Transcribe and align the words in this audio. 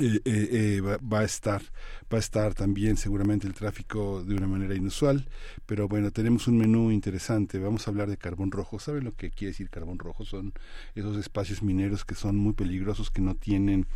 Eh, 0.00 0.20
eh, 0.26 0.48
eh, 0.52 0.80
va, 0.80 1.20
a 1.20 1.24
estar 1.24 1.62
va 2.12 2.18
a 2.18 2.20
estar 2.20 2.52
también 2.52 2.98
seguramente 2.98 3.46
el 3.46 3.54
tráfico 3.54 4.22
de 4.22 4.34
una 4.34 4.46
manera 4.46 4.74
inusual 4.74 5.26
pero 5.64 5.88
bueno 5.88 6.10
tenemos 6.10 6.48
un 6.48 6.58
menú 6.58 6.90
interesante. 6.90 7.58
Vamos 7.58 7.86
a 7.86 7.90
hablar 7.90 8.08
de 8.08 8.16
carbón 8.16 8.50
rojo. 8.50 8.78
Saben 8.78 9.04
lo 9.04 9.14
que 9.14 9.30
quiere 9.30 9.52
decir 9.52 9.70
carbón 9.70 9.98
rojo 9.98 10.24
son 10.24 10.52
esos 10.94 11.16
espacios 11.16 11.62
mineros 11.62 12.04
que 12.04 12.14
son 12.14 12.36
muy 12.36 12.52
peligrosos 12.52 13.10
que 13.10 13.20
no 13.20 13.34
tienen 13.34 13.86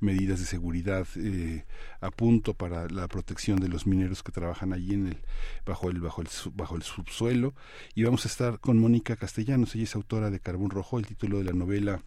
medidas 0.00 0.40
de 0.40 0.46
seguridad 0.46 1.06
eh, 1.16 1.64
a 2.00 2.10
punto 2.10 2.54
para 2.54 2.88
la 2.88 3.06
protección 3.08 3.60
de 3.60 3.68
los 3.68 3.86
mineros 3.86 4.22
que 4.22 4.32
trabajan 4.32 4.72
allí 4.72 4.94
en 4.94 5.08
el 5.08 5.18
bajo 5.66 5.90
el 5.90 6.00
bajo 6.00 6.22
el 6.22 6.28
bajo 6.54 6.76
el 6.76 6.82
subsuelo. 6.82 7.54
Y 7.94 8.04
vamos 8.04 8.24
a 8.24 8.28
estar 8.28 8.60
con 8.60 8.78
Mónica 8.78 9.16
Castellanos. 9.16 9.74
Ella 9.74 9.84
es 9.84 9.94
autora 9.94 10.30
de 10.30 10.40
Carbón 10.40 10.70
Rojo 10.70 10.98
el 10.98 11.06
título 11.06 11.38
de 11.38 11.44
la 11.44 11.52
novela 11.52 12.02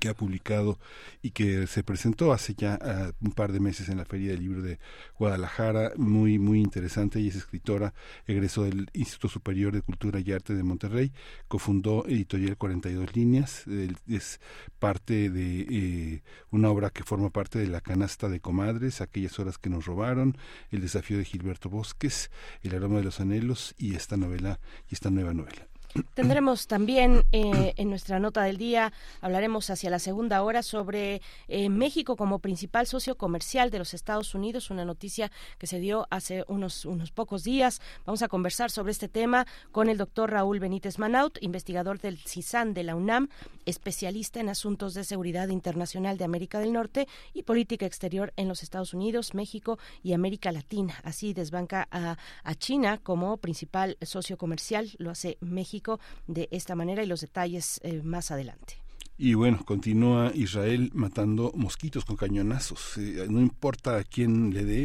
que 0.00 0.08
ha 0.08 0.14
publicado 0.14 0.78
y 1.22 1.30
que 1.30 1.66
se 1.66 1.84
presentó 1.84 2.32
hace 2.32 2.54
ya 2.54 2.78
uh, 2.82 3.24
un 3.24 3.32
par 3.32 3.52
de 3.52 3.60
meses 3.60 3.88
en 3.88 3.98
la 3.98 4.04
Feria 4.04 4.32
del 4.32 4.40
Libro 4.40 4.62
de 4.62 4.78
Guadalajara, 5.18 5.92
muy 5.96 6.38
muy 6.38 6.60
interesante, 6.60 7.20
ella 7.20 7.28
es 7.28 7.36
escritora, 7.36 7.94
egresó 8.26 8.64
del 8.64 8.90
Instituto 8.92 9.28
Superior 9.28 9.72
de 9.72 9.82
Cultura 9.82 10.20
y 10.20 10.32
Arte 10.32 10.54
de 10.54 10.62
Monterrey, 10.62 11.12
cofundó 11.48 12.04
Editorial 12.06 12.56
42 12.56 13.14
Líneas, 13.14 13.64
es 14.08 14.40
parte 14.78 15.30
de 15.30 15.66
eh, 15.70 16.22
una 16.50 16.70
obra 16.70 16.90
que 16.90 17.04
forma 17.04 17.30
parte 17.30 17.58
de 17.58 17.68
la 17.68 17.80
canasta 17.80 18.28
de 18.28 18.40
comadres, 18.40 19.00
aquellas 19.00 19.38
horas 19.38 19.58
que 19.58 19.70
nos 19.70 19.86
robaron, 19.86 20.36
El 20.70 20.80
desafío 20.80 21.18
de 21.18 21.24
Gilberto 21.24 21.70
Bosques, 21.70 22.30
El 22.62 22.74
aroma 22.74 22.98
de 22.98 23.04
los 23.04 23.20
anhelos 23.20 23.74
y 23.78 23.94
esta 23.94 24.16
novela 24.16 24.58
y 24.90 24.94
esta 24.94 25.10
nueva 25.10 25.32
novela. 25.32 25.68
Tendremos 26.14 26.66
también 26.66 27.24
eh, 27.32 27.74
en 27.76 27.88
nuestra 27.90 28.18
nota 28.18 28.42
del 28.42 28.56
día, 28.56 28.92
hablaremos 29.20 29.70
hacia 29.70 29.90
la 29.90 29.98
segunda 29.98 30.42
hora 30.42 30.62
sobre 30.62 31.22
eh, 31.48 31.68
México 31.68 32.16
como 32.16 32.38
principal 32.38 32.86
socio 32.86 33.16
comercial 33.16 33.70
de 33.70 33.78
los 33.78 33.94
Estados 33.94 34.34
Unidos, 34.34 34.70
una 34.70 34.84
noticia 34.84 35.30
que 35.58 35.66
se 35.66 35.78
dio 35.78 36.06
hace 36.10 36.44
unos, 36.48 36.84
unos 36.84 37.12
pocos 37.12 37.44
días. 37.44 37.80
Vamos 38.04 38.22
a 38.22 38.28
conversar 38.28 38.70
sobre 38.70 38.92
este 38.92 39.08
tema 39.08 39.46
con 39.72 39.88
el 39.88 39.96
doctor 39.96 40.30
Raúl 40.30 40.58
Benítez 40.58 40.98
Manaut, 40.98 41.38
investigador 41.40 41.98
del 42.00 42.18
CISAN 42.18 42.74
de 42.74 42.82
la 42.82 42.96
UNAM, 42.96 43.28
especialista 43.64 44.40
en 44.40 44.48
asuntos 44.48 44.94
de 44.94 45.04
seguridad 45.04 45.48
internacional 45.48 46.18
de 46.18 46.24
América 46.24 46.58
del 46.58 46.72
Norte 46.72 47.08
y 47.32 47.42
política 47.42 47.86
exterior 47.86 48.32
en 48.36 48.48
los 48.48 48.62
Estados 48.62 48.92
Unidos, 48.92 49.34
México 49.34 49.78
y 50.02 50.12
América 50.12 50.52
Latina. 50.52 50.94
Así 51.04 51.32
desbanca 51.32 51.88
a, 51.90 52.16
a 52.42 52.54
China 52.54 52.98
como 53.02 53.36
principal 53.38 53.96
socio 54.02 54.36
comercial, 54.36 54.90
lo 54.98 55.10
hace 55.10 55.38
México 55.40 55.85
de 56.26 56.48
esta 56.50 56.74
manera 56.74 57.02
y 57.02 57.06
los 57.06 57.20
detalles 57.20 57.80
eh, 57.82 58.02
más 58.02 58.30
adelante. 58.30 58.85
Y 59.18 59.32
bueno, 59.32 59.64
continúa 59.64 60.30
Israel 60.34 60.90
matando 60.92 61.50
mosquitos 61.54 62.04
con 62.04 62.16
cañonazos. 62.16 62.98
Eh, 62.98 63.26
no 63.30 63.40
importa 63.40 63.96
a 63.96 64.04
quién 64.04 64.52
le 64.52 64.64
dé, 64.66 64.82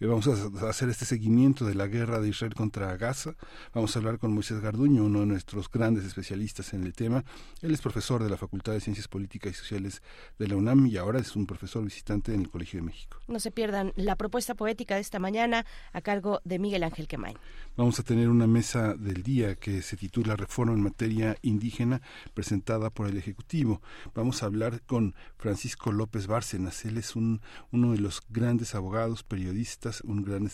eh, 0.00 0.06
vamos 0.06 0.26
a 0.26 0.68
hacer 0.70 0.88
este 0.88 1.04
seguimiento 1.04 1.66
de 1.66 1.74
la 1.74 1.86
guerra 1.86 2.18
de 2.18 2.30
Israel 2.30 2.54
contra 2.54 2.96
Gaza. 2.96 3.34
Vamos 3.74 3.94
a 3.94 3.98
hablar 3.98 4.18
con 4.18 4.32
Moisés 4.32 4.60
Garduño, 4.60 5.04
uno 5.04 5.20
de 5.20 5.26
nuestros 5.26 5.70
grandes 5.70 6.06
especialistas 6.06 6.72
en 6.72 6.84
el 6.84 6.94
tema. 6.94 7.24
Él 7.60 7.74
es 7.74 7.82
profesor 7.82 8.22
de 8.22 8.30
la 8.30 8.38
Facultad 8.38 8.72
de 8.72 8.80
Ciencias 8.80 9.06
Políticas 9.06 9.52
y 9.52 9.54
Sociales 9.54 10.02
de 10.38 10.48
la 10.48 10.56
UNAM 10.56 10.86
y 10.86 10.96
ahora 10.96 11.18
es 11.18 11.36
un 11.36 11.46
profesor 11.46 11.84
visitante 11.84 12.32
en 12.32 12.40
el 12.40 12.48
Colegio 12.48 12.80
de 12.80 12.86
México. 12.86 13.18
No 13.28 13.38
se 13.38 13.50
pierdan 13.50 13.92
la 13.96 14.16
propuesta 14.16 14.54
poética 14.54 14.94
de 14.94 15.02
esta 15.02 15.18
mañana 15.18 15.66
a 15.92 16.00
cargo 16.00 16.40
de 16.44 16.58
Miguel 16.58 16.84
Ángel 16.84 17.06
Quemain. 17.06 17.36
Vamos 17.76 17.98
a 17.98 18.02
tener 18.02 18.30
una 18.30 18.46
mesa 18.46 18.94
del 18.94 19.22
día 19.22 19.56
que 19.56 19.82
se 19.82 19.98
titula 19.98 20.36
Reforma 20.36 20.72
en 20.72 20.80
materia 20.80 21.36
indígena 21.42 22.00
presentada 22.32 22.88
por 22.88 23.08
el 23.08 23.18
Ejecutivo. 23.18 23.73
Vamos 24.14 24.42
a 24.42 24.46
hablar 24.46 24.82
con 24.82 25.14
Francisco 25.36 25.92
López 25.92 26.26
Bárcenas. 26.26 26.84
Él 26.84 26.98
es 26.98 27.16
un, 27.16 27.40
uno 27.70 27.92
de 27.92 27.98
los 27.98 28.22
grandes 28.28 28.74
abogados, 28.74 29.22
periodistas, 29.22 30.00
un, 30.02 30.22
gran, 30.22 30.50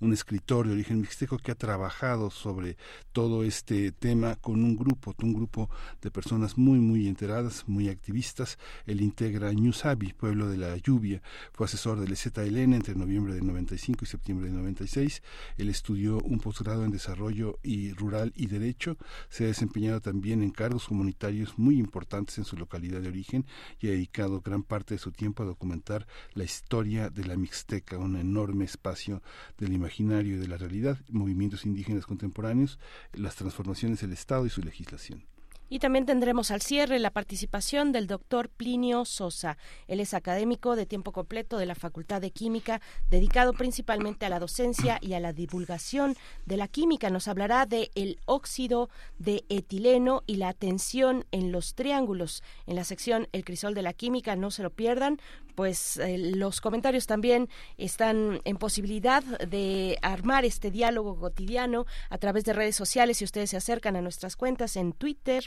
un 0.00 0.12
escritor 0.12 0.66
de 0.66 0.72
origen 0.72 1.00
mixteco 1.00 1.38
que 1.38 1.52
ha 1.52 1.54
trabajado 1.54 2.30
sobre 2.30 2.76
todo 3.12 3.44
este 3.44 3.92
tema 3.92 4.36
con 4.36 4.62
un 4.62 4.76
grupo, 4.76 5.14
un 5.22 5.34
grupo 5.34 5.70
de 6.00 6.10
personas 6.10 6.56
muy, 6.58 6.78
muy 6.78 7.08
enteradas, 7.08 7.64
muy 7.66 7.88
activistas. 7.88 8.58
Él 8.86 9.00
integra 9.00 9.52
Ñusabi, 9.52 10.12
Pueblo 10.12 10.48
de 10.48 10.56
la 10.56 10.76
Lluvia. 10.76 11.22
Fue 11.52 11.66
asesor 11.66 12.00
del 12.00 12.12
EZLN 12.12 12.74
entre 12.74 12.94
noviembre 12.94 13.34
de 13.34 13.42
95 13.42 14.04
y 14.04 14.08
septiembre 14.08 14.50
de 14.50 14.56
96. 14.56 15.22
Él 15.56 15.68
estudió 15.68 16.18
un 16.18 16.38
posgrado 16.40 16.84
en 16.84 16.90
Desarrollo 16.90 17.58
y 17.62 17.92
Rural 17.92 18.32
y 18.36 18.46
Derecho. 18.46 18.96
Se 19.28 19.44
ha 19.44 19.48
desempeñado 19.48 20.00
también 20.00 20.42
en 20.42 20.50
cargos 20.50 20.86
comunitarios 20.86 21.58
muy 21.58 21.78
importantes 21.78 22.38
en 22.38 22.44
su 22.50 22.56
localidad 22.56 23.00
de 23.00 23.08
origen 23.08 23.46
y 23.80 23.88
ha 23.88 23.90
dedicado 23.90 24.40
gran 24.40 24.62
parte 24.62 24.94
de 24.94 24.98
su 24.98 25.12
tiempo 25.12 25.42
a 25.42 25.46
documentar 25.46 26.06
la 26.34 26.44
historia 26.44 27.08
de 27.08 27.24
la 27.24 27.36
Mixteca, 27.36 27.98
un 27.98 28.16
enorme 28.16 28.64
espacio 28.64 29.22
del 29.58 29.72
imaginario 29.72 30.34
y 30.34 30.38
de 30.38 30.48
la 30.48 30.56
realidad, 30.56 30.98
movimientos 31.08 31.64
indígenas 31.64 32.06
contemporáneos, 32.06 32.78
las 33.12 33.36
transformaciones 33.36 34.00
del 34.00 34.12
Estado 34.12 34.46
y 34.46 34.50
su 34.50 34.62
legislación. 34.62 35.29
Y 35.72 35.78
también 35.78 36.04
tendremos 36.04 36.50
al 36.50 36.62
cierre 36.62 36.98
la 36.98 37.12
participación 37.12 37.92
del 37.92 38.08
doctor 38.08 38.48
Plinio 38.48 39.04
Sosa. 39.04 39.56
Él 39.86 40.00
es 40.00 40.14
académico 40.14 40.74
de 40.74 40.84
tiempo 40.84 41.12
completo 41.12 41.58
de 41.58 41.66
la 41.66 41.76
Facultad 41.76 42.20
de 42.20 42.32
Química, 42.32 42.80
dedicado 43.08 43.52
principalmente 43.52 44.26
a 44.26 44.30
la 44.30 44.40
docencia 44.40 44.98
y 45.00 45.12
a 45.12 45.20
la 45.20 45.32
divulgación 45.32 46.16
de 46.44 46.56
la 46.56 46.66
química. 46.66 47.08
Nos 47.08 47.28
hablará 47.28 47.66
de 47.66 47.92
el 47.94 48.18
óxido 48.26 48.90
de 49.20 49.44
etileno 49.48 50.24
y 50.26 50.36
la 50.36 50.54
tensión 50.54 51.24
en 51.30 51.52
los 51.52 51.76
triángulos. 51.76 52.42
En 52.66 52.74
la 52.74 52.82
sección 52.82 53.28
El 53.30 53.44
crisol 53.44 53.74
de 53.74 53.82
la 53.82 53.92
química, 53.92 54.34
no 54.34 54.50
se 54.50 54.64
lo 54.64 54.70
pierdan, 54.70 55.20
pues 55.54 55.98
eh, 55.98 56.16
los 56.18 56.60
comentarios 56.60 57.06
también 57.06 57.48
están 57.76 58.40
en 58.44 58.56
posibilidad 58.56 59.22
de 59.22 59.98
armar 60.02 60.44
este 60.44 60.70
diálogo 60.70 61.16
cotidiano 61.16 61.86
a 62.08 62.18
través 62.18 62.44
de 62.44 62.54
redes 62.54 62.76
sociales. 62.76 63.18
Si 63.18 63.24
ustedes 63.24 63.50
se 63.50 63.56
acercan 63.56 63.94
a 63.94 64.00
nuestras 64.00 64.36
cuentas 64.36 64.76
en 64.76 64.92
Twitter, 64.92 65.44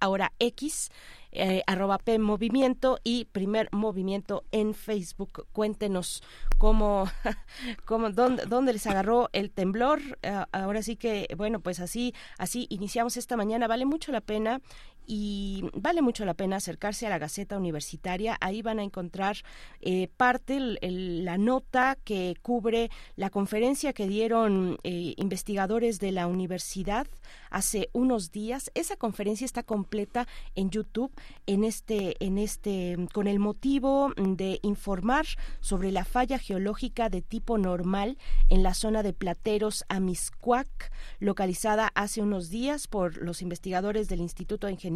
ahora 0.00 0.32
X, 0.38 0.90
eh, 1.32 1.62
arroba 1.66 1.98
P 1.98 2.18
Movimiento 2.18 3.00
y 3.02 3.24
Primer 3.24 3.68
Movimiento 3.72 4.44
en 4.52 4.74
Facebook. 4.74 5.46
Cuéntenos 5.52 6.22
cómo, 6.58 7.10
cómo 7.84 8.10
dónde, 8.10 8.44
dónde, 8.46 8.72
les 8.72 8.86
agarró 8.86 9.30
el 9.32 9.50
temblor. 9.50 10.00
Uh, 10.22 10.44
ahora 10.52 10.82
sí 10.82 10.96
que, 10.96 11.26
bueno, 11.36 11.60
pues 11.60 11.80
así, 11.80 12.14
así 12.38 12.66
iniciamos 12.70 13.16
esta 13.16 13.36
mañana. 13.36 13.66
Vale 13.66 13.84
mucho 13.84 14.12
la 14.12 14.20
pena 14.20 14.60
y 15.06 15.64
vale 15.74 16.02
mucho 16.02 16.24
la 16.24 16.34
pena 16.34 16.56
acercarse 16.56 17.06
a 17.06 17.10
la 17.10 17.18
Gaceta 17.18 17.58
Universitaria. 17.58 18.36
Ahí 18.40 18.62
van 18.62 18.78
a 18.78 18.82
encontrar 18.82 19.36
eh, 19.80 20.08
parte, 20.16 20.58
la 20.80 21.38
nota 21.38 21.96
que 22.04 22.36
cubre 22.42 22.90
la 23.16 23.30
conferencia 23.30 23.92
que 23.92 24.06
dieron 24.06 24.78
eh, 24.82 25.14
investigadores 25.16 26.00
de 26.00 26.12
la 26.12 26.26
universidad 26.26 27.06
hace 27.50 27.90
unos 27.92 28.30
días. 28.30 28.70
Esa 28.74 28.96
conferencia 28.96 29.44
está 29.44 29.62
completa 29.62 30.26
en 30.54 30.70
YouTube 30.70 31.12
en 31.46 31.64
este, 31.64 32.16
en 32.24 32.38
este, 32.38 32.96
con 33.12 33.26
el 33.26 33.38
motivo 33.38 34.12
de 34.16 34.58
informar 34.62 35.26
sobre 35.60 35.92
la 35.92 36.04
falla 36.04 36.38
geológica 36.38 37.08
de 37.08 37.22
tipo 37.22 37.58
normal 37.58 38.16
en 38.48 38.62
la 38.62 38.74
zona 38.74 39.02
de 39.02 39.12
Plateros 39.12 39.84
Amiscuac, 39.88 40.92
localizada 41.20 41.90
hace 41.94 42.22
unos 42.22 42.48
días 42.48 42.86
por 42.86 43.18
los 43.18 43.42
investigadores 43.42 44.08
del 44.08 44.20
Instituto 44.20 44.66
de 44.66 44.74
Ingeniería 44.74 44.93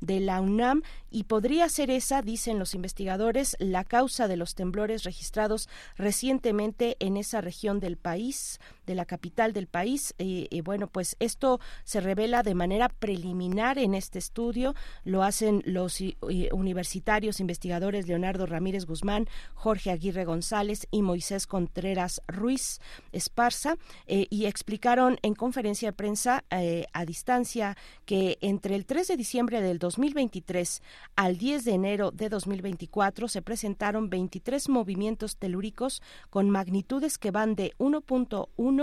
de 0.00 0.20
la 0.20 0.40
UNAM 0.40 0.82
y 1.10 1.24
podría 1.24 1.68
ser 1.68 1.90
esa, 1.90 2.22
dicen 2.22 2.58
los 2.58 2.74
investigadores, 2.74 3.56
la 3.58 3.84
causa 3.84 4.28
de 4.28 4.36
los 4.36 4.54
temblores 4.54 5.04
registrados 5.04 5.68
recientemente 5.96 6.96
en 7.00 7.16
esa 7.16 7.40
región 7.40 7.80
del 7.80 7.96
país, 7.96 8.58
de 8.86 8.94
la 8.94 9.04
capital 9.04 9.52
del 9.52 9.66
país. 9.66 10.14
Eh, 10.18 10.48
eh, 10.50 10.62
bueno, 10.62 10.86
pues 10.86 11.16
esto 11.18 11.60
se 11.84 12.00
revela 12.00 12.42
de 12.42 12.54
manera 12.54 12.88
preliminar 12.88 13.78
en 13.78 13.94
este 13.94 14.18
estudio. 14.18 14.74
Lo 15.04 15.22
hacen 15.22 15.62
los 15.66 16.00
eh, 16.00 16.14
universitarios 16.52 17.40
investigadores 17.40 18.06
Leonardo 18.06 18.46
Ramírez 18.46 18.86
Guzmán, 18.86 19.28
Jorge 19.54 19.90
Aguirre 19.90 20.24
González 20.24 20.86
y 20.90 21.02
Moisés 21.02 21.46
Contreras 21.46 22.22
Ruiz 22.28 22.80
Esparza 23.12 23.76
y 24.06 24.46
explicaron 24.46 25.18
en 25.22 25.34
conferencia 25.34 25.88
de 25.88 25.92
prensa 25.92 26.44
a 26.50 27.04
distancia 27.04 27.76
que 28.04 28.38
entre 28.40 28.74
el 28.74 28.86
3 28.86 29.08
de 29.08 29.16
diciembre 29.16 29.60
del 29.60 29.78
2023 29.78 30.82
al 31.16 31.36
10 31.36 31.64
de 31.64 31.72
enero 31.72 32.10
de 32.10 32.28
2024 32.28 33.28
se 33.28 33.42
presentaron 33.42 34.10
23 34.10 34.68
movimientos 34.68 35.36
telúricos 35.36 36.02
con 36.30 36.50
magnitudes 36.50 37.18
que 37.18 37.30
van 37.30 37.54
de 37.54 37.72
1.1 37.78 38.75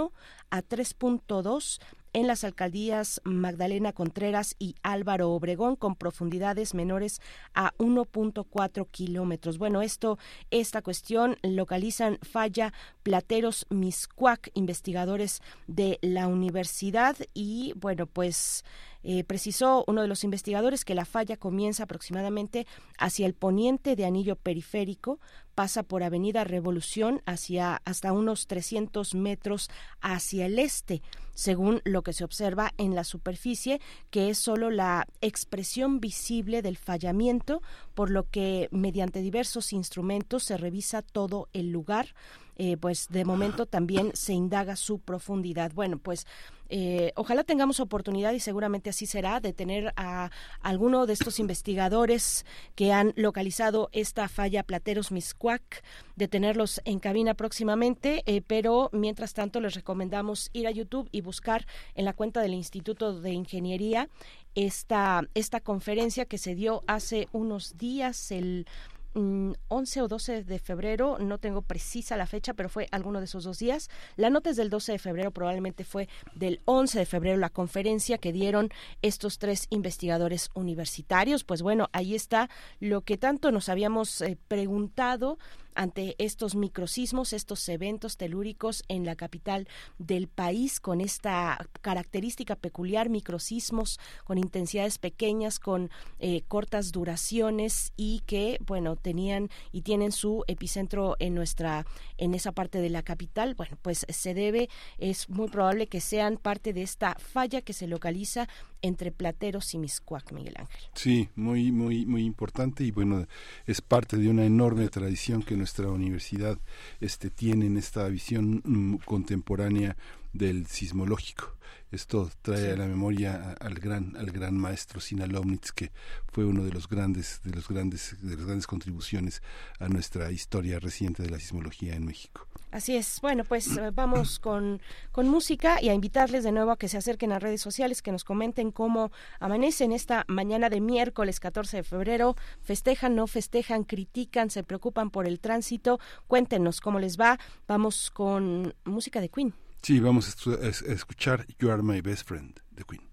a 0.50 0.62
3.2 0.62 1.80
en 2.14 2.28
las 2.28 2.44
alcaldías 2.44 3.22
Magdalena 3.24 3.92
Contreras 3.92 4.56
y 4.60 4.76
Álvaro 4.84 5.32
Obregón 5.32 5.76
con 5.76 5.96
profundidades 5.96 6.74
menores 6.74 7.22
a 7.54 7.74
1.4 7.78 8.88
kilómetros. 8.90 9.58
Bueno, 9.58 9.82
esto, 9.82 10.20
esta 10.52 10.82
cuestión 10.82 11.38
localizan 11.42 12.20
falla 12.22 12.72
Plateros 13.02 13.66
Miscuac, 13.70 14.52
investigadores 14.54 15.42
de 15.68 15.98
la 16.02 16.28
universidad 16.28 17.18
y 17.34 17.74
bueno, 17.76 18.06
pues 18.06 18.64
eh, 19.04 19.24
precisó 19.24 19.84
uno 19.88 20.02
de 20.02 20.08
los 20.08 20.24
investigadores 20.24 20.86
que 20.86 20.96
la 20.96 21.06
falla 21.06 21.38
comienza 21.38 21.84
aproximadamente 21.84 22.66
hacia 22.98 23.26
el 23.26 23.34
poniente 23.34 23.96
de 23.96 24.06
anillo 24.06 24.36
periférico, 24.36 25.20
pasa 25.56 25.84
por 25.84 26.04
Avenida 26.04 26.44
Revolución 26.44 27.22
hacia 27.26 27.82
hasta 27.86 28.12
unos 28.12 28.48
300 28.48 29.14
metros 29.16 29.70
hacia 30.02 30.46
el 30.46 30.58
este, 30.58 31.02
según 31.34 31.82
lo 31.84 32.02
que 32.02 32.14
se 32.14 32.24
observa 32.24 32.74
en 32.78 32.96
la 32.96 33.04
superficie, 33.04 33.82
que 34.10 34.30
es 34.30 34.38
solo 34.38 34.72
la 34.72 35.08
expresión 35.22 36.00
visible 36.00 36.62
del 36.62 36.78
fallamiento, 36.78 37.62
por 37.94 38.10
lo 38.10 38.30
que 38.30 38.68
mediante 38.72 39.22
diversos 39.22 39.74
instrumentos 39.74 40.44
se 40.44 40.58
revisa 40.58 41.02
todo 41.02 41.50
el 41.54 41.72
lugar. 41.72 42.16
Eh, 42.56 42.78
pues 42.78 43.08
de 43.10 43.26
momento 43.26 43.66
también 43.66 44.12
se 44.14 44.34
indaga 44.34 44.76
su 44.76 45.00
profundidad. 45.00 45.72
Bueno, 45.74 45.98
pues 45.98 46.28
eh, 46.76 47.12
ojalá 47.16 47.44
tengamos 47.44 47.80
oportunidad 47.80 48.34
y 48.34 48.40
seguramente 48.40 48.90
así 48.90 49.06
será 49.06 49.40
de 49.40 49.54
tener 49.54 49.94
a 49.96 50.32
alguno 50.60 51.06
de 51.06 51.14
estos 51.14 51.38
investigadores 51.38 52.48
que 52.74 52.92
han 52.92 53.14
localizado 53.16 53.90
esta 53.92 54.28
falla 54.28 54.64
Plateros 54.64 55.12
Miscuac, 55.12 55.84
de 56.16 56.28
tenerlos 56.28 56.82
en 56.86 56.98
cabina 56.98 57.36
próximamente, 57.36 58.24
eh, 58.26 58.42
pero 58.42 58.90
mientras 58.92 59.36
tanto 59.36 59.62
les 59.62 59.76
recomendamos 59.76 60.50
ir 60.52 60.66
a 60.66 60.72
YouTube 60.72 61.08
y 61.12 61.22
buscar 61.22 61.68
en 61.94 62.06
la 62.06 62.14
cuenta 62.14 62.42
del 62.42 62.56
Instituto 62.56 63.22
de 63.22 63.34
Ingeniería 63.34 64.10
esta, 64.56 65.28
esta 65.36 65.60
conferencia 65.60 66.26
que 66.26 66.40
se 66.40 66.56
dio 66.56 66.82
hace 66.88 67.28
unos 67.34 67.78
días, 67.78 68.32
el 68.32 68.66
11 69.14 70.02
o 70.02 70.08
12 70.08 70.44
de 70.44 70.60
febrero, 70.60 71.18
no 71.20 71.38
tengo 71.38 71.62
precisa 71.62 72.18
la 72.18 72.26
fecha, 72.26 72.54
pero 72.54 72.70
fue 72.70 72.88
alguno 72.92 73.20
de 73.20 73.26
esos 73.26 73.44
dos 73.44 73.60
días. 73.60 73.90
La 74.16 74.30
nota 74.30 74.50
es 74.50 74.56
del 74.56 74.70
12 74.70 74.94
de 74.94 75.00
febrero, 75.00 75.32
probablemente 75.32 75.84
fue 75.84 76.10
del 76.36 76.62
11 76.66 77.00
de 77.00 77.06
febrero 77.06 77.38
la 77.38 77.50
conferencia 77.50 78.18
que 78.18 78.34
dieron 78.34 78.70
estos 79.02 79.38
tres 79.38 79.68
investigadores 79.70 80.50
universitarios. 80.54 81.44
Pues 81.44 81.62
bueno, 81.62 81.90
ahí 81.94 82.16
está 82.16 82.50
lo 82.80 83.02
que 83.02 83.18
tanto 83.18 83.52
nos 83.52 83.70
habíamos 83.70 84.22
eh, 84.22 84.38
preguntado 84.48 85.38
ante 85.76 86.16
estos 86.18 86.56
microsismos, 86.56 87.34
estos 87.34 87.68
eventos 87.70 88.18
telúricos 88.18 88.84
en 88.88 89.06
la 89.06 89.16
capital 89.16 89.68
del 89.98 90.28
país, 90.28 90.80
con 90.80 91.02
esta 91.02 91.70
característica 91.82 92.56
peculiar, 92.56 93.10
microsismos 93.10 94.00
con 94.24 94.38
intensidades 94.38 94.98
pequeñas, 94.98 95.60
con 95.60 95.90
eh, 96.20 96.44
cortas 96.48 96.92
duraciones 96.92 97.94
y 97.96 98.22
que, 98.26 98.58
bueno, 98.66 98.96
tenían 98.96 99.50
y 99.72 99.82
tienen 99.82 100.12
su 100.12 100.44
epicentro 100.48 101.16
en 101.20 101.36
nuestra, 101.36 101.86
en 102.18 102.34
esa 102.34 102.52
parte 102.52 102.80
de 102.82 102.90
la 102.90 103.04
capital. 103.04 103.56
Bueno, 103.56 103.78
pues 103.82 104.06
se 104.10 104.34
debe, 104.34 104.70
es 104.98 105.30
muy 105.30 105.50
probable 105.50 105.88
que 105.88 106.02
sean 106.02 106.38
parte 106.38 106.74
de 106.74 106.84
esta 106.84 107.16
falla 107.16 107.62
que 107.62 107.74
se 107.74 107.88
localiza 107.88 108.48
entre 108.84 109.12
Plateros 109.12 109.74
y 109.74 109.80
Miscuac, 109.80 110.32
Miguel 110.34 110.56
Ángel. 110.60 110.82
Sí, 110.94 111.30
muy, 111.36 111.72
muy, 111.72 112.06
muy 112.06 112.24
importante 112.24 112.84
y 112.84 112.92
bueno, 112.92 113.26
es 113.66 113.82
parte 113.82 114.18
de 114.18 114.30
una 114.30 114.46
enorme 114.46 114.88
tradición 114.90 115.42
que 115.42 115.56
nuestra 115.56 115.90
universidad 115.90 116.60
este, 117.00 117.32
tiene 117.32 117.66
en 117.66 117.78
esta 117.78 118.08
visión 118.10 118.62
mm, 118.64 118.98
contemporánea 119.06 119.96
del 120.34 120.68
sismológico. 120.68 121.56
Esto 121.92 122.30
trae 122.42 122.72
a 122.72 122.76
la 122.76 122.88
memoria 122.88 123.56
al 123.60 123.76
gran 123.76 124.18
al 124.18 124.32
gran 124.32 124.58
maestro 124.58 125.00
Sina 125.00 125.28
Lomnitz 125.28 125.72
que 125.72 125.92
fue 126.32 126.44
uno 126.44 126.64
de 126.64 126.72
los 126.72 126.90
grandes 126.90 127.40
de 127.44 127.52
los 127.52 127.68
grandes 127.68 128.18
de 128.20 128.36
las 128.36 128.46
grandes 128.46 128.66
contribuciones 128.66 129.44
a 129.80 129.88
nuestra 129.90 130.32
historia 130.32 130.80
reciente 130.80 131.22
de 131.22 131.30
la 131.30 131.40
sismología 131.40 131.94
en 131.94 132.06
México. 132.06 132.48
Así 132.72 132.96
es. 132.96 133.22
Bueno, 133.22 133.44
pues 133.44 133.78
eh, 133.78 133.92
vamos 133.94 134.40
con, 134.40 134.82
con 135.12 135.30
música 135.30 135.80
y 135.80 135.90
a 135.90 135.94
invitarles 135.94 136.44
de 136.44 136.52
nuevo 136.52 136.72
a 136.72 136.78
que 136.78 136.88
se 136.88 136.98
acerquen 136.98 137.32
a 137.32 137.38
redes 137.38 137.62
sociales, 137.62 138.02
que 138.02 138.12
nos 138.12 138.24
comenten 138.24 138.72
cómo 138.72 139.12
amanecen 139.40 139.92
esta 139.92 140.26
mañana 140.28 140.72
de 140.72 140.82
miércoles 140.82 141.40
14 141.40 141.78
de 141.78 141.84
febrero. 141.84 142.36
Festejan, 142.64 143.16
no 143.16 143.28
festejan, 143.28 143.84
critican, 143.84 144.50
se 144.50 144.64
preocupan 144.64 145.12
por 145.12 145.28
el 145.28 145.40
tránsito. 145.40 146.00
Cuéntenos 146.26 146.82
cómo 146.82 146.98
les 146.98 147.20
va. 147.20 147.38
Vamos 147.68 148.10
con 148.10 148.74
música 148.86 149.22
de 149.22 149.30
Queen. 149.30 149.54
Sí, 149.86 150.00
vamos 150.00 150.48
a 150.48 150.68
escuchar 150.70 151.46
You 151.60 151.70
Are 151.70 151.84
My 151.84 152.00
Best 152.00 152.26
Friend 152.26 152.58
de 152.72 152.86
Queen. 152.86 153.13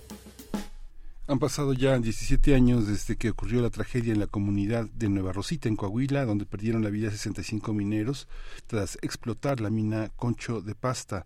Han 1.31 1.39
pasado 1.39 1.71
ya 1.71 1.97
17 1.97 2.53
años 2.55 2.87
desde 2.87 3.15
que 3.15 3.29
ocurrió 3.29 3.61
la 3.61 3.69
tragedia 3.69 4.11
en 4.11 4.19
la 4.19 4.27
comunidad 4.27 4.89
de 4.89 5.07
Nueva 5.07 5.31
Rosita, 5.31 5.69
en 5.69 5.77
Coahuila, 5.77 6.25
donde 6.25 6.45
perdieron 6.45 6.83
la 6.83 6.89
vida 6.89 7.09
65 7.09 7.73
mineros 7.73 8.27
tras 8.67 8.97
explotar 9.01 9.61
la 9.61 9.69
mina 9.69 10.09
Concho 10.17 10.59
de 10.59 10.75
Pasta, 10.75 11.25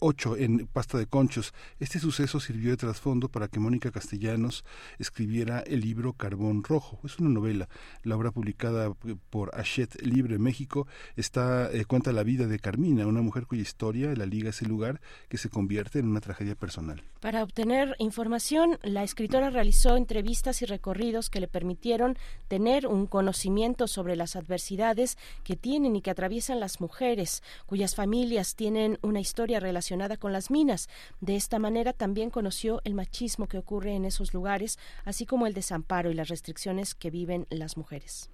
8 0.00 0.36
eh, 0.36 0.44
en 0.44 0.66
pasta 0.66 0.98
de 0.98 1.06
conchos. 1.06 1.54
Este 1.78 2.00
suceso 2.00 2.40
sirvió 2.40 2.72
de 2.72 2.78
trasfondo 2.78 3.28
para 3.28 3.46
que 3.46 3.60
Mónica 3.60 3.92
Castellanos 3.92 4.64
escribiera 4.98 5.60
el 5.60 5.82
libro 5.82 6.14
Carbón 6.14 6.64
Rojo. 6.64 6.98
Es 7.04 7.20
una 7.20 7.30
novela. 7.30 7.68
La 8.02 8.16
obra 8.16 8.32
publicada 8.32 8.92
por 9.30 9.54
Hachette 9.54 10.02
Libre 10.02 10.40
México 10.40 10.88
está, 11.14 11.70
eh, 11.70 11.84
cuenta 11.84 12.10
la 12.10 12.24
vida 12.24 12.48
de 12.48 12.58
Carmina, 12.58 13.06
una 13.06 13.22
mujer 13.22 13.46
cuya 13.46 13.62
historia 13.62 14.12
la 14.16 14.26
liga 14.26 14.48
a 14.48 14.50
ese 14.50 14.66
lugar 14.66 15.00
que 15.28 15.38
se 15.38 15.48
convierte 15.48 16.00
en 16.00 16.08
una 16.08 16.20
tragedia 16.20 16.56
personal. 16.56 17.04
Para 17.24 17.42
obtener 17.42 17.96
información, 18.00 18.78
la 18.82 19.02
escritora 19.02 19.48
realizó 19.48 19.96
entrevistas 19.96 20.60
y 20.60 20.66
recorridos 20.66 21.30
que 21.30 21.40
le 21.40 21.48
permitieron 21.48 22.18
tener 22.48 22.86
un 22.86 23.06
conocimiento 23.06 23.88
sobre 23.88 24.14
las 24.14 24.36
adversidades 24.36 25.16
que 25.42 25.56
tienen 25.56 25.96
y 25.96 26.02
que 26.02 26.10
atraviesan 26.10 26.60
las 26.60 26.82
mujeres, 26.82 27.42
cuyas 27.64 27.94
familias 27.94 28.56
tienen 28.56 28.98
una 29.00 29.20
historia 29.20 29.58
relacionada 29.58 30.18
con 30.18 30.34
las 30.34 30.50
minas. 30.50 30.90
De 31.22 31.34
esta 31.34 31.58
manera 31.58 31.94
también 31.94 32.28
conoció 32.28 32.82
el 32.84 32.92
machismo 32.92 33.46
que 33.46 33.56
ocurre 33.56 33.94
en 33.94 34.04
esos 34.04 34.34
lugares, 34.34 34.78
así 35.06 35.24
como 35.24 35.46
el 35.46 35.54
desamparo 35.54 36.10
y 36.10 36.14
las 36.14 36.28
restricciones 36.28 36.94
que 36.94 37.08
viven 37.08 37.46
las 37.48 37.78
mujeres. 37.78 38.28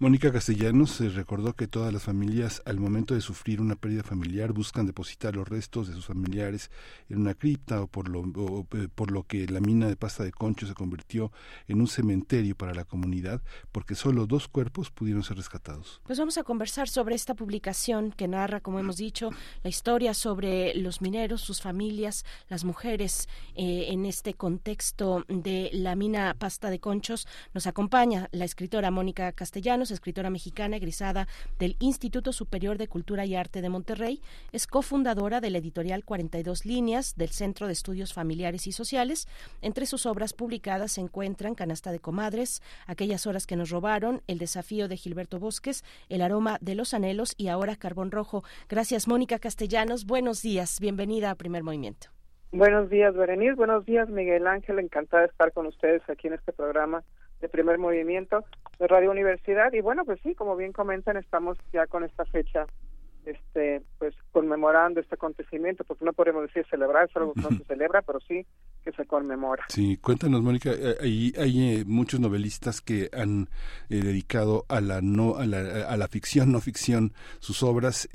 Mónica 0.00 0.32
Castellanos 0.32 0.98
recordó 1.14 1.52
que 1.52 1.68
todas 1.68 1.92
las 1.92 2.02
familias 2.02 2.62
al 2.64 2.80
momento 2.80 3.14
de 3.14 3.20
sufrir 3.20 3.60
una 3.60 3.76
pérdida 3.76 4.02
familiar 4.02 4.52
buscan 4.52 4.86
depositar 4.86 5.36
los 5.36 5.48
restos 5.48 5.86
de 5.86 5.94
sus 5.94 6.06
familiares 6.06 6.72
en 7.08 7.20
una 7.20 7.34
cripta 7.34 7.80
o 7.80 7.86
por 7.86 8.08
lo, 8.08 8.24
eh, 8.72 8.88
por 8.92 9.12
lo 9.12 9.22
que 9.22 9.46
la 9.46 9.60
mina 9.60 9.86
de 9.86 9.94
pasta 9.94 10.24
de 10.24 10.32
concho 10.32 10.66
se 10.66 10.74
convirtió 10.74 11.30
en 11.68 11.80
un 11.80 11.86
cementerio 11.86 12.56
para 12.56 12.74
la 12.74 12.84
comunidad 12.84 13.40
porque 13.70 13.94
solo 13.94 14.26
dos 14.26 14.48
cuerpos 14.48 14.90
pudieron 14.90 15.22
ser 15.22 15.36
rescatados. 15.36 16.00
Pues 16.02 16.18
vamos 16.18 16.38
a 16.38 16.42
conversar 16.42 16.88
sobre 16.88 17.14
esta 17.14 17.34
publicación 17.34 18.10
que 18.10 18.26
narra, 18.26 18.58
como 18.58 18.80
hemos 18.80 18.96
dicho, 18.96 19.30
la 19.62 19.70
historia 19.70 20.12
sobre 20.12 20.74
los 20.74 21.02
mineros, 21.02 21.40
sus 21.40 21.62
familias, 21.62 22.24
las 22.48 22.64
mujeres 22.64 23.28
eh, 23.54 23.86
en 23.90 24.06
este 24.06 24.34
contexto 24.34 25.24
de 25.28 25.70
la 25.72 25.94
mina 25.94 26.34
pasta 26.36 26.68
de 26.68 26.80
conchos. 26.80 27.28
Nos 27.54 27.68
acompaña 27.68 28.28
la 28.32 28.44
escritora 28.44 28.90
Mónica 28.90 29.30
Castellanos 29.30 29.83
escritora 29.90 30.30
mexicana 30.30 30.76
egresada 30.76 31.28
del 31.58 31.76
Instituto 31.80 32.32
Superior 32.32 32.78
de 32.78 32.88
Cultura 32.88 33.26
y 33.26 33.34
Arte 33.34 33.60
de 33.60 33.68
Monterrey, 33.68 34.20
es 34.52 34.66
cofundadora 34.66 35.40
de 35.40 35.50
la 35.50 35.58
editorial 35.58 36.04
42 36.04 36.64
Líneas 36.64 37.16
del 37.16 37.28
Centro 37.28 37.66
de 37.66 37.74
Estudios 37.74 38.14
Familiares 38.14 38.66
y 38.66 38.72
Sociales. 38.72 39.28
Entre 39.60 39.86
sus 39.86 40.06
obras 40.06 40.32
publicadas 40.32 40.92
se 40.92 41.00
encuentran 41.00 41.54
Canasta 41.54 41.92
de 41.92 41.98
Comadres, 41.98 42.62
Aquellas 42.86 43.26
horas 43.26 43.46
que 43.46 43.56
nos 43.56 43.70
robaron, 43.70 44.22
El 44.26 44.38
desafío 44.38 44.88
de 44.88 44.96
Gilberto 44.96 45.38
Bosques, 45.38 45.84
El 46.08 46.22
aroma 46.22 46.58
de 46.60 46.74
los 46.74 46.94
anhelos 46.94 47.34
y 47.36 47.48
ahora 47.48 47.76
Carbón 47.76 48.10
Rojo. 48.10 48.44
Gracias, 48.68 49.08
Mónica 49.08 49.38
Castellanos. 49.38 50.06
Buenos 50.06 50.42
días. 50.42 50.80
Bienvenida 50.80 51.30
a 51.30 51.34
Primer 51.34 51.62
Movimiento. 51.62 52.08
Buenos 52.52 52.88
días, 52.88 53.14
Berenice. 53.16 53.54
Buenos 53.54 53.84
días, 53.84 54.08
Miguel 54.08 54.46
Ángel. 54.46 54.78
Encantada 54.78 55.24
de 55.24 55.28
estar 55.28 55.52
con 55.52 55.66
ustedes 55.66 56.02
aquí 56.08 56.28
en 56.28 56.34
este 56.34 56.52
programa 56.52 57.02
de 57.40 57.48
primer 57.48 57.78
movimiento 57.78 58.44
de 58.78 58.86
Radio 58.88 59.10
Universidad. 59.10 59.72
Y 59.72 59.80
bueno, 59.80 60.04
pues 60.04 60.20
sí, 60.22 60.34
como 60.34 60.56
bien 60.56 60.72
comentan, 60.72 61.16
estamos 61.16 61.58
ya 61.72 61.86
con 61.86 62.04
esta 62.04 62.24
fecha 62.24 62.66
este 63.26 63.82
pues 63.98 64.14
conmemorando 64.32 65.00
este 65.00 65.14
acontecimiento 65.14 65.84
porque 65.84 66.04
no 66.04 66.12
podemos 66.12 66.42
decir 66.42 66.66
celebrar 66.68 67.08
es 67.08 67.16
algo 67.16 67.34
que 67.34 67.40
no 67.42 67.50
se 67.50 67.64
celebra 67.64 68.02
pero 68.02 68.20
sí 68.20 68.46
que 68.84 68.92
se 68.92 69.06
conmemora. 69.06 69.64
Sí 69.68 69.96
cuéntanos 69.96 70.42
Mónica 70.42 70.70
eh, 70.72 70.96
hay, 71.00 71.32
hay 71.38 71.80
eh, 71.80 71.84
muchos 71.86 72.20
novelistas 72.20 72.80
que 72.80 73.10
han 73.12 73.48
eh, 73.88 73.96
dedicado 73.96 74.64
a 74.68 74.80
la 74.80 75.00
no 75.00 75.36
a 75.36 75.46
la, 75.46 75.86
a 75.88 75.96
la, 75.96 76.08
ficción 76.08 76.52
no 76.52 76.60
ficción 76.60 77.12
sus 77.40 77.62
obras 77.62 78.08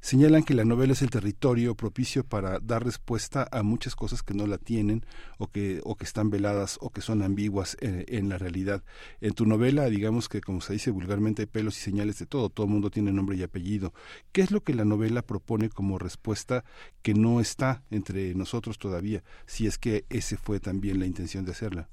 señalan 0.00 0.42
que 0.42 0.54
la 0.54 0.64
novela 0.64 0.92
es 0.92 1.02
el 1.02 1.10
territorio 1.10 1.74
propicio 1.74 2.24
para 2.24 2.58
dar 2.60 2.84
respuesta 2.84 3.46
a 3.50 3.62
muchas 3.62 3.94
cosas 3.94 4.22
que 4.22 4.34
no 4.34 4.46
la 4.46 4.58
tienen 4.58 5.04
o 5.38 5.46
que 5.46 5.80
o 5.84 5.96
que 5.96 6.04
están 6.04 6.30
veladas 6.30 6.78
o 6.80 6.90
que 6.90 7.00
son 7.00 7.22
ambiguas 7.22 7.76
en 7.80 8.28
la 8.28 8.38
realidad. 8.38 8.82
En 9.20 9.32
tu 9.34 9.46
novela 9.46 9.86
digamos 9.86 10.28
que 10.28 10.40
como 10.40 10.60
se 10.60 10.72
dice 10.72 10.90
vulgarmente 10.90 11.42
hay 11.42 11.46
pelos 11.46 11.78
y 11.78 11.80
señales 11.80 12.18
de 12.18 12.26
todo. 12.26 12.50
Todo 12.50 12.66
el 12.66 12.72
mundo 12.72 12.90
tiene 12.90 13.12
nombre 13.12 13.36
y 13.36 13.42
apellido. 13.42 13.92
¿Qué 14.32 14.39
es 14.40 14.50
lo 14.50 14.60
que 14.60 14.74
la 14.74 14.84
novela 14.84 15.22
propone 15.22 15.68
como 15.68 15.98
respuesta 15.98 16.64
que 17.02 17.14
no 17.14 17.40
está 17.40 17.82
entre 17.90 18.34
nosotros 18.34 18.78
todavía, 18.78 19.22
si 19.46 19.66
es 19.66 19.78
que 19.78 20.04
ese 20.10 20.36
fue 20.36 20.60
también 20.60 20.98
la 20.98 21.06
intención 21.06 21.44
de 21.44 21.52
hacerla? 21.52 21.88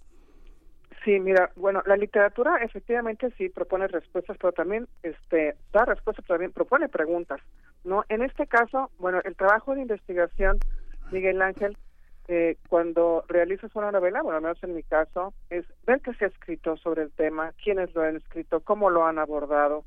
Sí, 1.07 1.19
mira, 1.21 1.51
bueno, 1.55 1.81
la 1.85 1.95
literatura 1.95 2.57
efectivamente 2.57 3.31
sí 3.37 3.47
propone 3.47 3.87
respuestas, 3.87 4.35
pero 4.37 4.51
también 4.51 4.89
este 5.03 5.55
da 5.71 5.85
respuestas, 5.85 6.25
pero 6.27 6.35
también 6.35 6.51
propone 6.51 6.89
preguntas, 6.89 7.39
¿no? 7.85 8.03
En 8.09 8.21
este 8.21 8.45
caso, 8.45 8.91
bueno, 8.99 9.21
el 9.23 9.35
trabajo 9.37 9.73
de 9.73 9.83
investigación, 9.83 10.59
Miguel 11.11 11.41
Ángel, 11.41 11.77
eh, 12.27 12.57
cuando 12.67 13.23
realizas 13.29 13.73
una 13.73 13.89
novela, 13.89 14.21
bueno, 14.21 14.35
al 14.37 14.43
menos 14.43 14.61
en 14.63 14.75
mi 14.75 14.83
caso, 14.83 15.33
es 15.49 15.63
ver 15.85 16.01
qué 16.01 16.13
se 16.15 16.25
ha 16.25 16.27
escrito 16.27 16.75
sobre 16.75 17.03
el 17.03 17.11
tema, 17.11 17.53
quiénes 17.63 17.95
lo 17.95 18.01
han 18.01 18.17
escrito, 18.17 18.59
cómo 18.59 18.89
lo 18.89 19.05
han 19.05 19.17
abordado, 19.17 19.85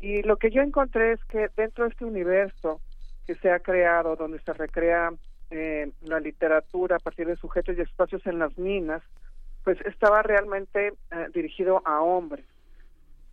y 0.00 0.22
lo 0.22 0.36
que 0.36 0.50
yo 0.50 0.62
encontré 0.62 1.12
es 1.12 1.24
que 1.24 1.48
dentro 1.56 1.84
de 1.84 1.90
este 1.90 2.04
universo 2.04 2.80
que 3.26 3.34
se 3.36 3.50
ha 3.50 3.60
creado, 3.60 4.16
donde 4.16 4.40
se 4.40 4.52
recrea 4.52 5.12
eh, 5.50 5.90
la 6.02 6.20
literatura 6.20 6.96
a 6.96 7.00
partir 7.00 7.26
de 7.26 7.36
sujetos 7.36 7.76
y 7.76 7.80
espacios 7.80 8.26
en 8.26 8.38
las 8.38 8.56
minas, 8.58 9.02
pues 9.64 9.80
estaba 9.86 10.22
realmente 10.22 10.88
eh, 10.88 11.26
dirigido 11.34 11.82
a 11.84 12.00
hombres. 12.00 12.44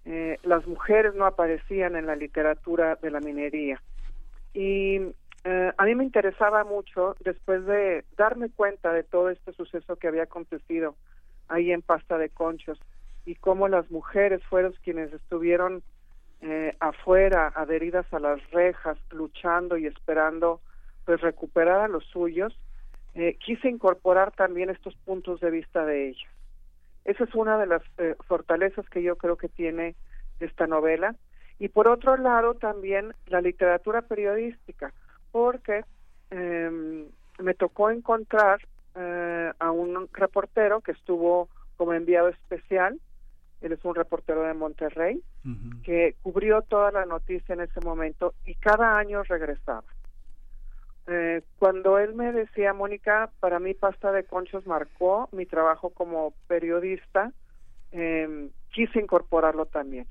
Eh, 0.05 0.37
las 0.43 0.65
mujeres 0.67 1.13
no 1.15 1.25
aparecían 1.25 1.95
en 1.95 2.07
la 2.07 2.15
literatura 2.15 2.95
de 3.01 3.11
la 3.11 3.19
minería. 3.19 3.81
Y 4.53 4.99
a 5.45 5.83
mí 5.83 5.93
me 5.95 6.05
interesaba 6.05 6.63
mucho, 6.63 7.17
después 7.19 7.65
de 7.65 8.05
darme 8.15 8.49
cuenta 8.49 8.93
de 8.93 9.03
todo 9.03 9.29
este 9.29 9.51
suceso 9.51 9.97
que 9.97 10.07
había 10.07 10.23
acontecido 10.23 10.95
ahí 11.49 11.73
en 11.73 11.81
Pasta 11.81 12.17
de 12.17 12.29
Conchos, 12.29 12.79
y 13.25 13.35
cómo 13.35 13.67
las 13.67 13.89
mujeres 13.91 14.41
fueron 14.45 14.73
quienes 14.83 15.11
estuvieron 15.11 15.83
eh, 16.45 16.75
afuera, 16.81 17.53
adheridas 17.55 18.05
a 18.13 18.19
las 18.19 18.37
rejas, 18.51 18.97
luchando 19.11 19.77
y 19.77 19.87
esperando 19.87 20.59
pues 21.05 21.21
recuperar 21.21 21.79
a 21.79 21.87
los 21.87 22.03
suyos, 22.07 22.53
eh, 23.15 23.37
quise 23.39 23.69
incorporar 23.69 24.33
también 24.33 24.69
estos 24.69 24.93
puntos 25.05 25.39
de 25.39 25.51
vista 25.51 25.85
de 25.85 26.09
ellas. 26.09 26.29
Esa 27.05 27.23
es 27.23 27.33
una 27.33 27.57
de 27.57 27.67
las 27.67 27.81
eh, 27.97 28.15
fortalezas 28.27 28.89
que 28.89 29.01
yo 29.01 29.15
creo 29.15 29.37
que 29.37 29.47
tiene 29.47 29.95
esta 30.41 30.67
novela. 30.67 31.15
Y 31.59 31.69
por 31.69 31.87
otro 31.87 32.17
lado 32.17 32.55
también 32.55 33.13
la 33.27 33.39
literatura 33.39 34.01
periodística, 34.01 34.91
porque 35.31 35.85
em, 36.29 37.05
me 37.39 37.53
tocó 37.53 37.89
encontrar 37.89 38.59
a 39.59 39.71
un 39.71 40.07
reportero 40.13 40.81
que 40.81 40.91
estuvo 40.91 41.49
como 41.77 41.93
enviado 41.93 42.27
especial 42.27 42.99
él 43.63 43.71
es 43.71 43.83
un 43.85 43.95
reportero 43.95 44.43
de 44.43 44.53
Monterrey, 44.53 45.23
que 45.83 46.15
cubrió 46.21 46.61
toda 46.61 46.91
la 46.91 47.05
noticia 47.05 47.53
en 47.53 47.61
ese 47.61 47.79
momento 47.79 48.33
y 48.45 48.55
cada 48.55 48.97
año 48.97 49.23
regresaba. 49.23 49.83
Eh, 51.07 51.41
cuando 51.59 51.97
él 51.97 52.13
me 52.13 52.31
decía, 52.31 52.73
Mónica, 52.73 53.29
para 53.39 53.59
mí 53.59 53.73
Pasta 53.73 54.11
de 54.11 54.25
Conchos 54.25 54.67
marcó 54.67 55.29
mi 55.31 55.45
trabajo 55.45 55.89
como 55.89 56.33
periodista, 56.47 57.31
eh, 57.91 58.49
quise 58.71 58.99
incorporarlo 58.99 59.65
también. 59.65 60.07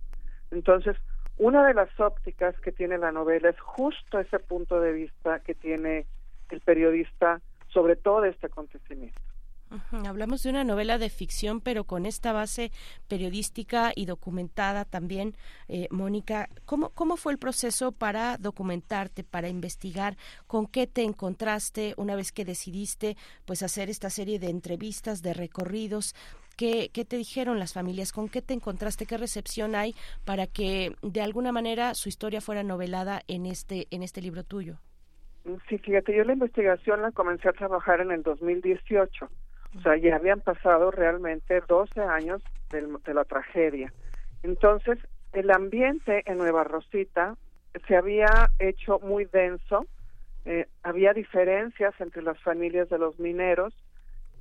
Entonces, 0.51 0.97
una 1.37 1.67
de 1.67 1.75
las 1.75 1.89
ópticas 2.01 2.59
que 2.61 2.73
tiene 2.73 2.97
la 2.99 3.13
novela 3.13 3.51
es 3.51 3.61
justo 3.61 4.19
ese 4.19 4.39
punto 4.39 4.81
de 4.81 4.93
vista 4.93 5.41
que 5.41 5.55
tiene 5.55 6.07
el 6.51 6.61
periodista 6.61 7.41
sobre 7.69 7.97
todo 7.97 8.25
este 8.25 8.47
acontecimiento. 8.47 9.19
Hablamos 10.07 10.43
de 10.43 10.51
una 10.51 10.65
novela 10.65 10.99
de 10.99 11.11
ficción, 11.11 11.61
pero 11.61 11.85
con 11.85 12.07
esta 12.07 12.33
base 12.33 12.71
periodística 13.09 13.93
y 13.95 14.07
documentada 14.07 14.85
también. 14.85 15.35
Eh, 15.69 15.89
Mónica, 15.91 16.49
¿cómo, 16.65 16.91
¿cómo 16.91 17.17
fue 17.17 17.33
el 17.33 17.39
proceso 17.39 17.93
para 17.93 18.37
documentarte, 18.39 19.25
para 19.25 19.49
investigar? 19.49 20.17
¿Con 20.47 20.67
qué 20.67 20.87
te 20.87 21.03
encontraste 21.03 21.95
una 21.97 22.15
vez 22.15 22.33
que 22.33 22.45
decidiste 22.45 23.17
pues 23.45 23.63
hacer 23.63 23.91
esta 23.91 24.11
serie 24.11 24.39
de 24.39 24.51
entrevistas, 24.51 25.23
de 25.23 25.35
recorridos? 25.35 26.15
¿qué, 26.57 26.91
¿qué 26.93 27.05
te 27.05 27.17
dijeron 27.17 27.59
las 27.59 27.73
familias? 27.73 28.13
¿Con 28.13 28.29
qué 28.29 28.43
te 28.43 28.55
encontraste? 28.55 29.07
¿Qué 29.07 29.17
recepción 29.17 29.75
hay 29.75 29.95
para 30.25 30.47
que 30.47 30.95
de 31.03 31.21
alguna 31.21 31.53
manera 31.53 31.95
su 31.95 32.09
historia 32.09 32.41
fuera 32.41 32.63
novelada 32.63 33.23
en 33.29 33.47
este, 33.47 33.87
en 33.91 34.03
este 34.03 34.21
libro 34.23 34.45
tuyo? 34.45 34.79
Sí, 35.69 35.79
fíjate, 35.79 36.15
yo 36.17 36.25
la 36.25 36.35
investigación 36.35 37.03
la 37.03 37.11
comencé 37.11 37.49
a 37.49 37.53
trabajar 37.53 38.01
en 38.01 38.13
el 38.13 38.23
2018. 38.23 39.29
O 39.77 39.81
sea, 39.81 39.97
ya 39.97 40.17
habían 40.17 40.41
pasado 40.41 40.91
realmente 40.91 41.63
12 41.67 42.01
años 42.01 42.43
de 42.71 43.15
la 43.15 43.25
tragedia. 43.25 43.93
Entonces, 44.43 44.99
el 45.33 45.51
ambiente 45.51 46.23
en 46.27 46.39
Nueva 46.39 46.65
Rosita 46.65 47.37
se 47.87 47.97
había 47.97 48.51
hecho 48.59 48.99
muy 49.01 49.25
denso, 49.27 49.87
eh, 50.45 50.67
había 50.83 51.13
diferencias 51.13 51.95
entre 52.01 52.23
las 52.23 52.39
familias 52.41 52.89
de 52.91 52.99
los 52.99 53.19
mineros, 53.19 53.75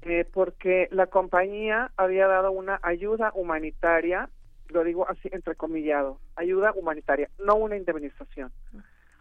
eh, 0.02 0.26
porque 0.34 0.88
la 0.92 1.08
compañía 1.08 1.92
había 1.96 2.28
dado 2.28 2.52
una 2.52 2.80
ayuda 2.82 3.32
humanitaria, 3.36 4.30
lo 4.70 4.84
digo 4.84 5.08
así 5.10 5.30
entrecomillado, 5.32 6.18
ayuda 6.36 6.74
humanitaria, 6.76 7.30
no 7.40 7.56
una 7.56 7.78
indemnización, 7.78 8.52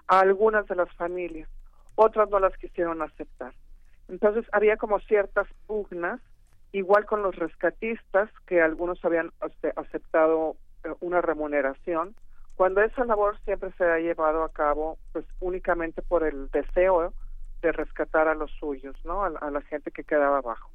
a 0.07 0.21
algunas 0.21 0.67
de 0.67 0.77
las 0.77 0.93
familias, 0.95 1.49
otras 1.95 2.31
no 2.31 2.41
las 2.41 2.57
quisieron 2.57 3.03
aceptar. 3.03 3.53
Entonces 4.11 4.45
había 4.53 4.77
como 4.77 4.99
ciertas 5.01 5.47
pugnas, 5.67 6.21
igual 6.73 7.07
con 7.07 7.23
los 7.23 7.37
rescatistas, 7.37 8.29
que 8.47 8.61
algunos 8.61 9.03
habían 9.05 9.31
este, 9.47 9.73
aceptado 9.77 10.57
eh, 10.85 10.93
una 11.01 11.21
remuneración, 11.21 12.15
cuando 12.57 12.83
esa 12.83 13.05
labor 13.05 13.39
siempre 13.45 13.73
se 13.79 13.85
ha 13.85 13.99
llevado 13.99 14.43
a 14.43 14.53
cabo 14.53 14.99
pues 15.13 15.25
únicamente 15.41 16.03
por 16.03 16.25
el 16.25 16.51
deseo 16.51 17.15
de 17.63 17.73
rescatar 17.73 18.29
a 18.29 18.35
los 18.35 18.51
suyos, 18.51 18.95
¿no? 19.05 19.25
A, 19.25 19.51
la 19.51 19.63
gente 19.63 19.91
que 19.91 20.05
quedaba 20.05 20.39
abajo. 20.39 20.71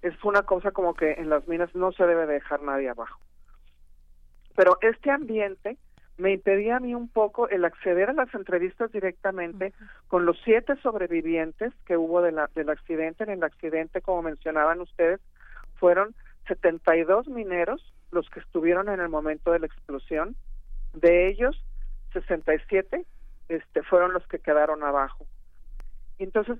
Es 0.00 0.14
una 0.24 0.42
cosa 0.42 0.72
como 0.72 0.94
que 0.94 1.12
en 1.12 1.28
las 1.28 1.46
minas 1.46 1.72
no 1.74 1.92
se 1.92 2.06
debe 2.06 2.26
dejar 2.26 2.62
nadie 2.62 2.88
abajo. 2.88 3.20
Pero 4.56 4.78
este 4.80 5.10
ambiente 5.10 5.76
me 6.22 6.32
impedía 6.32 6.76
a 6.76 6.80
mí 6.80 6.94
un 6.94 7.08
poco 7.08 7.48
el 7.48 7.64
acceder 7.64 8.10
a 8.10 8.12
las 8.12 8.32
entrevistas 8.32 8.92
directamente 8.92 9.72
con 10.06 10.24
los 10.24 10.38
siete 10.44 10.76
sobrevivientes 10.76 11.72
que 11.84 11.96
hubo 11.96 12.22
de 12.22 12.30
la, 12.30 12.48
del 12.54 12.70
accidente. 12.70 13.24
En 13.24 13.30
el 13.30 13.42
accidente, 13.42 14.00
como 14.00 14.22
mencionaban 14.22 14.80
ustedes, 14.80 15.20
fueron 15.74 16.14
72 16.46 17.26
mineros 17.26 17.92
los 18.12 18.30
que 18.30 18.38
estuvieron 18.38 18.88
en 18.88 19.00
el 19.00 19.08
momento 19.08 19.50
de 19.50 19.58
la 19.58 19.66
explosión 19.66 20.36
de 20.92 21.28
ellos, 21.28 21.60
67 22.12 23.04
este, 23.48 23.82
fueron 23.82 24.12
los 24.12 24.24
que 24.28 24.38
quedaron 24.38 24.84
abajo. 24.84 25.26
Entonces, 26.18 26.58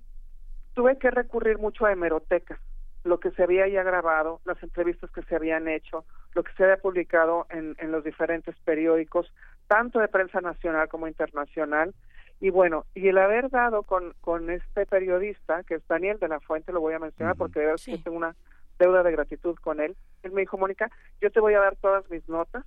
tuve 0.75 0.99
que 0.99 1.11
recurrir 1.11 1.59
mucho 1.59 1.87
a 1.87 1.93
hemerotecas, 1.93 2.59
lo 3.05 3.21
que 3.21 3.31
se 3.33 3.43
había 3.43 3.69
ya 3.69 3.83
grabado, 3.83 4.41
las 4.45 4.61
entrevistas 4.63 5.11
que 5.11 5.23
se 5.23 5.37
habían 5.37 5.69
hecho, 5.69 6.05
lo 6.35 6.43
que 6.43 6.53
se 6.55 6.65
había 6.65 6.79
publicado 6.79 7.47
en, 7.51 7.77
en 7.79 7.93
los 7.93 8.05
diferentes 8.05 8.57
periódicos, 8.65 9.33
tanto 9.73 10.01
de 10.01 10.09
prensa 10.09 10.43
nacional 10.43 10.89
como 10.89 11.09
internacional. 11.09 11.95
Y 12.41 12.51
bueno, 12.51 12.85
y 12.95 13.09
el 13.09 13.17
haber 13.17 13.49
dado 13.49 13.85
con, 13.85 14.13
con 14.21 14.51
este 14.51 14.85
periodista, 14.85 15.63
que 15.63 15.77
es 15.77 15.89
Daniel 15.89 16.19
de 16.19 16.29
la 16.29 16.41
Fuente, 16.41 16.73
lo 16.73 16.81
voy 16.83 16.93
a 16.93 16.99
mencionar 16.99 17.37
porque 17.37 17.61
veo 17.61 17.77
que 17.83 17.97
tengo 17.97 18.19
una 18.19 18.37
deuda 18.79 19.03
de 19.03 19.13
gratitud 19.13 19.57
con 19.63 19.81
él, 19.81 19.97
él 20.23 20.33
me 20.33 20.43
dijo, 20.43 20.59
Mónica, 20.59 20.91
yo 21.23 21.31
te 21.31 21.41
voy 21.41 21.55
a 21.55 21.61
dar 21.61 21.77
todas 21.77 22.11
mis 22.11 22.29
notas 22.29 22.67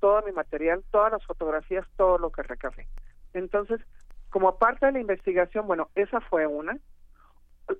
todo 0.00 0.22
mi 0.22 0.30
material, 0.32 0.84
todas 0.92 1.10
las 1.10 1.26
fotografías, 1.26 1.84
todo 1.96 2.18
lo 2.18 2.30
que 2.30 2.44
recabé. 2.44 2.86
Entonces, 3.34 3.80
como 4.30 4.56
parte 4.56 4.86
de 4.86 4.92
la 4.92 5.00
investigación, 5.00 5.66
bueno, 5.66 5.88
esa 5.96 6.20
fue 6.20 6.46
una. 6.46 6.78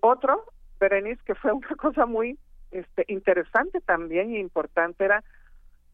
Otro, 0.00 0.44
Berenice, 0.81 1.22
que 1.24 1.37
fue 1.37 1.52
una 1.52 1.68
cosa 1.76 2.07
muy 2.07 2.37
este, 2.72 3.04
interesante 3.07 3.81
también 3.81 4.35
e 4.35 4.40
importante, 4.40 5.04
era 5.04 5.22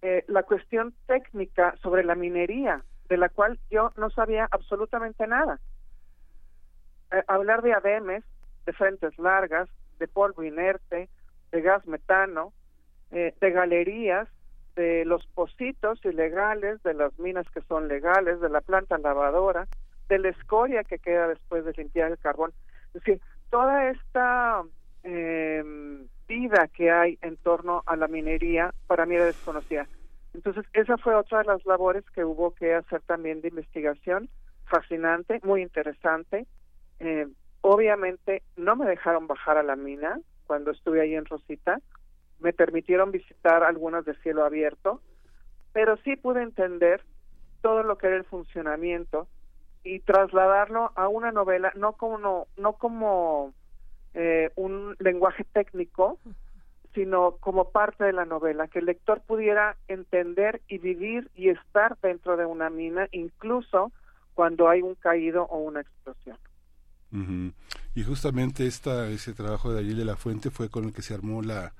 eh, 0.07 0.23
la 0.29 0.43
cuestión 0.43 0.93
técnica 1.07 1.75
sobre 1.83 2.05
la 2.05 2.15
minería, 2.15 2.85
de 3.09 3.17
la 3.17 3.31
cual 3.31 3.59
yo 3.71 3.91
no 3.97 4.11
sabía 4.11 4.47
absolutamente 4.51 5.27
nada. 5.27 5.59
Eh, 7.11 7.23
hablar 7.27 7.63
de 7.63 7.73
ADMs, 7.73 8.23
de 8.67 8.73
frentes 8.75 9.19
largas, 9.19 9.67
de 9.99 10.07
polvo 10.07 10.43
inerte, 10.43 11.09
de 11.53 11.63
gas 11.63 11.87
metano, 11.87 12.53
eh, 13.13 13.33
de 13.41 13.51
galerías, 13.51 14.29
de 14.77 15.07
los 15.07 15.27
pocitos 15.29 16.05
ilegales, 16.05 16.83
de 16.83 16.93
las 16.93 17.19
minas 17.19 17.49
que 17.49 17.63
son 17.63 17.89
legales, 17.89 18.43
de 18.43 18.51
la 18.51 18.61
planta 18.61 18.99
lavadora, 18.99 19.69
de 20.11 20.19
la 20.19 20.29
escoria 20.29 20.85
que 20.85 20.99
queda 20.99 21.29
después 21.29 21.65
de 21.65 21.73
limpiar 21.73 22.11
el 22.11 22.19
carbón. 22.19 22.53
Es 22.89 23.03
decir, 23.03 23.23
toda 23.49 23.89
esta 23.89 24.65
em, 25.03 26.09
vida 26.27 26.69
que 26.69 26.91
hay 26.91 27.19
en 27.23 27.37
torno 27.37 27.83
a 27.87 27.97
la 27.97 28.09
minería 28.09 28.73
para 28.87 29.07
mí 29.07 29.15
era 29.15 29.27
desconocida. 29.27 29.87
Entonces, 30.33 30.65
esa 30.73 30.99
fue 30.99 31.15
otra 31.15 31.39
de 31.39 31.45
las 31.45 31.65
labores 31.65 32.05
que 32.11 32.25
hubo 32.25 32.55
que 32.55 32.75
hacer 32.75 33.01
también 33.03 33.41
de 33.41 33.49
investigación, 33.49 34.29
fascinante, 34.67 35.41
muy 35.45 35.63
interesante. 35.63 36.47
Eh, 36.99 37.29
obviamente 37.61 38.43
no 38.57 38.77
me 38.77 38.87
dejaron 38.87 39.27
bajar 39.27 39.59
a 39.59 39.63
la 39.63 39.77
mina 39.77 40.21
cuando 40.47 40.71
estuve 40.71 41.01
ahí 41.01 41.15
en 41.15 41.25
Rosita, 41.25 41.81
me 42.41 42.53
permitieron 42.53 43.11
visitar 43.11 43.63
algunas 43.63 44.05
de 44.05 44.15
cielo 44.17 44.45
abierto, 44.45 45.01
pero 45.73 45.97
sí 45.99 46.17
pude 46.17 46.43
entender 46.43 47.03
todo 47.63 47.83
lo 47.83 47.97
que 47.97 48.09
era 48.09 48.17
el 48.17 48.25
funcionamiento 48.25 49.27
y 49.83 50.01
trasladarlo 50.01 50.93
a 50.97 51.09
una 51.09 51.33
novela 51.33 51.73
no 51.75 51.95
como 51.95 52.47
no, 52.57 52.73
como 52.75 53.55
eh, 54.15 54.51
un 54.57 54.97
lenguaje 54.99 55.45
técnico 55.53 56.19
sino 56.95 57.33
como 57.41 57.71
parte 57.71 58.05
de 58.05 58.13
la 58.13 58.25
novela 58.25 58.69
que 58.69 58.79
el 58.79 58.87
lector 58.87 59.21
pudiera 59.21 59.77
entender 59.89 60.63
y 60.69 60.79
vivir 60.79 61.29
y 61.35 61.49
estar 61.49 61.99
dentro 62.01 62.37
de 62.37 62.47
una 62.47 62.71
mina 62.71 63.09
incluso 63.11 63.91
cuando 64.35 64.69
hay 64.69 64.81
un 64.83 64.95
caído 64.95 65.45
o 65.45 65.59
una 65.59 65.81
explosión. 65.81 66.39
Y 67.95 68.03
justamente 68.03 68.67
esta 68.67 69.09
ese 69.09 69.35
trabajo 69.35 69.73
de 69.73 69.79
Ariel 69.79 69.99
de 69.99 70.05
la 70.05 70.17
Fuente 70.17 70.51
fue 70.51 70.69
con 70.69 70.85
el 70.85 70.93
que 70.93 71.03
se 71.03 71.15
armó 71.15 71.43
la 71.43 71.73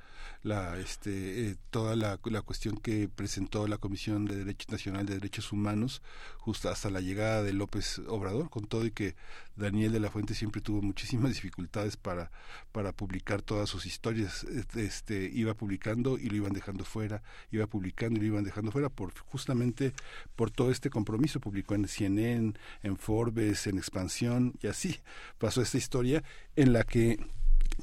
la 0.45 0.79
este 0.79 1.49
eh, 1.49 1.57
toda 1.71 1.97
la, 1.97 2.21
la, 2.25 2.43
cuestión 2.43 2.77
que 2.77 3.09
presentó 3.09 3.67
la 3.67 3.79
Comisión 3.79 4.27
de 4.27 4.37
Derecho 4.37 4.71
Nacional 4.71 5.07
de 5.07 5.15
Derechos 5.15 5.53
Humanos 5.53 6.03
justo 6.37 6.69
hasta 6.69 6.91
la 6.91 7.01
llegada 7.01 7.43
de 7.43 7.55
López 7.55 8.01
Obrador 8.09 8.51
con 8.51 8.67
todo 8.67 8.85
y 8.85 8.91
que 8.91 9.17
Daniel 9.57 9.93
de 9.93 10.01
la 10.01 10.11
Fuente 10.11 10.35
siempre 10.35 10.61
tuvo 10.61 10.83
muchísimas 10.83 11.33
dificultades 11.35 11.97
para 11.97 12.31
para 12.73 12.93
publicar 12.93 13.41
todas 13.41 13.71
sus 13.71 13.87
historias. 13.87 14.45
Este 14.75 15.31
iba 15.33 15.55
publicando 15.55 16.19
y 16.19 16.29
lo 16.29 16.37
iban 16.37 16.53
dejando 16.53 16.85
fuera 16.85 17.23
iba 17.51 17.67
publicando 17.67 18.19
y 18.19 18.21
lo 18.21 18.27
iban 18.35 18.45
dejando 18.45 18.71
fuera 18.71 18.91
por 18.91 19.19
justamente 19.21 19.95
por 20.37 20.51
todo 20.51 20.71
este 20.71 20.91
compromiso. 20.91 21.41
Publicó 21.41 21.75
en 21.75 21.89
CNN 21.89 22.53
en 22.83 22.97
Forbes 22.99 23.67
en 23.67 23.79
Expansión 23.79 24.55
y 24.61 24.67
así 24.67 25.01
pasó 25.39 25.63
esta 25.63 25.79
historia 25.79 26.23
en 26.55 26.75
la 26.75 26.85
que 26.85 27.19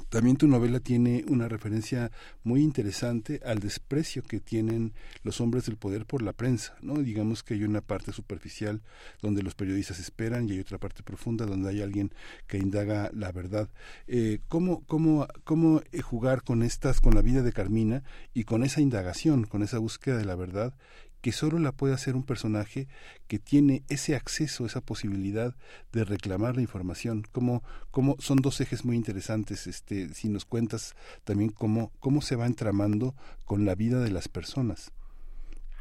también 0.10 0.38
tu 0.38 0.48
novela 0.48 0.80
tiene 0.80 1.24
una 1.28 1.48
referencia 1.48 2.12
muy 2.44 2.62
interesante 2.62 3.40
al 3.46 3.60
desprecio 3.60 4.24
que 4.24 4.40
tienen 4.40 4.94
los 5.24 5.42
hombres 5.42 5.66
del 5.66 5.78
poder 5.78 6.06
por 6.06 6.22
la 6.22 6.34
prensa, 6.34 6.76
¿no? 6.82 6.96
Digamos 6.96 7.44
que 7.44 7.54
hay 7.54 7.64
una 7.64 7.82
parte 7.82 8.12
superficial 8.12 8.82
donde 9.22 9.44
los 9.44 9.56
periodistas 9.56 10.00
esperan 10.00 10.48
y 10.48 10.54
hay 10.54 10.60
otra 10.60 10.78
parte 10.78 11.04
profunda 11.04 11.46
donde 11.46 11.70
hay 11.70 11.82
alguien 11.82 12.12
que 12.48 12.58
indaga 12.58 13.10
la 13.14 13.32
verdad. 13.32 13.70
Eh, 14.08 14.40
¿Cómo, 14.48 14.84
cómo, 14.86 15.28
cómo 15.44 15.82
eh, 15.92 16.02
jugar 16.02 16.44
con 16.44 16.64
estas, 16.64 17.02
con 17.02 17.16
la 17.16 17.22
vida 17.22 17.42
de 17.42 17.54
Carmina 17.54 18.04
y 18.34 18.44
con 18.44 18.64
esa 18.64 18.82
indagación, 18.82 19.46
con 19.46 19.64
esa 19.64 19.80
búsqueda 19.80 20.18
de 20.18 20.26
la 20.26 20.36
verdad 20.36 20.74
que 21.22 21.32
solo 21.32 21.60
la 21.60 21.72
puede 21.72 21.94
hacer 21.94 22.16
un 22.16 22.26
personaje 22.26 22.88
que 23.28 23.40
tiene 23.40 23.84
ese 23.90 24.16
acceso, 24.16 24.66
esa 24.66 24.82
posibilidad 24.82 25.56
de 25.94 26.04
reclamar 26.04 26.56
la 26.56 26.62
información. 26.62 27.24
Como, 27.32 27.64
como 27.92 28.16
son 28.20 28.38
dos 28.38 28.60
ejes 28.62 28.84
muy 28.86 28.96
interesantes. 28.96 29.68
Este, 29.68 30.10
si 30.10 30.30
nos 30.30 30.46
cuentas 30.46 30.96
también 31.24 31.52
cómo, 31.52 31.92
cómo 32.00 32.22
se 32.22 32.36
va 32.36 32.46
entramando 32.46 33.14
con 33.46 33.66
la 33.66 33.76
vida 33.76 34.00
de 34.00 34.12
las 34.12 34.28
personas. 34.28 34.92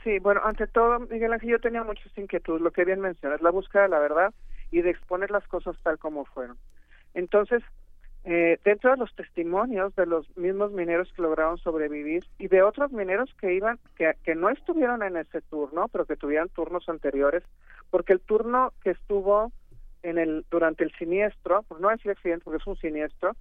Sí, 0.04 0.18
bueno, 0.18 0.40
ante 0.44 0.66
todo, 0.66 1.00
Miguel 1.00 1.32
Ángel, 1.32 1.50
yo 1.50 1.60
tenía 1.60 1.84
muchas 1.84 2.16
inquietudes. 2.16 2.62
Lo 2.62 2.70
que 2.70 2.84
bien 2.84 3.00
mencionas, 3.00 3.42
la 3.42 3.50
búsqueda 3.50 3.82
de 3.82 3.88
la 3.88 3.98
verdad 3.98 4.34
y 4.70 4.82
de 4.82 4.90
exponer 4.90 5.30
las 5.30 5.46
cosas 5.48 5.76
tal 5.82 5.98
como 5.98 6.24
fueron. 6.24 6.56
Entonces, 7.14 7.62
eh, 8.24 8.58
dentro 8.64 8.90
de 8.90 8.98
los 8.98 9.14
testimonios 9.14 9.94
de 9.96 10.06
los 10.06 10.36
mismos 10.36 10.72
mineros 10.72 11.10
que 11.14 11.22
lograron 11.22 11.56
sobrevivir 11.58 12.24
y 12.38 12.48
de 12.48 12.62
otros 12.62 12.92
mineros 12.92 13.32
que 13.40 13.54
iban 13.54 13.78
que, 13.96 14.12
que 14.22 14.34
no 14.34 14.50
estuvieron 14.50 15.02
en 15.02 15.16
ese 15.16 15.40
turno 15.40 15.88
pero 15.88 16.04
que 16.04 16.16
tuvieron 16.16 16.50
turnos 16.50 16.88
anteriores 16.88 17.42
porque 17.90 18.12
el 18.12 18.20
turno 18.20 18.72
que 18.82 18.90
estuvo 18.90 19.52
en 20.02 20.18
el 20.18 20.44
durante 20.50 20.84
el 20.84 20.92
siniestro 20.92 21.62
pues 21.68 21.80
no 21.80 21.88
decir 21.88 22.10
accidente 22.10 22.44
porque 22.44 22.58
es 22.58 22.66
un 22.66 22.76
siniestro 22.76 23.36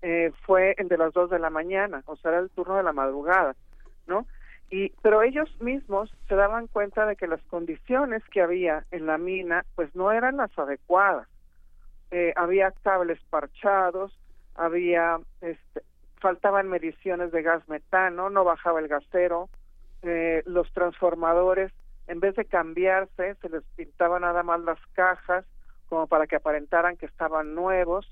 eh, 0.00 0.32
fue 0.46 0.74
el 0.78 0.88
de 0.88 0.96
las 0.96 1.12
dos 1.12 1.28
de 1.28 1.38
la 1.38 1.50
mañana 1.50 2.02
o 2.06 2.16
sea 2.16 2.30
era 2.30 2.40
el 2.40 2.50
turno 2.50 2.76
de 2.76 2.82
la 2.82 2.92
madrugada 2.94 3.54
no 4.06 4.26
y 4.72 4.88
pero 5.02 5.22
ellos 5.22 5.54
mismos 5.60 6.10
se 6.26 6.34
daban 6.34 6.66
cuenta 6.66 7.04
de 7.04 7.14
que 7.14 7.26
las 7.26 7.42
condiciones 7.42 8.22
que 8.30 8.40
había 8.40 8.86
en 8.90 9.04
la 9.04 9.18
mina 9.18 9.66
pues 9.74 9.94
no 9.94 10.10
eran 10.10 10.38
las 10.38 10.58
adecuadas. 10.58 11.28
Eh, 12.10 12.32
había 12.36 12.72
cables 12.82 13.20
parchados 13.28 14.18
había 14.54 15.18
este, 15.40 15.82
faltaban 16.20 16.68
mediciones 16.68 17.32
de 17.32 17.42
gas 17.42 17.68
metano, 17.68 18.30
no 18.30 18.44
bajaba 18.44 18.80
el 18.80 18.88
gasero, 18.88 19.48
eh, 20.02 20.42
los 20.46 20.72
transformadores, 20.72 21.72
en 22.06 22.20
vez 22.20 22.36
de 22.36 22.44
cambiarse, 22.44 23.34
se 23.34 23.48
les 23.48 23.62
pintaba 23.76 24.18
nada 24.20 24.42
más 24.42 24.60
las 24.60 24.78
cajas 24.94 25.44
como 25.88 26.06
para 26.06 26.26
que 26.26 26.36
aparentaran 26.36 26.96
que 26.96 27.06
estaban 27.06 27.54
nuevos. 27.54 28.08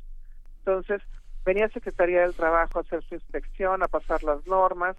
Entonces, 0.59 1.03
venía 1.45 1.69
Secretaría 1.71 2.23
del 2.23 2.35
Trabajo 2.35 2.79
a 2.79 2.83
hacer 2.83 3.03
su 3.05 3.15
inspección, 3.15 3.83
a 3.83 3.89
pasar 3.89 4.23
las 4.23 4.47
normas, 4.47 4.97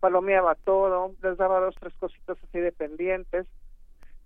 palomeaba 0.00 0.54
todo, 0.54 1.14
les 1.22 1.36
daba 1.36 1.60
dos, 1.60 1.74
tres 1.78 1.94
cositas 1.94 2.36
así 2.42 2.58
dependientes. 2.58 3.46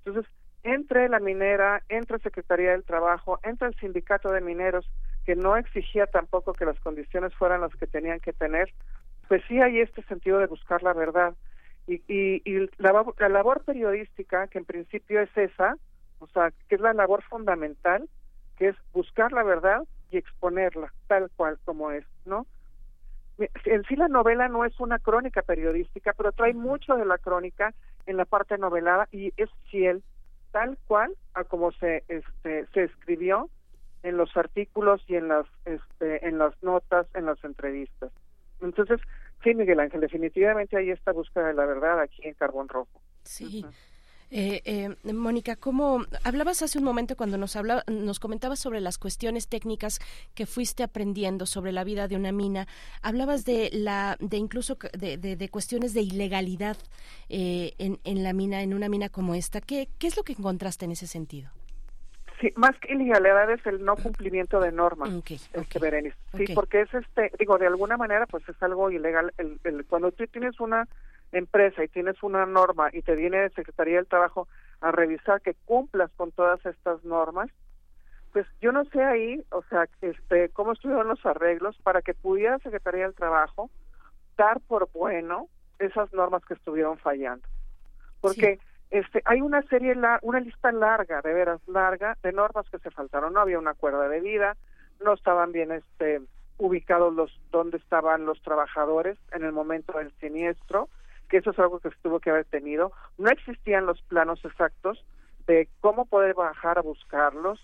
Entonces, 0.04 0.32
entre 0.62 1.08
la 1.08 1.20
minera, 1.20 1.82
entre 1.88 2.18
Secretaría 2.18 2.72
del 2.72 2.84
Trabajo, 2.84 3.38
entre 3.42 3.68
el 3.68 3.74
sindicato 3.76 4.30
de 4.32 4.40
mineros, 4.40 4.90
que 5.28 5.36
no 5.36 5.58
exigía 5.58 6.06
tampoco 6.06 6.54
que 6.54 6.64
las 6.64 6.80
condiciones 6.80 7.34
fueran 7.34 7.60
las 7.60 7.76
que 7.76 7.86
tenían 7.86 8.18
que 8.18 8.32
tener, 8.32 8.72
pues 9.28 9.42
sí 9.46 9.60
hay 9.60 9.80
este 9.80 10.02
sentido 10.04 10.38
de 10.38 10.46
buscar 10.46 10.82
la 10.82 10.94
verdad. 10.94 11.34
Y, 11.86 12.00
y, 12.08 12.70
la, 12.78 13.04
la 13.18 13.28
labor 13.28 13.62
periodística, 13.62 14.46
que 14.46 14.56
en 14.56 14.64
principio 14.64 15.20
es 15.20 15.28
esa, 15.36 15.76
o 16.18 16.28
sea, 16.28 16.50
que 16.66 16.76
es 16.76 16.80
la 16.80 16.94
labor 16.94 17.22
fundamental, 17.24 18.08
que 18.56 18.68
es 18.68 18.76
buscar 18.94 19.32
la 19.32 19.42
verdad 19.42 19.82
y 20.10 20.16
exponerla 20.16 20.94
tal 21.08 21.30
cual 21.36 21.58
como 21.66 21.90
es, 21.90 22.06
¿no? 22.24 22.46
En 23.66 23.84
sí 23.84 23.96
la 23.96 24.08
novela 24.08 24.48
no 24.48 24.64
es 24.64 24.80
una 24.80 24.98
crónica 24.98 25.42
periodística, 25.42 26.14
pero 26.16 26.32
trae 26.32 26.54
mucho 26.54 26.94
de 26.94 27.04
la 27.04 27.18
crónica 27.18 27.74
en 28.06 28.16
la 28.16 28.24
parte 28.24 28.56
novelada 28.56 29.08
y 29.12 29.34
es 29.36 29.50
fiel 29.70 30.02
tal 30.52 30.78
cual 30.86 31.14
a 31.34 31.44
como 31.44 31.70
se 31.72 32.02
este, 32.08 32.64
se 32.72 32.84
escribió 32.84 33.50
en 34.02 34.16
los 34.16 34.36
artículos 34.36 35.02
y 35.06 35.16
en 35.16 35.28
las 35.28 35.46
este, 35.64 36.26
en 36.26 36.38
las 36.38 36.54
notas, 36.62 37.06
en 37.14 37.26
las 37.26 37.42
entrevistas. 37.44 38.10
Entonces, 38.60 39.00
sí, 39.42 39.54
Miguel 39.54 39.80
Ángel, 39.80 40.00
definitivamente 40.00 40.76
hay 40.76 40.90
esta 40.90 41.12
búsqueda 41.12 41.48
de 41.48 41.54
la 41.54 41.66
verdad 41.66 42.00
aquí 42.00 42.20
en 42.24 42.34
Carbón 42.34 42.68
Rojo. 42.68 43.00
Sí. 43.22 43.64
Eh, 44.30 44.60
eh, 44.66 45.12
Mónica, 45.12 45.56
¿cómo 45.56 46.04
hablabas 46.22 46.60
hace 46.60 46.78
un 46.78 46.84
momento 46.84 47.16
cuando 47.16 47.38
nos 47.38 47.56
habla, 47.56 47.82
nos 47.86 48.20
comentabas 48.20 48.58
sobre 48.58 48.80
las 48.80 48.98
cuestiones 48.98 49.48
técnicas 49.48 50.00
que 50.34 50.44
fuiste 50.44 50.82
aprendiendo 50.82 51.46
sobre 51.46 51.72
la 51.72 51.82
vida 51.82 52.08
de 52.08 52.16
una 52.16 52.30
mina? 52.30 52.66
Hablabas 53.00 53.46
de 53.46 53.70
la, 53.72 54.18
de 54.20 54.36
incluso 54.36 54.76
de, 54.92 55.16
de, 55.16 55.48
cuestiones 55.48 55.94
de 55.94 56.02
ilegalidad 56.02 56.76
eh, 57.30 57.72
en, 57.78 58.00
en 58.04 58.22
la 58.22 58.34
mina, 58.34 58.62
en 58.62 58.74
una 58.74 58.90
mina 58.90 59.08
como 59.08 59.34
esta. 59.34 59.62
¿Qué, 59.62 59.88
¿Qué 59.98 60.06
es 60.08 60.16
lo 60.16 60.24
que 60.24 60.34
encontraste 60.34 60.84
en 60.84 60.92
ese 60.92 61.06
sentido? 61.06 61.50
Sí, 62.40 62.52
más 62.56 62.78
que 62.78 62.92
ilegalidad 62.94 63.50
es 63.50 63.66
el 63.66 63.84
no 63.84 63.96
cumplimiento 63.96 64.60
de 64.60 64.70
normas, 64.70 65.10
okay, 65.10 65.40
este 65.52 65.78
Berenice. 65.78 66.16
Sí, 66.36 66.54
porque 66.54 66.82
es 66.82 66.94
este, 66.94 67.32
digo, 67.38 67.58
de 67.58 67.66
alguna 67.66 67.96
manera, 67.96 68.26
pues 68.26 68.48
es 68.48 68.62
algo 68.62 68.90
ilegal. 68.90 69.32
El, 69.38 69.58
el, 69.64 69.84
cuando 69.86 70.12
tú 70.12 70.24
tienes 70.28 70.60
una 70.60 70.86
empresa 71.32 71.82
y 71.82 71.88
tienes 71.88 72.22
una 72.22 72.46
norma 72.46 72.90
y 72.92 73.02
te 73.02 73.16
viene 73.16 73.38
de 73.38 73.50
Secretaría 73.50 73.96
del 73.96 74.06
Trabajo 74.06 74.48
a 74.80 74.92
revisar 74.92 75.40
que 75.40 75.54
cumplas 75.64 76.10
con 76.16 76.30
todas 76.30 76.64
estas 76.64 77.04
normas, 77.04 77.50
pues 78.32 78.46
yo 78.60 78.72
no 78.72 78.84
sé 78.86 79.02
ahí, 79.02 79.42
o 79.50 79.62
sea, 79.64 79.88
este, 80.00 80.50
cómo 80.50 80.72
estuvieron 80.72 81.08
los 81.08 81.24
arreglos 81.26 81.76
para 81.82 82.02
que 82.02 82.14
pudiera 82.14 82.58
Secretaría 82.58 83.04
del 83.04 83.14
Trabajo 83.14 83.70
dar 84.36 84.60
por 84.60 84.88
bueno 84.92 85.48
esas 85.78 86.12
normas 86.12 86.44
que 86.44 86.54
estuvieron 86.54 86.98
fallando. 86.98 87.46
Porque 88.20 88.58
este, 88.90 89.22
hay 89.26 89.40
una 89.40 89.62
serie, 89.62 89.94
una 90.22 90.40
lista 90.40 90.72
larga, 90.72 91.20
de 91.20 91.34
veras 91.34 91.60
larga, 91.68 92.16
de 92.22 92.32
normas 92.32 92.68
que 92.70 92.78
se 92.78 92.90
faltaron. 92.90 93.32
No 93.32 93.40
había 93.40 93.58
una 93.58 93.74
cuerda 93.74 94.08
de 94.08 94.20
vida, 94.20 94.56
no 95.04 95.14
estaban 95.14 95.52
bien 95.52 95.72
este, 95.72 96.22
ubicados 96.56 97.14
los 97.14 97.38
dónde 97.50 97.76
estaban 97.76 98.24
los 98.24 98.40
trabajadores 98.42 99.18
en 99.32 99.44
el 99.44 99.52
momento 99.52 99.98
del 99.98 100.12
siniestro, 100.20 100.88
que 101.28 101.38
eso 101.38 101.50
es 101.50 101.58
algo 101.58 101.80
que 101.80 101.90
se 101.90 101.96
tuvo 102.02 102.20
que 102.20 102.30
haber 102.30 102.46
tenido. 102.46 102.92
No 103.18 103.30
existían 103.30 103.86
los 103.86 104.00
planos 104.02 104.42
exactos 104.44 105.04
de 105.46 105.68
cómo 105.80 106.06
poder 106.06 106.34
bajar 106.34 106.78
a 106.78 106.82
buscarlos. 106.82 107.60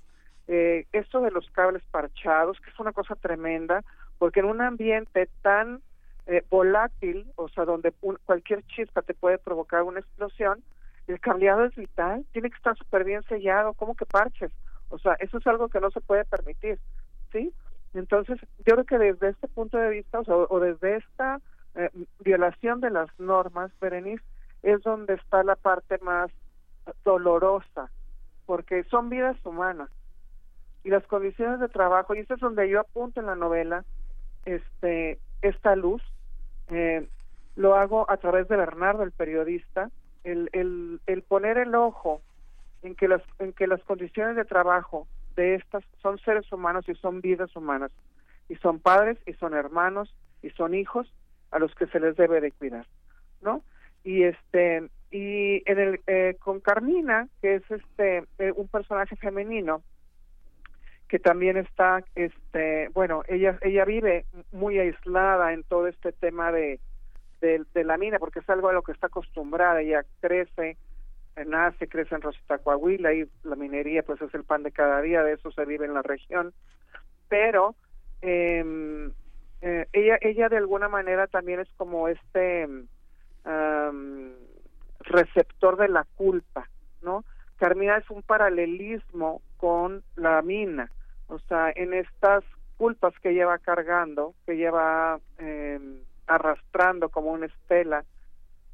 Eh, 0.46 0.86
esto 0.92 1.22
de 1.22 1.30
los 1.30 1.48
cables 1.50 1.82
parchados, 1.90 2.60
que 2.60 2.70
es 2.70 2.78
una 2.78 2.92
cosa 2.92 3.14
tremenda, 3.14 3.82
porque 4.18 4.40
en 4.40 4.46
un 4.46 4.60
ambiente 4.60 5.28
tan 5.40 5.80
eh, 6.26 6.42
volátil, 6.50 7.26
o 7.36 7.48
sea, 7.48 7.64
donde 7.64 7.92
cualquier 8.24 8.62
chispa 8.66 9.02
te 9.02 9.14
puede 9.14 9.38
provocar 9.38 9.82
una 9.82 10.00
explosión, 10.00 10.62
el 11.06 11.20
cableado 11.20 11.64
es 11.64 11.74
vital, 11.74 12.24
tiene 12.32 12.50
que 12.50 12.56
estar 12.56 12.76
súper 12.76 13.04
bien 13.04 13.22
sellado, 13.24 13.74
¿cómo 13.74 13.94
que 13.94 14.06
parches? 14.06 14.52
O 14.88 14.98
sea, 14.98 15.14
eso 15.20 15.38
es 15.38 15.46
algo 15.46 15.68
que 15.68 15.80
no 15.80 15.90
se 15.90 16.00
puede 16.00 16.24
permitir, 16.24 16.78
¿sí? 17.32 17.52
Entonces, 17.94 18.40
yo 18.66 18.74
creo 18.74 18.84
que 18.84 18.98
desde 18.98 19.28
este 19.30 19.48
punto 19.48 19.76
de 19.76 19.90
vista, 19.90 20.20
o, 20.20 20.24
sea, 20.24 20.34
o 20.34 20.60
desde 20.60 20.96
esta 20.96 21.40
eh, 21.74 21.90
violación 22.20 22.80
de 22.80 22.90
las 22.90 23.08
normas, 23.18 23.70
Berenice, 23.80 24.24
es 24.62 24.82
donde 24.82 25.14
está 25.14 25.42
la 25.44 25.56
parte 25.56 25.98
más 25.98 26.30
dolorosa, 27.04 27.90
porque 28.46 28.84
son 28.84 29.10
vidas 29.10 29.36
humanas 29.44 29.90
y 30.84 30.90
las 30.90 31.06
condiciones 31.06 31.60
de 31.60 31.68
trabajo, 31.68 32.14
y 32.14 32.20
eso 32.20 32.34
es 32.34 32.40
donde 32.40 32.68
yo 32.68 32.80
apunto 32.80 33.20
en 33.20 33.26
la 33.26 33.36
novela, 33.36 33.84
este, 34.44 35.18
esta 35.42 35.76
luz, 35.76 36.02
eh, 36.68 37.08
lo 37.56 37.74
hago 37.74 38.10
a 38.10 38.16
través 38.16 38.48
de 38.48 38.56
Bernardo, 38.56 39.02
el 39.02 39.12
periodista, 39.12 39.90
el, 40.24 40.50
el, 40.52 41.00
el 41.06 41.22
poner 41.22 41.58
el 41.58 41.74
ojo 41.74 42.22
en 42.82 42.94
que 42.94 43.08
las 43.08 43.22
en 43.38 43.52
que 43.52 43.66
las 43.66 43.82
condiciones 43.84 44.36
de 44.36 44.44
trabajo 44.44 45.06
de 45.36 45.54
estas 45.54 45.84
son 46.02 46.18
seres 46.18 46.50
humanos 46.52 46.88
y 46.88 46.94
son 46.94 47.20
vidas 47.20 47.54
humanas 47.56 47.90
y 48.48 48.56
son 48.56 48.78
padres 48.78 49.18
y 49.26 49.32
son 49.34 49.54
hermanos 49.54 50.14
y 50.42 50.50
son 50.50 50.74
hijos 50.74 51.12
a 51.50 51.58
los 51.58 51.74
que 51.74 51.86
se 51.86 52.00
les 52.00 52.16
debe 52.16 52.40
de 52.40 52.52
cuidar 52.52 52.86
no 53.42 53.62
y 54.02 54.24
este 54.24 54.88
y 55.10 55.62
en 55.70 55.78
el 55.78 56.00
eh, 56.06 56.36
con 56.40 56.60
Carmina 56.60 57.28
que 57.40 57.56
es 57.56 57.70
este 57.70 58.24
eh, 58.38 58.52
un 58.54 58.68
personaje 58.68 59.16
femenino 59.16 59.82
que 61.08 61.18
también 61.18 61.56
está 61.56 62.04
este 62.14 62.88
bueno 62.88 63.22
ella 63.28 63.58
ella 63.62 63.84
vive 63.84 64.26
muy 64.52 64.78
aislada 64.78 65.52
en 65.52 65.62
todo 65.64 65.88
este 65.88 66.12
tema 66.12 66.52
de 66.52 66.80
de, 67.44 67.84
la 67.84 67.98
mina, 67.98 68.18
porque 68.18 68.40
es 68.40 68.48
algo 68.48 68.68
a 68.68 68.72
lo 68.72 68.82
que 68.82 68.92
está 68.92 69.08
acostumbrada, 69.08 69.80
ella 69.80 70.04
crece, 70.20 70.76
nace, 71.46 71.88
crece 71.88 72.14
en 72.14 72.22
Rosita 72.22 72.58
Coahuila 72.58 73.12
y 73.12 73.28
la 73.42 73.56
minería 73.56 74.02
pues 74.02 74.20
es 74.22 74.34
el 74.34 74.44
pan 74.44 74.62
de 74.62 74.72
cada 74.72 75.00
día, 75.02 75.22
de 75.22 75.34
eso 75.34 75.50
se 75.52 75.64
vive 75.64 75.84
en 75.84 75.94
la 75.94 76.02
región, 76.02 76.54
pero 77.28 77.74
em, 78.22 79.12
eh, 79.60 79.86
ella, 79.92 80.18
ella 80.20 80.48
de 80.48 80.56
alguna 80.56 80.88
manera 80.88 81.26
también 81.26 81.60
es 81.60 81.68
como 81.76 82.08
este 82.08 82.68
receptor 85.00 85.76
de 85.76 85.88
la 85.88 86.06
culpa, 86.16 86.66
¿no? 87.02 87.24
Carmina 87.58 87.98
es 87.98 88.08
un 88.08 88.22
paralelismo 88.22 89.42
con 89.58 90.02
la 90.16 90.40
mina, 90.40 90.90
o 91.28 91.38
sea, 91.40 91.70
en 91.76 91.92
estas 91.92 92.42
culpas 92.78 93.12
que 93.20 93.34
lleva 93.34 93.58
cargando, 93.58 94.34
que 94.46 94.56
lleva 94.56 95.20
arrastrando 96.26 97.08
como 97.08 97.32
una 97.32 97.46
estela 97.46 98.04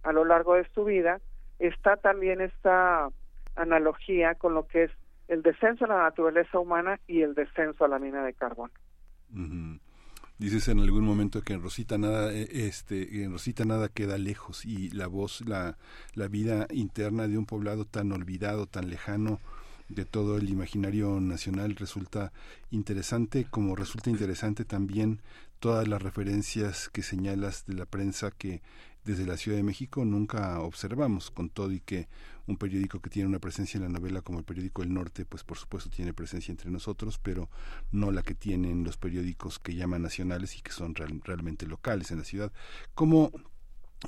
a 0.03 0.13
lo 0.13 0.25
largo 0.25 0.55
de 0.55 0.69
su 0.75 0.85
vida, 0.85 1.21
está 1.59 1.97
también 1.97 2.41
esta 2.41 3.09
analogía 3.57 4.35
con 4.35 4.55
lo 4.55 4.67
que 4.67 4.85
es 4.85 4.91
el 5.29 5.43
descenso 5.43 5.85
a 5.85 5.89
la 5.89 6.03
naturaleza 6.03 6.59
humana 6.59 6.99
y 7.07 7.23
el 7.23 7.35
descenso 7.35 7.85
a 7.85 7.89
la 7.89 7.99
mina 7.99 8.25
de 8.25 8.35
carbón. 8.35 8.71
Dices 10.39 10.69
en 10.69 10.81
algún 10.81 11.05
momento 11.05 11.43
que 11.43 11.53
en 11.53 11.63
Rosita 11.63 11.99
nada, 11.99 12.33
eh, 12.33 12.49
este, 12.51 13.23
en 13.23 13.33
Rosita 13.33 13.65
nada 13.65 13.89
queda 13.91 14.17
lejos 14.17 14.65
y 14.65 14.89
la 14.91 15.07
voz, 15.07 15.43
la, 15.47 15.77
la 16.15 16.29
vida 16.29 16.67
interna 16.71 17.29
de 17.29 17.37
un 17.37 17.45
poblado 17.45 17.85
tan 17.85 18.11
olvidado, 18.11 18.67
tan 18.67 18.89
lejano, 18.89 19.39
de 19.91 20.05
todo 20.05 20.39
el 20.39 20.49
imaginario 20.49 21.21
nacional 21.21 21.77
resulta 21.77 22.33
interesante, 22.71 23.47
como 23.51 23.77
resulta 23.77 24.09
interesante 24.09 24.65
también 24.65 25.21
todas 25.61 25.87
las 25.87 26.03
referencias 26.03 26.89
que 26.89 27.03
señalas 27.03 27.67
de 27.67 27.75
la 27.75 27.87
prensa 27.87 28.31
que 28.31 28.63
desde 29.05 29.27
la 29.27 29.37
Ciudad 29.37 29.57
de 29.57 29.63
México 29.63 30.05
nunca 30.05 30.61
observamos, 30.61 31.31
con 31.31 31.49
todo 31.49 31.73
y 31.73 31.81
que 31.81 32.09
un 32.47 32.57
periódico 32.57 33.01
que 33.01 33.11
tiene 33.11 33.29
una 33.29 33.39
presencia 33.39 33.79
en 33.79 33.85
la 33.85 33.89
novela 33.89 34.23
como 34.23 34.39
el 34.39 34.45
periódico 34.45 34.83
El 34.83 34.93
Norte, 34.93 35.25
pues 35.25 35.45
por 35.45 35.59
supuesto 35.59 35.91
tiene 35.91 36.13
presencia 36.13 36.51
entre 36.51 36.71
nosotros, 36.71 37.19
pero 37.23 37.49
no 37.93 38.11
la 38.11 38.23
que 38.23 38.35
tienen 38.35 38.85
los 38.85 38.97
periódicos 38.97 39.59
que 39.59 39.75
llaman 39.75 40.03
nacionales 40.03 40.57
y 40.57 40.63
que 40.63 40.73
son 40.73 40.95
realmente 40.95 41.67
locales 41.67 42.11
en 42.11 42.19
la 42.19 42.25
ciudad. 42.25 42.53
¿Cómo, 42.95 43.31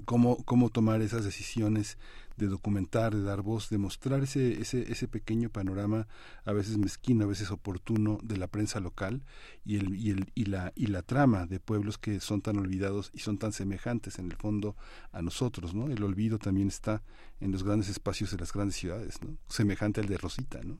cómo, 0.04 0.42
cómo 0.44 0.70
tomar 0.70 1.02
esas 1.02 1.24
decisiones 1.24 1.98
de 2.36 2.46
documentar, 2.46 3.14
de 3.14 3.22
dar 3.22 3.42
voz, 3.42 3.68
de 3.70 3.78
mostrar 3.78 4.22
ese, 4.22 4.60
ese, 4.60 4.90
ese 4.90 5.08
pequeño 5.08 5.50
panorama, 5.50 6.06
a 6.44 6.52
veces 6.52 6.78
mezquino, 6.78 7.24
a 7.24 7.28
veces 7.28 7.50
oportuno, 7.50 8.18
de 8.22 8.36
la 8.36 8.46
prensa 8.46 8.80
local 8.80 9.22
y, 9.64 9.76
el, 9.76 9.94
y, 9.94 10.10
el, 10.10 10.26
y, 10.34 10.46
la, 10.46 10.72
y 10.74 10.86
la 10.86 11.02
trama 11.02 11.46
de 11.46 11.60
pueblos 11.60 11.98
que 11.98 12.20
son 12.20 12.42
tan 12.42 12.58
olvidados 12.58 13.10
y 13.12 13.18
son 13.18 13.38
tan 13.38 13.52
semejantes 13.52 14.18
en 14.18 14.26
el 14.26 14.36
fondo 14.36 14.76
a 15.12 15.22
nosotros, 15.22 15.74
¿no? 15.74 15.88
El 15.88 16.02
olvido 16.02 16.38
también 16.38 16.68
está 16.68 17.02
en 17.40 17.52
los 17.52 17.64
grandes 17.64 17.88
espacios 17.88 18.30
de 18.30 18.38
las 18.38 18.52
grandes 18.52 18.76
ciudades, 18.76 19.22
¿no? 19.22 19.36
Semejante 19.48 20.00
al 20.00 20.06
de 20.06 20.18
Rosita, 20.18 20.60
¿no? 20.62 20.78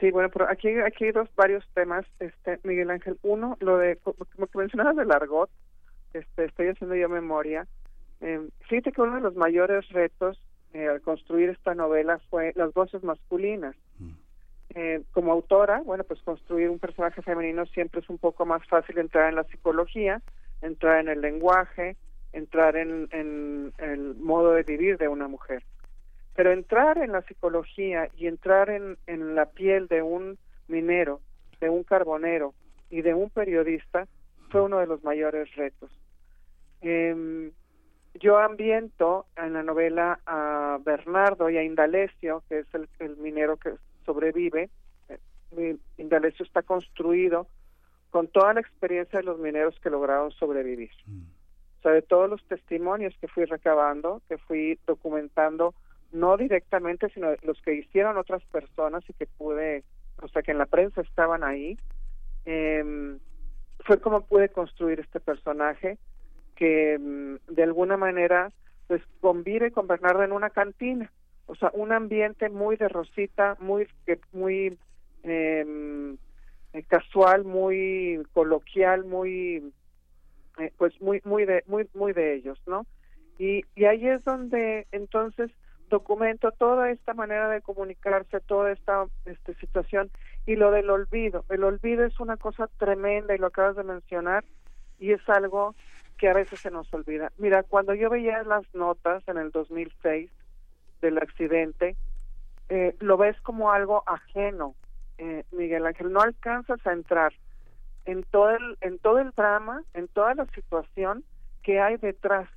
Sí, 0.00 0.10
bueno, 0.10 0.28
pero 0.30 0.50
aquí, 0.50 0.68
aquí 0.80 1.04
hay 1.04 1.12
dos, 1.12 1.28
varios 1.36 1.64
temas, 1.74 2.04
este, 2.18 2.58
Miguel 2.64 2.90
Ángel. 2.90 3.18
Uno, 3.22 3.56
lo 3.60 3.78
de, 3.78 3.96
como 3.98 4.46
que 4.46 4.58
mencionabas 4.58 4.96
del 4.96 5.12
argot, 5.12 5.48
este, 6.12 6.46
estoy 6.46 6.68
haciendo 6.68 6.96
yo 6.96 7.08
memoria. 7.08 7.68
Eh, 8.22 8.48
fíjate 8.68 8.92
que 8.92 9.02
uno 9.02 9.16
de 9.16 9.20
los 9.20 9.34
mayores 9.34 9.88
retos 9.90 10.40
eh, 10.72 10.86
al 10.88 11.02
construir 11.02 11.50
esta 11.50 11.74
novela 11.74 12.18
fue 12.30 12.52
las 12.54 12.72
voces 12.72 13.02
masculinas. 13.02 13.76
Mm. 13.98 14.10
Eh, 14.74 15.02
como 15.12 15.32
autora, 15.32 15.82
bueno, 15.84 16.04
pues 16.04 16.22
construir 16.22 16.70
un 16.70 16.78
personaje 16.78 17.20
femenino 17.20 17.66
siempre 17.66 18.00
es 18.00 18.08
un 18.08 18.16
poco 18.16 18.46
más 18.46 18.66
fácil 18.68 18.96
entrar 18.96 19.28
en 19.28 19.34
la 19.34 19.44
psicología, 19.44 20.22
entrar 20.62 21.00
en 21.00 21.08
el 21.08 21.20
lenguaje, 21.20 21.96
entrar 22.32 22.76
en, 22.76 23.08
en 23.10 23.72
el 23.76 24.14
modo 24.14 24.52
de 24.52 24.62
vivir 24.62 24.96
de 24.96 25.08
una 25.08 25.28
mujer. 25.28 25.62
Pero 26.34 26.52
entrar 26.52 26.96
en 26.96 27.12
la 27.12 27.20
psicología 27.22 28.08
y 28.16 28.28
entrar 28.28 28.70
en, 28.70 28.96
en 29.06 29.34
la 29.34 29.46
piel 29.46 29.88
de 29.88 30.00
un 30.00 30.38
minero, 30.68 31.20
de 31.60 31.68
un 31.68 31.82
carbonero 31.82 32.54
y 32.88 33.02
de 33.02 33.12
un 33.12 33.28
periodista 33.28 34.06
fue 34.48 34.62
uno 34.62 34.78
de 34.78 34.86
los 34.86 35.04
mayores 35.04 35.54
retos. 35.54 35.90
Eh, 36.80 37.50
yo 38.14 38.38
ambiento 38.38 39.26
en 39.36 39.54
la 39.54 39.62
novela 39.62 40.20
a 40.26 40.78
Bernardo 40.84 41.48
y 41.50 41.56
a 41.56 41.62
Indalecio, 41.62 42.42
que 42.48 42.60
es 42.60 42.66
el, 42.74 42.88
el 42.98 43.16
minero 43.16 43.56
que 43.56 43.74
sobrevive. 44.04 44.70
Indalecio 45.96 46.44
está 46.44 46.62
construido 46.62 47.46
con 48.10 48.28
toda 48.28 48.54
la 48.54 48.60
experiencia 48.60 49.18
de 49.18 49.24
los 49.24 49.38
mineros 49.38 49.78
que 49.80 49.90
lograron 49.90 50.30
sobrevivir. 50.32 50.90
Mm. 51.06 51.22
O 51.78 51.82
sea, 51.82 51.92
de 51.92 52.02
todos 52.02 52.28
los 52.28 52.44
testimonios 52.44 53.14
que 53.20 53.28
fui 53.28 53.44
recabando, 53.44 54.22
que 54.28 54.38
fui 54.38 54.78
documentando 54.86 55.74
no 56.12 56.36
directamente, 56.36 57.08
sino 57.10 57.28
los 57.42 57.60
que 57.62 57.74
hicieron 57.74 58.18
otras 58.18 58.44
personas 58.44 59.02
y 59.08 59.14
que 59.14 59.26
pude, 59.26 59.82
o 60.20 60.28
sea, 60.28 60.42
que 60.42 60.52
en 60.52 60.58
la 60.58 60.66
prensa 60.66 61.00
estaban 61.00 61.42
ahí, 61.42 61.78
eh, 62.44 63.16
fue 63.80 64.00
como 64.00 64.20
pude 64.26 64.50
construir 64.50 65.00
este 65.00 65.20
personaje 65.20 65.98
que 66.62 66.96
mm, 66.96 67.52
de 67.52 67.62
alguna 67.64 67.96
manera 67.96 68.52
pues 68.86 69.02
convive 69.20 69.72
con 69.72 69.88
Bernardo 69.88 70.22
en 70.22 70.30
una 70.30 70.50
cantina, 70.50 71.10
o 71.46 71.56
sea, 71.56 71.72
un 71.74 71.90
ambiente 71.90 72.48
muy 72.50 72.76
de 72.76 72.88
Rosita, 72.88 73.56
muy 73.58 73.88
muy 74.32 74.78
em, 75.24 76.16
eh, 76.72 76.82
casual, 76.86 77.44
muy 77.44 78.22
coloquial, 78.32 79.04
muy 79.04 79.72
eh, 80.60 80.72
pues 80.78 80.92
muy 81.00 81.20
muy 81.24 81.46
de 81.46 81.64
muy 81.66 81.88
muy 81.94 82.12
de 82.12 82.34
ellos, 82.34 82.62
¿no? 82.68 82.86
Y, 83.40 83.64
y 83.74 83.86
ahí 83.86 84.06
es 84.06 84.22
donde 84.22 84.86
entonces 84.92 85.50
documento 85.88 86.52
toda 86.52 86.90
esta 86.90 87.12
manera 87.12 87.48
de 87.48 87.60
comunicarse, 87.60 88.38
toda 88.38 88.70
esta, 88.70 89.06
esta 89.24 89.52
situación 89.54 90.12
y 90.46 90.54
lo 90.54 90.70
del 90.70 90.90
olvido. 90.90 91.44
El 91.48 91.64
olvido 91.64 92.04
es 92.04 92.20
una 92.20 92.36
cosa 92.36 92.68
tremenda 92.78 93.34
y 93.34 93.38
lo 93.38 93.48
acabas 93.48 93.74
de 93.74 93.82
mencionar 93.82 94.44
y 95.00 95.10
es 95.10 95.28
algo 95.28 95.74
que 96.22 96.28
a 96.28 96.34
veces 96.34 96.60
se 96.60 96.70
nos 96.70 96.94
olvida. 96.94 97.32
Mira, 97.36 97.64
cuando 97.64 97.94
yo 97.94 98.08
veía 98.08 98.44
las 98.44 98.62
notas 98.76 99.26
en 99.26 99.38
el 99.38 99.50
2006 99.50 100.30
del 101.00 101.18
accidente, 101.18 101.96
eh, 102.68 102.94
lo 103.00 103.16
ves 103.16 103.40
como 103.40 103.72
algo 103.72 104.04
ajeno, 104.06 104.76
eh, 105.18 105.42
Miguel 105.50 105.84
Ángel, 105.84 106.12
no 106.12 106.20
alcanzas 106.20 106.78
a 106.86 106.92
entrar 106.92 107.32
en 108.04 108.22
todo 108.22 108.50
el 108.50 108.78
en 108.82 109.00
todo 109.00 109.18
el 109.18 109.32
drama, 109.32 109.82
en 109.94 110.06
toda 110.06 110.36
la 110.36 110.46
situación 110.54 111.24
que 111.64 111.80
hay 111.80 111.96
detrás 111.96 112.48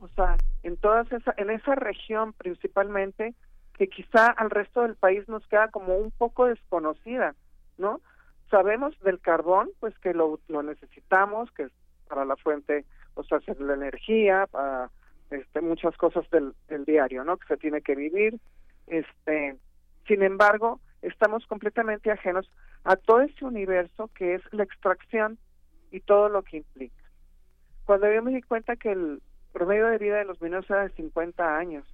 o 0.00 0.08
sea, 0.08 0.36
en 0.64 0.76
todas 0.76 1.12
esa, 1.12 1.32
en 1.36 1.50
esa 1.50 1.76
región 1.76 2.32
principalmente, 2.32 3.36
que 3.78 3.86
quizá 3.86 4.26
al 4.26 4.50
resto 4.50 4.82
del 4.82 4.96
país 4.96 5.28
nos 5.28 5.46
queda 5.46 5.68
como 5.68 5.96
un 5.96 6.10
poco 6.10 6.46
desconocida, 6.46 7.36
¿no? 7.78 8.00
Sabemos 8.50 8.98
del 8.98 9.20
carbón, 9.20 9.70
pues 9.78 9.96
que 10.00 10.12
lo, 10.12 10.40
lo 10.48 10.64
necesitamos, 10.64 11.52
que 11.52 11.68
para 12.08 12.24
la 12.24 12.36
fuente, 12.36 12.84
o 13.14 13.24
sea, 13.24 13.38
la 13.58 13.74
energía, 13.74 14.46
para 14.50 14.90
este, 15.30 15.60
muchas 15.60 15.96
cosas 15.96 16.28
del, 16.30 16.54
del 16.68 16.84
diario, 16.84 17.24
¿no? 17.24 17.36
Que 17.36 17.46
se 17.46 17.56
tiene 17.56 17.82
que 17.82 17.94
vivir. 17.94 18.38
Este, 18.86 19.56
sin 20.06 20.22
embargo, 20.22 20.80
estamos 21.02 21.46
completamente 21.46 22.10
ajenos 22.10 22.50
a 22.84 22.96
todo 22.96 23.20
ese 23.20 23.44
universo 23.44 24.10
que 24.14 24.34
es 24.34 24.42
la 24.52 24.64
extracción 24.64 25.38
y 25.90 26.00
todo 26.00 26.28
lo 26.28 26.42
que 26.42 26.58
implica. 26.58 27.02
Cuando 27.84 28.12
yo 28.12 28.22
me 28.22 28.32
di 28.32 28.42
cuenta 28.42 28.76
que 28.76 28.92
el, 28.92 29.20
promedio 29.54 29.86
de 29.86 29.98
vida 29.98 30.16
de 30.16 30.24
los 30.24 30.42
mineros 30.42 30.68
era 30.68 30.82
de 30.82 30.90
50 30.90 31.56
años. 31.56 31.86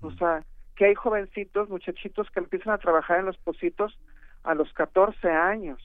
O 0.00 0.10
sea, 0.12 0.42
que 0.74 0.86
hay 0.86 0.94
jovencitos, 0.94 1.68
muchachitos 1.68 2.28
que 2.30 2.40
empiezan 2.40 2.72
a 2.72 2.78
trabajar 2.78 3.20
en 3.20 3.26
los 3.26 3.36
pocitos 3.36 3.96
a 4.42 4.54
los 4.54 4.72
14 4.72 5.28
años. 5.28 5.78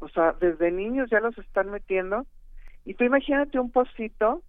O 0.00 0.08
sea, 0.08 0.32
desde 0.32 0.72
niños 0.72 1.08
ya 1.08 1.20
los 1.20 1.38
están 1.38 1.70
metiendo. 1.70 2.26
Y 2.84 2.94
tú 2.94 3.04
imagínate 3.04 3.58
un 3.58 3.70
pocito 3.70 4.42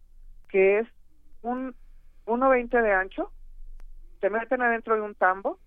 que 0.50 0.80
es 0.80 0.88
un 1.42 1.76
1.20 2.26 2.82
de 2.82 2.94
ancho, 2.94 3.32
te 4.20 4.30
meten 4.30 4.62
adentro 4.62 4.96
de 4.96 5.02
un 5.02 5.16
tambo 5.16 5.60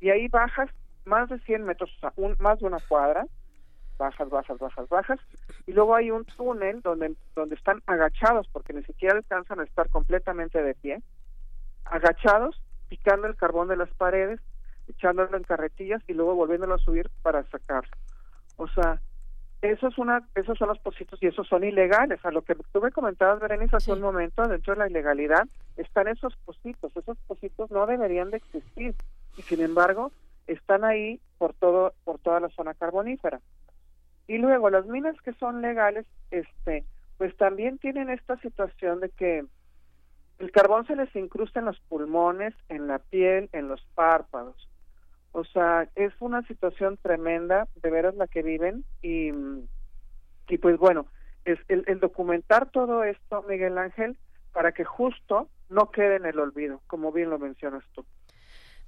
y 0.00 0.10
ahí 0.10 0.28
bajas 0.28 0.70
más 1.04 1.28
de 1.28 1.38
100 1.40 1.64
metros, 1.64 1.90
o 1.96 2.00
sea, 2.00 2.12
un, 2.16 2.36
más 2.38 2.58
de 2.58 2.66
una 2.66 2.78
cuadra, 2.88 3.26
bajas, 3.98 4.28
bajas, 4.28 4.58
bajas, 4.58 4.88
bajas, 4.88 5.20
y 5.66 5.72
luego 5.72 5.94
hay 5.94 6.10
un 6.10 6.24
túnel 6.24 6.80
donde, 6.82 7.14
donde 7.34 7.54
están 7.54 7.82
agachados, 7.86 8.48
porque 8.52 8.72
ni 8.72 8.82
siquiera 8.84 9.16
alcanzan 9.16 9.60
a 9.60 9.64
estar 9.64 9.88
completamente 9.88 10.62
de 10.62 10.74
pie, 10.74 11.02
agachados, 11.84 12.60
picando 12.88 13.26
el 13.26 13.36
carbón 13.36 13.68
de 13.68 13.76
las 13.76 13.90
paredes, 13.90 14.40
echándolo 14.88 15.36
en 15.36 15.44
carretillas 15.44 16.02
y 16.06 16.14
luego 16.14 16.34
volviéndolo 16.34 16.74
a 16.74 16.78
subir 16.78 17.10
para 17.22 17.44
sacarlo. 17.50 17.90
O 18.56 18.68
sea, 18.68 19.00
eso 19.70 19.88
es 19.88 19.98
una, 19.98 20.26
esos 20.34 20.58
son 20.58 20.68
los 20.68 20.78
pocitos 20.78 21.22
y 21.22 21.26
esos 21.26 21.46
son 21.48 21.64
ilegales. 21.64 22.24
A 22.24 22.30
lo 22.30 22.42
que 22.42 22.54
tú 22.72 22.80
me 22.80 22.90
comentabas, 22.90 23.40
Berenice, 23.40 23.76
hace 23.76 23.92
un 23.92 24.00
momento, 24.00 24.46
dentro 24.46 24.74
de 24.74 24.80
la 24.80 24.88
ilegalidad, 24.88 25.46
están 25.76 26.08
esos 26.08 26.36
pocitos. 26.44 26.96
Esos 26.96 27.18
pocitos 27.26 27.70
no 27.70 27.86
deberían 27.86 28.30
de 28.30 28.38
existir 28.38 28.94
y 29.36 29.42
sin 29.42 29.60
embargo 29.60 30.12
están 30.46 30.84
ahí 30.84 31.20
por 31.38 31.54
todo, 31.54 31.94
por 32.04 32.18
toda 32.18 32.40
la 32.40 32.48
zona 32.50 32.74
carbonífera. 32.74 33.40
Y 34.28 34.38
luego 34.38 34.70
las 34.70 34.86
minas 34.86 35.20
que 35.22 35.32
son 35.34 35.62
legales, 35.62 36.06
este, 36.30 36.84
pues 37.18 37.36
también 37.36 37.78
tienen 37.78 38.10
esta 38.10 38.38
situación 38.40 39.00
de 39.00 39.10
que 39.10 39.44
el 40.38 40.50
carbón 40.50 40.86
se 40.86 40.96
les 40.96 41.14
incrusta 41.16 41.60
en 41.60 41.66
los 41.66 41.80
pulmones, 41.80 42.54
en 42.68 42.88
la 42.88 42.98
piel, 42.98 43.48
en 43.52 43.68
los 43.68 43.82
párpados. 43.94 44.68
O 45.32 45.44
sea, 45.44 45.88
es 45.94 46.12
una 46.20 46.42
situación 46.46 46.98
tremenda, 47.02 47.68
de 47.82 47.90
veras 47.90 48.14
la 48.16 48.26
que 48.26 48.42
viven 48.42 48.84
y, 49.02 49.30
y 50.48 50.58
pues 50.58 50.78
bueno, 50.78 51.06
es 51.44 51.58
el, 51.68 51.84
el 51.86 52.00
documentar 52.00 52.70
todo 52.70 53.04
esto, 53.04 53.44
Miguel 53.48 53.78
Ángel, 53.78 54.16
para 54.52 54.72
que 54.72 54.84
justo 54.84 55.48
no 55.68 55.90
quede 55.90 56.16
en 56.16 56.26
el 56.26 56.38
olvido, 56.38 56.80
como 56.86 57.12
bien 57.12 57.30
lo 57.30 57.38
mencionas 57.38 57.84
tú. 57.92 58.04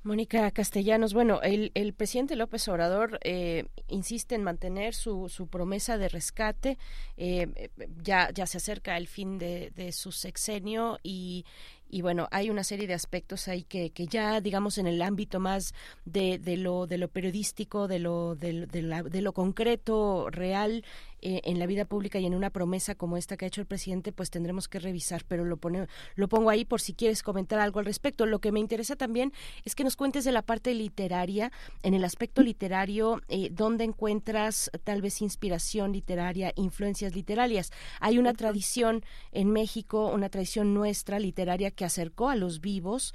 Mónica 0.04 0.48
Castellanos, 0.52 1.12
bueno, 1.12 1.42
el, 1.42 1.72
el 1.74 1.92
presidente 1.92 2.36
López 2.36 2.68
Obrador 2.68 3.18
eh, 3.24 3.66
insiste 3.88 4.36
en 4.36 4.44
mantener 4.44 4.94
su, 4.94 5.28
su 5.28 5.48
promesa 5.48 5.98
de 5.98 6.08
rescate. 6.08 6.78
Eh, 7.16 7.70
ya, 8.02 8.30
ya 8.30 8.46
se 8.46 8.58
acerca 8.58 8.96
el 8.96 9.08
fin 9.08 9.38
de, 9.38 9.70
de 9.74 9.90
su 9.90 10.12
sexenio 10.12 10.98
y, 11.02 11.44
y 11.90 12.02
bueno, 12.02 12.28
hay 12.30 12.50
una 12.50 12.64
serie 12.64 12.86
de 12.86 12.94
aspectos 12.94 13.48
ahí 13.48 13.62
que, 13.62 13.90
que 13.90 14.06
ya, 14.06 14.40
digamos, 14.40 14.78
en 14.78 14.86
el 14.86 15.00
ámbito 15.02 15.40
más 15.40 15.74
de, 16.04 16.38
de 16.38 16.56
lo, 16.56 16.86
de 16.86 16.98
lo 16.98 17.08
periodístico, 17.08 17.88
de 17.88 17.98
lo, 17.98 18.34
de, 18.34 18.66
de, 18.66 19.22
lo 19.22 19.32
concreto, 19.32 20.28
real, 20.30 20.84
eh, 21.20 21.40
en 21.44 21.58
la 21.58 21.66
vida 21.66 21.84
pública 21.84 22.18
y 22.18 22.26
en 22.26 22.34
una 22.34 22.50
promesa 22.50 22.94
como 22.94 23.16
esta 23.16 23.36
que 23.36 23.44
ha 23.44 23.48
hecho 23.48 23.60
el 23.60 23.66
presidente, 23.66 24.12
pues 24.12 24.30
tendremos 24.30 24.68
que 24.68 24.78
revisar, 24.78 25.24
pero 25.26 25.44
lo, 25.44 25.56
pone, 25.56 25.86
lo 26.14 26.28
pongo 26.28 26.50
ahí 26.50 26.64
por 26.64 26.80
si 26.80 26.94
quieres 26.94 27.22
comentar 27.22 27.58
algo 27.58 27.80
al 27.80 27.86
respecto. 27.86 28.26
Lo 28.26 28.40
que 28.40 28.52
me 28.52 28.60
interesa 28.60 28.96
también 28.96 29.32
es 29.64 29.74
que 29.74 29.84
nos 29.84 29.96
cuentes 29.96 30.24
de 30.24 30.32
la 30.32 30.42
parte 30.42 30.74
literaria, 30.74 31.50
en 31.82 31.94
el 31.94 32.04
aspecto 32.04 32.42
literario, 32.42 33.20
eh, 33.28 33.48
dónde 33.50 33.84
encuentras 33.84 34.70
tal 34.84 35.02
vez 35.02 35.20
inspiración 35.22 35.92
literaria, 35.92 36.52
influencias 36.56 37.14
literarias. 37.14 37.72
Hay 38.00 38.18
una 38.18 38.34
tradición 38.34 39.04
en 39.32 39.50
México, 39.50 40.10
una 40.12 40.28
tradición 40.28 40.74
nuestra 40.74 41.18
literaria 41.18 41.70
que 41.70 41.84
acercó 41.84 42.28
a 42.28 42.36
los 42.36 42.60
vivos 42.60 43.14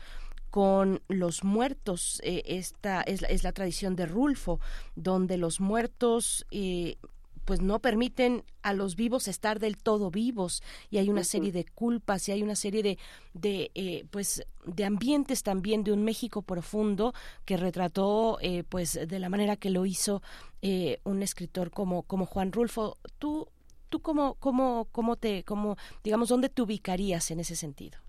con 0.53 1.01
los 1.07 1.43
muertos. 1.43 2.21
Eh, 2.23 2.43
esta 2.45 3.01
es, 3.01 3.23
es, 3.23 3.43
la 3.43 3.53
tradición 3.53 3.95
de 3.95 4.05
Rulfo, 4.05 4.59
donde 4.95 5.37
los 5.37 5.59
muertos 5.59 6.45
eh, 6.51 6.97
pues 7.45 7.62
no 7.62 7.79
permiten 7.79 8.43
a 8.62 8.73
los 8.73 8.95
vivos 8.95 9.27
estar 9.27 9.60
del 9.60 9.77
todo 9.77 10.12
vivos. 10.12 10.63
Y 10.89 10.97
hay 10.97 11.10
una 11.10 11.23
serie 11.23 11.51
de 11.51 11.65
culpas 11.65 12.27
y 12.27 12.32
hay 12.32 12.43
una 12.43 12.56
serie 12.56 12.84
de, 12.84 12.97
de 13.34 13.71
eh, 13.75 14.06
pues 14.12 14.45
de 14.65 14.86
ambientes 14.86 15.43
también 15.43 15.84
de 15.84 15.91
un 15.91 16.03
México 16.03 16.41
profundo 16.41 17.13
que 17.45 17.58
retrató 17.58 18.38
eh, 18.41 18.63
pues 18.67 18.99
de 19.08 19.19
la 19.19 19.29
manera 19.29 19.56
que 19.56 19.69
lo 19.69 19.86
hizo 19.86 20.21
eh, 20.62 20.99
un 21.03 21.21
escritor 21.21 21.71
como 21.71 22.03
como 22.03 22.25
Juan 22.25 22.51
Rulfo. 22.51 22.97
Tú 23.19 23.47
tú 23.89 24.01
cómo 24.01 24.36
cómo 24.36 24.88
cómo 24.91 25.15
te 25.17 25.43
cómo 25.43 25.77
digamos 26.03 26.29
dónde 26.29 26.49
te 26.49 26.62
ubicarías 26.62 27.29
en 27.32 27.39
ese 27.39 27.56
sentido 27.56 28.03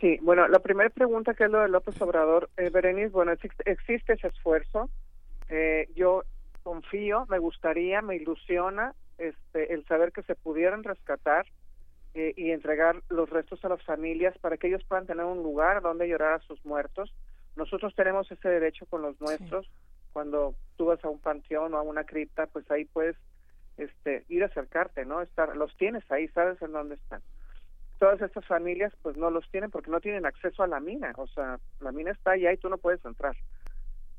Sí, 0.00 0.18
bueno, 0.22 0.48
la 0.48 0.60
primera 0.60 0.88
pregunta 0.88 1.34
que 1.34 1.44
es 1.44 1.50
lo 1.50 1.60
de 1.60 1.68
López 1.68 2.00
Obrador, 2.00 2.48
eh, 2.56 2.70
Berenice, 2.70 3.10
bueno, 3.10 3.32
existe 3.32 4.12
ese 4.14 4.28
esfuerzo, 4.28 4.88
eh, 5.48 5.88
yo 5.94 6.22
confío, 6.64 7.26
me 7.28 7.38
gustaría, 7.38 8.02
me 8.02 8.16
ilusiona 8.16 8.94
este, 9.18 9.72
el 9.72 9.86
saber 9.86 10.10
que 10.10 10.22
se 10.22 10.34
pudieran 10.34 10.82
rescatar 10.82 11.46
eh, 12.14 12.32
y 12.36 12.50
entregar 12.50 13.02
los 13.10 13.30
restos 13.30 13.64
a 13.64 13.68
las 13.68 13.82
familias 13.84 14.36
para 14.38 14.56
que 14.56 14.66
ellos 14.66 14.82
puedan 14.88 15.06
tener 15.06 15.24
un 15.24 15.42
lugar 15.42 15.82
donde 15.82 16.08
llorar 16.08 16.32
a 16.32 16.46
sus 16.46 16.64
muertos. 16.64 17.14
Nosotros 17.54 17.94
tenemos 17.94 18.30
ese 18.32 18.48
derecho 18.48 18.86
con 18.86 19.02
los 19.02 19.20
nuestros. 19.20 19.70
Cuando 20.12 20.54
tú 20.76 20.86
vas 20.86 21.04
a 21.04 21.08
un 21.08 21.20
panteón 21.20 21.74
o 21.74 21.78
a 21.78 21.82
una 21.82 22.04
cripta, 22.04 22.46
pues 22.46 22.68
ahí 22.70 22.86
puedes 22.86 23.16
este, 23.76 24.24
ir 24.28 24.42
a 24.42 24.46
acercarte, 24.46 25.04
¿no? 25.04 25.20
Estar, 25.20 25.56
los 25.56 25.76
tienes 25.76 26.10
ahí, 26.10 26.28
sabes 26.28 26.60
en 26.62 26.72
dónde 26.72 26.94
están. 26.94 27.20
Todas 27.98 28.20
estas 28.22 28.46
familias, 28.46 28.92
pues 29.02 29.16
no 29.16 29.30
los 29.30 29.48
tienen 29.50 29.70
porque 29.70 29.90
no 29.90 30.00
tienen 30.00 30.24
acceso 30.24 30.62
a 30.62 30.66
la 30.66 30.80
mina. 30.80 31.12
O 31.16 31.26
sea, 31.26 31.58
la 31.80 31.92
mina 31.92 32.10
está 32.10 32.32
allá 32.32 32.52
y 32.52 32.56
tú 32.56 32.68
no 32.68 32.78
puedes 32.78 33.04
entrar. 33.04 33.36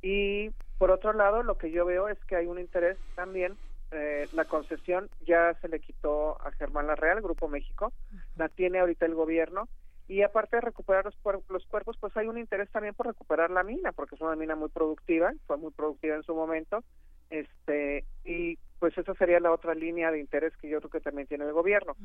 Y 0.01 0.51
por 0.77 0.91
otro 0.91 1.13
lado, 1.13 1.43
lo 1.43 1.57
que 1.57 1.71
yo 1.71 1.85
veo 1.85 2.09
es 2.09 2.17
que 2.25 2.35
hay 2.35 2.47
un 2.47 2.59
interés 2.59 2.97
también 3.15 3.55
eh, 3.91 4.27
la 4.33 4.45
concesión 4.45 5.09
ya 5.25 5.53
se 5.61 5.69
le 5.69 5.79
quitó 5.79 6.41
a 6.45 6.51
Germán 6.51 6.87
Larreal, 6.87 7.21
Grupo 7.21 7.47
México, 7.47 7.93
la 8.35 8.49
tiene 8.49 8.79
ahorita 8.79 9.05
el 9.05 9.13
gobierno 9.13 9.69
y 10.07 10.21
aparte 10.21 10.57
de 10.57 10.61
recuperar 10.61 11.05
los, 11.05 11.15
los 11.49 11.65
cuerpos, 11.67 11.95
pues 11.99 12.15
hay 12.17 12.27
un 12.27 12.37
interés 12.37 12.69
también 12.71 12.93
por 12.93 13.07
recuperar 13.07 13.51
la 13.51 13.63
mina, 13.63 13.91
porque 13.91 14.15
es 14.15 14.21
una 14.21 14.35
mina 14.35 14.55
muy 14.55 14.69
productiva, 14.69 15.31
fue 15.47 15.57
muy 15.57 15.71
productiva 15.71 16.15
en 16.15 16.23
su 16.23 16.35
momento, 16.35 16.83
este 17.29 18.05
y 18.23 18.57
pues 18.79 18.97
esa 18.97 19.13
sería 19.15 19.39
la 19.39 19.51
otra 19.51 19.73
línea 19.73 20.11
de 20.11 20.19
interés 20.19 20.55
que 20.57 20.67
yo 20.67 20.79
creo 20.79 20.91
que 20.91 20.99
también 20.99 21.27
tiene 21.27 21.45
el 21.45 21.53
gobierno. 21.53 21.95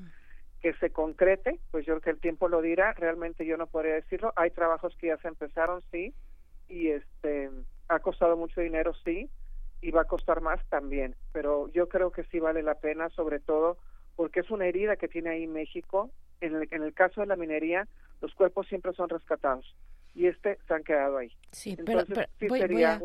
Que 0.62 0.74
se 0.74 0.90
concrete, 0.90 1.58
pues 1.70 1.86
yo 1.86 1.94
creo 1.94 2.00
que 2.02 2.10
el 2.10 2.20
tiempo 2.20 2.48
lo 2.48 2.62
dirá, 2.62 2.92
realmente 2.92 3.44
yo 3.46 3.56
no 3.56 3.66
podría 3.66 3.94
decirlo, 3.94 4.32
hay 4.36 4.50
trabajos 4.50 4.94
que 4.96 5.08
ya 5.08 5.16
se 5.18 5.28
empezaron, 5.28 5.82
sí, 5.90 6.14
y 6.68 6.88
este 6.88 7.50
ha 7.90 7.98
costado 7.98 8.36
mucho 8.36 8.60
dinero, 8.60 8.94
sí, 9.04 9.28
y 9.82 9.90
va 9.90 10.02
a 10.02 10.06
costar 10.06 10.40
más 10.40 10.64
también, 10.68 11.16
pero 11.32 11.68
yo 11.72 11.88
creo 11.88 12.12
que 12.12 12.24
sí 12.24 12.38
vale 12.38 12.62
la 12.62 12.76
pena, 12.76 13.10
sobre 13.10 13.40
todo 13.40 13.78
porque 14.16 14.40
es 14.40 14.50
una 14.50 14.66
herida 14.66 14.96
que 14.96 15.08
tiene 15.08 15.30
ahí 15.30 15.46
México. 15.46 16.10
En 16.40 16.54
el, 16.54 16.68
en 16.70 16.82
el 16.82 16.94
caso 16.94 17.20
de 17.20 17.26
la 17.26 17.36
minería, 17.36 17.88
los 18.20 18.34
cuerpos 18.34 18.66
siempre 18.68 18.92
son 18.92 19.08
rescatados 19.08 19.74
y 20.14 20.26
este 20.26 20.58
se 20.66 20.74
han 20.74 20.84
quedado 20.84 21.18
ahí. 21.18 21.32
Sí, 21.50 21.76
pero, 21.84 22.04
sí 22.04 22.48
sería 22.48 23.00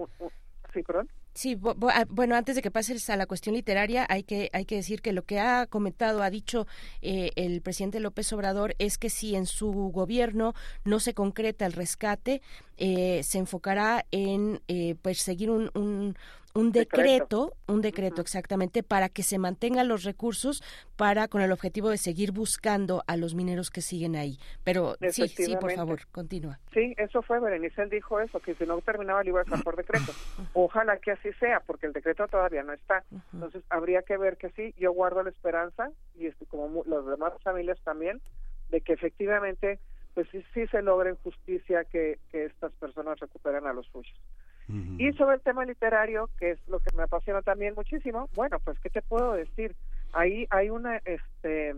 sí, 0.73 0.83
perdón. 0.83 1.09
Sí, 1.35 1.59
ah, 1.91 2.05
bueno, 2.07 2.35
antes 2.37 2.55
de 2.55 2.61
que 2.61 2.71
pases 2.71 3.09
a 3.09 3.17
la 3.17 3.25
cuestión 3.25 3.55
literaria, 3.55 4.05
hay 4.07 4.23
que 4.23 4.49
hay 4.53 4.63
que 4.63 4.75
decir 4.75 5.01
que 5.01 5.11
lo 5.11 5.25
que 5.25 5.37
ha 5.41 5.67
comentado, 5.67 6.23
ha 6.23 6.29
dicho 6.29 6.65
eh, 7.01 7.31
el 7.35 7.61
presidente 7.61 7.99
López 7.99 8.31
Obrador 8.31 8.73
es 8.79 8.97
que 8.97 9.09
si 9.09 9.35
en 9.35 9.45
su 9.45 9.69
gobierno 9.93 10.53
no 10.85 11.01
se 11.01 11.13
concreta 11.13 11.65
el 11.65 11.73
rescate, 11.73 12.41
eh, 12.77 13.21
se 13.23 13.39
enfocará 13.39 14.05
en 14.11 14.61
eh, 14.69 14.95
perseguir 15.01 15.49
un, 15.49 15.71
un 15.75 16.15
un 16.55 16.71
decreto, 16.71 17.53
un 17.67 17.81
decreto 17.81 18.21
exactamente 18.21 18.81
para 18.81 19.09
que 19.09 19.23
se 19.23 19.37
mantengan 19.37 19.89
los 19.89 20.05
recursos 20.05 20.63
para 20.95 21.27
con 21.27 21.41
el 21.41 21.51
objetivo 21.51 21.89
de 21.89 21.97
seguir 21.97 22.31
buscando 22.31 23.03
a 23.07 23.17
los 23.17 23.35
mineros 23.35 23.69
que 23.69 23.81
siguen 23.81 24.15
ahí. 24.15 24.39
Pero 24.63 24.95
sí, 25.09 25.27
sí, 25.27 25.57
por 25.57 25.73
favor, 25.73 26.07
continúa. 26.13 26.59
Sí, 26.73 26.95
eso 26.97 27.21
fue, 27.21 27.41
Berenice, 27.41 27.81
él 27.81 27.89
dijo 27.89 28.21
eso, 28.21 28.39
que 28.39 28.55
si 28.55 28.65
no 28.65 28.79
terminaba 28.79 29.21
el 29.21 29.27
iba 29.27 29.41
a 29.41 29.43
por 29.43 29.75
decreto. 29.75 30.13
Ojalá 30.53 30.97
que 30.97 31.11
así 31.11 31.33
sea, 31.33 31.59
porque 31.59 31.87
el 31.87 31.93
decreto 31.93 32.25
todavía 32.29 32.63
no 32.63 32.71
está. 32.71 33.03
Entonces, 33.33 33.61
habría 33.69 34.01
que 34.03 34.15
ver 34.15 34.37
que 34.37 34.49
sí, 34.51 34.73
yo 34.77 34.93
guardo 34.93 35.23
la 35.23 35.31
esperanza, 35.31 35.91
y 36.17 36.27
este, 36.27 36.45
como 36.45 36.83
las 36.85 37.05
demás 37.05 37.33
familias 37.43 37.79
también, 37.83 38.21
de 38.69 38.79
que 38.79 38.93
efectivamente, 38.93 39.79
pues 40.13 40.29
sí, 40.31 40.41
sí 40.53 40.65
se 40.67 40.81
logre 40.81 41.15
justicia 41.21 41.83
que, 41.83 42.17
que 42.31 42.45
estas 42.45 42.71
personas 42.73 43.19
recuperen 43.19 43.67
a 43.67 43.73
los 43.73 43.85
suyos. 43.87 44.17
Y 44.67 45.13
sobre 45.13 45.35
el 45.35 45.41
tema 45.41 45.63
literario, 45.63 46.29
que 46.39 46.51
es 46.51 46.67
lo 46.67 46.79
que 46.79 46.95
me 46.95 47.03
apasiona 47.03 47.41
también 47.41 47.75
muchísimo, 47.75 48.29
bueno, 48.33 48.59
pues 48.59 48.79
qué 48.79 48.89
te 48.89 49.01
puedo 49.01 49.33
decir. 49.33 49.75
Ahí 50.11 50.47
hay 50.49 50.69
una, 50.69 50.97
este, 50.97 51.75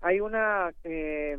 hay 0.00 0.20
una 0.20 0.72
eh, 0.84 1.36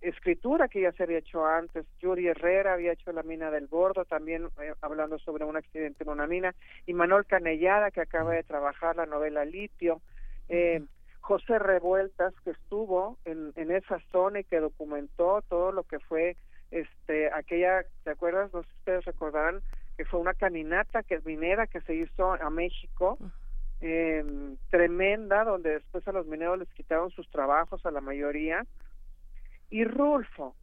escritura 0.00 0.68
que 0.68 0.82
ya 0.82 0.92
se 0.92 1.02
había 1.02 1.18
hecho 1.18 1.44
antes. 1.44 1.86
Yuri 2.00 2.28
Herrera 2.28 2.74
había 2.74 2.92
hecho 2.92 3.12
La 3.12 3.22
mina 3.22 3.50
del 3.50 3.66
Bordo, 3.66 4.04
también 4.04 4.48
eh, 4.60 4.74
hablando 4.80 5.18
sobre 5.18 5.44
un 5.44 5.56
accidente 5.56 6.04
en 6.04 6.10
una 6.10 6.26
mina. 6.26 6.54
Y 6.86 6.94
Manuel 6.94 7.26
Canellada, 7.26 7.90
que 7.90 8.00
acaba 8.00 8.32
de 8.32 8.42
trabajar 8.42 8.96
la 8.96 9.06
novela 9.06 9.44
Litio. 9.44 10.00
Eh, 10.48 10.82
José 11.20 11.58
Revueltas, 11.58 12.32
que 12.44 12.50
estuvo 12.50 13.18
en, 13.24 13.52
en 13.56 13.70
esa 13.70 14.00
zona 14.10 14.40
y 14.40 14.44
que 14.44 14.60
documentó 14.60 15.42
todo 15.48 15.72
lo 15.72 15.82
que 15.82 15.98
fue 15.98 16.36
este 16.70 17.30
aquella, 17.32 17.84
¿te 18.04 18.10
acuerdas? 18.10 18.52
No 18.52 18.62
sé 18.62 18.68
si 18.68 18.74
ustedes 18.78 19.04
recordarán 19.04 19.60
que 19.98 20.04
fue 20.04 20.20
una 20.20 20.34
caminata 20.34 21.02
que 21.02 21.16
es 21.16 21.26
minera 21.26 21.66
que 21.66 21.80
se 21.80 21.92
hizo 21.92 22.32
a 22.32 22.50
México, 22.50 23.18
eh, 23.80 24.24
tremenda, 24.70 25.42
donde 25.42 25.70
después 25.70 26.06
a 26.06 26.12
los 26.12 26.24
mineros 26.24 26.60
les 26.60 26.68
quitaron 26.68 27.10
sus 27.10 27.28
trabajos 27.30 27.84
a 27.84 27.90
la 27.90 28.00
mayoría. 28.00 28.64
Y 29.70 29.82
Rulfo, 29.82 30.54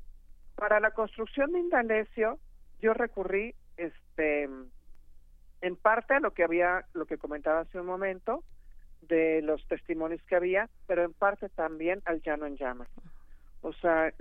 para 0.56 0.80
la 0.80 0.92
construcción 0.92 1.52
de 1.52 1.60
Indalecio, 1.60 2.40
yo 2.80 2.94
recurrí 2.94 3.54
este 3.76 4.48
en 5.62 5.76
parte 5.76 6.14
a 6.14 6.22
lo 6.22 6.32
que 6.32 6.46
había, 6.46 6.86
lo 6.94 7.06
que 7.06 7.18
comentaba 7.18 7.60
hace 7.60 7.78
un 7.78 7.88
momento, 7.88 8.42
de 9.02 9.42
los 9.42 9.68
testimonios 9.68 10.22
que 10.24 10.38
había, 10.38 10.70
pero 10.88 11.04
en 11.04 11.12
parte 11.12 11.50
también 11.50 12.02
al 12.06 12.22
llano 12.22 12.46
en 12.46 12.56
llamas. 12.56 12.88
O 13.62 13.74
sea, 13.74 14.14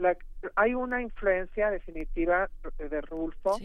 hay 0.57 0.75
una 0.75 1.03
influencia 1.03 1.71
definitiva 1.71 2.51
de 2.79 3.01
Rulfo 3.03 3.59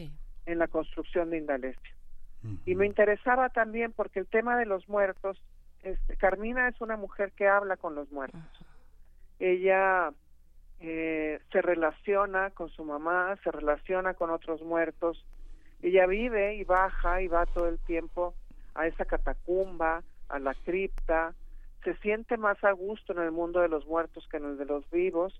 en 0.45 0.59
la 0.59 0.67
construcción 0.67 1.29
de 1.29 1.37
Indalecio. 1.37 1.95
Y 2.65 2.75
me 2.75 2.85
interesaba 2.85 3.49
también 3.49 3.91
porque 3.91 4.19
el 4.19 4.27
tema 4.27 4.57
de 4.57 4.65
los 4.65 4.87
muertos, 4.87 5.41
este, 5.83 6.15
Carmina 6.15 6.69
es 6.69 6.79
una 6.79 6.95
mujer 6.95 7.33
que 7.33 7.47
habla 7.47 7.75
con 7.75 7.95
los 7.95 8.09
muertos. 8.11 8.41
Ella 9.39 10.11
eh, 10.79 11.39
se 11.51 11.61
relaciona 11.61 12.51
con 12.51 12.69
su 12.69 12.85
mamá, 12.85 13.37
se 13.43 13.51
relaciona 13.51 14.13
con 14.13 14.29
otros 14.29 14.61
muertos. 14.61 15.25
Ella 15.81 16.05
vive 16.07 16.55
y 16.55 16.63
baja 16.63 17.21
y 17.21 17.27
va 17.27 17.45
todo 17.45 17.67
el 17.67 17.79
tiempo 17.79 18.33
a 18.73 18.87
esa 18.87 19.03
catacumba, 19.03 20.01
a 20.29 20.39
la 20.39 20.53
cripta, 20.53 21.33
se 21.83 21.95
siente 21.97 22.37
más 22.37 22.61
a 22.63 22.71
gusto 22.71 23.13
en 23.13 23.19
el 23.19 23.31
mundo 23.31 23.61
de 23.61 23.69
los 23.69 23.85
muertos 23.85 24.27
que 24.29 24.37
en 24.37 24.45
el 24.45 24.57
de 24.57 24.65
los 24.65 24.89
vivos 24.91 25.39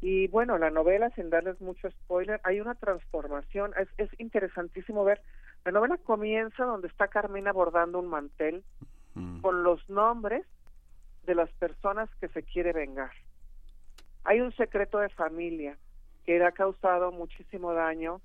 y 0.00 0.28
bueno, 0.28 0.58
la 0.58 0.70
novela, 0.70 1.10
sin 1.10 1.28
darles 1.28 1.60
mucho 1.60 1.90
spoiler, 1.90 2.40
hay 2.44 2.60
una 2.60 2.74
transformación, 2.76 3.72
es, 3.78 3.88
es 3.98 4.08
interesantísimo 4.20 5.04
ver. 5.04 5.20
La 5.64 5.72
novela 5.72 5.98
comienza 5.98 6.64
donde 6.64 6.86
está 6.88 7.08
Carmina 7.08 7.52
bordando 7.52 7.98
un 7.98 8.06
mantel 8.06 8.62
mm. 9.14 9.40
con 9.40 9.64
los 9.64 9.88
nombres 9.90 10.46
de 11.24 11.34
las 11.34 11.50
personas 11.54 12.08
que 12.20 12.28
se 12.28 12.44
quiere 12.44 12.72
vengar. 12.72 13.10
Hay 14.24 14.40
un 14.40 14.52
secreto 14.52 14.98
de 14.98 15.08
familia 15.08 15.76
que 16.24 16.42
ha 16.44 16.52
causado 16.52 17.10
muchísimo 17.10 17.74
daño, 17.74 18.20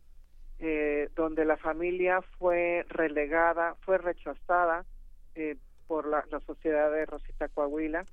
eh, 0.60 1.10
donde 1.16 1.44
la 1.44 1.58
familia 1.58 2.22
fue 2.38 2.86
relegada, 2.88 3.76
fue 3.82 3.98
rechazada 3.98 4.86
eh, 5.34 5.58
por 5.88 6.08
la, 6.08 6.24
la 6.30 6.40
sociedad 6.42 6.92
de 6.92 7.06
Rosita 7.08 7.48
Coahuila. 7.48 8.06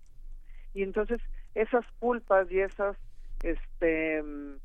Y 0.72 0.82
entonces 0.82 1.20
esas 1.54 1.84
culpas 1.98 2.50
y 2.50 2.60
esas 2.60 2.96
este 3.42 4.22
mm, 4.22 4.56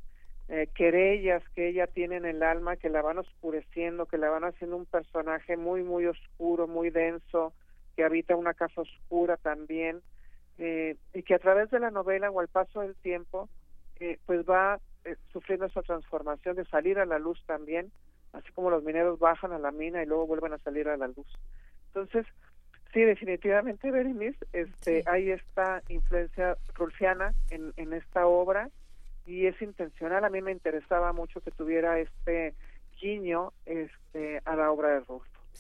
eh, 0.50 0.68
querellas 0.76 1.44
que 1.56 1.70
ella 1.70 1.88
tiene 1.88 2.18
en 2.18 2.26
el 2.26 2.44
alma 2.44 2.76
que 2.76 2.90
la 2.90 3.02
van 3.02 3.18
oscureciendo, 3.18 4.06
que 4.06 4.18
la 4.18 4.30
van 4.30 4.44
haciendo 4.44 4.78
un 4.78 4.86
personaje 4.86 5.58
muy 5.58 5.84
muy 5.84 6.06
oscuro, 6.06 6.68
muy 6.68 6.90
denso, 6.90 7.54
que 7.96 8.04
habita 8.04 8.36
una 8.36 8.54
casa 8.54 8.82
oscura 8.82 9.38
también 9.38 10.02
eh, 10.58 10.98
y 11.14 11.24
que 11.24 11.36
a 11.36 11.40
través 11.40 11.70
de 11.72 11.80
la 11.80 11.92
novela 11.92 12.30
o 12.30 12.40
al 12.40 12.48
paso 12.48 12.82
del 12.82 12.96
tiempo 12.96 13.50
eh, 14.00 14.20
pues 14.26 14.46
va 14.48 14.80
sufriendo 15.32 15.68
esa 15.68 15.84
transformación 15.84 16.56
de 16.56 16.66
salir 16.66 16.98
a 16.98 17.06
la 17.06 17.20
luz 17.20 17.42
también, 17.46 17.92
así 18.34 18.52
como 18.54 18.72
los 18.72 18.84
mineros 18.84 19.20
bajan 19.20 19.52
a 19.52 19.60
la 19.60 19.72
mina 19.72 20.02
y 20.02 20.06
luego 20.06 20.26
vuelven 20.26 20.54
a 20.54 20.58
salir 20.60 20.88
a 20.90 20.98
la 20.98 21.08
luz. 21.08 21.28
Entonces, 21.88 22.26
Sí, 22.96 23.02
definitivamente, 23.02 23.92
Berenice, 23.92 24.38
este, 24.54 25.04
hay 25.06 25.32
esta 25.32 25.84
influencia 25.90 26.56
rulfiana 26.76 27.34
en, 27.50 27.74
en 27.76 27.92
esta 27.92 28.26
obra 28.26 28.70
y 29.26 29.48
es 29.48 29.62
intencional. 29.62 30.24
A 30.24 30.30
mí 30.30 30.42
me 30.42 30.54
interesaba 30.54 31.12
mucho 31.12 31.42
que 31.42 31.52
tuviera 31.52 32.00
este 32.00 32.54
guiño 33.02 33.52
este, 33.66 34.42
a 34.46 34.56
la 34.56 34.72
obra 34.72 34.94
de 34.94 35.02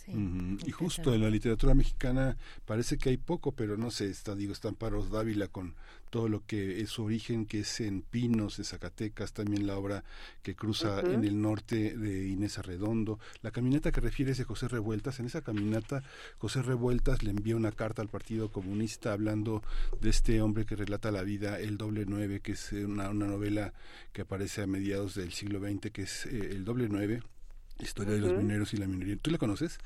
Y 0.07 0.71
justo 0.71 1.13
en 1.13 1.21
la 1.21 1.29
literatura 1.29 1.73
mexicana 1.73 2.37
parece 2.65 2.97
que 2.97 3.09
hay 3.09 3.17
poco, 3.17 3.51
pero 3.51 3.77
no 3.77 3.91
sé, 3.91 4.09
está, 4.09 4.35
digo, 4.35 4.53
está 4.53 4.69
Amparos 4.69 5.09
Dávila 5.09 5.47
con 5.47 5.73
todo 6.09 6.29
lo 6.29 6.45
que 6.45 6.81
es 6.81 6.91
su 6.91 7.03
origen, 7.03 7.45
que 7.45 7.59
es 7.59 7.81
en 7.81 8.01
Pinos, 8.01 8.57
de 8.57 8.63
Zacatecas, 8.63 9.33
también 9.33 9.67
la 9.67 9.77
obra 9.77 10.03
que 10.43 10.55
cruza 10.55 11.01
en 11.01 11.25
el 11.25 11.41
norte 11.41 11.97
de 11.97 12.27
Inés 12.29 12.57
Arredondo, 12.57 13.19
la 13.41 13.51
caminata 13.51 13.91
que 13.91 13.99
refiere 13.99 14.33
de 14.33 14.43
José 14.43 14.67
Revueltas, 14.67 15.19
en 15.19 15.25
esa 15.25 15.41
caminata 15.41 16.03
José 16.37 16.61
Revueltas 16.61 17.23
le 17.23 17.31
envía 17.31 17.55
una 17.55 17.71
carta 17.71 18.01
al 18.01 18.07
Partido 18.07 18.49
Comunista 18.49 19.11
hablando 19.11 19.61
de 19.99 20.09
este 20.09 20.41
hombre 20.41 20.65
que 20.65 20.77
relata 20.77 21.11
la 21.11 21.23
vida, 21.23 21.59
el 21.59 21.77
doble 21.77 22.05
nueve, 22.07 22.39
que 22.39 22.53
es 22.53 22.71
una, 22.71 23.11
novela 23.11 23.73
que 24.13 24.21
aparece 24.21 24.61
a 24.61 24.67
mediados 24.67 25.15
del 25.15 25.33
siglo 25.33 25.59
XX, 25.59 25.91
que 25.91 26.03
es 26.03 26.27
eh, 26.27 26.51
el 26.51 26.63
doble 26.63 26.87
nueve, 26.89 27.23
Historia 27.79 28.13
de 28.13 28.19
los 28.19 28.33
mineros 28.33 28.73
y 28.73 28.77
la 28.77 28.87
minería. 28.87 29.17
¿Tú 29.21 29.31
la 29.31 29.37
conoces? 29.37 29.79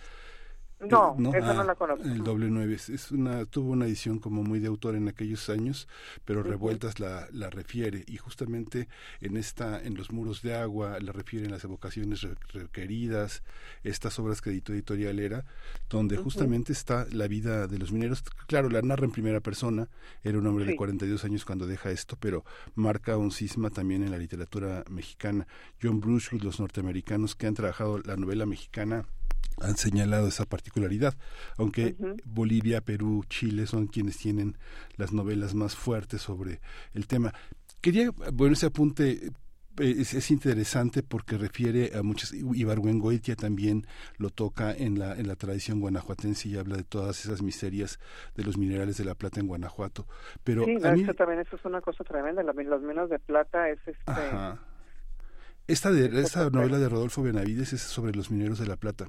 No, 0.80 1.16
no, 1.18 1.34
esa 1.34 1.54
no 1.54 1.62
ah, 1.62 1.64
la 1.66 1.76
conozco. 1.76 2.08
El 2.08 2.24
doble 2.24 2.50
nueve 2.50 2.76
es, 2.76 3.12
una 3.12 3.46
tuvo 3.46 3.72
una 3.72 3.86
edición 3.86 4.20
como 4.20 4.44
muy 4.44 4.60
de 4.60 4.68
autor 4.68 4.96
en 4.96 5.10
aquellos 5.10 5.50
años, 5.50 5.90
pero 6.24 6.42
Revueltas 6.42 7.02
la, 7.02 7.28
la 7.34 7.50
refiere 7.50 8.06
y 8.08 8.16
justamente 8.16 8.88
en 9.20 9.36
esta 9.36 9.82
en 9.82 9.96
los 9.96 10.12
muros 10.12 10.42
de 10.42 10.56
agua 10.56 10.98
la 11.02 11.12
refieren 11.12 11.52
las 11.52 11.66
evocaciones 11.66 12.26
requeridas, 12.54 13.44
estas 13.84 14.18
obras 14.20 14.42
que 14.42 14.52
editó 14.52 14.72
Editorial 14.72 15.20
Era, 15.20 15.46
donde 15.90 16.16
justamente 16.16 16.72
está 16.72 17.06
la 17.12 17.28
vida 17.28 17.68
de 17.68 17.78
los 17.78 17.92
mineros. 17.92 18.24
Claro, 18.48 18.70
la 18.70 18.82
narra 18.82 19.04
en 19.06 19.12
primera 19.12 19.42
persona, 19.42 19.90
era 20.24 20.38
un 20.38 20.48
hombre 20.48 20.66
de 20.66 20.76
42 20.78 21.26
años 21.26 21.44
cuando 21.44 21.68
deja 21.68 21.92
esto, 21.92 22.16
pero 22.18 22.46
marca 22.76 23.18
un 23.18 23.32
cisma 23.32 23.70
también 23.70 24.04
en 24.04 24.12
la 24.12 24.18
literatura 24.18 24.86
mexicana. 24.90 25.46
John 25.82 26.00
Bruce, 26.00 26.38
los 26.38 26.60
norteamericanos 26.60 27.36
que 27.36 27.48
han 27.48 27.54
trabajado 27.54 28.00
la 28.00 28.16
novela 28.16 28.46
mexicana 28.46 29.06
han 29.62 29.78
señalado 29.78 30.28
esa 30.28 30.46
particularidad, 30.46 31.16
aunque 31.58 31.96
Bolivia, 32.26 32.82
Perú, 32.82 33.24
Chile 33.28 33.68
son 33.68 33.88
quienes 33.88 34.18
tienen 34.18 34.58
las 34.96 35.12
novelas 35.12 35.54
más 35.54 35.76
fuertes 35.76 36.22
sobre 36.22 36.62
el 36.94 37.08
tema. 37.08 37.34
Quería, 37.82 38.12
bueno, 38.34 38.54
ese 38.54 38.68
apunte 38.68 39.32
eh, 39.80 39.96
es, 40.00 40.32
interesante 40.32 41.04
porque 41.04 41.38
refiere 41.38 41.92
a 41.98 42.04
muchas 42.04 42.34
Ibargüengoitia 42.34 43.36
también 43.36 43.86
lo 44.18 44.30
toca 44.30 44.74
en 44.74 45.00
la 45.00 45.16
en 45.16 45.28
la 45.28 45.36
tradición 45.36 45.80
guanajuatense 45.80 46.50
y 46.50 46.58
habla 46.58 46.76
de 46.76 46.84
todas 46.84 47.24
esas 47.24 47.42
miserias 47.42 48.00
de 48.36 48.44
los 48.44 48.58
minerales 48.58 48.98
de 48.98 49.06
la 49.06 49.16
plata 49.16 49.40
en 49.40 49.48
Guanajuato. 49.48 50.06
Pero 50.44 50.66
sí, 50.66 50.78
también 50.80 51.40
eso 51.40 51.56
es 51.56 51.66
una 51.66 51.82
cosa 51.82 52.04
tremenda 52.04 52.44
los 52.44 52.82
minas 52.82 53.10
de 53.10 53.20
plata 53.20 53.70
es 53.70 53.80
este 53.86 54.12
esta 55.68 55.92
de, 55.92 56.20
esta 56.22 56.50
novela 56.50 56.80
de 56.80 56.90
Rodolfo 56.90 57.22
Benavides 57.22 57.74
es 57.74 57.82
sobre 57.82 58.12
los 58.14 58.32
mineros 58.32 58.60
de 58.60 58.66
la 58.66 58.76
plata 58.76 59.08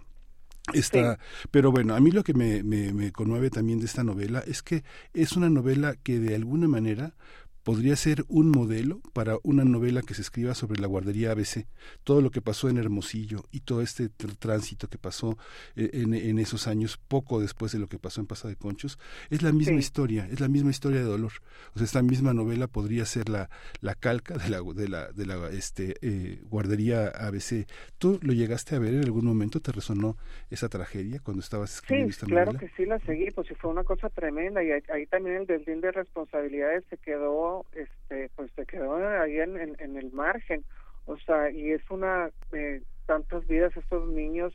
Está, 0.73 1.19
Pero 1.51 1.73
bueno, 1.73 1.95
a 1.95 2.01
mí 2.01 2.11
lo 2.11 2.23
que 2.23 2.35
me, 2.35 2.63
me, 2.63 2.93
me 2.93 3.13
conmueve 3.13 3.51
también 3.51 3.81
de 3.81 3.87
esta 3.87 4.05
novela 4.05 4.43
es 4.47 4.63
que 4.63 4.85
es 5.15 5.33
una 5.33 5.51
novela 5.51 5.97
que 6.03 6.19
de 6.19 6.35
alguna 6.35 6.69
manera 6.69 7.15
podría 7.63 7.97
ser 7.97 8.25
un 8.29 8.51
modelo 8.51 9.01
para 9.13 9.37
una 9.43 9.65
novela 9.65 10.03
que 10.03 10.15
se 10.15 10.23
escriba 10.23 10.55
sobre 10.55 10.81
la 10.81 10.87
guardería 10.87 11.33
ABC, 11.33 11.67
todo 12.05 12.21
lo 12.21 12.31
que 12.31 12.41
pasó 12.41 12.69
en 12.69 12.79
Hermosillo 12.79 13.45
y 13.51 13.61
todo 13.61 13.83
este 13.83 14.09
tránsito 14.09 14.89
que 14.89 14.99
pasó 14.99 15.37
eh, 15.77 15.91
en, 15.93 16.39
esos 16.39 16.67
años, 16.67 16.99
poco 17.09 17.41
después 17.41 17.73
de 17.73 17.79
lo 17.79 17.89
que 17.89 17.99
pasó 17.99 18.21
en 18.21 18.27
Pasa 18.27 18.49
de 18.49 18.57
Conchos, 18.57 18.99
es 19.31 19.43
la 19.43 19.53
misma 19.53 19.79
historia, 19.79 20.27
es 20.31 20.41
la 20.41 20.49
misma 20.49 20.71
historia 20.71 21.01
de 21.01 21.07
dolor. 21.07 21.33
O 21.75 21.79
sea, 21.79 21.85
esta 21.85 22.03
misma 22.03 22.33
novela 22.33 22.67
podría 22.67 23.05
ser 23.05 23.29
la, 23.29 23.51
la 23.81 23.95
calca 23.95 24.37
de 24.39 24.49
la, 24.49 24.63
de 24.63 24.89
la, 24.89 25.13
de 25.13 25.27
la 25.27 25.51
este, 25.51 25.97
eh, 26.03 26.41
guardería 26.45 27.09
ABC. 27.09 27.67
¿Tú 27.99 28.19
lo 28.23 28.33
llegaste 28.33 28.77
a 28.77 28.79
ver 28.79 28.95
en 28.95 29.05
algún 29.05 29.25
momento? 29.25 29.61
¿Te 29.61 29.73
resonó 29.73 30.17
esa 30.51 30.69
tragedia 30.69 31.21
cuando 31.23 31.43
estabas 31.43 31.75
escribiendo 31.75 32.11
esta 32.11 32.27
novela? 32.27 32.53
Sí, 32.53 32.57
claro 32.57 32.67
que 32.67 32.77
sí 32.77 32.87
la 32.87 32.99
seguí, 33.01 33.31
pues 33.31 33.49
sí 33.49 33.55
fue 33.55 33.71
una 33.71 33.85
cosa 33.85 34.09
tremenda 34.09 34.63
y 34.63 34.71
ahí, 34.71 35.07
también 35.07 35.37
el 35.37 35.47
desdén 35.47 35.81
de 35.81 35.93
responsabilidades 35.93 36.85
se 36.89 36.97
quedó 36.97 37.50
este 37.73 38.31
pues 38.37 38.51
se 38.57 38.67
quedó 38.67 38.97
ahí 38.97 39.39
en, 39.39 39.57
el 39.81 40.13
margen. 40.13 40.65
O 41.07 41.17
sea 41.19 41.51
y 41.51 41.73
es 41.73 41.83
una 41.91 42.31
eh, 42.53 42.83
tantas 43.07 43.47
vidas 43.47 43.77
estos 43.77 44.09
niños. 44.09 44.53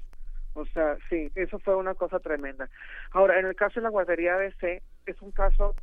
O 0.54 0.66
sea 0.68 0.98
sí 1.10 1.32
eso 1.36 1.60
fue 1.60 1.76
una 1.76 1.96
cosa 1.96 2.20
tremenda. 2.20 2.70
Ahora 3.12 3.40
en 3.40 3.46
el 3.46 3.56
caso 3.56 3.76
de 3.80 3.84
la 3.84 3.90
guardería 3.90 4.36
ABC 4.36 4.82
es 5.06 5.22
un 5.22 5.32
caso 5.32 5.76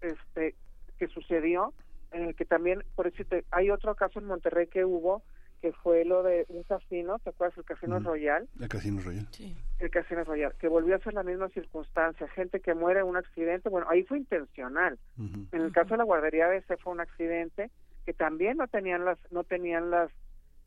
este 0.00 0.54
que 0.98 1.08
sucedió 1.08 1.72
en 2.12 2.24
el 2.24 2.34
que 2.34 2.44
también 2.44 2.82
por 2.94 3.10
decirte 3.10 3.44
hay 3.50 3.70
otro 3.70 3.94
caso 3.94 4.18
en 4.18 4.26
Monterrey 4.26 4.66
que 4.66 4.84
hubo 4.84 5.22
que 5.60 5.72
fue 5.72 6.04
lo 6.04 6.22
de 6.22 6.46
un 6.48 6.62
casino, 6.62 7.18
¿te 7.18 7.30
acuerdas? 7.30 7.58
El 7.58 7.64
Casino 7.64 7.98
Royal. 8.00 8.48
El 8.58 8.68
Casino 8.68 9.00
Royal. 9.02 9.26
Sí. 9.30 9.56
El 9.78 9.90
Casino 9.90 10.24
Royal, 10.24 10.54
que 10.58 10.68
volvió 10.68 10.96
a 10.96 11.00
ser 11.00 11.14
la 11.14 11.22
misma 11.22 11.48
circunstancia, 11.50 12.28
gente 12.28 12.60
que 12.60 12.74
muere 12.74 13.00
en 13.00 13.06
un 13.06 13.16
accidente, 13.16 13.68
bueno, 13.68 13.86
ahí 13.90 14.02
fue 14.04 14.18
intencional. 14.18 14.98
En 15.18 15.60
el 15.60 15.72
caso 15.72 15.90
de 15.90 15.98
la 15.98 16.04
guardería 16.04 16.46
ABC 16.46 16.78
fue 16.80 16.92
un 16.92 17.00
accidente 17.00 17.70
que 18.06 18.14
también 18.14 18.56
no 18.56 18.66
tenían 18.66 19.04
las 19.04 19.18
no 19.30 19.44
tenían 19.44 19.90
las 19.90 20.10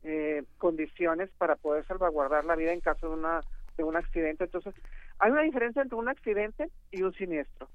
eh, 0.04 0.44
condiciones 0.58 1.30
para 1.38 1.56
poder 1.56 1.84
salvaguardar 1.86 2.44
la 2.44 2.54
vida 2.54 2.72
en 2.72 2.80
caso 2.80 3.08
de 3.08 3.14
una 3.14 3.40
de 3.76 3.82
un 3.82 3.96
accidente. 3.96 4.44
Entonces, 4.44 4.74
hay 5.18 5.32
una 5.32 5.42
diferencia 5.42 5.82
entre 5.82 5.98
un 5.98 6.08
accidente 6.08 6.70
y 6.92 7.02
un 7.02 7.12
siniestro. 7.14 7.68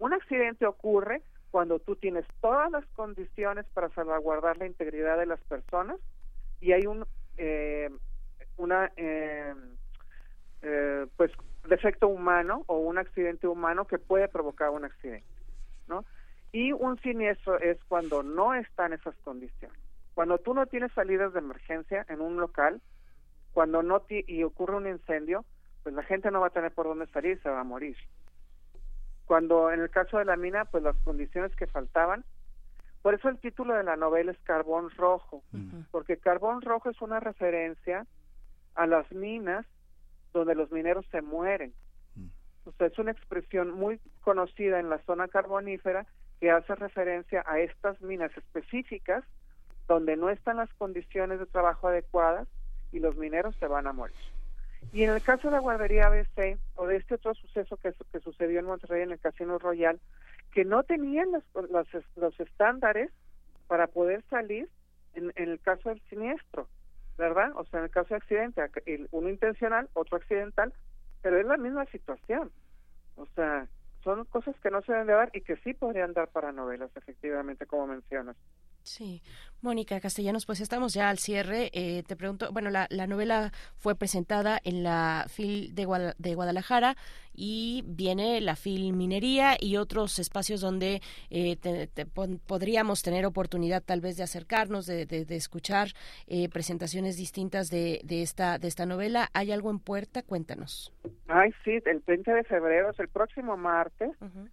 Un 0.00 0.12
accidente 0.12 0.66
ocurre 0.66 1.22
cuando 1.52 1.78
tú 1.78 1.94
tienes 1.94 2.26
todas 2.40 2.68
las 2.72 2.84
condiciones 2.96 3.64
para 3.74 3.88
salvaguardar 3.90 4.56
la 4.56 4.66
integridad 4.66 5.16
de 5.16 5.26
las 5.26 5.40
personas 5.44 6.00
y 6.64 6.72
hay 6.72 6.86
un 6.86 7.04
eh, 7.36 7.90
una 8.56 8.90
eh, 8.96 9.54
eh, 10.62 11.06
pues 11.16 11.30
defecto 11.68 12.08
humano 12.08 12.62
o 12.66 12.78
un 12.78 12.96
accidente 12.96 13.46
humano 13.46 13.86
que 13.86 13.98
puede 13.98 14.28
provocar 14.28 14.70
un 14.70 14.86
accidente 14.86 15.26
no 15.88 16.06
y 16.52 16.72
un 16.72 16.98
siniestro 17.00 17.58
es 17.60 17.82
cuando 17.84 18.22
no 18.22 18.54
están 18.54 18.92
esas 18.92 19.16
condiciones. 19.24 19.76
Cuando 20.14 20.38
tú 20.38 20.54
no 20.54 20.66
tienes 20.66 20.92
salidas 20.92 21.32
de 21.32 21.40
emergencia 21.40 22.06
en 22.08 22.20
un 22.22 22.36
local 22.36 22.80
cuando 23.52 23.82
no 23.82 24.02
y 24.08 24.42
ocurre 24.42 24.76
un 24.76 24.86
incendio 24.86 25.44
pues 25.82 25.94
la 25.94 26.02
gente 26.04 26.30
no 26.30 26.40
va 26.40 26.46
a 26.46 26.50
tener 26.50 26.72
por 26.72 26.86
dónde 26.86 27.06
salir 27.08 27.42
se 27.42 27.50
va 27.50 27.60
a 27.60 27.64
morir. 27.64 27.96
Cuando 29.26 29.70
en 29.70 29.80
el 29.80 29.90
caso 29.90 30.16
de 30.16 30.24
la 30.24 30.36
mina 30.36 30.64
pues 30.64 30.82
las 30.82 30.96
condiciones 31.04 31.54
que 31.56 31.66
faltaban 31.66 32.24
por 33.04 33.12
eso 33.12 33.28
el 33.28 33.38
título 33.38 33.74
de 33.74 33.84
la 33.84 33.96
novela 33.96 34.32
es 34.32 34.38
Carbón 34.44 34.88
Rojo, 34.88 35.44
porque 35.90 36.16
Carbón 36.16 36.62
Rojo 36.62 36.88
es 36.88 37.02
una 37.02 37.20
referencia 37.20 38.06
a 38.74 38.86
las 38.86 39.12
minas 39.12 39.66
donde 40.32 40.54
los 40.54 40.72
mineros 40.72 41.04
se 41.10 41.20
mueren. 41.20 41.74
O 42.64 42.72
sea, 42.72 42.86
es 42.86 42.98
una 42.98 43.10
expresión 43.10 43.72
muy 43.72 44.00
conocida 44.22 44.80
en 44.80 44.88
la 44.88 45.00
zona 45.00 45.28
carbonífera 45.28 46.06
que 46.40 46.50
hace 46.50 46.74
referencia 46.76 47.44
a 47.46 47.58
estas 47.58 48.00
minas 48.00 48.34
específicas 48.38 49.22
donde 49.86 50.16
no 50.16 50.30
están 50.30 50.56
las 50.56 50.72
condiciones 50.72 51.38
de 51.38 51.44
trabajo 51.44 51.88
adecuadas 51.88 52.48
y 52.90 53.00
los 53.00 53.18
mineros 53.18 53.54
se 53.56 53.66
van 53.66 53.86
a 53.86 53.92
morir. 53.92 54.16
Y 54.94 55.02
en 55.02 55.10
el 55.10 55.20
caso 55.20 55.48
de 55.48 55.56
la 55.56 55.60
guardería 55.60 56.06
ABC 56.06 56.58
o 56.76 56.86
de 56.86 56.96
este 56.96 57.16
otro 57.16 57.34
suceso 57.34 57.76
que, 57.76 57.92
que 58.10 58.20
sucedió 58.20 58.60
en 58.60 58.64
Monterrey 58.64 59.02
en 59.02 59.12
el 59.12 59.20
Casino 59.20 59.58
Royal, 59.58 60.00
que 60.54 60.64
no 60.64 60.84
tenían 60.84 61.32
los, 61.32 61.44
los, 62.16 62.40
estándares 62.40 63.10
para 63.66 63.88
poder 63.88 64.22
salir 64.30 64.68
en, 65.14 65.32
el 65.34 65.60
caso 65.60 65.88
del 65.88 66.00
siniestro, 66.08 66.68
¿verdad? 67.18 67.50
O 67.56 67.64
sea, 67.64 67.80
en 67.80 67.86
el 67.86 67.90
caso 67.90 68.10
de 68.10 68.16
accidente, 68.16 68.62
uno 69.10 69.28
intencional, 69.28 69.88
otro 69.94 70.16
accidental, 70.16 70.72
pero 71.22 71.38
es 71.38 71.46
la 71.46 71.56
misma 71.56 71.86
situación. 71.86 72.52
O 73.16 73.26
sea, 73.34 73.66
son 74.04 74.24
cosas 74.26 74.54
que 74.60 74.70
no 74.70 74.80
se 74.82 74.92
deben 74.92 75.08
de 75.08 75.14
dar 75.14 75.30
y 75.32 75.40
que 75.40 75.56
sí 75.56 75.74
podrían 75.74 76.12
dar 76.12 76.28
para 76.28 76.52
novelas, 76.52 76.90
efectivamente, 76.94 77.66
como 77.66 77.88
mencionas. 77.88 78.36
Sí, 78.84 79.22
Mónica 79.62 79.98
Castellanos, 79.98 80.44
pues 80.44 80.60
estamos 80.60 80.92
ya 80.92 81.08
al 81.08 81.16
cierre. 81.16 81.70
Eh, 81.72 82.02
te 82.06 82.16
pregunto, 82.16 82.52
bueno, 82.52 82.68
la, 82.68 83.06
novela 83.06 83.50
fue 83.78 83.94
presentada 83.94 84.60
en 84.62 84.82
la 84.82 85.24
FIL 85.28 85.74
de, 85.74 86.12
de, 86.18 86.34
Guadalajara 86.34 86.94
y 87.32 87.82
viene 87.86 88.42
la 88.42 88.56
FIL 88.56 88.92
Minería 88.92 89.56
y 89.58 89.78
otros 89.78 90.18
espacios 90.18 90.60
donde 90.60 91.00
eh, 91.30 91.56
podríamos 92.46 93.02
tener 93.02 93.24
oportunidad 93.24 93.82
tal 93.82 94.02
vez 94.02 94.18
de 94.18 94.24
acercarnos, 94.24 94.84
de, 94.84 95.06
de, 95.06 95.34
escuchar 95.34 95.88
eh, 96.26 96.50
presentaciones 96.50 97.16
distintas 97.16 97.70
de, 97.70 98.02
de, 98.04 98.20
esta, 98.20 98.58
de 98.58 98.68
esta 98.68 98.84
novela. 98.84 99.30
¿Hay 99.32 99.50
algo 99.50 99.70
en 99.70 99.78
puerta? 99.78 100.22
Cuéntanos. 100.22 100.92
Ay, 101.26 101.54
sí, 101.64 101.78
el 101.86 102.00
20 102.06 102.30
de 102.32 102.44
febrero, 102.44 102.90
es 102.90 103.00
el 103.00 103.08
próximo 103.08 103.56
martes, 103.56 104.10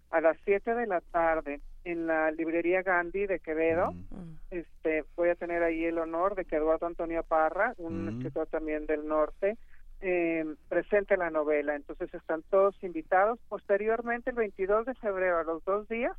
a 0.10 0.22
las 0.22 0.38
7 0.46 0.74
de 0.74 0.88
la 0.88 1.02
tarde 1.02 1.60
en 1.84 2.08
la 2.08 2.32
librería 2.32 2.82
Gandhi 2.82 3.26
de 3.28 3.40
Quevedo. 3.40 3.92
Mm. 3.92 4.36
Este, 4.52 5.06
voy 5.16 5.30
a 5.30 5.36
tener 5.36 5.64
ahí 5.64 5.86
el 5.86 5.98
honor 5.98 6.36
de 6.36 6.46
que 6.46 6.58
Eduardo 6.58 6.86
Antonio 6.86 7.24
Parra, 7.24 7.74
un 7.78 8.06
mm. 8.06 8.10
escritor 8.10 8.48
también 8.48 8.86
del 8.86 9.08
norte, 9.08 9.58
eh, 10.02 10.46
presente 10.70 11.18
la 11.18 11.30
novela. 11.30 11.76
Entonces 11.76 12.14
están 12.14 12.44
todos 12.50 12.76
invitados. 12.84 13.40
Posteriormente, 13.50 14.32
el 14.32 14.36
22 14.36 14.86
de 14.86 14.96
febrero, 14.96 15.40
a 15.40 15.44
los 15.44 15.64
dos 15.66 15.88
días, 15.88 16.16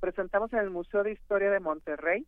presentamos 0.00 0.52
en 0.52 0.60
el 0.60 0.70
Museo 0.70 1.02
de 1.02 1.12
Historia 1.12 1.50
de 1.50 1.60
Monterrey. 1.60 2.26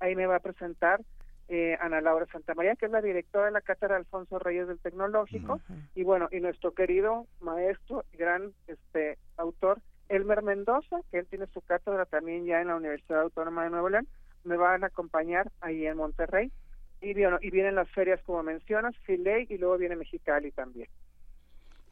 Ahí 0.00 0.16
me 0.16 0.26
va 0.26 0.36
a 0.36 0.40
presentar 0.40 1.00
eh, 1.48 1.76
Ana 1.80 2.00
Laura 2.00 2.26
Santamaría, 2.32 2.76
que 2.76 2.86
es 2.86 2.92
la 2.92 3.02
directora 3.02 3.46
de 3.46 3.52
la 3.52 3.60
cátedra 3.60 3.96
Alfonso 3.96 4.38
Reyes 4.38 4.68
del 4.68 4.78
Tecnológico, 4.78 5.60
y 5.94 6.02
bueno, 6.02 6.28
y 6.32 6.40
nuestro 6.40 6.72
querido 6.72 7.26
maestro 7.40 8.04
y 8.12 8.16
gran 8.16 8.52
este 8.66 9.18
autor 9.36 9.80
Elmer 10.12 10.42
Mendoza, 10.42 11.00
que 11.10 11.20
él 11.20 11.26
tiene 11.26 11.46
su 11.54 11.62
cátedra 11.62 12.04
también 12.04 12.44
ya 12.44 12.60
en 12.60 12.68
la 12.68 12.76
Universidad 12.76 13.22
Autónoma 13.22 13.64
de 13.64 13.70
Nuevo 13.70 13.88
León, 13.88 14.06
me 14.44 14.56
van 14.56 14.84
a 14.84 14.88
acompañar 14.88 15.50
ahí 15.60 15.86
en 15.86 15.96
Monterrey. 15.96 16.52
Y, 17.00 17.10
y 17.10 17.50
vienen 17.50 17.74
las 17.74 17.90
ferias, 17.90 18.20
como 18.22 18.42
mencionas, 18.42 18.94
Filey, 19.04 19.46
y 19.48 19.58
luego 19.58 19.78
viene 19.78 19.96
Mexicali 19.96 20.52
también. 20.52 20.88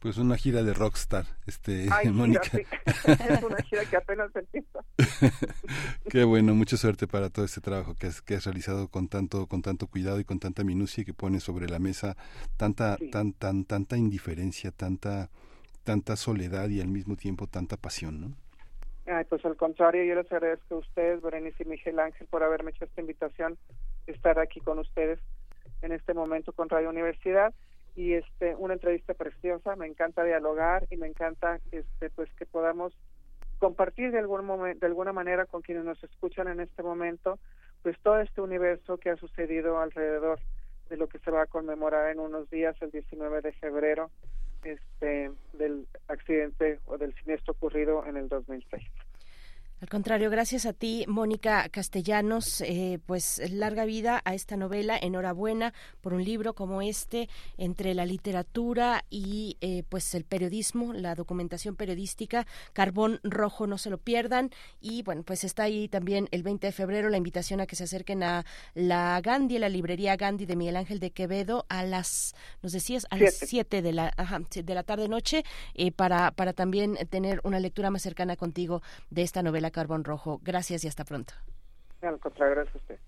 Pues 0.01 0.19
una 0.19 0.37
gira 0.37 0.63
de 0.63 0.73
rockstar, 0.73 1.27
este, 1.47 1.89
Mónica. 2.13 2.43
es 3.07 3.43
una 3.43 3.59
gira 3.59 3.85
que 3.85 3.97
apenas 3.97 4.31
empieza. 4.35 4.81
Qué 6.11 6.25
bueno, 6.25 6.55
mucha 6.55 6.77
suerte 6.77 7.07
para 7.07 7.29
todo 7.29 7.45
este 7.45 7.61
trabajo 7.61 7.95
que 7.95 8.07
has, 8.07 8.23
que 8.23 8.35
has 8.35 8.45
realizado 8.45 8.89
con 8.89 9.09
tanto, 9.09 9.47
con 9.47 9.63
tanto 9.63 9.89
cuidado 9.89 10.21
y 10.21 10.25
con 10.25 10.39
tanta 10.39 10.63
minucia 10.63 11.03
y 11.03 11.05
que 11.05 11.13
pone 11.13 11.41
sobre 11.41 11.69
la 11.69 11.79
mesa 11.79 12.17
tanta, 12.57 12.97
tan, 13.11 13.33
tan, 13.33 13.65
tanta 13.65 13.97
indiferencia, 13.99 14.71
tanta 14.71 15.31
tanta 15.85 16.17
soledad 16.17 16.69
y 16.69 16.81
al 16.81 16.89
mismo 16.89 17.17
tiempo 17.17 17.47
tanta 17.47 17.77
pasión, 17.77 18.21
¿no? 18.21 18.33
Ay, 19.07 19.25
pues 19.29 19.45
al 19.45 19.57
contrario, 19.57 20.05
yo 20.05 20.15
les 20.15 20.31
agradezco 20.31 20.77
a 20.77 20.79
ustedes, 20.79 21.21
Berenice 21.21 21.63
y 21.65 21.67
Miguel 21.67 21.99
Ángel, 21.99 22.27
por 22.29 22.45
haberme 22.45 22.71
hecho 22.71 22.85
esta 22.85 23.01
invitación, 23.01 23.59
estar 24.07 24.39
aquí 24.39 24.61
con 24.61 24.79
ustedes 24.79 25.19
en 25.83 25.93
este 25.93 26.15
momento 26.15 26.53
con 26.53 26.69
Radio 26.69 26.91
Universidad 26.91 27.53
y 27.97 28.15
este 28.15 28.55
una 28.57 28.75
entrevista 28.75 29.15
preciosa, 29.15 29.77
me 29.77 29.87
encanta 29.87 30.23
dialogar 30.25 30.87
y 30.91 30.97
me 30.97 31.07
encanta 31.07 31.59
este 31.73 32.11
pues 32.11 32.33
que 32.35 32.47
podamos 32.47 32.93
compartir 33.59 34.13
de 34.13 34.19
algún 34.19 34.45
momento, 34.45 34.81
de 34.81 34.87
alguna 34.87 35.13
manera 35.13 35.47
con 35.47 35.63
quienes 35.63 35.85
nos 35.85 36.03
escuchan 36.05 36.49
en 36.49 36.61
este 36.61 36.83
momento, 36.83 37.39
pues 37.83 37.99
todo 38.03 38.21
este 38.21 38.41
universo 38.41 38.99
que 38.99 39.11
ha 39.11 39.17
sucedido 39.17 39.81
alrededor 39.81 40.39
de 40.89 40.97
lo 40.97 41.09
que 41.09 41.19
se 41.19 41.31
va 41.31 41.43
a 41.43 41.47
conmemorar 41.47 42.11
en 42.11 42.21
unos 42.21 42.49
días, 42.51 42.77
el 42.81 42.91
19 42.91 43.43
de 43.43 43.53
febrero, 43.53 44.11
este 44.65 45.31
del 45.53 45.87
accidente 46.09 46.81
o 46.87 46.99
del 46.99 47.15
siniestro 47.15 47.53
ocurrido 47.53 48.05
en 48.07 48.17
el 48.17 48.29
2006. 48.29 48.83
Al 49.81 49.89
contrario, 49.89 50.29
gracias 50.29 50.67
a 50.67 50.75
ti, 50.75 51.07
Mónica 51.09 51.67
Castellanos. 51.71 52.61
Eh, 52.61 52.99
pues 53.07 53.41
larga 53.51 53.87
vida 53.87 54.21
a 54.27 54.35
esta 54.35 54.59
novela. 54.59 54.99
Enhorabuena 55.01 55.73
por 56.03 56.13
un 56.13 56.23
libro 56.23 56.55
como 56.55 56.83
este, 56.83 57.31
entre 57.57 57.95
la 57.95 58.05
literatura 58.05 59.07
y 59.09 59.57
eh, 59.63 59.85
pues 59.89 60.15
el 60.15 60.25
periodismo, 60.25 60.93
la 60.93 61.15
documentación 61.15 61.77
periodística. 61.77 62.47
Carbón 62.75 63.21
Rojo, 63.23 63.67
no 63.67 63.79
se 63.79 63.89
lo 63.89 63.97
pierdan. 63.97 64.51
Y 64.83 65.03
bueno, 65.03 65.23
pues 65.23 65.45
está 65.45 65.63
ahí 65.63 65.89
también 65.89 66.29
el 66.31 66.43
20 66.43 66.67
de 66.67 66.73
febrero 66.73 67.09
la 67.09 67.17
invitación 67.17 67.63
a 67.63 67.67
que 67.67 67.75
se 67.75 67.85
acerquen 67.85 68.23
a 68.23 68.45
la 68.75 69.19
Gandhi, 69.23 69.59
la 69.59 69.71
librería 69.71 70.15
Gandhi 70.17 70.45
de 70.45 70.57
Miguel 70.57 70.77
Ángel 70.77 71.01
de 71.01 71.11
Quevedo 71.13 71.65
a 71.71 71.85
las, 71.85 72.35
nos 72.63 72.73
decías, 72.73 73.07
a 73.09 73.17
las 73.17 73.35
7 73.35 73.81
de 73.81 73.93
la, 73.95 74.13
de 74.53 74.75
la 74.75 74.83
tarde-noche 74.83 75.43
eh, 75.73 75.91
para, 75.91 76.33
para 76.33 76.53
también 76.53 76.99
tener 77.09 77.41
una 77.45 77.61
lectura 77.61 77.91
más 77.91 78.03
cercana 78.03 78.37
contigo 78.37 78.83
de 79.09 79.23
esta 79.23 79.43
novela 79.43 79.70
Carbón 79.71 80.05
Rojo. 80.05 80.41
Gracias 80.43 80.85
y 80.85 80.89
hasta 80.89 81.05
pronto. 81.05 81.35
Al 82.03 82.19
contrario, 82.19 82.55
gracias 82.55 82.77
a 82.77 82.79
usted. 82.79 82.99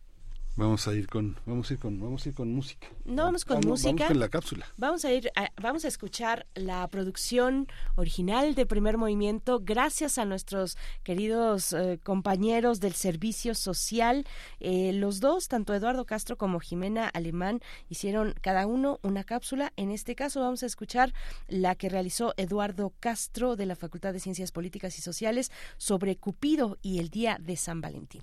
Vamos 0.55 0.87
a 0.87 0.93
ir 0.93 1.07
con, 1.09 1.39
vamos 1.47 1.71
a 1.71 1.73
ir 1.73 1.81
con, 1.81 1.99
vamos 1.99 2.27
a 2.27 2.29
ir 2.29 2.35
con 2.35 2.53
música. 2.53 2.87
No 3.07 3.25
vamos 3.25 3.47
con 3.47 3.61
música. 3.67 3.91
Vamos 3.91 4.09
con 4.09 4.21
la 4.21 4.29
cápsula. 4.29 4.67
Vamos 4.77 5.05
a 5.07 5.13
ir, 5.13 5.31
a, 5.35 5.51
vamos 5.59 5.87
a 5.87 5.89
escuchar 5.89 6.47
la 6.55 6.87
producción 6.89 7.69
original 7.95 8.55
de 8.55 8.67
Primer 8.67 8.99
Movimiento, 8.99 9.61
gracias 9.65 10.19
a 10.19 10.27
nuestros 10.27 10.77
queridos 11.05 11.73
eh, 11.73 11.99
compañeros 12.03 12.81
del 12.81 12.93
Servicio 12.93 13.55
Social. 13.55 14.27
Eh, 14.61 14.93
los 14.93 15.21
dos, 15.21 15.49
tanto 15.49 15.73
Eduardo 15.73 16.05
Castro 16.05 16.37
como 16.37 16.61
Jimena 16.61 17.09
Alemán, 17.09 17.61
hicieron 17.89 18.35
cada 18.43 18.67
uno 18.67 19.01
una 19.03 19.25
cápsula. 19.25 19.73
En 19.77 19.91
este 19.91 20.15
caso 20.15 20.41
vamos 20.41 20.63
a 20.63 20.67
escuchar 20.67 21.15
la 21.49 21.77
que 21.77 21.89
realizó 21.89 22.35
Eduardo 22.37 22.93
Castro 23.01 23.57
de 23.57 23.65
la 23.65 23.75
Facultad 23.75 24.13
de 24.13 24.21
Ciencias 24.21 24.53
Políticas 24.53 24.99
y 24.99 25.01
Sociales 25.01 25.51
sobre 25.79 26.17
Cupido 26.17 26.77
y 26.83 26.99
el 26.99 27.09
Día 27.09 27.39
de 27.41 27.57
San 27.57 27.81
Valentín. 27.81 28.23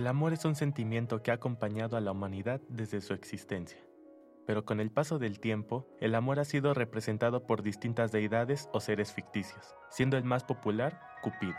El 0.00 0.06
amor 0.06 0.32
es 0.32 0.46
un 0.46 0.54
sentimiento 0.54 1.22
que 1.22 1.30
ha 1.30 1.34
acompañado 1.34 1.98
a 1.98 2.00
la 2.00 2.12
humanidad 2.12 2.62
desde 2.70 3.02
su 3.02 3.12
existencia. 3.12 3.78
Pero 4.46 4.64
con 4.64 4.80
el 4.80 4.90
paso 4.90 5.18
del 5.18 5.40
tiempo, 5.40 5.86
el 6.00 6.14
amor 6.14 6.40
ha 6.40 6.46
sido 6.46 6.72
representado 6.72 7.44
por 7.46 7.62
distintas 7.62 8.10
deidades 8.10 8.70
o 8.72 8.80
seres 8.80 9.12
ficticios, 9.12 9.74
siendo 9.90 10.16
el 10.16 10.24
más 10.24 10.44
popular 10.44 10.98
Cupido. 11.20 11.54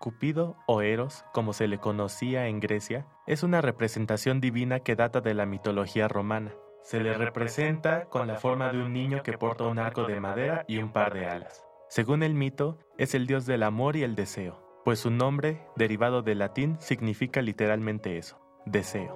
Cupido 0.00 0.56
o 0.66 0.82
Eros, 0.82 1.24
como 1.32 1.52
se 1.52 1.68
le 1.68 1.78
conocía 1.78 2.48
en 2.48 2.58
Grecia, 2.58 3.06
es 3.28 3.44
una 3.44 3.60
representación 3.60 4.40
divina 4.40 4.80
que 4.80 4.96
data 4.96 5.20
de 5.20 5.34
la 5.34 5.46
mitología 5.46 6.08
romana, 6.08 6.52
se 6.88 7.00
le 7.00 7.12
representa 7.12 8.06
con 8.06 8.26
la 8.26 8.36
forma 8.36 8.72
de 8.72 8.82
un 8.82 8.94
niño 8.94 9.22
que 9.22 9.36
porta 9.36 9.64
un 9.64 9.78
arco 9.78 10.04
de 10.04 10.20
madera 10.20 10.64
y 10.66 10.78
un 10.78 10.90
par 10.90 11.12
de 11.12 11.26
alas. 11.26 11.62
Según 11.90 12.22
el 12.22 12.32
mito, 12.32 12.78
es 12.96 13.14
el 13.14 13.26
dios 13.26 13.44
del 13.44 13.62
amor 13.62 13.94
y 13.96 14.04
el 14.04 14.14
deseo, 14.14 14.80
pues 14.86 15.00
su 15.00 15.10
nombre, 15.10 15.60
derivado 15.76 16.22
del 16.22 16.38
latín, 16.38 16.78
significa 16.80 17.42
literalmente 17.42 18.16
eso, 18.16 18.40
deseo. 18.64 19.14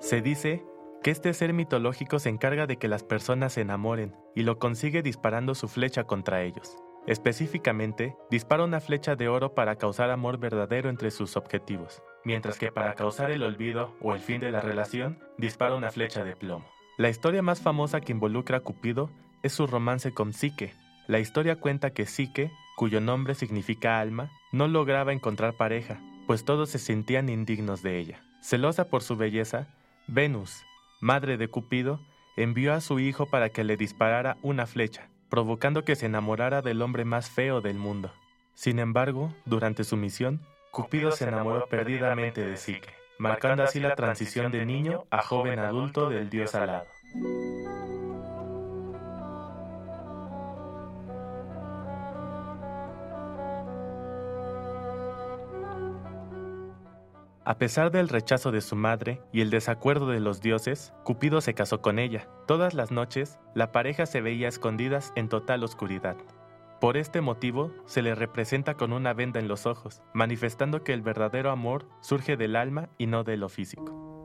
Se 0.00 0.22
dice 0.22 0.64
que 1.02 1.10
este 1.10 1.34
ser 1.34 1.52
mitológico 1.52 2.18
se 2.20 2.30
encarga 2.30 2.66
de 2.66 2.78
que 2.78 2.88
las 2.88 3.02
personas 3.02 3.52
se 3.52 3.60
enamoren 3.60 4.16
y 4.34 4.44
lo 4.44 4.58
consigue 4.58 5.02
disparando 5.02 5.54
su 5.54 5.68
flecha 5.68 6.04
contra 6.04 6.40
ellos. 6.40 6.74
Específicamente, 7.08 8.14
dispara 8.30 8.64
una 8.64 8.80
flecha 8.80 9.16
de 9.16 9.28
oro 9.28 9.54
para 9.54 9.76
causar 9.76 10.10
amor 10.10 10.36
verdadero 10.36 10.90
entre 10.90 11.10
sus 11.10 11.38
objetivos, 11.38 12.02
mientras 12.22 12.58
que 12.58 12.70
para 12.70 12.92
causar 12.92 13.30
el 13.30 13.42
olvido 13.42 13.96
o 14.02 14.12
el 14.12 14.20
fin 14.20 14.42
de 14.42 14.50
la 14.50 14.60
relación, 14.60 15.18
dispara 15.38 15.74
una 15.74 15.90
flecha 15.90 16.22
de 16.22 16.36
plomo. 16.36 16.66
La 16.98 17.08
historia 17.08 17.40
más 17.40 17.62
famosa 17.62 18.02
que 18.02 18.12
involucra 18.12 18.58
a 18.58 18.60
Cupido 18.60 19.08
es 19.42 19.54
su 19.54 19.66
romance 19.66 20.12
con 20.12 20.34
Psique. 20.34 20.74
La 21.06 21.18
historia 21.18 21.56
cuenta 21.56 21.94
que 21.94 22.04
Psique, 22.04 22.50
cuyo 22.76 23.00
nombre 23.00 23.34
significa 23.34 24.00
alma, 24.00 24.30
no 24.52 24.68
lograba 24.68 25.14
encontrar 25.14 25.54
pareja, 25.54 26.02
pues 26.26 26.44
todos 26.44 26.68
se 26.68 26.78
sentían 26.78 27.30
indignos 27.30 27.82
de 27.82 27.98
ella. 27.98 28.20
Celosa 28.42 28.90
por 28.90 29.02
su 29.02 29.16
belleza, 29.16 29.66
Venus, 30.08 30.62
madre 31.00 31.38
de 31.38 31.48
Cupido, 31.48 32.00
envió 32.36 32.74
a 32.74 32.82
su 32.82 33.00
hijo 33.00 33.24
para 33.24 33.48
que 33.48 33.64
le 33.64 33.78
disparara 33.78 34.36
una 34.42 34.66
flecha, 34.66 35.08
provocando 35.28 35.84
que 35.84 35.96
se 35.96 36.06
enamorara 36.06 36.62
del 36.62 36.82
hombre 36.82 37.04
más 37.04 37.30
feo 37.30 37.60
del 37.60 37.76
mundo. 37.76 38.12
Sin 38.54 38.78
embargo, 38.78 39.32
durante 39.44 39.84
su 39.84 39.96
misión, 39.96 40.40
Cupido 40.70 41.12
se 41.12 41.26
enamoró 41.26 41.66
perdidamente 41.66 42.44
de 42.44 42.56
Psique, 42.56 42.90
marcando 43.18 43.62
así 43.62 43.80
la 43.80 43.94
transición 43.94 44.52
de 44.52 44.66
niño 44.66 45.04
a 45.10 45.22
joven 45.22 45.58
adulto 45.58 46.08
del 46.08 46.28
dios 46.28 46.54
alado. 46.54 46.86
A 57.48 57.56
pesar 57.56 57.90
del 57.90 58.10
rechazo 58.10 58.52
de 58.52 58.60
su 58.60 58.76
madre 58.76 59.22
y 59.32 59.40
el 59.40 59.48
desacuerdo 59.48 60.08
de 60.08 60.20
los 60.20 60.42
dioses, 60.42 60.92
Cupido 61.02 61.40
se 61.40 61.54
casó 61.54 61.80
con 61.80 61.98
ella. 61.98 62.28
Todas 62.46 62.74
las 62.74 62.90
noches, 62.90 63.38
la 63.54 63.72
pareja 63.72 64.04
se 64.04 64.20
veía 64.20 64.48
escondidas 64.48 65.14
en 65.16 65.30
total 65.30 65.64
oscuridad. 65.64 66.18
Por 66.78 66.98
este 66.98 67.22
motivo, 67.22 67.72
se 67.86 68.02
le 68.02 68.14
representa 68.14 68.74
con 68.74 68.92
una 68.92 69.14
venda 69.14 69.40
en 69.40 69.48
los 69.48 69.64
ojos, 69.64 70.02
manifestando 70.12 70.84
que 70.84 70.92
el 70.92 71.00
verdadero 71.00 71.50
amor 71.50 71.88
surge 72.02 72.36
del 72.36 72.54
alma 72.54 72.90
y 72.98 73.06
no 73.06 73.24
de 73.24 73.38
lo 73.38 73.48
físico. 73.48 74.17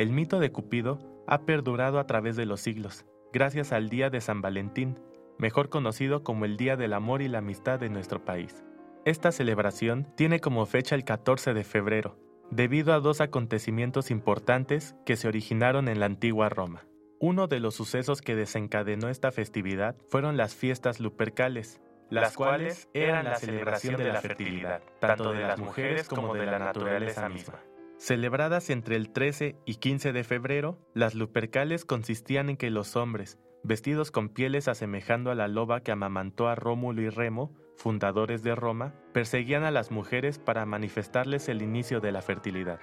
El 0.00 0.12
mito 0.12 0.40
de 0.40 0.50
Cupido 0.50 0.98
ha 1.26 1.42
perdurado 1.42 1.98
a 1.98 2.06
través 2.06 2.34
de 2.34 2.46
los 2.46 2.62
siglos, 2.62 3.04
gracias 3.34 3.70
al 3.70 3.90
Día 3.90 4.08
de 4.08 4.22
San 4.22 4.40
Valentín, 4.40 4.98
mejor 5.36 5.68
conocido 5.68 6.24
como 6.24 6.46
el 6.46 6.56
Día 6.56 6.78
del 6.78 6.94
Amor 6.94 7.20
y 7.20 7.28
la 7.28 7.40
Amistad 7.40 7.78
de 7.78 7.90
nuestro 7.90 8.24
país. 8.24 8.64
Esta 9.04 9.30
celebración 9.30 10.10
tiene 10.16 10.40
como 10.40 10.64
fecha 10.64 10.94
el 10.94 11.04
14 11.04 11.52
de 11.52 11.64
febrero, 11.64 12.16
debido 12.50 12.94
a 12.94 13.00
dos 13.00 13.20
acontecimientos 13.20 14.10
importantes 14.10 14.96
que 15.04 15.16
se 15.16 15.28
originaron 15.28 15.86
en 15.86 16.00
la 16.00 16.06
antigua 16.06 16.48
Roma. 16.48 16.86
Uno 17.18 17.46
de 17.46 17.60
los 17.60 17.74
sucesos 17.74 18.22
que 18.22 18.34
desencadenó 18.34 19.10
esta 19.10 19.30
festividad 19.32 19.96
fueron 20.08 20.38
las 20.38 20.54
fiestas 20.54 20.98
lupercales, 21.00 21.78
las 22.08 22.34
cuales 22.34 22.88
eran 22.94 23.26
la 23.26 23.36
celebración 23.36 23.98
de 23.98 24.04
la 24.14 24.22
fertilidad, 24.22 24.80
tanto 24.98 25.32
de 25.32 25.42
las 25.42 25.60
mujeres 25.60 26.08
como 26.08 26.32
de 26.32 26.46
la 26.46 26.58
naturaleza 26.58 27.28
misma. 27.28 27.60
Celebradas 28.00 28.70
entre 28.70 28.96
el 28.96 29.12
13 29.12 29.56
y 29.66 29.74
15 29.74 30.14
de 30.14 30.24
febrero, 30.24 30.78
las 30.94 31.14
Lupercales 31.14 31.84
consistían 31.84 32.48
en 32.48 32.56
que 32.56 32.70
los 32.70 32.96
hombres, 32.96 33.38
vestidos 33.62 34.10
con 34.10 34.30
pieles 34.30 34.68
asemejando 34.68 35.30
a 35.30 35.34
la 35.34 35.48
loba 35.48 35.82
que 35.82 35.92
amamantó 35.92 36.48
a 36.48 36.54
Rómulo 36.54 37.02
y 37.02 37.10
Remo, 37.10 37.54
fundadores 37.76 38.42
de 38.42 38.54
Roma, 38.54 38.94
perseguían 39.12 39.64
a 39.64 39.70
las 39.70 39.90
mujeres 39.90 40.38
para 40.38 40.64
manifestarles 40.64 41.50
el 41.50 41.60
inicio 41.60 42.00
de 42.00 42.10
la 42.10 42.22
fertilidad. 42.22 42.80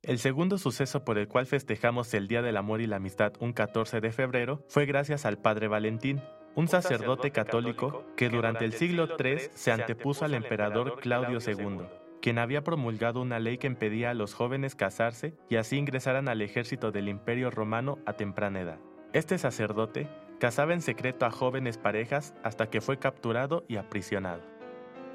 El 0.00 0.18
segundo 0.18 0.56
suceso 0.56 1.04
por 1.04 1.18
el 1.18 1.28
cual 1.28 1.44
festejamos 1.44 2.14
el 2.14 2.28
Día 2.28 2.40
del 2.40 2.56
Amor 2.56 2.80
y 2.80 2.86
la 2.86 2.96
Amistad 2.96 3.34
un 3.40 3.52
14 3.52 4.00
de 4.00 4.10
febrero 4.10 4.64
fue 4.68 4.86
gracias 4.86 5.26
al 5.26 5.36
Padre 5.36 5.68
Valentín, 5.68 6.22
un 6.54 6.68
sacerdote 6.68 7.30
católico 7.30 8.04
que 8.16 8.28
durante 8.28 8.64
el 8.64 8.72
siglo 8.72 9.08
III 9.18 9.38
se 9.54 9.72
antepuso 9.72 10.24
al 10.24 10.34
emperador 10.34 11.00
Claudio 11.00 11.38
II, 11.44 11.86
quien 12.20 12.38
había 12.38 12.62
promulgado 12.62 13.22
una 13.22 13.38
ley 13.38 13.58
que 13.58 13.66
impedía 13.66 14.10
a 14.10 14.14
los 14.14 14.34
jóvenes 14.34 14.74
casarse 14.74 15.34
y 15.48 15.56
así 15.56 15.76
ingresaran 15.76 16.28
al 16.28 16.42
ejército 16.42 16.92
del 16.92 17.08
Imperio 17.08 17.50
Romano 17.50 17.98
a 18.06 18.12
temprana 18.14 18.60
edad. 18.60 18.78
Este 19.12 19.38
sacerdote 19.38 20.08
casaba 20.38 20.74
en 20.74 20.82
secreto 20.82 21.24
a 21.24 21.30
jóvenes 21.30 21.78
parejas 21.78 22.34
hasta 22.42 22.68
que 22.68 22.80
fue 22.80 22.98
capturado 22.98 23.64
y 23.68 23.76
aprisionado. 23.76 24.42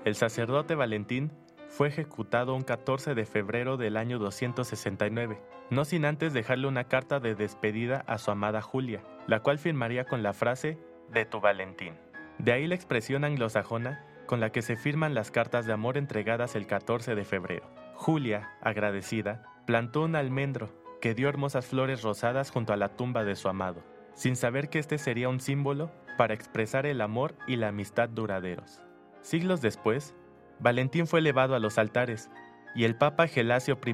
El 0.06 0.16
sacerdote 0.16 0.76
Valentín 0.76 1.32
fue 1.70 1.90
ejecutado 1.90 2.56
un 2.56 2.64
14 2.64 3.14
de 3.14 3.26
febrero 3.26 3.78
del 3.78 3.98
año 3.98 4.20
269, 4.20 5.40
no 5.70 5.86
sin 5.86 6.06
antes 6.06 6.34
dejarle 6.34 6.68
una 6.68 6.86
carta 6.86 7.20
de 7.20 7.36
despedida 7.36 8.04
a 8.08 8.18
su 8.18 8.32
amada 8.32 8.62
Julia, 8.62 9.04
la 9.28 9.42
cual 9.42 9.60
firmaría 9.60 10.06
con 10.06 10.24
la 10.24 10.34
frase 10.34 10.78
de 11.12 11.26
tu 11.26 11.40
Valentín. 11.40 11.96
De 12.38 12.52
ahí 12.52 12.68
la 12.68 12.76
expresión 12.76 13.24
anglosajona 13.24 14.06
con 14.28 14.40
la 14.40 14.52
que 14.52 14.62
se 14.62 14.76
firman 14.76 15.16
las 15.16 15.32
cartas 15.32 15.66
de 15.66 15.74
amor 15.74 15.98
entregadas 15.98 16.56
el 16.56 16.68
14 16.68 17.16
de 17.16 17.26
febrero. 17.26 17.68
Julia, 17.96 18.52
agradecida, 18.62 19.44
plantó 19.66 20.04
un 20.04 20.16
almendro 20.16 20.70
que 21.02 21.16
dio 21.16 21.30
hermosas 21.30 21.66
flores 21.66 22.04
rosadas 22.04 22.52
junto 22.52 22.74
a 22.74 22.78
la 22.78 22.90
tumba 22.90 23.24
de 23.24 23.36
su 23.36 23.50
amado, 23.50 23.84
sin 24.14 24.36
saber 24.36 24.70
que 24.70 24.80
este 24.80 24.98
sería 24.98 25.30
un 25.30 25.40
símbolo 25.40 25.92
para 26.18 26.34
expresar 26.34 26.86
el 26.86 27.02
amor 27.02 27.36
y 27.48 27.56
la 27.56 27.70
amistad 27.70 28.10
duraderos. 28.10 28.82
Siglos 29.22 29.62
después, 29.62 30.14
Valentín 30.60 31.08
fue 31.08 31.20
elevado 31.20 31.56
a 31.56 31.60
los 31.60 31.78
altares 31.78 32.30
y 32.76 32.84
el 32.84 32.96
Papa 32.96 33.28
Gelasio 33.28 33.80
I 33.86 33.94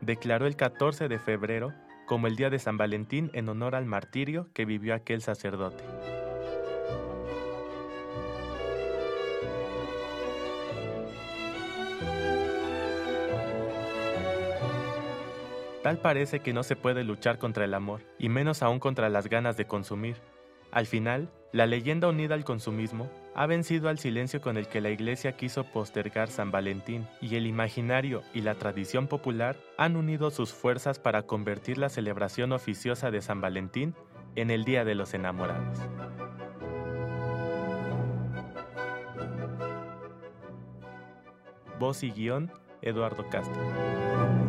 declaró 0.00 0.46
el 0.46 0.56
14 0.56 1.08
de 1.08 1.18
febrero 1.18 1.72
como 2.06 2.26
el 2.26 2.36
día 2.36 2.50
de 2.50 2.58
San 2.58 2.76
Valentín 2.76 3.30
en 3.34 3.48
honor 3.48 3.74
al 3.74 3.86
martirio 3.86 4.48
que 4.52 4.64
vivió 4.64 4.94
aquel 4.94 5.22
sacerdote. 5.22 5.84
Tal 15.82 15.98
parece 15.98 16.40
que 16.40 16.52
no 16.52 16.62
se 16.62 16.76
puede 16.76 17.04
luchar 17.04 17.38
contra 17.38 17.64
el 17.64 17.72
amor, 17.72 18.02
y 18.18 18.28
menos 18.28 18.62
aún 18.62 18.80
contra 18.80 19.08
las 19.08 19.28
ganas 19.28 19.56
de 19.56 19.66
consumir. 19.66 20.16
Al 20.72 20.86
final, 20.86 21.30
la 21.52 21.66
leyenda 21.66 22.08
unida 22.08 22.34
al 22.34 22.44
consumismo 22.44 23.10
ha 23.34 23.46
vencido 23.46 23.88
al 23.88 23.98
silencio 23.98 24.40
con 24.40 24.56
el 24.56 24.68
que 24.68 24.80
la 24.80 24.90
Iglesia 24.90 25.36
quiso 25.36 25.64
postergar 25.64 26.28
San 26.28 26.50
Valentín, 26.50 27.08
y 27.22 27.36
el 27.36 27.46
imaginario 27.46 28.22
y 28.34 28.42
la 28.42 28.56
tradición 28.56 29.06
popular 29.06 29.56
han 29.78 29.96
unido 29.96 30.30
sus 30.30 30.52
fuerzas 30.52 30.98
para 30.98 31.22
convertir 31.22 31.78
la 31.78 31.88
celebración 31.88 32.52
oficiosa 32.52 33.10
de 33.10 33.22
San 33.22 33.40
Valentín 33.40 33.94
en 34.36 34.50
el 34.50 34.64
Día 34.64 34.84
de 34.84 34.94
los 34.94 35.14
Enamorados. 35.14 35.78
Voz 41.78 42.02
y 42.02 42.10
guion, 42.10 42.52
Eduardo 42.82 43.26
Castro. 43.30 44.39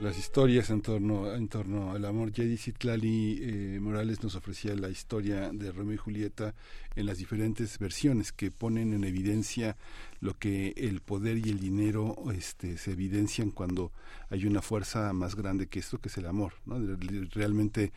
Las 0.00 0.18
historias 0.18 0.70
en 0.70 0.80
torno, 0.80 1.34
en 1.34 1.48
torno 1.48 1.92
al 1.92 2.04
amor. 2.06 2.32
Jedi 2.32 2.56
Citlali 2.56 3.38
eh, 3.42 3.78
Morales 3.80 4.22
nos 4.22 4.34
ofrecía 4.34 4.74
la 4.74 4.88
historia 4.88 5.50
de 5.52 5.70
Romeo 5.72 5.94
y 5.94 5.98
Julieta 5.98 6.54
en 6.96 7.06
las 7.06 7.18
diferentes 7.18 7.78
versiones 7.78 8.32
que 8.32 8.50
ponen 8.50 8.94
en 8.94 9.04
evidencia 9.04 9.76
lo 10.20 10.38
que 10.38 10.74
el 10.76 11.00
poder 11.00 11.38
y 11.38 11.50
el 11.50 11.60
dinero 11.60 12.16
este, 12.34 12.76
se 12.76 12.92
evidencian 12.92 13.50
cuando 13.50 13.90
hay 14.28 14.46
una 14.46 14.62
fuerza 14.62 15.12
más 15.12 15.34
grande 15.34 15.66
que 15.66 15.78
esto, 15.78 15.98
que 15.98 16.08
es 16.08 16.18
el 16.18 16.26
amor. 16.26 16.54
¿no? 16.66 16.78
Realmente 17.32 17.92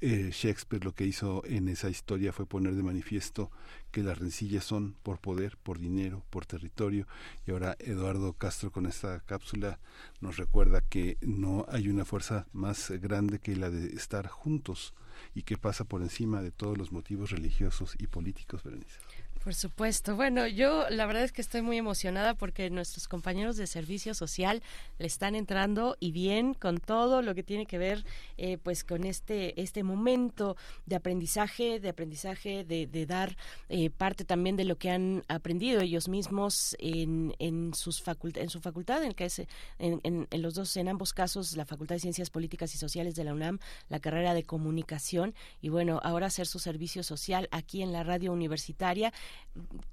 eh, 0.00 0.30
Shakespeare 0.32 0.84
lo 0.84 0.94
que 0.94 1.06
hizo 1.06 1.42
en 1.46 1.68
esa 1.68 1.88
historia 1.88 2.32
fue 2.32 2.44
poner 2.44 2.74
de 2.74 2.82
manifiesto 2.82 3.50
que 3.90 4.02
las 4.02 4.18
rencillas 4.18 4.64
son 4.64 4.94
por 5.02 5.18
poder, 5.18 5.56
por 5.62 5.78
dinero, 5.78 6.24
por 6.28 6.44
territorio. 6.44 7.06
Y 7.46 7.52
ahora 7.52 7.76
Eduardo 7.78 8.32
Castro 8.34 8.70
con 8.70 8.86
esta 8.86 9.20
cápsula 9.20 9.78
nos 10.20 10.36
recuerda 10.36 10.80
que 10.80 11.16
no 11.20 11.66
hay 11.68 11.88
una 11.88 12.04
fuerza 12.04 12.46
más 12.52 12.90
grande 12.90 13.38
que 13.38 13.56
la 13.56 13.70
de 13.70 13.94
estar 13.94 14.26
juntos 14.28 14.92
y 15.34 15.42
que 15.42 15.56
pasa 15.56 15.84
por 15.84 16.02
encima 16.02 16.42
de 16.42 16.50
todos 16.50 16.76
los 16.76 16.92
motivos 16.92 17.30
religiosos 17.30 17.94
y 17.98 18.06
políticos, 18.06 18.62
Berenice. 18.62 18.98
Por 19.42 19.54
supuesto. 19.54 20.14
Bueno, 20.14 20.46
yo 20.46 20.88
la 20.88 21.04
verdad 21.04 21.24
es 21.24 21.32
que 21.32 21.40
estoy 21.40 21.62
muy 21.62 21.76
emocionada 21.76 22.34
porque 22.34 22.70
nuestros 22.70 23.08
compañeros 23.08 23.56
de 23.56 23.66
servicio 23.66 24.14
social 24.14 24.62
le 24.98 25.06
están 25.08 25.34
entrando 25.34 25.96
y 25.98 26.12
bien 26.12 26.54
con 26.54 26.78
todo 26.78 27.22
lo 27.22 27.34
que 27.34 27.42
tiene 27.42 27.66
que 27.66 27.76
ver 27.76 28.04
eh, 28.36 28.58
pues 28.58 28.84
con 28.84 29.02
este 29.02 29.60
este 29.60 29.82
momento 29.82 30.56
de 30.86 30.94
aprendizaje, 30.94 31.80
de 31.80 31.88
aprendizaje, 31.88 32.62
de, 32.62 33.06
dar 33.06 33.36
eh, 33.68 33.90
parte 33.90 34.24
también 34.24 34.54
de 34.54 34.64
lo 34.64 34.76
que 34.76 34.90
han 34.90 35.24
aprendido 35.26 35.80
ellos 35.80 36.08
mismos 36.08 36.76
en, 36.78 37.34
en 37.40 37.74
sus 37.74 38.00
facultad, 38.00 38.44
en 38.44 38.48
su 38.48 38.60
facultad, 38.60 39.02
en 39.02 39.12
que 39.12 39.24
es 39.24 39.40
en, 39.40 40.00
en, 40.04 40.28
en 40.30 40.42
los 40.42 40.54
dos, 40.54 40.76
en 40.76 40.86
ambos 40.88 41.12
casos, 41.12 41.56
la 41.56 41.66
Facultad 41.66 41.96
de 41.96 42.00
Ciencias 42.00 42.30
Políticas 42.30 42.76
y 42.76 42.78
Sociales 42.78 43.16
de 43.16 43.24
la 43.24 43.34
UNAM, 43.34 43.58
la 43.88 43.98
carrera 43.98 44.34
de 44.34 44.44
comunicación 44.44 45.34
y 45.60 45.68
bueno, 45.68 45.98
ahora 46.04 46.26
hacer 46.26 46.46
su 46.46 46.60
servicio 46.60 47.02
social 47.02 47.48
aquí 47.50 47.82
en 47.82 47.92
la 47.92 48.04
radio 48.04 48.32
universitaria 48.32 49.12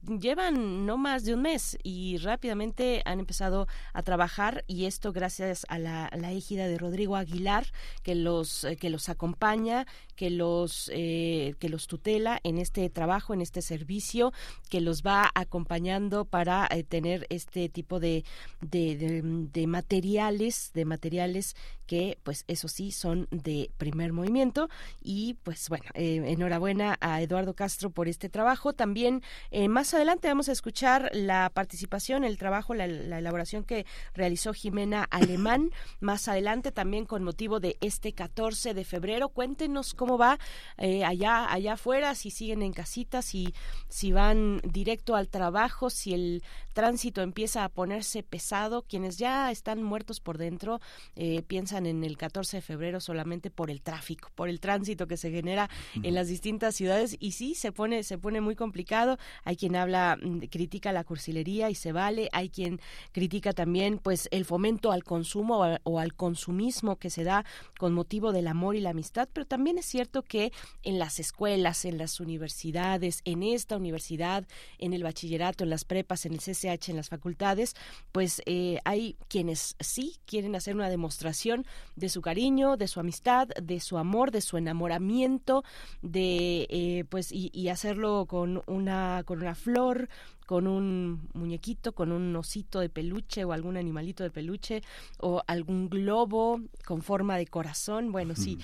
llevan 0.07 0.85
no 0.85 0.97
más 0.97 1.25
de 1.25 1.33
un 1.33 1.41
mes 1.41 1.77
y 1.83 2.17
rápidamente 2.17 3.01
han 3.05 3.19
empezado 3.19 3.67
a 3.93 4.01
trabajar 4.03 4.63
y 4.67 4.85
esto 4.85 5.11
gracias 5.11 5.65
a 5.69 5.77
la, 5.79 6.09
égida 6.31 6.67
de 6.67 6.77
Rodrigo 6.77 7.15
Aguilar 7.15 7.65
que 8.03 8.15
los 8.15 8.63
eh, 8.63 8.77
que 8.77 8.89
los 8.89 9.09
acompaña 9.09 9.85
que 10.15 10.29
los 10.29 10.89
eh, 10.93 11.55
que 11.59 11.67
los 11.67 11.87
tutela 11.87 12.39
en 12.43 12.57
este 12.57 12.89
trabajo 12.89 13.33
en 13.33 13.41
este 13.41 13.61
servicio 13.61 14.31
que 14.69 14.79
los 14.79 15.03
va 15.03 15.29
acompañando 15.35 16.23
para 16.23 16.67
eh, 16.71 16.83
tener 16.83 17.25
este 17.29 17.67
tipo 17.67 17.99
de, 17.99 18.23
de, 18.61 19.21
de, 19.51 19.67
materiales 19.67 20.71
de 20.73 20.85
materiales 20.85 21.55
que 21.89 22.19
pues 22.21 22.45
eso 22.47 22.67
sí 22.67 22.91
son 22.91 23.27
de 23.31 23.71
primer 23.79 24.13
movimiento 24.13 24.69
y 25.01 25.33
pues 25.41 25.69
bueno 25.69 25.85
enhorabuena 25.95 26.99
a 27.01 27.19
Eduardo 27.23 27.55
Castro 27.55 27.89
por 27.89 28.07
este 28.07 28.29
trabajo 28.29 28.73
también 28.73 29.23
eh, 29.49 29.67
más 29.67 29.91
adelante 29.95 30.27
vamos 30.27 30.49
a 30.49 30.51
escuchar 30.51 31.09
la 31.13 31.49
participación, 31.53 32.23
el 32.23 32.37
trabajo, 32.37 32.75
la, 32.75 32.85
elaboración 32.85 33.63
que 33.63 33.85
realizó 34.13 34.53
Jimena 34.53 35.03
Alemán. 35.09 35.71
Más 35.99 36.27
adelante 36.27 36.71
también 36.71 37.05
con 37.05 37.23
motivo 37.23 37.59
de 37.59 37.77
este 37.81 38.13
14 38.13 38.73
de 38.73 38.85
febrero. 38.85 39.29
Cuéntenos 39.29 39.93
cómo 39.93 40.17
va 40.17 40.39
eh, 40.77 41.03
allá, 41.03 41.51
allá 41.51 41.73
afuera, 41.73 42.15
si 42.15 42.31
siguen 42.31 42.61
en 42.61 42.73
casitas, 42.73 43.25
si, 43.25 43.53
si 43.87 44.11
van 44.11 44.61
directo 44.63 45.15
al 45.15 45.29
trabajo, 45.29 45.89
si 45.89 46.13
el 46.13 46.43
tránsito 46.73 47.21
empieza 47.21 47.63
a 47.63 47.69
ponerse 47.69 48.23
pesado. 48.23 48.83
Quienes 48.83 49.17
ya 49.17 49.51
están 49.51 49.83
muertos 49.83 50.19
por 50.19 50.37
dentro 50.37 50.79
eh, 51.15 51.43
piensan 51.80 51.86
en 51.86 52.03
el 52.03 52.17
14 52.17 52.57
de 52.57 52.61
febrero 52.61 52.99
solamente 52.99 53.49
por 53.49 53.71
el 53.71 53.82
tráfico, 53.82 54.30
por 54.36 54.49
el 54.49 54.59
tránsito 54.59 55.07
que 55.07 55.17
se 55.17 55.32
genera 55.32 55.69
en 56.03 56.13
las 56.13 56.27
distintas 56.27 56.75
ciudades. 56.75 57.15
Y 57.19 57.32
sí 57.32 57.55
se 57.55 57.71
pone 57.71 58.03
se 58.03 58.17
pone 58.17 58.41
muy 58.41 58.55
complicado. 58.55 59.17
Hay 59.43 59.55
quien 59.55 59.75
habla, 59.75 60.17
mm, 60.21 60.39
critica 60.49 60.91
la 60.91 61.03
cursilería 61.03 61.69
y 61.69 61.75
se 61.75 61.91
vale, 61.91 62.30
hay 62.32 62.49
quien 62.49 62.80
critica 63.11 63.53
también 63.53 63.99
pues 63.99 64.27
el 64.32 64.45
fomento 64.45 64.91
al 64.91 65.03
consumo 65.03 65.80
o, 65.84 65.99
al 65.99 66.13
consumismo 66.13 66.97
que 66.97 67.09
se 67.09 67.23
da 67.23 67.45
con 67.77 67.93
motivo 67.93 68.32
del 68.32 68.47
amor 68.47 68.75
y 68.75 68.82
la 68.82 68.91
amistad, 68.91 69.27
pero 69.32 69.45
también 69.45 69.77
es 69.77 69.86
cierto 69.86 70.23
que 70.23 70.51
en 70.84 70.99
las 70.99 71.19
escuelas, 71.19 71.86
en 71.86 71.97
las 71.97 72.19
universidades, 72.19 73.21
en 73.25 73.43
esta 73.43 73.77
universidad, 73.77 74.47
en 74.77 74.93
el 74.93 75.03
bachillerato, 75.03 75.63
en 75.63 75.69
las 75.69 75.86
prepas, 75.86 76.25
en 76.25 76.34
el 76.34 76.39
CCH, 76.39 76.89
en 76.89 76.95
las 76.95 77.09
facultades, 77.09 77.75
pues 78.11 78.41
eh, 78.45 78.80
hay 78.86 79.15
quienes 79.27 79.75
sí 79.80 80.17
quieren 80.25 80.55
hacer 80.55 80.75
una 80.75 80.89
demostración 80.89 81.65
de 81.95 82.09
su 82.09 82.22
cariño, 82.22 82.78
de 82.78 82.88
su 82.88 82.99
amistad, 82.99 83.47
de 83.61 83.80
su 83.80 83.97
amor, 83.97 84.32
de 84.32 84.41
su 84.41 84.57
enamoramiento, 84.57 85.63
de 86.01 86.67
eh, 86.70 87.05
pues 87.09 87.32
y, 87.32 87.51
y 87.53 87.70
hacerlo 87.70 88.26
con 88.28 88.63
una 88.67 89.24
con 89.26 89.41
una 89.41 89.55
flor, 89.55 90.09
con 90.49 90.65
un 90.65 91.29
muñequito, 91.35 91.93
con 91.93 92.11
un 92.11 92.35
osito 92.35 92.79
de 92.79 92.89
peluche 92.89 93.43
o 93.45 93.53
algún 93.53 93.77
animalito 93.77 94.23
de 94.23 94.31
peluche 94.31 94.81
o 95.19 95.43
algún 95.45 95.91
globo 95.91 96.59
con 96.85 97.03
forma 97.03 97.37
de 97.37 97.45
corazón. 97.45 98.11
Bueno, 98.11 98.33
sí, 98.35 98.57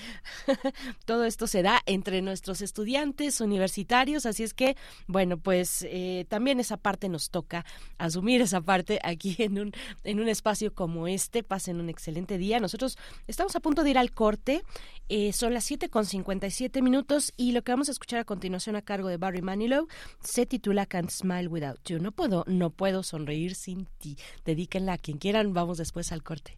todo 1.06 1.26
esto 1.26 1.46
se 1.46 1.62
da 1.62 1.84
entre 1.86 2.24
nuestros 2.24 2.62
estudiantes 2.62 3.40
universitarios, 3.40 4.26
así 4.26 4.42
es 4.42 4.56
que, 4.56 4.76
bueno, 5.06 5.38
pues 5.38 5.86
eh, 5.88 6.26
también 6.28 6.60
esa 6.60 6.78
parte 6.78 7.08
nos 7.08 7.30
toca 7.30 7.68
asumir 8.00 8.42
esa 8.42 8.62
parte 8.62 9.00
aquí 9.04 9.36
en 9.44 9.60
un, 9.60 9.72
en 10.04 10.20
un 10.20 10.28
espacio 10.28 10.74
como 10.74 11.08
este. 11.08 11.44
Pasen 11.44 11.80
un 11.80 11.90
excelente 11.90 12.40
día. 12.40 12.60
Nosotros 12.60 12.98
estamos 13.28 13.56
a 13.56 13.60
punto 13.60 13.84
de 13.84 13.92
ir 13.92 14.00
al 14.00 14.12
corte. 14.12 14.64
Eh, 15.08 15.34
son 15.34 15.54
las 15.54 15.66
7 15.66 15.90
con 15.90 16.08
57 16.08 16.82
minutos 16.82 17.32
y 17.38 17.52
lo 17.52 17.62
que 17.62 17.72
vamos 17.72 17.90
a 17.90 17.92
escuchar 17.92 18.22
a 18.22 18.26
continuación 18.26 18.76
a 18.76 18.82
cargo 18.82 19.08
de 19.08 19.18
Barry 19.18 19.44
Manilow 19.44 19.88
se 20.24 20.48
titula 20.48 20.88
Can't 20.88 21.12
Smile 21.12 21.48
Without 21.48 21.75
You. 21.86 22.00
No 22.00 22.12
puedo, 22.12 22.44
no 22.48 22.70
puedo 22.70 23.04
sonreír 23.04 23.56
sin 23.56 23.88
ti. 23.98 24.18
Dedíquenla 24.46 24.94
a 24.94 24.98
quien 24.98 25.18
quieran. 25.18 25.54
Vamos 25.54 25.78
después 25.78 26.12
al 26.12 26.24
corte. 26.24 26.58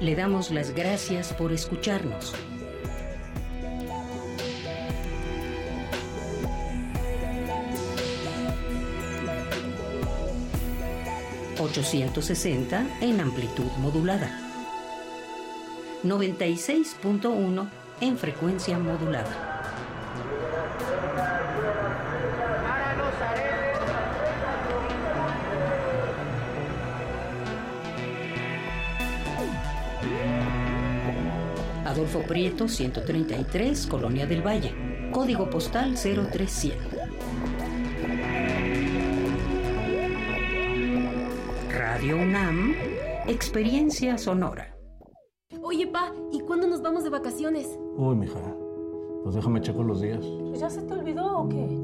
le 0.00 0.14
damos 0.14 0.50
las 0.50 0.74
gracias 0.74 1.32
por 1.32 1.52
escucharnos. 1.52 2.34
...860 11.58 12.86
en 13.00 13.20
amplitud 13.20 13.70
modulada... 13.78 14.30
...96.1 16.04 17.68
en 18.00 18.16
frecuencia 18.16 18.78
modulada. 18.78 19.47
Adolfo 32.08 32.26
Prieto, 32.26 32.68
133, 32.68 33.86
Colonia 33.86 34.26
del 34.26 34.40
Valle. 34.40 35.10
Código 35.12 35.50
postal 35.50 35.94
03100. 35.94 36.72
Radio 41.70 42.16
UNAM, 42.16 42.74
Experiencia 43.26 44.16
Sonora. 44.16 44.74
Oye, 45.60 45.86
pa, 45.86 46.14
¿y 46.32 46.40
cuándo 46.40 46.66
nos 46.66 46.80
vamos 46.80 47.04
de 47.04 47.10
vacaciones? 47.10 47.78
Uy, 47.98 48.16
mija, 48.16 48.40
pues 49.22 49.34
déjame 49.34 49.60
checar 49.60 49.84
los 49.84 50.00
días. 50.00 50.24
¿Pues 50.48 50.60
¿Ya 50.60 50.70
se 50.70 50.80
te 50.80 50.94
olvidó 50.94 51.40
o 51.40 51.48
qué? 51.50 51.78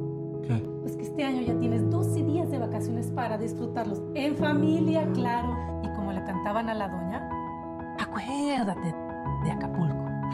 ¿Qué? 0.49 0.55
Pues 0.81 0.97
que 0.97 1.03
este 1.03 1.23
año 1.23 1.43
ya 1.43 1.59
tienes 1.59 1.91
12 1.91 2.23
días 2.23 2.51
de 2.51 2.59
vacaciones 2.59 3.11
para 3.11 3.37
disfrutarlos 3.37 4.01
en 4.15 4.39
familia, 4.39 5.07
claro. 5.13 5.55
Y 5.83 5.89
como 5.95 6.13
le 6.13 6.25
cantaban 6.25 6.71
a 6.71 6.75
la 6.75 6.89
doña, 6.89 7.29
acuérdate. 7.99 9.04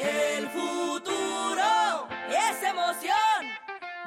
El 0.00 0.48
futuro 0.50 2.08
es 2.28 2.62
emoción. 2.62 3.42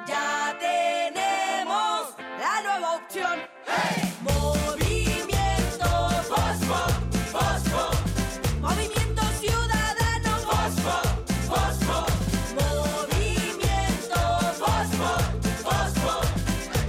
Ya 0.06 0.56
tenemos 0.58 2.16
la 2.40 2.62
nueva 2.62 2.96
opción. 2.96 3.38
Movimiento 4.22 5.84
Fosfo, 6.30 6.80
Fosfo. 7.30 7.90
Movimiento 8.60 9.22
Ciudadano 9.38 10.38
Fosfo, 10.48 10.96
Fosfo. 11.46 12.06
Movimiento 12.54 14.20
Fosfo, 14.60 15.10
Fosfo. 15.62 16.12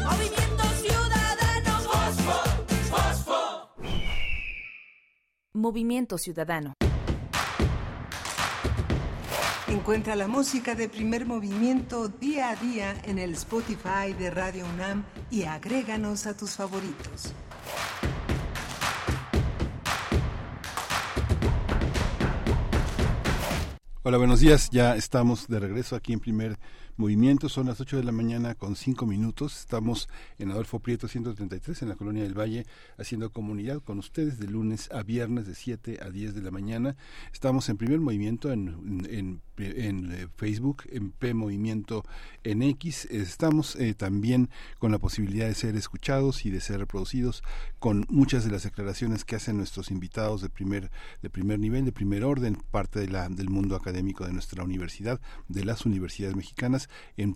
Movimiento 0.02 0.64
Ciudadano 0.82 1.74
Fosfo, 1.90 2.38
Fosfo. 2.90 3.70
Movimiento 5.54 6.18
Ciudadano. 6.18 6.74
Encuentra 9.74 10.16
la 10.16 10.28
música 10.28 10.76
de 10.76 10.88
primer 10.88 11.26
movimiento 11.26 12.08
día 12.08 12.52
a 12.52 12.56
día 12.56 12.96
en 13.06 13.18
el 13.18 13.34
Spotify 13.34 14.14
de 14.18 14.30
Radio 14.30 14.66
UNAM 14.72 15.04
y 15.32 15.46
agréganos 15.46 16.28
a 16.28 16.38
tus 16.38 16.52
favoritos. 16.52 17.34
Hola, 24.04 24.18
buenos 24.18 24.42
días. 24.42 24.70
Ya 24.70 24.96
estamos 24.96 25.48
de 25.48 25.60
regreso 25.60 25.96
aquí 25.96 26.14
en 26.14 26.20
primer 26.20 26.60
movimiento. 26.98 27.50
Son 27.50 27.68
las 27.68 27.80
8 27.80 27.98
de 27.98 28.04
la 28.04 28.12
mañana 28.12 28.54
con 28.56 28.76
5 28.76 29.06
minutos. 29.06 29.58
Estamos 29.60 30.10
en 30.40 30.52
Adolfo 30.52 30.80
Prieto 30.80 31.08
133 31.08 31.82
en 31.82 31.90
la 31.90 31.96
Colonia 31.96 32.24
del 32.24 32.38
Valle 32.38 32.66
haciendo 32.98 33.32
comunidad 33.32 33.82
con 33.82 34.00
ustedes 34.00 34.40
de 34.40 34.48
lunes 34.48 34.92
a 34.92 35.04
viernes 35.04 35.48
de 35.48 35.56
7 35.56 36.00
a 36.02 36.10
10 36.10 36.36
de 36.36 36.42
la 36.42 36.52
mañana. 36.52 36.96
Estamos 37.32 37.70
en 37.70 37.78
primer 37.78 38.00
movimiento 38.00 38.52
en, 38.52 38.68
en, 38.68 39.08
en, 39.10 39.42
eh, 39.58 40.28
Facebook, 40.36 40.84
en 40.92 41.12
P 41.12 41.34
Movimiento 41.34 42.04
en 42.44 42.62
X. 42.62 43.06
Estamos 43.06 43.76
eh, 43.76 43.94
también 43.94 44.50
con 44.80 44.92
la 44.92 45.00
posibilidad 45.00 45.48
de 45.48 45.56
ser 45.56 45.76
escuchados 45.76 46.46
y 46.46 46.50
de 46.50 46.62
ser 46.62 46.80
reproducidos 46.80 47.44
con 47.80 48.06
muchas 48.10 48.46
de 48.46 48.52
las 48.52 48.64
declaraciones 48.64 49.26
que 49.26 49.36
hacen 49.36 49.58
nuestros 49.58 49.92
invitados 49.92 50.42
de 50.42 50.50
primer, 50.50 50.92
de 51.22 51.30
primer 51.30 51.60
nivel, 51.60 51.86
de 51.86 51.92
primer 51.92 52.24
orden, 52.24 52.58
parte 52.72 53.00
de 53.00 53.08
la, 53.08 53.30
del 53.30 53.50
mundo 53.50 53.76
académico 53.76 54.26
de 54.26 54.34
nuestra 54.34 54.64
universidad, 54.64 55.22
de 55.48 55.66
las 55.66 55.86
universidades 55.86 56.36
mexicanas, 56.36 56.90
en 57.18 57.34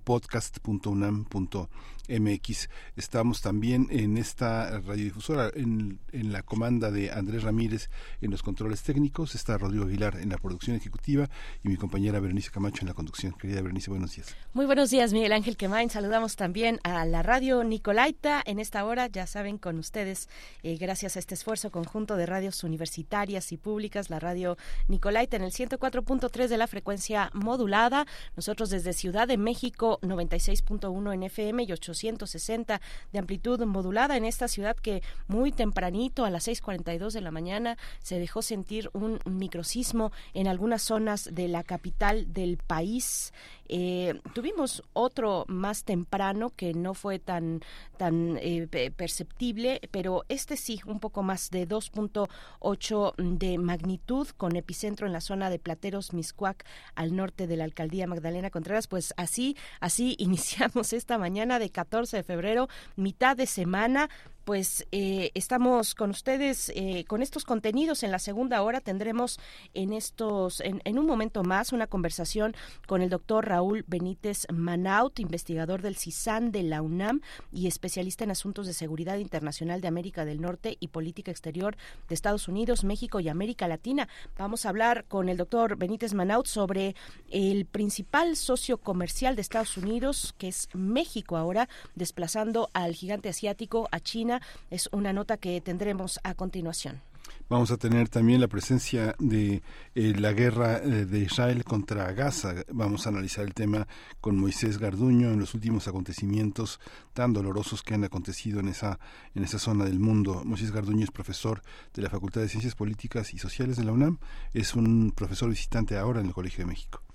podcast.unam.mx. 2.08 2.70
Estamos 2.96 3.42
también 3.42 3.88
en 3.92 4.18
esta 4.18 4.80
radiodifusora, 4.80 5.52
en, 5.54 6.00
la 6.12 6.42
comanda 6.42 6.92
de 6.92 7.12
Andrés 7.12 7.44
Ramírez 7.44 7.90
en 8.22 8.32
los 8.32 8.42
controles 8.44 8.82
técnicos, 8.84 9.36
está 9.36 9.58
Rodrigo 9.58 9.86
Aguilar 9.86 10.18
en 10.20 10.30
la 10.30 10.38
producción 10.38 10.76
ejecutiva 10.76 11.30
y 11.64 11.70
mi 11.70 11.78
compañera 11.78 12.20
Berenice 12.20 12.50
Camacho 12.52 12.82
en 12.82 12.88
la 12.88 12.94
conducción. 12.94 13.34
Querida 13.34 13.62
Berenice, 13.62 13.90
buenos 13.90 14.16
días. 14.16 14.36
Muy 14.54 14.66
buenos 14.66 14.90
días, 14.90 15.14
Miguel 15.14 15.32
Ángel 15.34 15.58
Quemain. 15.58 15.90
Saludamos 15.90 16.36
también 16.36 16.80
a 16.84 17.06
la 17.06 17.24
radio 17.24 17.64
Nicolaita 17.64 18.42
en 18.46 18.60
esta 18.60 18.84
hora, 18.86 19.08
ya 19.08 19.28
saben, 19.28 19.58
con 19.58 19.78
ustedes, 19.78 20.28
eh, 20.64 20.78
gracias 20.78 21.16
a 21.16 21.20
este 21.20 21.36
esfuerzo 21.36 21.72
conjunto 21.72 22.16
de 22.16 22.26
radios 22.26 22.64
universitarias 22.64 23.52
y 23.52 23.58
públicas, 23.58 24.10
la 24.10 24.20
radio 24.20 24.58
Nicolaita 24.88 25.38
en 25.38 25.44
el 25.44 25.52
104.3 25.52 26.48
de 26.48 26.58
la 26.58 26.68
frecuencia 26.68 27.30
modulada. 27.34 28.06
Nosotros 28.36 28.70
desde 28.70 28.94
Ciudad 28.94 29.28
de 29.28 29.38
México, 29.38 30.00
96.1 30.02 31.14
en 31.14 31.24
FM 31.24 31.64
y 31.64 31.74
860 31.98 32.82
de 33.12 33.20
amplitud 33.20 33.60
modulada 33.66 34.18
en 34.18 34.26
esta 34.26 34.48
ciudad 34.48 34.76
que 34.76 35.02
muy 35.28 35.52
tempranito, 35.52 36.26
a 36.26 36.30
las 36.30 36.48
6.42 36.48 37.12
de 37.12 37.22
la 37.22 37.32
mañana, 37.32 37.78
se 38.02 38.20
dejó 38.20 38.42
sentir 38.42 38.90
un 38.94 39.20
microsismo 39.26 40.12
en 40.34 40.48
algunas 40.48 40.82
zonas 40.82 41.30
de 41.32 41.48
la 41.48 41.64
capital 41.64 42.34
del 42.34 42.58
país. 42.58 43.34
Eh, 43.70 44.20
tuvimos 44.34 44.84
otro 44.94 45.46
más 45.48 45.84
temprano 45.84 46.52
que 46.56 46.74
no 46.74 46.94
fue 46.94 47.20
tan 47.20 47.62
tan 47.98 48.38
eh, 48.42 48.68
perceptible, 48.96 49.82
pero 49.92 50.24
este 50.30 50.58
sí, 50.58 50.80
un 50.86 51.00
poco 51.00 51.24
más 51.24 51.50
de 51.50 51.68
2.8 51.68 53.16
de 53.18 53.58
magnitud, 53.58 54.28
con 54.38 54.56
epicentro 54.56 55.08
en 55.08 55.14
la 55.14 55.22
zona 55.22 55.50
de 55.50 55.60
Plateros, 55.60 56.14
Miscuac, 56.14 56.66
al 56.96 57.16
norte 57.16 57.48
de 57.48 57.58
la 57.58 57.64
alcaldía 57.64 58.08
Magdalena 58.08 58.50
Contreras. 58.50 58.88
Pues 58.88 59.14
así, 59.18 59.58
así 59.80 60.16
iniciamos 60.20 60.94
esta 60.94 61.18
mañana 61.18 61.60
de 61.60 61.70
14 61.70 62.18
de 62.18 62.24
febrero, 62.24 62.68
mitad 62.96 63.36
de 63.36 63.48
semana 63.48 64.10
pues 64.48 64.88
eh, 64.94 65.32
estamos 65.34 65.94
con 65.94 66.10
ustedes 66.12 66.72
eh, 66.74 67.04
con 67.10 67.22
estos 67.22 67.44
contenidos. 67.44 68.04
En 68.04 68.12
la 68.12 68.18
segunda 68.18 68.62
hora 68.62 68.80
tendremos 68.80 69.42
en 69.74 69.92
estos 69.92 70.62
en, 70.62 70.82
en, 70.86 70.98
un 70.98 71.06
momento 71.06 71.44
más 71.44 71.74
una 71.74 71.88
conversación 71.88 72.56
con 72.86 73.02
el 73.02 73.10
doctor 73.10 73.46
Raúl 73.46 73.84
Benítez 73.88 74.48
Manaut 74.50 75.20
investigador 75.20 75.82
del 75.82 75.98
CISAN 75.98 76.54
de 76.54 76.64
la 76.64 76.82
UNAM 76.82 77.20
y 77.52 77.68
especialista 77.68 78.24
en 78.24 78.32
asuntos 78.32 78.68
de 78.68 78.74
seguridad 78.74 79.18
internacional 79.18 79.82
de 79.82 79.90
América 79.90 80.24
del 80.24 80.40
Norte 80.40 80.78
y 80.80 80.88
política 80.88 81.30
exterior 81.30 81.76
de 82.08 82.16
Estados 82.16 82.48
Unidos 82.48 82.86
México 82.86 83.20
y 83.20 83.28
América 83.28 83.68
Latina. 83.68 84.08
Vamos 84.38 84.66
a 84.66 84.70
hablar 84.70 85.04
con 85.10 85.28
el 85.28 85.36
doctor 85.36 85.76
Benítez 85.76 86.14
Manaut 86.14 86.48
sobre 86.48 86.96
el 87.30 87.66
principal 87.66 88.38
socio 88.38 88.78
comercial 88.78 89.36
de 89.36 89.42
Estados 89.42 89.76
Unidos 89.76 90.34
que 90.38 90.48
es 90.48 90.70
México 90.74 91.36
ahora 91.36 91.68
desplazando 91.96 92.70
al 92.72 92.96
gigante 92.96 93.28
asiático 93.28 93.90
a 93.92 94.00
China 94.00 94.37
es 94.70 94.90
una 94.92 95.14
nota 95.14 95.38
que 95.38 95.62
tendremos 95.62 96.20
a 96.24 96.34
continuación. 96.34 97.02
Vamos 97.50 97.72
a 97.72 97.78
tener 97.78 98.10
también 98.10 98.42
la 98.42 98.48
presencia 98.48 99.16
de 99.20 99.62
eh, 99.96 100.14
la 100.18 100.34
guerra 100.34 100.78
eh, 100.78 101.06
de 101.06 101.20
Israel 101.20 101.64
contra 101.64 102.12
Gaza. 102.12 102.56
Vamos 102.72 103.06
a 103.06 103.10
analizar 103.10 103.46
el 103.46 103.54
tema 103.54 103.88
con 104.20 104.38
Moisés 104.38 104.78
Garduño 104.78 105.32
en 105.32 105.40
los 105.40 105.54
últimos 105.54 105.88
acontecimientos 105.88 106.80
tan 107.14 107.32
dolorosos 107.32 107.84
que 107.84 107.94
han 107.94 108.04
acontecido 108.04 108.60
en 108.60 108.68
esa, 108.68 109.00
en 109.34 109.46
esa 109.46 109.60
zona 109.60 109.86
del 109.86 110.00
mundo. 110.00 110.42
Moisés 110.44 110.72
Garduño 110.72 111.06
es 111.06 111.12
profesor 111.12 111.62
de 111.94 112.02
la 112.02 112.10
Facultad 112.10 112.42
de 112.42 112.50
Ciencias 112.50 112.76
Políticas 112.76 113.34
y 113.34 113.38
Sociales 113.38 113.78
de 113.78 113.86
la 113.86 113.94
UNAM. 113.94 114.20
Es 114.54 114.76
un 114.76 115.14
profesor 115.16 115.50
visitante 115.50 115.98
ahora 115.98 116.20
en 116.20 116.28
el 116.28 116.34
Colegio 116.34 116.66
de 116.66 116.72
México. 116.72 117.07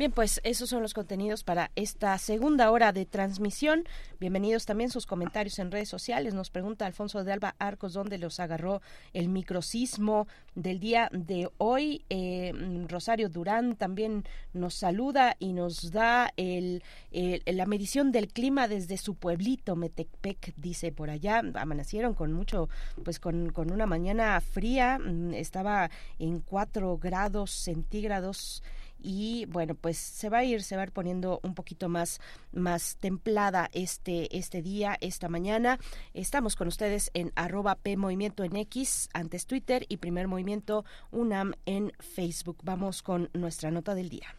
Bien, 0.00 0.12
pues 0.12 0.40
esos 0.44 0.70
son 0.70 0.80
los 0.80 0.94
contenidos 0.94 1.44
para 1.44 1.70
esta 1.76 2.16
segunda 2.16 2.70
hora 2.70 2.90
de 2.90 3.04
transmisión. 3.04 3.84
Bienvenidos 4.18 4.64
también 4.64 4.88
sus 4.88 5.04
comentarios 5.04 5.58
en 5.58 5.70
redes 5.70 5.90
sociales. 5.90 6.32
Nos 6.32 6.48
pregunta 6.48 6.86
Alfonso 6.86 7.22
de 7.22 7.30
Alba 7.34 7.54
Arcos 7.58 7.92
dónde 7.92 8.16
los 8.16 8.40
agarró 8.40 8.80
el 9.12 9.28
microsismo 9.28 10.26
del 10.54 10.80
día 10.80 11.10
de 11.12 11.50
hoy. 11.58 12.02
Eh, 12.08 12.50
Rosario 12.88 13.28
Durán 13.28 13.76
también 13.76 14.24
nos 14.54 14.72
saluda 14.72 15.36
y 15.38 15.52
nos 15.52 15.92
da 15.92 16.32
el, 16.38 16.82
el- 17.12 17.42
la 17.44 17.66
medición 17.66 18.10
del 18.10 18.28
clima 18.28 18.68
desde 18.68 18.96
su 18.96 19.16
pueblito, 19.16 19.76
Metepec, 19.76 20.54
dice 20.56 20.92
por 20.92 21.10
allá. 21.10 21.42
Amanecieron 21.56 22.14
con 22.14 22.32
mucho, 22.32 22.70
pues 23.04 23.20
con, 23.20 23.50
con 23.50 23.70
una 23.70 23.84
mañana 23.84 24.40
fría. 24.40 24.98
mm, 24.98 25.34
Estaba 25.34 25.90
en 26.18 26.40
4 26.40 26.96
grados 26.96 27.50
centígrados 27.50 28.62
y 29.02 29.46
bueno 29.46 29.74
pues 29.74 29.98
se 29.98 30.28
va 30.28 30.38
a 30.38 30.44
ir 30.44 30.62
se 30.62 30.76
va 30.76 30.82
a 30.82 30.86
ir 30.86 30.92
poniendo 30.92 31.40
un 31.42 31.54
poquito 31.54 31.88
más 31.88 32.20
más 32.52 32.96
templada 32.96 33.68
este 33.72 34.36
este 34.36 34.62
día 34.62 34.96
esta 35.00 35.28
mañana 35.28 35.78
estamos 36.14 36.56
con 36.56 36.68
ustedes 36.68 37.10
en 37.14 37.32
arroba 37.34 37.76
p 37.76 37.96
movimiento 37.96 38.44
en 38.44 38.56
x 38.56 39.08
antes 39.12 39.46
twitter 39.46 39.84
y 39.88 39.98
primer 39.98 40.28
movimiento 40.28 40.84
unam 41.10 41.52
en 41.66 41.92
facebook 41.98 42.58
vamos 42.62 43.02
con 43.02 43.30
nuestra 43.32 43.70
nota 43.70 43.94
del 43.94 44.08
día 44.08 44.34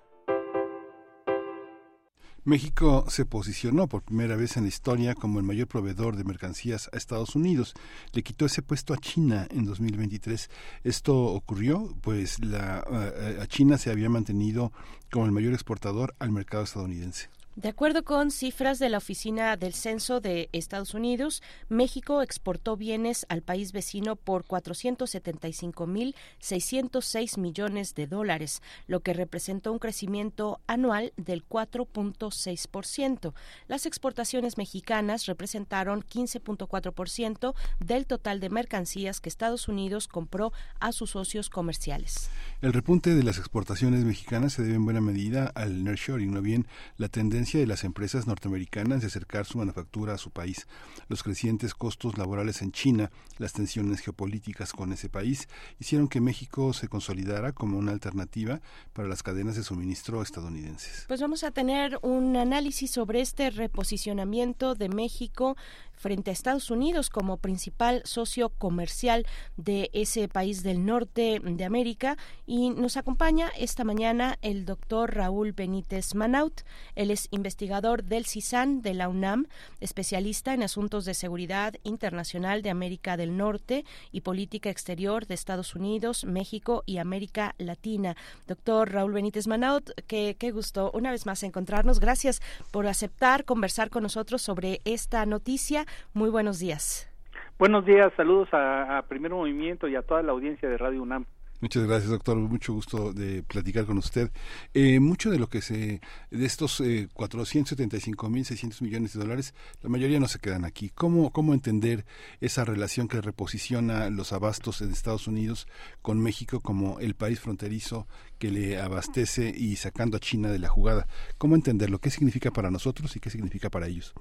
México 2.44 3.06
se 3.08 3.26
posicionó 3.26 3.88
por 3.88 4.04
primera 4.04 4.36
vez 4.36 4.58
en 4.58 4.64
la 4.64 4.70
historia 4.70 5.16
como 5.16 5.40
el 5.40 5.44
mayor 5.44 5.68
proveedor 5.68 6.16
de 6.16 6.24
mercancías 6.24 6.92
a 6.94 6.98
Estados 6.98 7.36
Unidos. 7.36 7.74
Le 8.14 8.22
quitó 8.22 8.46
ese 8.46 8.62
puesto 8.62 8.94
a 8.94 8.98
China 8.98 9.48
en 9.50 9.66
2023. 9.66 10.52
Esto 10.84 11.18
ocurrió, 11.18 11.96
pues 12.02 12.38
la, 12.46 12.86
eh, 12.92 13.40
a 13.42 13.48
China 13.48 13.80
se 13.80 13.90
había 13.90 14.08
mantenido 14.08 14.72
como 15.12 15.26
el 15.26 15.32
mayor 15.32 15.54
exportador 15.54 16.14
al 16.20 16.32
mercado 16.32 16.64
estadounidense. 16.64 17.32
De 17.56 17.70
acuerdo 17.70 18.04
con 18.04 18.32
cifras 18.32 18.80
de 18.80 18.90
la 18.90 18.98
Oficina 18.98 19.56
del 19.56 19.74
Censo 19.74 20.20
de 20.20 20.50
Estados 20.52 20.94
Unidos, 20.94 21.42
México 21.70 22.22
exportó 22.22 22.76
bienes 22.76 23.26
al 23.30 23.44
país 23.44 23.72
vecino 23.72 24.18
por 24.18 24.44
475.606 24.44 27.40
millones 27.40 27.96
de 27.96 28.08
dólares, 28.08 28.62
lo 28.88 29.00
que 29.00 29.14
representó 29.14 29.72
un 29.72 29.80
crecimiento 29.80 30.60
anual 30.68 31.14
del 31.16 31.48
4.6%. 31.48 33.34
Las 33.70 33.86
exportaciones 33.86 34.58
mexicanas 34.58 35.26
representaron 35.26 36.02
15.4% 36.02 37.56
del 37.80 38.06
total 38.06 38.42
de 38.42 38.50
mercancías 38.50 39.22
que 39.22 39.30
Estados 39.30 39.70
Unidos 39.70 40.10
compró 40.10 40.52
a 40.82 40.92
sus 40.92 41.12
socios 41.12 41.50
comerciales. 41.50 42.30
El 42.62 42.74
repunte 42.74 43.16
de 43.16 43.24
las 43.24 43.38
exportaciones 43.38 44.04
mexicanas 44.04 44.52
se 44.52 44.64
debe 44.64 44.76
en 44.76 44.84
buena 44.84 45.00
medida 45.00 45.54
al 45.56 45.86
nearshoring, 45.86 46.34
no 46.34 46.42
bien 46.42 46.68
la 46.98 47.08
tendencia 47.08 47.45
de 47.54 47.68
las 47.68 47.84
empresas 47.84 48.28
norteamericanas 48.28 49.02
de 49.02 49.08
acercar 49.08 49.46
su 49.46 49.60
manufactura 49.60 50.16
a 50.16 50.18
su 50.18 50.32
país. 50.32 50.68
Los 51.08 51.24
crecientes 51.24 51.74
costos 51.74 52.18
laborales 52.18 52.62
en 52.62 52.72
China, 52.72 53.12
las 53.38 53.54
tensiones 53.54 54.02
geopolíticas 54.02 54.74
con 54.74 54.92
ese 54.92 55.10
país, 55.10 55.48
hicieron 55.80 56.08
que 56.08 56.22
México 56.22 56.74
se 56.74 56.88
consolidara 56.88 57.54
como 57.54 57.78
una 57.78 57.92
alternativa 57.92 58.62
para 58.94 59.08
las 59.08 59.24
cadenas 59.24 59.56
de 59.56 59.64
suministro 59.64 60.22
estadounidenses. 60.22 61.06
Pues 61.08 61.22
vamos 61.22 61.44
a 61.44 61.52
tener 61.52 62.00
un 62.02 62.36
análisis 62.36 62.92
sobre 62.92 63.22
este 63.22 63.52
reposicionamiento 63.52 64.74
de 64.76 64.90
México 64.90 65.56
frente 65.94 66.30
a 66.30 66.34
Estados 66.34 66.72
Unidos 66.72 67.10
como 67.10 67.38
principal 67.38 68.02
socio 68.06 68.50
comercial 68.50 69.26
de 69.56 69.90
ese 69.94 70.28
país 70.28 70.64
del 70.64 70.86
norte 70.86 71.40
de 71.42 71.66
América 71.66 72.18
y 72.46 72.70
nos 72.70 72.98
acompaña 72.98 73.50
esta 73.58 73.84
mañana 73.84 74.38
el 74.42 74.66
doctor 74.66 75.16
Raúl 75.16 75.54
Benítez 75.54 76.16
Manaut. 76.16 76.62
Él 76.96 77.12
es 77.12 77.28
investigador 77.36 78.04
del 78.04 78.26
CISAN 78.26 78.82
de 78.82 78.94
la 78.94 79.10
UNAM, 79.10 79.46
especialista 79.80 80.54
en 80.54 80.64
asuntos 80.64 81.06
de 81.06 81.14
seguridad 81.14 81.76
internacional 81.84 82.62
de 82.62 82.72
América 82.72 83.18
del 83.18 83.38
Norte 83.38 83.86
y 84.12 84.22
política 84.22 84.70
exterior 84.70 85.28
de 85.28 85.36
Estados 85.36 85.76
Unidos, 85.76 86.26
México 86.26 86.84
y 86.86 86.98
América 86.98 87.54
Latina. 87.58 88.16
Doctor 88.48 88.92
Raúl 88.92 89.14
Benítez 89.14 89.48
Manaut, 89.48 89.92
qué, 90.08 90.36
qué 90.40 90.52
gusto 90.52 90.92
una 90.94 91.12
vez 91.12 91.26
más 91.26 91.44
encontrarnos. 91.44 92.00
Gracias 92.00 92.42
por 92.72 92.88
aceptar 92.88 93.46
conversar 93.46 93.90
con 93.90 94.04
nosotros 94.04 94.42
sobre 94.42 94.80
esta 94.86 95.26
noticia. 95.26 95.86
Muy 96.14 96.30
buenos 96.30 96.60
días. 96.60 97.10
Buenos 97.58 97.86
días, 97.86 98.12
saludos 98.18 98.54
a, 98.54 98.98
a 98.98 99.02
Primer 99.04 99.32
Movimiento 99.32 99.88
y 99.88 99.96
a 99.96 100.02
toda 100.02 100.22
la 100.24 100.34
audiencia 100.34 100.68
de 100.68 100.78
Radio 100.78 101.02
UNAM. 101.02 101.26
Muchas 101.62 101.88
gracias, 101.88 102.12
doctor. 102.12 102.38
Mucho 102.38 102.74
gusto 102.74 103.14
de 103.14 103.42
platicar 103.42 103.86
con 103.86 103.98
usted. 103.98 104.30
Eh, 104.74 105.00
mucho 105.00 105.32
de 105.32 105.40
lo 105.40 105.48
que 105.48 105.62
se, 105.62 106.02
de 106.30 106.46
estos 106.46 106.82
eh, 106.82 107.08
475.600 107.14 108.82
millones 108.82 109.14
de 109.14 109.20
dólares, 109.20 109.54
la 109.82 109.90
mayoría 109.90 110.20
no 110.20 110.28
se 110.28 110.40
quedan 110.40 110.66
aquí. 110.66 110.90
¿Cómo, 110.90 111.32
¿Cómo 111.32 111.54
entender 111.54 112.06
esa 112.42 112.66
relación 112.66 113.08
que 113.08 113.22
reposiciona 113.22 114.10
los 114.10 114.34
abastos 114.34 114.82
en 114.82 114.92
Estados 114.92 115.28
Unidos 115.28 115.68
con 116.02 116.20
México 116.20 116.60
como 116.60 117.00
el 117.00 117.16
país 117.16 117.40
fronterizo 117.40 118.08
que 118.38 118.52
le 118.52 118.80
abastece 118.80 119.54
y 119.56 119.78
sacando 119.78 120.18
a 120.18 120.20
China 120.20 120.50
de 120.50 120.60
la 120.60 120.68
jugada? 120.68 121.08
¿Cómo 121.38 121.56
entenderlo? 121.56 122.00
¿Qué 122.00 122.10
significa 122.10 122.52
para 122.52 122.70
nosotros 122.70 123.16
y 123.16 123.22
qué 123.22 123.30
significa 123.30 123.70
para 123.70 123.88
ellos? 123.88 124.14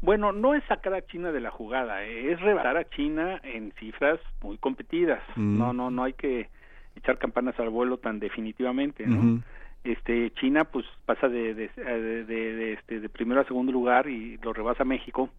Bueno, 0.00 0.32
no 0.32 0.54
es 0.54 0.62
sacar 0.64 0.94
a 0.94 1.02
China 1.06 1.32
de 1.32 1.40
la 1.40 1.50
jugada, 1.50 2.04
eh, 2.04 2.32
es 2.32 2.40
rebasar 2.40 2.76
a 2.76 2.88
China 2.88 3.40
en 3.42 3.72
cifras 3.72 4.20
muy 4.42 4.56
competidas. 4.58 5.22
Mm. 5.36 5.58
No, 5.58 5.72
no, 5.72 5.90
no 5.90 6.04
hay 6.04 6.12
que 6.12 6.48
echar 6.96 7.18
campanas 7.18 7.58
al 7.58 7.70
vuelo 7.70 7.96
tan 7.98 8.18
definitivamente, 8.20 9.06
¿no? 9.06 9.42
Este 9.84 10.30
China 10.32 10.64
pues 10.64 10.84
pasa 11.06 11.28
de 11.28 11.54
de, 11.54 11.68
de, 11.76 12.24
de- 12.24 12.54
de, 12.54 12.72
este, 12.74 13.00
de 13.00 13.08
primero 13.08 13.40
a 13.40 13.44
segundo 13.44 13.70
lugar 13.72 14.08
y 14.08 14.36
lo 14.38 14.52
rebasa 14.52 14.84
México, 14.84 15.30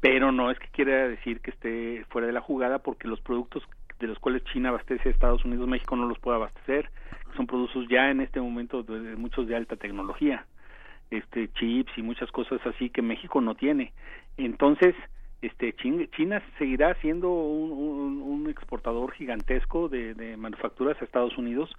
pero 0.00 0.30
no 0.32 0.50
es 0.50 0.58
que 0.58 0.68
quiera 0.68 1.08
decir 1.08 1.40
que 1.40 1.50
esté 1.50 2.04
fuera 2.10 2.26
de 2.26 2.32
la 2.32 2.40
jugada 2.40 2.80
porque 2.80 3.08
los 3.08 3.20
productos 3.20 3.62
de 4.00 4.06
los 4.08 4.18
cuales 4.18 4.44
China 4.52 4.68
abastece 4.70 5.08
a 5.08 5.12
Estados 5.12 5.44
Unidos, 5.44 5.66
México 5.68 5.96
no 5.96 6.06
los 6.06 6.18
puede 6.20 6.36
abastecer, 6.36 6.88
son 7.36 7.46
productos 7.48 7.86
ya 7.88 8.10
en 8.10 8.20
este 8.20 8.40
momento 8.40 8.82
de- 8.84 9.00
de 9.00 9.16
muchos 9.16 9.46
de 9.48 9.56
alta 9.56 9.76
tecnología 9.76 10.44
este 11.10 11.48
chips 11.54 11.92
y 11.96 12.02
muchas 12.02 12.30
cosas 12.30 12.60
así 12.66 12.90
que 12.90 13.02
México 13.02 13.40
no 13.40 13.54
tiene. 13.54 13.92
Entonces, 14.36 14.94
este 15.42 15.72
Chin- 15.74 16.08
China 16.10 16.42
seguirá 16.58 16.94
siendo 17.00 17.30
un 17.30 18.46
exportador 18.50 19.12
gigantesco 19.12 19.88
de, 19.88 20.14
de 20.14 20.36
manufacturas 20.36 21.00
a 21.00 21.04
Estados 21.04 21.36
Unidos, 21.38 21.70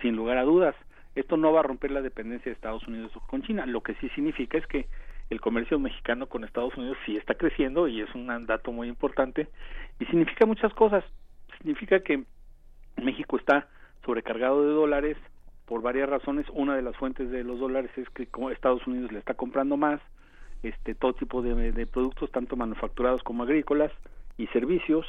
sin 0.00 0.16
lugar 0.16 0.38
a 0.38 0.44
dudas. 0.44 0.74
Esto 1.14 1.36
no 1.36 1.52
va 1.52 1.60
a 1.60 1.64
romper 1.64 1.90
la 1.90 2.00
dependencia 2.02 2.50
de 2.50 2.54
Estados 2.54 2.86
Unidos 2.86 3.12
con 3.26 3.42
China. 3.42 3.66
Lo 3.66 3.80
que 3.80 3.94
sí 3.96 4.08
significa 4.10 4.56
es 4.58 4.66
que 4.66 4.86
el 5.30 5.40
comercio 5.40 5.78
mexicano 5.78 6.26
con 6.26 6.44
Estados 6.44 6.76
Unidos 6.76 6.96
sí 7.04 7.16
está 7.16 7.34
creciendo 7.34 7.88
y 7.88 8.00
es 8.00 8.14
un 8.14 8.46
dato 8.46 8.72
muy 8.72 8.88
importante 8.88 9.48
y 9.98 10.04
significa 10.06 10.46
muchas 10.46 10.72
cosas. 10.74 11.04
Significa 11.58 12.00
que 12.00 12.22
México 13.02 13.36
está 13.36 13.68
sobrecargado 14.04 14.62
de 14.64 14.72
dólares 14.72 15.16
por 15.68 15.82
varias 15.82 16.08
razones. 16.08 16.46
Una 16.52 16.74
de 16.74 16.82
las 16.82 16.96
fuentes 16.96 17.30
de 17.30 17.44
los 17.44 17.60
dólares 17.60 17.90
es 17.96 18.08
que 18.10 18.26
Estados 18.50 18.86
Unidos 18.86 19.12
le 19.12 19.18
está 19.18 19.34
comprando 19.34 19.76
más 19.76 20.00
este 20.62 20.94
todo 20.94 21.12
tipo 21.12 21.42
de, 21.42 21.86
productos, 21.86 22.32
tanto 22.32 22.56
manufacturados 22.56 23.22
como 23.22 23.42
agrícolas 23.42 23.92
y 24.38 24.46
servicios. 24.48 25.06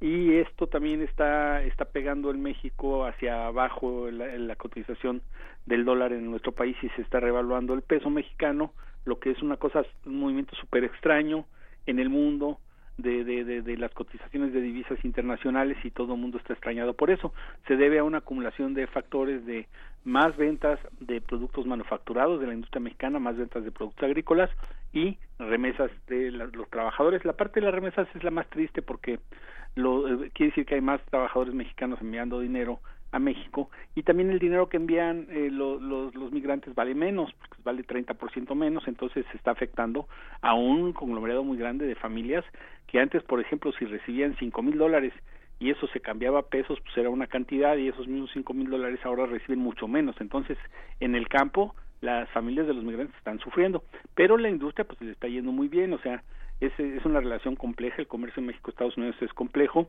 Y 0.00 0.34
esto 0.34 0.66
también 0.66 1.00
está 1.00 1.62
está 1.62 1.86
pegando 1.86 2.30
en 2.30 2.42
México 2.42 3.06
hacia 3.06 3.46
abajo 3.46 4.10
la, 4.10 4.26
la 4.36 4.56
cotización 4.56 5.22
del 5.64 5.84
dólar 5.84 6.12
en 6.12 6.30
nuestro 6.30 6.52
país 6.52 6.76
y 6.82 6.88
se 6.90 7.02
está 7.02 7.20
revaluando 7.20 7.72
el 7.72 7.82
peso 7.82 8.10
mexicano, 8.10 8.72
lo 9.06 9.18
que 9.18 9.30
es 9.30 9.42
una 9.42 9.56
cosa, 9.56 9.82
un 10.04 10.20
movimiento 10.20 10.54
súper 10.56 10.84
extraño 10.84 11.46
en 11.86 11.98
el 11.98 12.10
mundo 12.10 12.58
de, 12.98 13.24
de, 13.24 13.44
de, 13.44 13.62
de 13.62 13.76
las 13.76 13.92
cotizaciones 13.92 14.52
de 14.52 14.60
divisas 14.60 15.02
internacionales 15.04 15.76
y 15.84 15.90
todo 15.90 16.14
el 16.14 16.20
mundo 16.20 16.38
está 16.38 16.52
extrañado 16.52 16.94
por 16.94 17.10
eso. 17.10 17.32
Se 17.66 17.76
debe 17.76 17.98
a 17.98 18.04
una 18.04 18.18
acumulación 18.18 18.74
de 18.74 18.86
factores 18.86 19.44
de, 19.46 19.68
más 20.04 20.36
ventas 20.36 20.78
de 21.00 21.20
productos 21.20 21.66
manufacturados 21.66 22.40
de 22.40 22.46
la 22.46 22.54
industria 22.54 22.80
mexicana, 22.80 23.18
más 23.18 23.36
ventas 23.36 23.64
de 23.64 23.72
productos 23.72 24.04
agrícolas 24.04 24.50
y 24.92 25.16
remesas 25.38 25.90
de 26.08 26.30
la- 26.30 26.46
los 26.46 26.68
trabajadores. 26.70 27.24
La 27.24 27.32
parte 27.32 27.60
de 27.60 27.66
las 27.66 27.74
remesas 27.74 28.06
es 28.14 28.22
la 28.22 28.30
más 28.30 28.48
triste 28.50 28.82
porque 28.82 29.18
lo, 29.76 30.06
eh, 30.24 30.30
quiere 30.34 30.50
decir 30.50 30.66
que 30.66 30.76
hay 30.76 30.80
más 30.80 31.00
trabajadores 31.06 31.54
mexicanos 31.54 32.00
enviando 32.00 32.38
dinero 32.40 32.80
a 33.12 33.18
México 33.18 33.70
y 33.94 34.02
también 34.02 34.30
el 34.30 34.38
dinero 34.40 34.68
que 34.68 34.76
envían 34.76 35.26
eh, 35.30 35.48
lo- 35.50 35.78
los, 35.80 36.14
los 36.14 36.32
migrantes 36.32 36.74
vale 36.74 36.94
menos, 36.94 37.32
porque 37.34 37.62
vale 37.64 37.82
30% 37.84 38.54
menos, 38.54 38.86
entonces 38.88 39.24
se 39.30 39.36
está 39.36 39.52
afectando 39.52 40.08
a 40.42 40.54
un 40.54 40.92
conglomerado 40.92 41.44
muy 41.44 41.56
grande 41.56 41.86
de 41.86 41.94
familias 41.94 42.44
que 42.88 42.98
antes, 43.00 43.22
por 43.22 43.40
ejemplo, 43.40 43.72
si 43.78 43.84
recibían 43.84 44.36
cinco 44.38 44.62
mil 44.62 44.76
dólares 44.78 45.12
y 45.58 45.70
eso 45.70 45.86
se 45.88 46.00
cambiaba 46.00 46.48
pesos, 46.48 46.78
pues 46.80 46.96
era 46.96 47.10
una 47.10 47.26
cantidad 47.26 47.76
y 47.76 47.88
esos 47.88 48.06
mismos 48.08 48.30
cinco 48.32 48.54
mil 48.54 48.70
dólares 48.70 49.00
ahora 49.04 49.26
reciben 49.26 49.60
mucho 49.60 49.88
menos. 49.88 50.16
Entonces, 50.20 50.58
en 51.00 51.14
el 51.14 51.28
campo, 51.28 51.74
las 52.00 52.28
familias 52.30 52.66
de 52.66 52.74
los 52.74 52.84
migrantes 52.84 53.16
están 53.16 53.38
sufriendo, 53.38 53.84
pero 54.14 54.36
la 54.36 54.50
industria 54.50 54.84
pues 54.84 55.00
le 55.00 55.12
está 55.12 55.28
yendo 55.28 55.52
muy 55.52 55.68
bien, 55.68 55.92
o 55.92 55.98
sea, 55.98 56.22
es, 56.60 56.78
es 56.78 57.04
una 57.04 57.20
relación 57.20 57.56
compleja, 57.56 57.96
el 57.98 58.06
comercio 58.06 58.40
en 58.40 58.46
México-Estados 58.46 58.96
Unidos 58.96 59.16
es 59.20 59.32
complejo, 59.32 59.88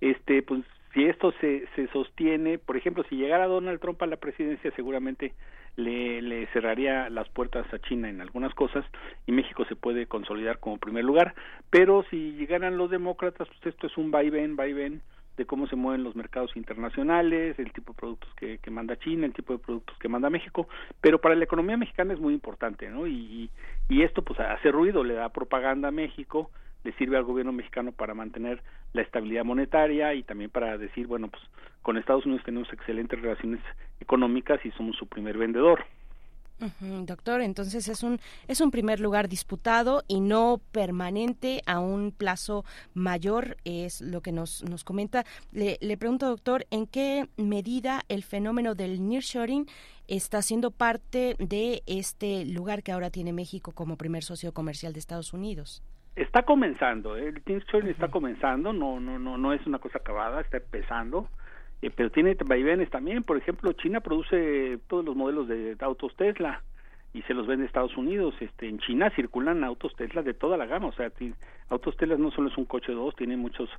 este, 0.00 0.42
pues 0.42 0.62
si 0.92 1.04
esto 1.04 1.32
se, 1.40 1.66
se 1.76 1.86
sostiene, 1.88 2.58
por 2.58 2.76
ejemplo, 2.76 3.04
si 3.08 3.16
llegara 3.16 3.46
Donald 3.46 3.80
Trump 3.80 4.02
a 4.02 4.06
la 4.06 4.16
presidencia, 4.16 4.72
seguramente 4.74 5.34
le, 5.76 6.20
le 6.20 6.46
cerraría 6.48 7.08
las 7.10 7.28
puertas 7.28 7.72
a 7.72 7.78
China 7.78 8.08
en 8.08 8.20
algunas 8.20 8.54
cosas 8.54 8.84
y 9.26 9.32
México 9.32 9.64
se 9.66 9.76
puede 9.76 10.06
consolidar 10.06 10.58
como 10.58 10.78
primer 10.78 11.04
lugar, 11.04 11.34
pero 11.70 12.04
si 12.10 12.32
llegaran 12.32 12.76
los 12.76 12.90
demócratas, 12.90 13.48
pues 13.48 13.74
esto 13.74 13.86
es 13.86 13.96
un 13.96 14.10
vaivén, 14.10 14.56
vaivén 14.56 15.02
de 15.36 15.46
cómo 15.46 15.66
se 15.68 15.76
mueven 15.76 16.04
los 16.04 16.16
mercados 16.16 16.54
internacionales, 16.56 17.58
el 17.58 17.72
tipo 17.72 17.92
de 17.92 17.98
productos 17.98 18.34
que, 18.34 18.58
que 18.58 18.70
manda 18.70 18.98
China, 18.98 19.26
el 19.26 19.32
tipo 19.32 19.52
de 19.52 19.58
productos 19.58 19.96
que 19.98 20.08
manda 20.08 20.28
México, 20.28 20.68
pero 21.00 21.20
para 21.20 21.34
la 21.34 21.44
economía 21.44 21.76
mexicana 21.76 22.12
es 22.12 22.20
muy 22.20 22.34
importante, 22.34 22.90
¿no? 22.90 23.06
Y, 23.06 23.50
y 23.88 24.02
esto 24.02 24.22
pues 24.22 24.38
hace 24.40 24.70
ruido, 24.70 25.02
le 25.04 25.14
da 25.14 25.30
propaganda 25.30 25.88
a 25.88 25.92
México, 25.92 26.50
le 26.84 26.92
sirve 26.92 27.16
al 27.16 27.24
gobierno 27.24 27.52
mexicano 27.52 27.92
para 27.92 28.14
mantener 28.14 28.62
la 28.92 29.02
estabilidad 29.02 29.44
monetaria 29.44 30.14
y 30.14 30.22
también 30.22 30.50
para 30.50 30.78
decir, 30.78 31.06
bueno, 31.06 31.28
pues 31.28 31.42
con 31.82 31.96
Estados 31.96 32.26
Unidos 32.26 32.44
tenemos 32.44 32.72
excelentes 32.72 33.20
relaciones 33.20 33.60
económicas 34.00 34.64
y 34.64 34.70
somos 34.72 34.96
su 34.96 35.06
primer 35.06 35.36
vendedor. 35.38 35.84
Doctor, 36.80 37.40
entonces 37.40 37.88
es 37.88 38.02
un 38.02 38.20
es 38.46 38.60
un 38.60 38.70
primer 38.70 39.00
lugar 39.00 39.30
disputado 39.30 40.04
y 40.08 40.20
no 40.20 40.60
permanente 40.72 41.62
a 41.64 41.80
un 41.80 42.12
plazo 42.12 42.66
mayor, 42.92 43.56
es 43.64 44.02
lo 44.02 44.20
que 44.20 44.30
nos, 44.30 44.62
nos 44.64 44.84
comenta. 44.84 45.24
Le, 45.52 45.78
le 45.80 45.96
pregunto, 45.96 46.28
doctor, 46.28 46.66
¿en 46.70 46.86
qué 46.86 47.28
medida 47.38 48.02
el 48.08 48.22
fenómeno 48.22 48.74
del 48.74 49.08
nearshoring 49.08 49.66
está 50.06 50.42
siendo 50.42 50.70
parte 50.70 51.34
de 51.38 51.82
este 51.86 52.44
lugar 52.44 52.82
que 52.82 52.92
ahora 52.92 53.10
tiene 53.10 53.32
México 53.32 53.72
como 53.72 53.96
primer 53.96 54.22
socio 54.22 54.52
comercial 54.52 54.92
de 54.92 54.98
Estados 54.98 55.32
Unidos? 55.32 55.82
Está 56.16 56.42
comenzando, 56.42 57.16
¿eh? 57.16 57.28
el 57.28 57.42
nearshoring 57.46 57.88
está 57.88 58.08
comenzando, 58.08 58.72
no 58.72 59.00
no 59.00 59.18
no 59.18 59.38
no 59.38 59.52
es 59.52 59.64
una 59.66 59.78
cosa 59.78 59.98
acabada, 59.98 60.40
está 60.40 60.58
empezando. 60.58 61.28
eh, 61.82 61.90
pero 61.94 62.10
tiene 62.10 62.36
vaivenes 62.44 62.90
también, 62.90 63.22
por 63.22 63.36
ejemplo, 63.38 63.72
China 63.74 64.00
produce 64.00 64.78
todos 64.88 65.04
los 65.04 65.16
modelos 65.16 65.48
de 65.48 65.76
autos 65.80 66.14
Tesla 66.16 66.62
y 67.12 67.22
se 67.22 67.34
los 67.34 67.46
vende 67.46 67.64
a 67.64 67.66
Estados 67.66 67.96
Unidos. 67.96 68.34
Este, 68.40 68.68
en 68.68 68.78
China 68.80 69.10
circulan 69.16 69.64
autos 69.64 69.94
Tesla 69.96 70.22
de 70.22 70.34
toda 70.34 70.56
la 70.56 70.66
gama, 70.66 70.88
o 70.88 70.92
sea, 70.92 71.10
autos 71.70 71.96
Tesla 71.96 72.16
no 72.16 72.30
solo 72.32 72.48
es 72.50 72.58
un 72.58 72.66
coche 72.66 72.92
dos, 72.92 73.14
tiene 73.16 73.36
muchos 73.36 73.70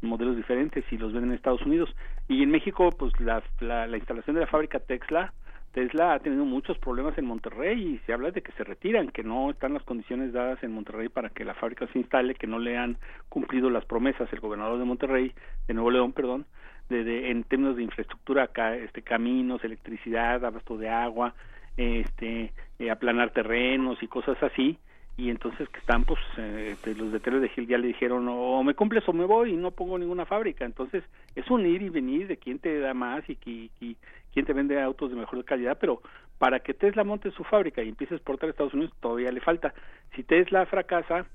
modelos 0.00 0.36
diferentes 0.36 0.84
y 0.90 0.96
los 0.96 1.12
venden 1.12 1.30
en 1.30 1.36
Estados 1.36 1.62
Unidos. 1.62 1.94
Y 2.28 2.42
en 2.42 2.50
México, 2.50 2.88
pues 2.98 3.12
la, 3.20 3.42
la, 3.60 3.86
la 3.86 3.96
instalación 3.96 4.34
de 4.34 4.40
la 4.42 4.46
fábrica 4.46 4.78
Tesla, 4.80 5.32
Tesla 5.72 6.14
ha 6.14 6.18
tenido 6.18 6.44
muchos 6.44 6.76
problemas 6.78 7.16
en 7.16 7.26
Monterrey 7.26 7.80
y 7.94 7.98
se 8.06 8.12
habla 8.12 8.30
de 8.32 8.42
que 8.42 8.50
se 8.52 8.64
retiran, 8.64 9.08
que 9.08 9.22
no 9.22 9.50
están 9.50 9.72
las 9.74 9.84
condiciones 9.84 10.32
dadas 10.32 10.62
en 10.64 10.72
Monterrey 10.72 11.08
para 11.08 11.30
que 11.30 11.44
la 11.44 11.54
fábrica 11.54 11.86
se 11.92 11.98
instale, 12.00 12.34
que 12.34 12.48
no 12.48 12.58
le 12.58 12.76
han 12.76 12.96
cumplido 13.28 13.70
las 13.70 13.84
promesas 13.84 14.32
el 14.32 14.40
gobernador 14.40 14.78
de 14.78 14.84
Monterrey, 14.84 15.32
de 15.68 15.74
Nuevo 15.74 15.90
León, 15.92 16.12
perdón, 16.12 16.44
de, 16.88 17.04
de- 17.04 17.30
en 17.30 17.44
términos 17.44 17.76
de 17.76 17.84
infraestructura, 17.84 18.44
acá, 18.44 18.74
este, 18.74 19.02
caminos, 19.02 19.62
electricidad, 19.62 20.44
abasto 20.44 20.76
de 20.76 20.88
agua, 20.88 21.34
este, 21.76 22.52
eh, 22.80 22.90
aplanar 22.90 23.30
terrenos 23.30 24.02
y 24.02 24.08
cosas 24.08 24.42
así, 24.42 24.76
y 25.20 25.30
entonces 25.30 25.68
que 25.68 25.78
están, 25.80 26.04
pues, 26.04 26.18
eh, 26.38 26.76
pues, 26.82 26.96
los 26.96 27.12
de 27.12 27.20
Tele 27.20 27.40
de 27.40 27.48
Gil 27.50 27.66
ya 27.66 27.78
le 27.78 27.88
dijeron, 27.88 28.26
o 28.28 28.62
me 28.62 28.74
cumples 28.74 29.06
o 29.08 29.12
me 29.12 29.24
voy 29.24 29.52
y 29.52 29.56
no 29.56 29.70
pongo 29.70 29.98
ninguna 29.98 30.24
fábrica, 30.26 30.64
entonces 30.64 31.04
es 31.34 31.50
un 31.50 31.66
ir 31.66 31.82
y 31.82 31.88
venir 31.90 32.26
de 32.26 32.36
quién 32.36 32.58
te 32.58 32.78
da 32.78 32.94
más 32.94 33.28
y, 33.28 33.36
qui- 33.36 33.70
y 33.80 33.96
quién 34.32 34.46
te 34.46 34.52
vende 34.52 34.80
autos 34.80 35.10
de 35.10 35.16
mejor 35.16 35.44
calidad, 35.44 35.76
pero 35.80 36.00
para 36.38 36.60
que 36.60 36.72
Tesla 36.74 37.04
monte 37.04 37.30
su 37.32 37.44
fábrica 37.44 37.82
y 37.82 37.88
empiece 37.88 38.14
a 38.14 38.16
exportar 38.16 38.48
a 38.48 38.50
Estados 38.52 38.72
Unidos 38.74 38.92
todavía 39.00 39.30
le 39.30 39.40
falta. 39.40 39.74
Si 40.16 40.22
Tesla 40.22 40.64
fracasa 40.66 41.26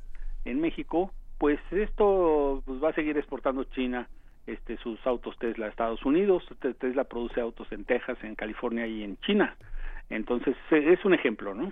en 0.46 0.60
México, 0.62 1.12
pues 1.38 1.60
esto 1.72 2.64
pues, 2.66 2.84
va 2.84 2.90
a 2.90 2.94
seguir 2.94 3.18
exportando 3.18 3.64
China 3.66 4.08
este 4.48 4.78
sus 4.78 5.06
autos 5.06 5.38
Tesla 5.40 5.66
a 5.66 5.70
Estados 5.70 6.04
Unidos, 6.06 6.44
Te- 6.60 6.74
Tesla 6.76 7.04
produce 7.04 7.42
autos 7.42 7.72
en 7.72 7.84
Texas, 7.84 8.18
en 8.24 8.36
California 8.36 8.86
y 8.88 9.04
en 9.04 9.18
China. 9.18 9.56
Entonces 10.10 10.56
eh, 10.72 10.94
es 10.94 11.04
un 11.06 11.14
ejemplo, 11.14 11.54
¿no? 11.54 11.72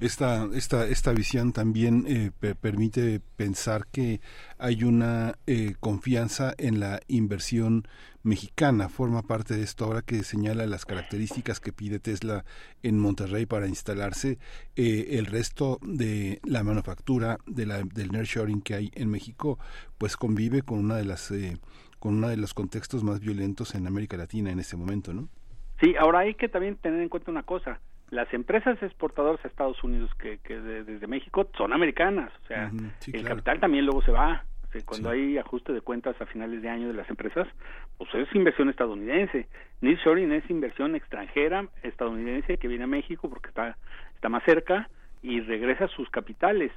Esta, 0.00 0.48
esta, 0.54 0.86
esta 0.86 1.12
visión 1.12 1.52
también 1.52 2.04
eh, 2.08 2.30
pe- 2.38 2.54
permite 2.54 3.20
pensar 3.36 3.86
que 3.86 4.20
hay 4.58 4.84
una 4.84 5.34
eh, 5.46 5.74
confianza 5.78 6.54
en 6.56 6.80
la 6.80 7.00
inversión 7.08 7.86
mexicana. 8.22 8.88
Forma 8.88 9.22
parte 9.22 9.54
de 9.56 9.62
esto 9.62 9.84
ahora 9.84 10.02
que 10.02 10.22
señala 10.22 10.66
las 10.66 10.86
características 10.86 11.60
que 11.60 11.72
pide 11.72 11.98
Tesla 11.98 12.44
en 12.82 12.98
Monterrey 12.98 13.46
para 13.46 13.66
instalarse. 13.66 14.38
Eh, 14.76 15.18
el 15.18 15.26
resto 15.26 15.78
de 15.82 16.40
la 16.44 16.62
manufactura 16.62 17.38
de 17.46 17.66
la, 17.66 17.82
del 17.82 18.12
nearshoring 18.12 18.62
que 18.62 18.74
hay 18.74 18.90
en 18.94 19.10
México, 19.10 19.58
pues 19.98 20.16
convive 20.16 20.62
con 20.62 20.78
una 20.78 20.96
de 20.96 21.04
las 21.04 21.30
eh, 21.30 21.58
con 21.98 22.14
uno 22.14 22.28
de 22.28 22.38
los 22.38 22.54
contextos 22.54 23.04
más 23.04 23.20
violentos 23.20 23.74
en 23.74 23.86
América 23.86 24.16
Latina 24.16 24.50
en 24.50 24.58
este 24.58 24.76
momento, 24.76 25.12
¿no? 25.12 25.28
Sí, 25.80 25.94
ahora 25.98 26.20
hay 26.20 26.34
que 26.34 26.48
también 26.48 26.76
tener 26.76 27.00
en 27.00 27.10
cuenta 27.10 27.30
una 27.30 27.42
cosa. 27.42 27.80
Las 28.10 28.32
empresas 28.34 28.82
exportadoras 28.82 29.44
a 29.44 29.48
Estados 29.48 29.82
Unidos 29.84 30.12
que, 30.16 30.38
que 30.38 30.58
de- 30.60 30.84
desde 30.84 31.06
México 31.06 31.48
son 31.56 31.72
americanas, 31.72 32.32
o 32.42 32.46
sea, 32.46 32.70
sí, 32.98 33.12
el 33.14 33.20
claro. 33.20 33.36
capital 33.36 33.60
también 33.60 33.84
luego 33.86 34.02
se 34.02 34.10
va. 34.12 34.44
O 34.68 34.72
sea, 34.72 34.82
cuando 34.84 35.10
hay 35.10 35.36
ajuste 35.38 35.72
de 35.72 35.80
cuentas 35.80 36.20
a 36.20 36.26
finales 36.26 36.62
de 36.62 36.68
año 36.68 36.86
de 36.88 36.94
las 36.94 37.08
empresas, 37.10 37.48
pues 37.98 38.08
es 38.14 38.32
inversión 38.36 38.68
estadounidense. 38.68 39.48
Nearshoring 39.80 40.30
es 40.32 40.48
inversión 40.48 40.94
extranjera 40.94 41.66
estadounidense 41.82 42.56
que 42.56 42.68
viene 42.68 42.84
a 42.84 42.86
México 42.86 43.28
porque 43.28 43.48
está, 43.48 43.76
está 44.14 44.28
más 44.28 44.44
cerca 44.44 44.88
y 45.22 45.40
regresa 45.40 45.88
sus 45.88 46.08
capitales. 46.10 46.70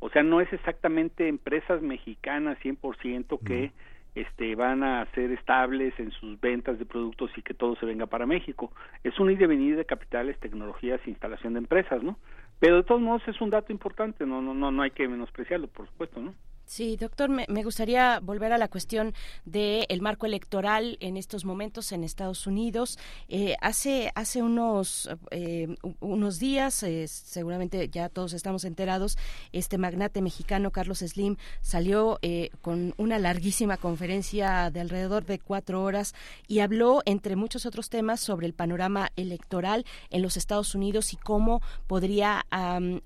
O 0.00 0.10
sea, 0.10 0.22
no 0.22 0.40
es 0.42 0.52
exactamente 0.52 1.26
empresas 1.26 1.80
mexicanas 1.82 2.58
100% 2.60 3.38
que 3.44 3.72
este, 4.20 4.54
van 4.54 4.82
a 4.82 5.06
ser 5.12 5.30
estables 5.30 5.94
en 5.98 6.10
sus 6.10 6.40
ventas 6.40 6.78
de 6.78 6.86
productos 6.86 7.30
y 7.36 7.42
que 7.42 7.54
todo 7.54 7.76
se 7.76 7.86
venga 7.86 8.06
para 8.06 8.26
México. 8.26 8.72
Es 9.04 9.18
un 9.20 9.30
ir 9.30 9.40
y 9.40 9.46
venir 9.46 9.76
de 9.76 9.84
capitales, 9.84 10.38
tecnologías, 10.40 11.00
instalación 11.06 11.52
de 11.52 11.60
empresas, 11.60 12.02
¿no? 12.02 12.18
Pero 12.58 12.76
de 12.76 12.82
todos 12.82 13.00
modos 13.00 13.22
es 13.28 13.40
un 13.40 13.50
dato 13.50 13.72
importante, 13.72 14.26
no, 14.26 14.42
no, 14.42 14.54
no, 14.54 14.72
no 14.72 14.82
hay 14.82 14.90
que 14.90 15.06
menospreciarlo, 15.06 15.68
por 15.68 15.86
supuesto, 15.86 16.20
¿no? 16.20 16.34
Sí, 16.68 16.98
doctor, 16.98 17.30
me, 17.30 17.46
gustaría 17.64 18.20
volver 18.20 18.52
a 18.52 18.58
la 18.58 18.68
cuestión 18.68 19.14
del 19.46 19.86
el 19.88 20.02
marco 20.02 20.26
electoral 20.26 20.98
en 21.00 21.16
estos 21.16 21.46
momentos 21.46 21.92
en 21.92 22.04
Estados 22.04 22.46
Unidos. 22.46 22.98
Eh, 23.30 23.56
hace 23.62 24.12
hace 24.14 24.42
unos 24.42 25.08
eh, 25.30 25.76
unos 26.00 26.38
días, 26.38 26.82
eh, 26.82 27.08
seguramente 27.08 27.88
ya 27.88 28.10
todos 28.10 28.34
estamos 28.34 28.64
enterados, 28.64 29.16
este 29.52 29.78
magnate 29.78 30.20
mexicano 30.20 30.70
Carlos 30.70 30.98
Slim 30.98 31.36
salió 31.62 32.18
eh, 32.20 32.50
con 32.60 32.92
una 32.98 33.18
larguísima 33.18 33.78
conferencia 33.78 34.70
de 34.70 34.80
alrededor 34.80 35.24
de 35.24 35.38
cuatro 35.38 35.82
horas 35.82 36.14
y 36.48 36.58
habló, 36.58 37.00
entre 37.06 37.34
muchos 37.34 37.64
otros 37.64 37.88
temas, 37.88 38.20
sobre 38.20 38.46
el 38.46 38.52
panorama 38.52 39.10
electoral 39.16 39.86
en 40.10 40.20
los 40.20 40.36
Estados 40.36 40.74
Unidos 40.74 41.14
y 41.14 41.16
cómo 41.16 41.62
podría 41.86 42.44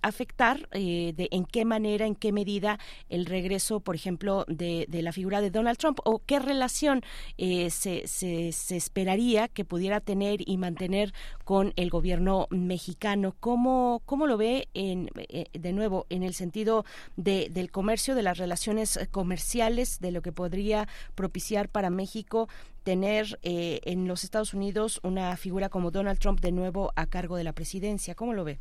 afectar, 0.02 0.68
de 0.70 1.28
en 1.30 1.44
qué 1.44 1.64
manera, 1.64 2.06
en 2.06 2.16
qué 2.16 2.32
medida 2.32 2.80
el 3.08 3.26
regreso, 3.26 3.51
por 3.80 3.94
ejemplo, 3.94 4.44
de, 4.48 4.86
la 4.90 5.12
figura 5.12 5.40
de 5.40 5.50
Donald 5.50 5.78
Trump 5.78 5.98
o 6.04 6.20
qué 6.24 6.38
relación 6.38 7.02
eh, 7.38 7.70
se, 7.70 8.06
se, 8.06 8.52
se 8.52 8.76
esperaría 8.76 9.48
que 9.48 9.64
pudiera 9.64 10.00
tener 10.00 10.40
y 10.48 10.56
mantener 10.56 11.12
con 11.44 11.72
el 11.76 11.90
gobierno 11.90 12.46
mexicano. 12.50 13.34
¿Cómo, 13.40 14.02
cómo 14.06 14.26
lo 14.26 14.36
ve 14.36 14.68
en, 14.74 15.10
eh, 15.16 15.46
de 15.52 15.72
nuevo 15.72 16.06
en 16.10 16.22
el 16.22 16.34
sentido 16.34 16.84
de, 17.16 17.48
del 17.50 17.70
comercio, 17.70 18.14
de 18.14 18.22
las 18.22 18.38
relaciones 18.38 18.98
comerciales, 19.10 20.00
de 20.00 20.12
lo 20.12 20.22
que 20.22 20.32
podría 20.32 20.88
propiciar 21.14 21.68
para 21.68 21.90
México 21.90 22.48
tener 22.82 23.38
eh, 23.42 23.80
en 23.84 24.08
los 24.08 24.24
Estados 24.24 24.54
Unidos 24.54 25.00
una 25.02 25.36
figura 25.36 25.68
como 25.68 25.90
Donald 25.90 26.18
Trump 26.18 26.40
de 26.40 26.52
nuevo 26.52 26.92
a 26.96 27.06
cargo 27.06 27.36
de 27.36 27.44
la 27.44 27.52
presidencia? 27.52 28.14
¿Cómo 28.14 28.32
lo 28.32 28.44
ve? 28.44 28.58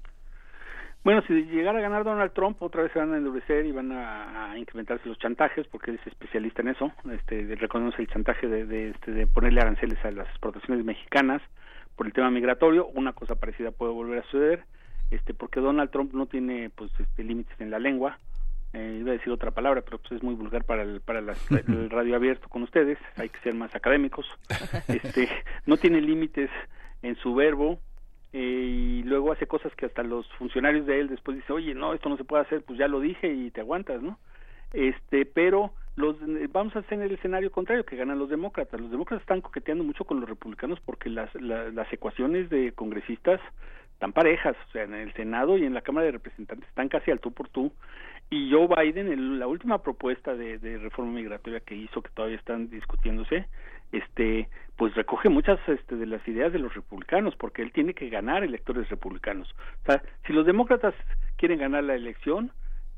Bueno, 1.04 1.24
si 1.28 1.34
llegara 1.46 1.80
a 1.80 1.82
ganar 1.82 2.04
Donald 2.04 2.32
Trump, 2.34 2.62
otra 2.62 2.84
vez 2.84 2.92
se 2.92 3.00
van 3.00 3.14
a 3.14 3.18
endurecer 3.18 3.66
y 3.66 3.72
van 3.72 3.92
a, 3.92 4.52
a 4.52 4.58
incrementarse 4.58 5.10
los 5.10 5.18
chantajes, 5.18 5.68
porque 5.68 5.90
él 5.92 6.00
es 6.00 6.08
especialista 6.08 6.62
en 6.62 6.68
eso. 6.70 6.92
Este, 7.12 7.56
reconoce 7.56 8.02
el 8.04 8.08
chantaje 8.08 8.48
de, 8.48 8.66
de, 8.68 8.90
este, 8.92 9.12
de 9.12 9.26
ponerle 9.26 9.62
aranceles 9.62 9.98
a 10.06 10.12
las 10.12 10.28
exportaciones 10.30 10.86
mexicanas. 10.86 11.42
por 11.96 12.06
el 12.06 12.14
tema 12.14 12.30
migratorio, 12.30 12.86
una 12.94 13.14
cosa 13.14 13.36
parecida 13.36 13.72
puede 13.72 13.94
volver 13.94 14.20
a 14.20 14.24
suceder, 14.24 14.64
este, 15.10 15.34
porque 15.34 15.60
Donald 15.60 15.90
Trump 15.92 16.14
no 16.14 16.28
tiene 16.28 16.70
pues 16.70 16.92
este, 17.00 17.24
límites 17.24 17.60
en 17.60 17.72
la 17.72 17.80
lengua, 17.80 18.18
eh, 18.74 18.98
iba 19.02 19.10
a 19.10 19.14
decir 19.14 19.34
otra 19.34 19.52
palabra, 19.52 19.82
pero 19.82 19.98
pues 19.98 20.12
es 20.14 20.24
muy 20.24 20.36
vulgar 20.36 20.64
para 20.66 20.84
el, 20.84 21.02
para 21.02 21.20
las- 21.22 21.50
el 21.68 21.90
radio 21.90 22.16
abierto 22.16 22.48
con 22.48 22.62
ustedes, 22.64 22.98
hay 23.18 23.30
que 23.30 23.40
ser 23.40 23.54
más 23.56 23.74
académicos, 23.76 24.26
este, 24.88 25.28
no 25.66 25.78
tiene 25.78 26.00
límites 26.00 26.50
en 27.02 27.16
su 27.18 27.34
verbo, 27.36 27.80
y 28.34 29.04
luego 29.04 29.32
hace 29.32 29.46
cosas 29.48 29.74
que 29.76 29.86
hasta 29.88 30.04
los 30.04 30.26
funcionarios 30.34 30.86
de 30.86 31.00
él 31.02 31.08
después 31.10 31.36
dice 31.38 31.52
oye 31.52 31.74
no 31.74 31.94
esto 31.94 32.08
no 32.10 32.18
se 32.18 32.24
puede 32.24 32.44
hacer 32.44 32.64
pues 32.64 32.80
ya 32.80 32.88
lo 32.88 33.00
dije 33.02 33.28
y 33.32 33.52
te 33.52 33.62
aguantas 33.62 34.02
no 34.02 34.18
este 34.74 35.26
pero 35.26 35.72
los 35.98 36.16
vamos 36.52 36.74
a 36.76 36.80
hacer 36.80 37.02
el 37.02 37.12
escenario 37.12 37.52
contrario 37.52 37.86
que 37.86 37.98
ganan 37.98 38.18
los 38.18 38.30
demócratas. 38.30 38.80
Los 38.80 38.90
demócratas 38.92 39.24
están 39.24 39.42
coqueteando 39.42 39.84
mucho 39.84 40.06
con 40.06 40.22
los 40.22 40.30
republicanos 40.30 40.80
porque 40.80 41.10
las 41.10 41.34
la- 41.36 41.70
las 41.70 41.92
ecuaciones 41.92 42.50
de 42.50 42.72
congresistas 42.72 43.42
están 43.94 44.14
parejas 44.14 44.56
o 44.70 44.72
sea 44.72 44.84
en 44.84 44.94
el 44.94 45.14
senado 45.14 45.58
y 45.58 45.66
en 45.66 45.74
la 45.74 45.82
cámara 45.82 46.06
de 46.06 46.14
representantes 46.14 46.68
están 46.70 46.88
casi 46.88 47.12
al 47.12 47.20
tú 47.20 47.32
por 47.34 47.50
tú. 47.50 47.74
Y 48.30 48.50
Joe 48.50 48.68
Biden 48.68 49.12
en 49.12 49.38
la 49.40 49.48
última 49.48 49.84
propuesta 49.84 50.34
de, 50.34 50.58
de 50.60 50.78
reforma 50.78 51.12
migratoria 51.12 51.60
que 51.60 51.76
hizo 51.76 52.02
que 52.02 52.10
todavía 52.12 52.38
están 52.38 52.70
discutiéndose 52.70 53.48
este 53.92 54.50
pues 54.78 54.96
recoge 54.96 55.30
muchas 55.30 55.60
este, 55.68 55.96
de 55.96 56.06
las 56.08 56.26
ideas 56.28 56.52
de 56.52 56.58
los 56.60 56.74
republicanos 56.74 57.36
porque 57.36 57.62
él 57.62 57.72
tiene 57.72 57.94
que 57.94 58.10
ganar 58.10 58.44
electores 58.44 58.90
republicanos. 58.90 59.54
O 59.84 59.86
sea 59.86 60.02
si 60.26 60.34
los 60.34 60.46
demócratas 60.46 60.96
quieren 61.38 61.60
ganar 61.60 61.84
la 61.84 61.96
elección 61.96 62.52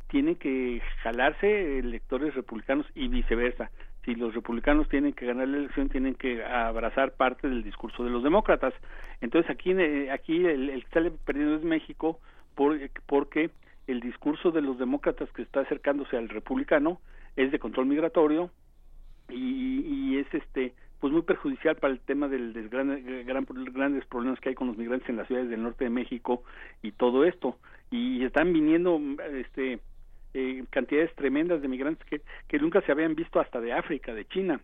tienen 0.08 0.36
que 0.36 0.82
jalarse 1.02 1.80
electores 1.80 2.36
republicanos 2.36 2.86
y 2.94 3.08
viceversa. 3.08 3.72
Si 4.06 4.14
los 4.16 4.34
republicanos 4.36 4.88
tienen 4.90 5.14
que 5.14 5.26
ganar 5.26 5.48
la 5.48 5.58
elección 5.58 5.90
tienen 5.90 6.14
que 6.16 6.44
abrazar 6.46 7.14
parte 7.14 7.50
del 7.50 7.64
discurso 7.64 8.04
de 8.04 8.12
los 8.12 8.22
demócratas. 8.24 8.74
Entonces 9.22 9.50
aquí 9.50 9.72
eh, 9.72 10.12
aquí 10.12 10.46
el, 10.46 10.84
que 10.86 10.90
sale 10.92 11.12
perdiendo 11.12 11.56
es 11.56 11.64
México 11.64 12.20
por- 12.56 12.80
porque 13.08 13.50
el 13.88 14.00
discurso 14.00 14.52
de 14.52 14.62
los 14.62 14.78
demócratas 14.78 15.30
que 15.32 15.42
está 15.42 15.62
acercándose 15.62 16.16
al 16.18 16.30
republicano 16.30 17.02
es 17.36 17.52
de 17.52 17.60
control 17.60 17.88
migratorio 17.88 18.52
y, 19.30 19.82
y 20.14 20.18
es 20.20 20.28
este 20.34 20.74
pues 21.04 21.12
muy 21.12 21.24
perjudicial 21.24 21.76
para 21.76 21.92
el 21.92 22.00
tema 22.00 22.30
del, 22.30 22.54
gran, 22.70 22.88
gran- 23.26 23.46
grandes 23.74 24.06
problemas 24.06 24.40
que 24.40 24.48
hay 24.48 24.56
con 24.56 24.70
los 24.70 24.78
migrantes 24.78 25.10
en 25.10 25.18
las 25.18 25.28
ciudades 25.28 25.50
del 25.50 25.62
norte 25.62 25.84
de 25.84 25.90
México 25.90 26.46
y 26.82 26.94
todo 26.94 27.26
esto 27.26 27.58
y 27.92 28.24
están 28.24 28.54
viniendo 28.54 29.02
este 29.34 29.80
eh, 30.34 30.64
cantidades 30.70 31.14
tremendas 31.16 31.62
de 31.62 31.68
migrantes 31.68 32.08
que, 32.08 32.22
que 32.48 32.58
nunca 32.58 32.80
se 32.84 32.94
habían 32.94 33.16
visto 33.16 33.42
hasta 33.42 33.60
de 33.60 33.74
África, 33.74 34.14
de 34.14 34.24
China, 34.30 34.62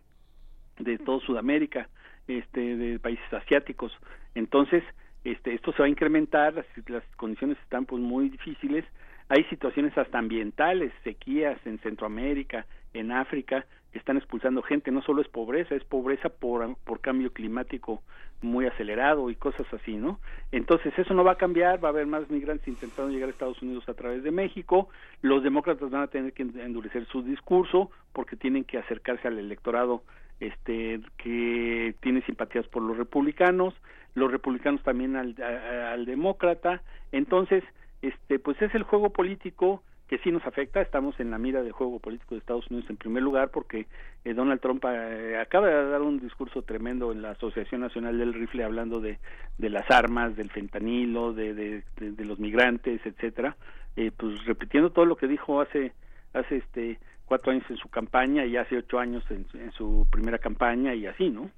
de 0.78 0.96
todo 0.96 1.20
Sudamérica, 1.20 1.90
este, 2.26 2.74
de 2.74 2.98
países 2.98 3.30
asiáticos. 3.34 3.92
Entonces, 4.34 4.82
este, 5.24 5.52
esto 5.52 5.72
se 5.72 5.80
va 5.80 5.84
a 5.84 5.90
incrementar, 5.90 6.54
las, 6.54 6.66
las 6.88 7.04
condiciones 7.16 7.58
están 7.64 7.84
pues 7.84 8.02
muy 8.02 8.30
difíciles. 8.30 8.86
Hay 9.28 9.44
situaciones 9.50 9.92
hasta 9.98 10.18
ambientales, 10.18 10.90
sequías 11.04 11.58
en 11.66 11.78
Centroamérica, 11.80 12.64
en 12.94 13.12
África, 13.12 13.66
están 13.92 14.16
expulsando 14.16 14.62
gente. 14.62 14.90
No 14.90 15.02
solo 15.02 15.22
es 15.22 15.28
pobreza, 15.28 15.74
es 15.74 15.84
pobreza 15.84 16.28
por, 16.28 16.76
por 16.84 17.00
cambio 17.00 17.32
climático 17.32 18.02
muy 18.42 18.66
acelerado 18.66 19.28
y 19.30 19.36
cosas 19.36 19.66
así, 19.74 19.96
¿no? 19.96 20.18
Entonces 20.50 20.92
eso 20.98 21.12
no 21.12 21.24
va 21.24 21.32
a 21.32 21.36
cambiar, 21.36 21.82
va 21.84 21.88
a 21.88 21.92
haber 21.92 22.06
más 22.06 22.30
migrantes 22.30 22.66
intentando 22.68 23.12
llegar 23.12 23.28
a 23.28 23.32
Estados 23.32 23.60
Unidos 23.60 23.86
a 23.88 23.94
través 23.94 24.22
de 24.22 24.30
México, 24.30 24.88
los 25.20 25.42
demócratas 25.42 25.90
van 25.90 26.02
a 26.02 26.06
tener 26.06 26.32
que 26.32 26.42
endurecer 26.42 27.04
su 27.06 27.22
discurso 27.22 27.90
porque 28.14 28.36
tienen 28.36 28.64
que 28.64 28.78
acercarse 28.78 29.28
al 29.28 29.38
electorado 29.38 30.02
este 30.40 31.00
que 31.18 31.94
tiene 32.00 32.22
simpatías 32.22 32.66
por 32.68 32.82
los 32.82 32.96
republicanos, 32.96 33.74
los 34.14 34.30
republicanos 34.32 34.82
también 34.82 35.16
al, 35.16 35.34
a- 35.42 35.92
al 35.92 36.06
demócrata, 36.06 36.82
entonces 37.12 37.62
este 38.00 38.38
pues 38.38 38.60
es 38.62 38.74
el 38.74 38.84
juego 38.84 39.10
político 39.10 39.82
que 40.10 40.18
sí 40.18 40.32
nos 40.32 40.44
afecta, 40.44 40.80
estamos 40.80 41.20
en 41.20 41.30
la 41.30 41.38
mira 41.38 41.62
del 41.62 41.70
juego 41.70 42.00
político 42.00 42.34
de 42.34 42.40
Estados 42.40 42.68
Unidos 42.68 42.90
en 42.90 42.96
primer 42.96 43.22
lugar 43.22 43.52
porque 43.52 43.86
eh, 44.24 44.34
Donald 44.34 44.60
Trump 44.60 44.84
eh, 44.84 45.38
acaba 45.40 45.68
de 45.68 45.88
dar 45.88 46.02
un 46.02 46.18
discurso 46.18 46.62
tremendo 46.62 47.12
en 47.12 47.22
la 47.22 47.30
Asociación 47.30 47.82
Nacional 47.82 48.18
del 48.18 48.34
Rifle 48.34 48.64
hablando 48.64 49.00
de, 49.00 49.20
de 49.56 49.70
las 49.70 49.88
armas, 49.88 50.34
del 50.34 50.50
fentanilo, 50.50 51.32
de, 51.32 51.54
de, 51.54 52.24
los 52.24 52.40
migrantes, 52.40 53.00
etcétera, 53.06 53.56
eh, 53.94 54.10
pues 54.16 54.44
repitiendo 54.46 54.90
todo 54.90 55.04
lo 55.04 55.14
que 55.14 55.28
dijo 55.28 55.60
hace 55.60 55.92
hace 56.32 56.56
este 56.56 56.98
cuatro 57.24 57.52
años 57.52 57.64
en 57.70 57.76
su 57.76 57.88
campaña 57.88 58.44
y 58.44 58.56
hace 58.56 58.78
ocho 58.78 58.98
años 58.98 59.22
en, 59.30 59.46
en 59.54 59.70
su 59.70 60.08
primera 60.10 60.38
campaña 60.38 60.92
y 60.92 61.06
así, 61.06 61.30
¿no? 61.30 61.52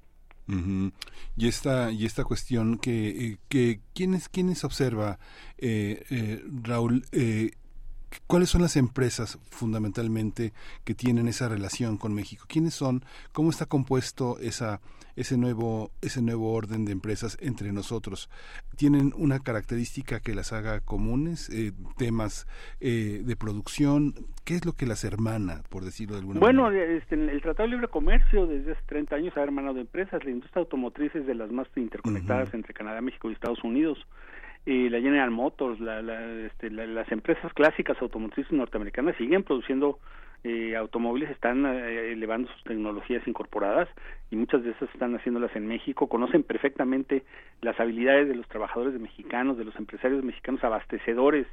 Y 1.35 1.47
esta 1.47 1.91
y 1.91 2.05
esta 2.05 2.23
cuestión 2.23 2.77
que 2.77 3.07
eh, 3.09 3.37
que 3.47 3.79
quiénes 3.95 4.27
quiénes 4.27 4.63
observa 4.65 5.17
eh, 5.57 6.03
eh, 6.09 6.43
Raúl 6.63 7.05
eh, 7.13 7.51
cuáles 8.27 8.49
son 8.49 8.61
las 8.61 8.75
empresas 8.75 9.39
fundamentalmente 9.49 10.53
que 10.83 10.95
tienen 10.95 11.27
esa 11.27 11.49
relación 11.49 11.97
con 11.97 12.13
México 12.13 12.45
quiénes 12.47 12.73
son 12.73 13.03
cómo 13.31 13.49
está 13.49 13.65
compuesto 13.65 14.37
esa 14.39 14.81
ese 15.15 15.37
nuevo 15.37 15.91
ese 16.01 16.21
nuevo 16.21 16.53
orden 16.53 16.85
de 16.85 16.91
empresas 16.91 17.37
entre 17.39 17.71
nosotros 17.71 18.29
tienen 18.75 19.13
una 19.15 19.39
característica 19.39 20.19
que 20.19 20.33
las 20.33 20.53
haga 20.53 20.79
comunes 20.79 21.49
eh, 21.49 21.71
temas 21.97 22.47
eh, 22.79 23.21
de 23.23 23.35
producción. 23.35 24.13
Qué 24.43 24.55
es 24.55 24.65
lo 24.65 24.73
que 24.73 24.85
las 24.85 25.03
hermana 25.03 25.61
por 25.69 25.83
decirlo 25.83 26.15
de 26.15 26.21
alguna 26.21 26.39
Bueno, 26.39 26.63
manera 26.63 26.91
este, 26.93 27.15
el 27.15 27.41
Tratado 27.41 27.67
de 27.67 27.75
Libre 27.75 27.87
Comercio 27.87 28.47
desde 28.47 28.73
hace 28.73 28.81
30 28.87 29.15
años 29.15 29.37
ha 29.37 29.41
hermanado 29.41 29.79
empresas. 29.79 30.23
La 30.23 30.31
industria 30.31 30.61
automotriz 30.61 31.13
es 31.15 31.25
de 31.25 31.35
las 31.35 31.51
más 31.51 31.67
interconectadas 31.75 32.53
entre 32.53 32.73
Canadá, 32.73 33.01
México 33.01 33.29
y 33.29 33.33
Estados 33.33 33.63
Unidos. 33.63 33.97
Eh, 34.65 34.89
la 34.89 35.01
General 35.01 35.29
Motors, 35.29 35.79
la, 35.81 36.01
la, 36.01 36.23
este, 36.45 36.69
la- 36.71 36.85
las 36.87 37.11
empresas 37.11 37.51
clásicas 37.53 38.01
automotrices 38.01 38.51
norteamericanas 38.53 39.15
siguen 39.17 39.43
produciendo 39.43 39.99
eh, 40.45 40.75
automóviles, 40.75 41.29
están 41.31 41.65
eh, 41.65 42.11
elevando 42.13 42.49
sus 42.51 42.63
tecnologías 42.63 43.25
incorporadas 43.27 43.87
y 44.31 44.35
muchas 44.35 44.63
de 44.63 44.71
esas 44.71 44.89
están 44.93 45.15
haciéndolas 45.15 45.55
en 45.55 45.67
México. 45.67 46.07
Conocen 46.07 46.43
perfectamente 46.43 47.23
las 47.61 47.79
habilidades 47.79 48.27
de 48.27 48.35
los 48.35 48.47
trabajadores 48.47 48.99
mexicanos, 48.99 49.57
de 49.57 49.65
los 49.65 49.75
empresarios 49.77 50.23
mexicanos 50.23 50.63
abastecedores 50.63 51.47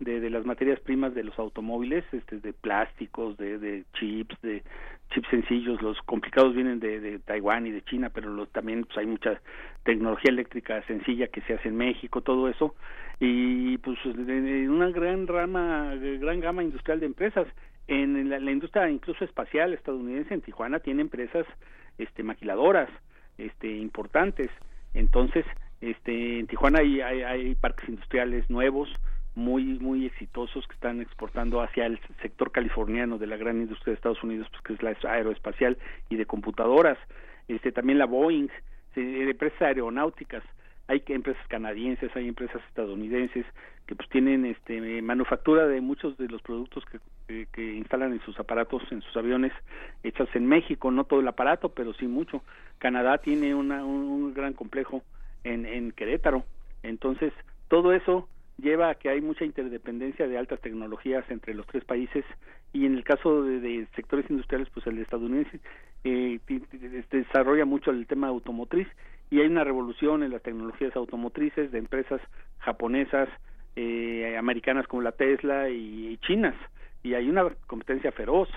de, 0.00 0.20
de 0.20 0.30
las 0.30 0.44
materias 0.44 0.80
primas 0.80 1.14
de 1.14 1.24
los 1.24 1.38
automóviles, 1.38 2.04
este, 2.12 2.38
de 2.38 2.52
plásticos, 2.52 3.36
de, 3.36 3.84
chips, 3.94 4.40
de 4.42 4.62
chips 5.10 5.28
sencillos, 5.28 5.80
los 5.82 5.98
complicados 6.02 6.54
vienen 6.54 6.80
de, 6.80 7.00
de 7.00 7.18
Taiwán 7.18 7.66
y 7.66 7.70
de 7.70 7.82
China, 7.82 8.10
pero 8.10 8.30
los, 8.30 8.50
también 8.50 8.84
pues, 8.84 8.98
hay 8.98 9.06
mucha 9.06 9.40
tecnología 9.84 10.30
eléctrica 10.30 10.82
sencilla 10.86 11.28
que 11.28 11.40
se 11.42 11.54
hace 11.54 11.68
en 11.68 11.76
México, 11.76 12.20
todo 12.20 12.48
eso, 12.48 12.74
y 13.20 13.78
pues 13.78 13.98
de 14.04 14.68
una 14.68 14.90
gran 14.90 15.26
rama, 15.26 15.94
gran 15.94 16.40
gama 16.40 16.62
industrial 16.62 17.00
de 17.00 17.06
empresas. 17.06 17.46
En 17.88 18.28
la, 18.28 18.50
industria 18.50 18.90
incluso 18.90 19.24
espacial 19.24 19.72
estadounidense 19.72 20.34
en 20.34 20.40
Tijuana 20.40 20.80
tiene 20.80 21.02
empresas 21.02 21.46
este 21.98 22.24
maquiladoras 22.24 22.90
este 23.38 23.76
importantes 23.76 24.48
entonces 24.92 25.46
este 25.80 26.40
en 26.40 26.48
Tijuana 26.48 26.80
hay, 26.80 27.00
hay 27.00 27.54
parques 27.54 27.88
industriales 27.88 28.50
nuevos 28.50 28.88
muy 29.36 29.78
muy 29.78 30.06
exitosos 30.06 30.66
que 30.66 30.74
están 30.74 31.00
exportando 31.00 31.60
hacia 31.60 31.86
el 31.86 32.00
sector 32.22 32.50
californiano 32.50 33.18
de 33.18 33.26
la 33.26 33.36
gran 33.36 33.58
industria 33.58 33.92
de 33.92 33.96
Estados 33.96 34.22
Unidos 34.24 34.48
pues 34.50 34.62
que 34.62 34.72
es 34.72 34.82
la 34.82 34.96
aeroespacial 35.10 35.78
y 36.08 36.16
de 36.16 36.26
computadoras. 36.26 36.98
Este 37.46 37.70
también 37.70 37.98
la 37.98 38.06
Boeing 38.06 38.48
empresas 38.96 39.60
aeronáuticas. 39.62 40.42
Hay 40.88 41.02
empresas 41.08 41.44
canadienses, 41.48 42.14
hay 42.14 42.28
empresas 42.28 42.62
estadounidenses 42.68 43.44
que 43.86 43.94
pues 43.94 44.08
tienen 44.08 44.46
este 44.46 45.02
manufactura 45.02 45.66
de 45.66 45.80
muchos 45.80 46.16
de 46.16 46.28
los 46.28 46.42
productos 46.42 46.84
que, 46.86 46.98
que, 47.26 47.46
que 47.52 47.74
instalan 47.74 48.12
en 48.12 48.20
sus 48.20 48.38
aparatos, 48.38 48.82
en 48.90 49.02
sus 49.02 49.16
aviones 49.16 49.52
hechos 50.02 50.28
en 50.34 50.46
México, 50.46 50.90
no 50.90 51.04
todo 51.04 51.20
el 51.20 51.28
aparato, 51.28 51.70
pero 51.70 51.92
sí 51.94 52.06
mucho. 52.06 52.42
Canadá 52.78 53.18
tiene 53.18 53.54
una, 53.54 53.84
un, 53.84 54.02
un 54.04 54.34
gran 54.34 54.54
complejo 54.54 55.02
en, 55.44 55.66
en 55.66 55.92
Querétaro, 55.92 56.44
entonces 56.82 57.32
todo 57.68 57.92
eso 57.92 58.28
lleva 58.58 58.90
a 58.90 58.94
que 58.94 59.08
hay 59.08 59.20
mucha 59.20 59.44
interdependencia 59.44 60.26
de 60.26 60.38
altas 60.38 60.60
tecnologías 60.60 61.24
entre 61.30 61.54
los 61.54 61.66
tres 61.66 61.84
países 61.84 62.24
y 62.72 62.86
en 62.86 62.94
el 62.94 63.04
caso 63.04 63.42
de, 63.42 63.60
de 63.60 63.86
sectores 63.94 64.28
industriales 64.30 64.68
pues 64.72 64.86
el 64.86 64.98
estadounidense 64.98 65.60
eh, 66.04 66.38
este, 66.48 67.18
desarrolla 67.18 67.64
mucho 67.64 67.90
el 67.90 68.06
tema 68.06 68.28
automotriz 68.28 68.88
y 69.30 69.40
hay 69.40 69.46
una 69.46 69.64
revolución 69.64 70.22
en 70.22 70.30
las 70.30 70.42
tecnologías 70.42 70.94
automotrices 70.96 71.72
de 71.72 71.78
empresas 71.78 72.20
japonesas 72.58 73.28
eh, 73.74 74.36
americanas 74.38 74.86
como 74.86 75.02
la 75.02 75.12
Tesla 75.12 75.68
y, 75.68 76.08
y 76.08 76.16
chinas. 76.18 76.54
Y 77.02 77.14
hay 77.14 77.28
una 77.28 77.50
competencia 77.66 78.12
feroz 78.12 78.48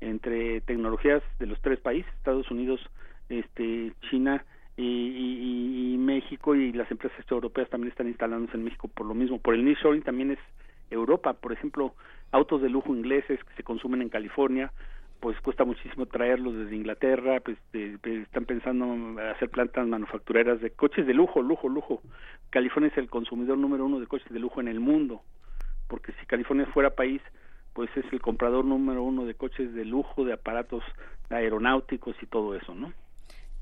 entre 0.00 0.60
tecnologías 0.62 1.22
de 1.38 1.46
los 1.46 1.60
tres 1.62 1.80
países 1.80 2.12
Estados 2.14 2.50
Unidos 2.50 2.80
este 3.28 3.92
China 4.10 4.44
y, 4.76 4.82
y- 4.82 5.94
y 5.94 5.98
México 5.98 6.54
y 6.54 6.72
las 6.72 6.90
empresas 6.90 7.18
europeas 7.30 7.68
también 7.70 7.90
están 7.90 8.08
instalándose 8.08 8.56
en 8.56 8.64
México 8.64 8.88
por 8.88 9.06
lo 9.06 9.14
mismo 9.14 9.38
por 9.38 9.54
el 9.54 9.64
nearshoring 9.64 10.02
también 10.02 10.32
es 10.32 10.38
Europa 10.90 11.32
por 11.34 11.52
ejemplo 11.52 11.94
autos 12.30 12.60
de 12.62 12.68
lujo 12.68 12.94
ingleses 12.94 13.42
que 13.42 13.54
se 13.54 13.62
consumen 13.62 14.02
en 14.02 14.08
California 14.08 14.72
pues 15.20 15.40
cuesta 15.40 15.64
muchísimo 15.64 16.04
traerlos 16.04 16.54
desde 16.54 16.76
Inglaterra, 16.76 17.40
pues 17.40 17.56
de- 17.72 17.98
están 18.22 18.44
pensando 18.44 18.84
en 18.92 19.18
hacer 19.18 19.48
plantas 19.48 19.86
manufactureras 19.86 20.60
de 20.60 20.70
coches 20.72 21.06
de 21.06 21.14
lujo, 21.14 21.40
lujo, 21.40 21.70
lujo. 21.70 22.02
California 22.50 22.90
es 22.90 22.98
el 22.98 23.08
consumidor 23.08 23.56
número 23.56 23.86
uno 23.86 23.98
de 23.98 24.06
coches 24.06 24.30
de 24.30 24.38
lujo 24.38 24.60
en 24.60 24.68
el 24.68 24.78
mundo, 24.78 25.22
porque 25.88 26.12
si 26.20 26.26
California 26.26 26.66
fuera 26.66 26.90
país, 26.90 27.22
pues 27.72 27.88
es 27.96 28.04
el 28.12 28.20
comprador 28.20 28.66
número 28.66 29.02
uno 29.02 29.24
de 29.24 29.34
coches 29.34 29.72
de 29.72 29.86
lujo, 29.86 30.24
de 30.26 30.34
aparatos 30.34 30.84
aeronáuticos 31.30 32.14
y 32.22 32.26
todo 32.26 32.54
eso, 32.54 32.74
¿no? 32.74 32.92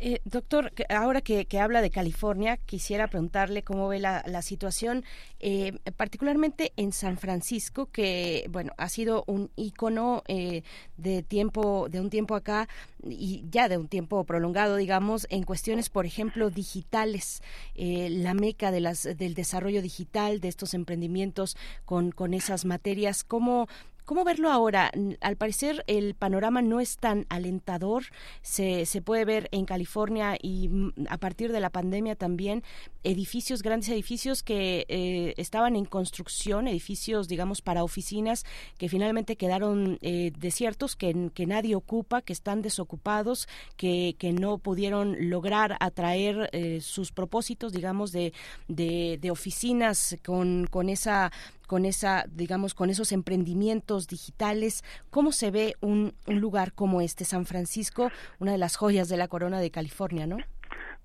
Eh, 0.06 0.20
doctor, 0.26 0.70
ahora 0.90 1.22
que, 1.22 1.47
que 1.47 1.59
habla 1.59 1.81
de 1.81 1.89
California, 1.89 2.59
quisiera 2.59 3.09
preguntarle 3.09 3.62
cómo 3.62 3.89
ve 3.89 4.01
la, 4.01 4.43
situación, 4.43 5.02
eh, 5.40 5.78
particularmente 5.97 6.74
en 6.76 6.93
San 6.93 7.16
Francisco, 7.16 7.86
que 7.86 8.47
bueno 8.51 8.72
ha 8.76 8.90
sido 8.90 9.24
un 9.26 9.51
ícono 9.56 10.22
eh, 10.28 10.62
de 10.98 11.22
tiempo, 11.22 11.89
de 11.89 12.02
un 12.02 12.10
tiempo 12.10 12.35
acá 12.35 12.68
y 13.02 13.47
ya 13.48 13.70
de 13.70 13.78
un 13.78 13.89
tiempo 13.89 14.24
prolongado, 14.24 14.76
digamos, 14.76 15.26
en 15.31 15.44
cuestiones, 15.44 15.89
por 15.89 16.05
ejemplo, 16.05 16.51
digitales, 16.51 17.43
eh, 17.74 18.10
la 18.10 18.35
meca 18.35 18.70
de 18.70 18.81
las 18.81 19.05
del 19.05 19.32
desarrollo 19.32 19.81
digital 19.81 20.39
de 20.40 20.48
estos 20.48 20.74
emprendimientos 20.74 21.56
con 21.86 22.12
con 22.12 22.35
esas 22.35 22.66
materias, 22.66 23.24
cómo 23.24 23.68
¿Cómo 24.05 24.22
verlo 24.22 24.51
ahora? 24.51 24.93
Al 25.22 25.36
parecer 25.36 25.82
el 25.86 26.14
panorama 26.14 26.60
no 26.60 26.78
es 26.78 26.98
tan 26.98 27.24
alentador. 27.31 28.05
Se, 28.43 28.85
se 28.85 29.01
puede 29.01 29.24
ver 29.24 29.48
en 29.51 29.64
California 29.64 30.36
y 30.43 30.68
mm, 30.68 30.93
a 31.09 31.16
partir 31.16 31.52
de 31.52 31.60
la 31.60 31.70
pandemia 31.70 32.14
también 32.14 32.62
edificios, 33.02 33.62
grandes 33.62 33.89
edificios 33.89 34.43
que 34.43 34.85
eh, 34.89 35.32
estaban 35.39 35.74
en 35.74 35.86
construcción, 35.86 36.68
edificios, 36.68 37.28
digamos, 37.28 37.62
para 37.62 37.82
oficinas 37.82 38.44
que 38.76 38.90
finalmente 38.90 39.36
quedaron 39.36 39.98
eh, 40.02 40.32
desiertos, 40.39 40.97
que, 40.97 41.31
que 41.32 41.47
nadie 41.47 41.74
ocupa, 41.74 42.20
que 42.20 42.35
están 42.35 42.60
desocupados, 42.60 43.48
que, 43.78 44.16
que 44.18 44.32
no 44.35 44.59
pudieron 44.59 45.31
lograr 45.31 45.78
atraer 45.81 46.51
eh, 46.52 46.82
sus 46.82 47.10
propósitos, 47.10 47.72
digamos, 47.72 48.12
de, 48.12 48.35
de, 48.68 49.18
de 49.18 49.31
oficinas 49.31 50.18
con, 50.22 50.66
con 50.70 50.90
esa 50.90 51.32
con 51.66 51.85
esa, 51.85 52.24
digamos, 52.31 52.74
con 52.74 52.91
esos 52.91 53.12
emprendimientos 53.12 54.07
digitales. 54.09 54.82
¿Cómo 55.11 55.32
se 55.32 55.51
ve 55.51 55.74
un, 55.81 56.15
un 56.27 56.41
lugar 56.41 56.73
como 56.73 57.01
este, 57.01 57.24
San 57.24 57.47
Francisco, 57.47 58.11
una 58.39 58.53
de 58.53 58.59
las 58.59 58.77
joyas 58.77 59.09
de 59.09 59.16
la 59.16 59.28
corona 59.28 59.61
de 59.61 59.70
California, 59.70 60.27
¿no? 60.27 60.39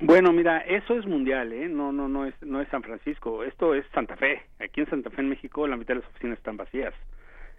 Bueno, 0.01 0.31
mira, 0.31 0.59
eso 0.59 0.93
es 0.97 1.05
mundial, 1.05 1.51
¿eh? 1.51 1.67
No, 1.67 1.91
no, 1.91 2.07
no 2.07 2.25
es, 2.25 2.33
no 2.41 2.61
es 2.61 2.69
San 2.69 2.83
Francisco. 2.83 3.43
Esto 3.43 3.75
es 3.75 3.85
Santa 3.93 4.15
Fe. 4.15 4.43
Aquí 4.59 4.79
en 4.79 4.89
Santa 4.89 5.09
Fe, 5.09 5.21
en 5.21 5.29
México, 5.29 5.67
la 5.67 5.75
mitad 5.75 5.95
de 5.95 5.99
las 5.99 6.09
oficinas 6.09 6.37
están 6.37 6.55
vacías. 6.55 6.93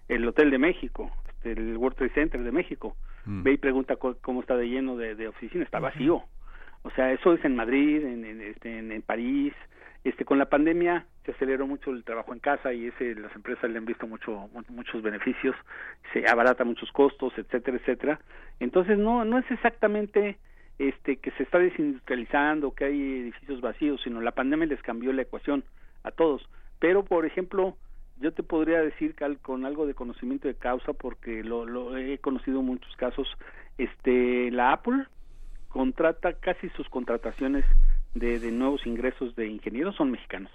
El 0.08 0.26
Hotel 0.26 0.50
de 0.50 0.56
México, 0.56 1.10
este, 1.28 1.52
el 1.52 1.76
World 1.76 1.98
Trade 1.98 2.14
Center 2.14 2.42
de 2.42 2.50
México. 2.50 2.96
Mm. 3.26 3.42
Ve 3.42 3.52
y 3.52 3.56
pregunta 3.58 3.96
cómo 3.96 4.40
está 4.40 4.56
de 4.56 4.68
lleno 4.68 4.96
de, 4.96 5.14
de 5.16 5.28
oficinas. 5.28 5.66
Está 5.66 5.80
vacío. 5.80 6.22
O 6.82 6.90
sea, 6.92 7.12
eso 7.12 7.34
es 7.34 7.44
en 7.44 7.56
Madrid, 7.56 8.02
en, 8.02 8.24
en, 8.24 8.40
este, 8.40 8.78
en, 8.78 8.90
en 8.90 9.02
París. 9.02 9.52
Este, 10.02 10.24
con 10.24 10.38
la 10.38 10.48
pandemia 10.48 11.04
se 11.24 11.32
aceleró 11.32 11.66
mucho 11.66 11.90
el 11.90 12.04
trabajo 12.04 12.32
en 12.32 12.38
casa 12.40 12.72
y 12.72 12.86
ese 12.86 13.14
las 13.16 13.34
empresas 13.36 13.70
le 13.70 13.76
han 13.76 13.84
visto 13.84 14.06
mucho 14.06 14.48
mu- 14.52 14.62
muchos 14.70 15.02
beneficios, 15.02 15.54
se 16.12 16.26
abarata 16.26 16.64
muchos 16.64 16.90
costos, 16.92 17.34
etcétera, 17.36 17.76
etcétera. 17.76 18.20
Entonces 18.60 18.96
no 18.98 19.24
no 19.26 19.38
es 19.38 19.50
exactamente 19.50 20.38
este 20.78 21.16
que 21.18 21.30
se 21.32 21.42
está 21.42 21.58
desindustrializando, 21.58 22.74
que 22.74 22.86
hay 22.86 23.20
edificios 23.20 23.60
vacíos, 23.60 24.00
sino 24.02 24.22
la 24.22 24.32
pandemia 24.32 24.66
les 24.66 24.80
cambió 24.82 25.12
la 25.12 25.22
ecuación 25.22 25.64
a 26.02 26.10
todos. 26.10 26.48
Pero 26.78 27.04
por 27.04 27.26
ejemplo, 27.26 27.76
yo 28.20 28.32
te 28.32 28.42
podría 28.42 28.80
decir 28.80 29.14
con 29.42 29.66
algo 29.66 29.86
de 29.86 29.92
conocimiento 29.92 30.48
de 30.48 30.54
causa 30.54 30.94
porque 30.94 31.44
lo, 31.44 31.66
lo 31.66 31.98
he 31.98 32.16
conocido 32.18 32.62
muchos 32.62 32.96
casos, 32.96 33.28
este 33.76 34.50
la 34.50 34.72
Apple 34.72 35.04
contrata 35.68 36.32
casi 36.32 36.70
sus 36.70 36.88
contrataciones 36.88 37.64
de, 38.14 38.38
nuevos 38.50 38.86
ingresos 38.86 39.34
de 39.36 39.46
ingenieros 39.46 39.96
son 39.96 40.10
mexicanos. 40.10 40.52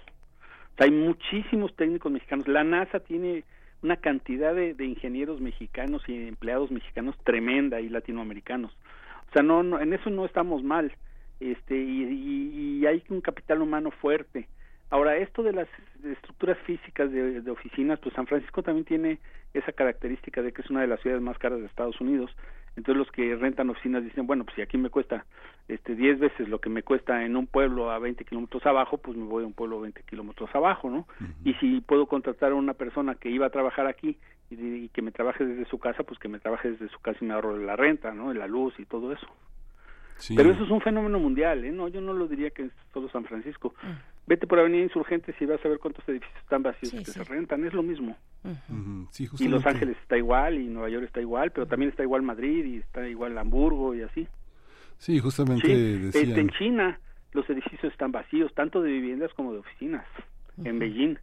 O 0.74 0.76
sea, 0.76 0.86
hay 0.86 0.90
muchísimos 0.90 1.74
técnicos 1.76 2.12
mexicanos. 2.12 2.46
La 2.48 2.64
NASA 2.64 3.00
tiene 3.00 3.44
una 3.82 3.96
cantidad 3.96 4.54
de, 4.54 4.74
de 4.74 4.84
ingenieros 4.84 5.40
mexicanos 5.40 6.02
y 6.08 6.28
empleados 6.28 6.70
mexicanos 6.70 7.16
tremenda 7.24 7.80
y 7.80 7.88
latinoamericanos. 7.88 8.72
O 9.28 9.32
sea, 9.32 9.42
no, 9.42 9.62
no 9.62 9.80
en 9.80 9.92
eso 9.92 10.10
no 10.10 10.24
estamos 10.24 10.62
mal. 10.62 10.92
Este 11.40 11.76
y, 11.76 12.84
hay 12.86 13.02
un 13.08 13.20
capital 13.20 13.62
humano 13.62 13.90
fuerte. 13.90 14.48
Ahora, 14.90 15.16
esto 15.16 15.42
de 15.42 15.52
las 15.52 15.68
estructuras 16.04 16.56
físicas 16.58 17.10
de 17.10 17.50
oficinas, 17.50 17.98
pues 17.98 18.14
San 18.14 18.26
Francisco 18.26 18.62
también 18.62 18.84
tiene 18.84 19.18
esa 19.52 19.72
característica 19.72 20.42
de 20.42 20.52
que 20.52 20.62
es 20.62 20.70
una 20.70 20.82
de 20.82 20.86
las 20.86 21.00
ciudades 21.00 21.22
más 21.22 21.38
caras 21.38 21.58
de 21.58 21.66
Estados 21.66 22.00
Unidos. 22.00 22.30
Entonces 22.76 22.98
los 22.98 23.10
que 23.10 23.34
rentan 23.36 23.70
oficinas 23.70 24.04
dicen, 24.04 24.26
bueno, 24.26 24.44
pues 24.44 24.54
si 24.56 24.62
aquí 24.62 24.76
me 24.76 24.90
cuesta 24.90 25.24
este 25.66 25.94
10 25.94 26.18
veces 26.20 26.48
lo 26.48 26.60
que 26.60 26.68
me 26.68 26.82
cuesta 26.82 27.24
en 27.24 27.36
un 27.36 27.46
pueblo 27.46 27.90
a 27.90 27.98
20 27.98 28.24
kilómetros 28.24 28.64
abajo, 28.66 28.98
pues 28.98 29.16
me 29.16 29.24
voy 29.24 29.44
a 29.44 29.46
un 29.46 29.54
pueblo 29.54 29.78
a 29.78 29.82
20 29.82 30.02
kilómetros 30.02 30.54
abajo, 30.54 30.90
¿no? 30.90 31.06
Y 31.44 31.54
si 31.54 31.80
puedo 31.80 32.06
contratar 32.06 32.52
a 32.52 32.54
una 32.54 32.74
persona 32.74 33.14
que 33.14 33.30
iba 33.30 33.46
a 33.46 33.50
trabajar 33.50 33.86
aquí 33.86 34.18
y, 34.50 34.54
y 34.54 34.88
que 34.90 35.02
me 35.02 35.10
trabaje 35.10 35.44
desde 35.44 35.64
su 35.70 35.78
casa, 35.78 36.02
pues 36.02 36.18
que 36.18 36.28
me 36.28 36.38
trabaje 36.38 36.70
desde 36.70 36.88
su 36.88 37.00
casa 37.00 37.18
y 37.22 37.24
me 37.24 37.34
ahorro 37.34 37.56
la 37.56 37.76
renta, 37.76 38.12
¿no? 38.12 38.32
La 38.34 38.46
luz 38.46 38.78
y 38.78 38.84
todo 38.84 39.12
eso. 39.12 39.26
Sí. 40.16 40.34
Pero 40.36 40.50
eso 40.50 40.64
es 40.64 40.70
un 40.70 40.80
fenómeno 40.80 41.18
mundial, 41.18 41.64
¿eh? 41.64 41.72
No, 41.72 41.88
yo 41.88 42.00
no 42.00 42.12
lo 42.12 42.26
diría 42.26 42.50
que 42.50 42.64
es 42.64 42.72
solo 42.92 43.08
San 43.08 43.24
Francisco. 43.24 43.74
Vete 44.26 44.46
por 44.46 44.58
Avenida 44.58 44.82
Insurgentes 44.82 45.34
y 45.40 45.46
vas 45.46 45.64
a 45.64 45.68
ver 45.68 45.78
cuántos 45.78 46.06
edificios 46.08 46.36
están 46.42 46.62
vacíos 46.62 46.90
Sí, 46.90 46.98
que 46.98 47.04
sí. 47.04 47.12
se 47.12 47.24
rentan, 47.24 47.64
es 47.64 47.72
lo 47.72 47.82
mismo. 47.82 48.16
Sí, 49.12 49.28
Y 49.38 49.48
Los. 49.48 49.64
Ángeles 49.66 49.96
está 50.02 50.16
igual, 50.16 50.58
y 50.58 50.66
Nueva 50.66 50.88
York 50.88 51.04
está 51.04 51.20
igual, 51.20 51.52
pero 51.52 51.66
también 51.66 51.90
está 51.90 52.02
igual 52.02 52.22
Madrid, 52.22 52.64
y 52.64 52.76
está 52.78 53.06
igual 53.08 53.38
Hamburgo, 53.38 53.94
y 53.94 54.02
así. 54.02 54.26
Sí, 54.98 55.18
justamente 55.20 55.68
decían. 55.68 56.28
este, 56.28 56.40
en 56.40 56.48
China 56.50 57.00
los 57.32 57.48
edificios 57.50 57.92
están 57.92 58.12
vacíos, 58.12 58.52
tanto 58.54 58.80
de 58.82 58.90
viviendas 58.90 59.32
como 59.34 59.52
de 59.52 59.58
oficinas, 59.58 60.06
en 60.64 60.78
Beijing, 60.78 61.14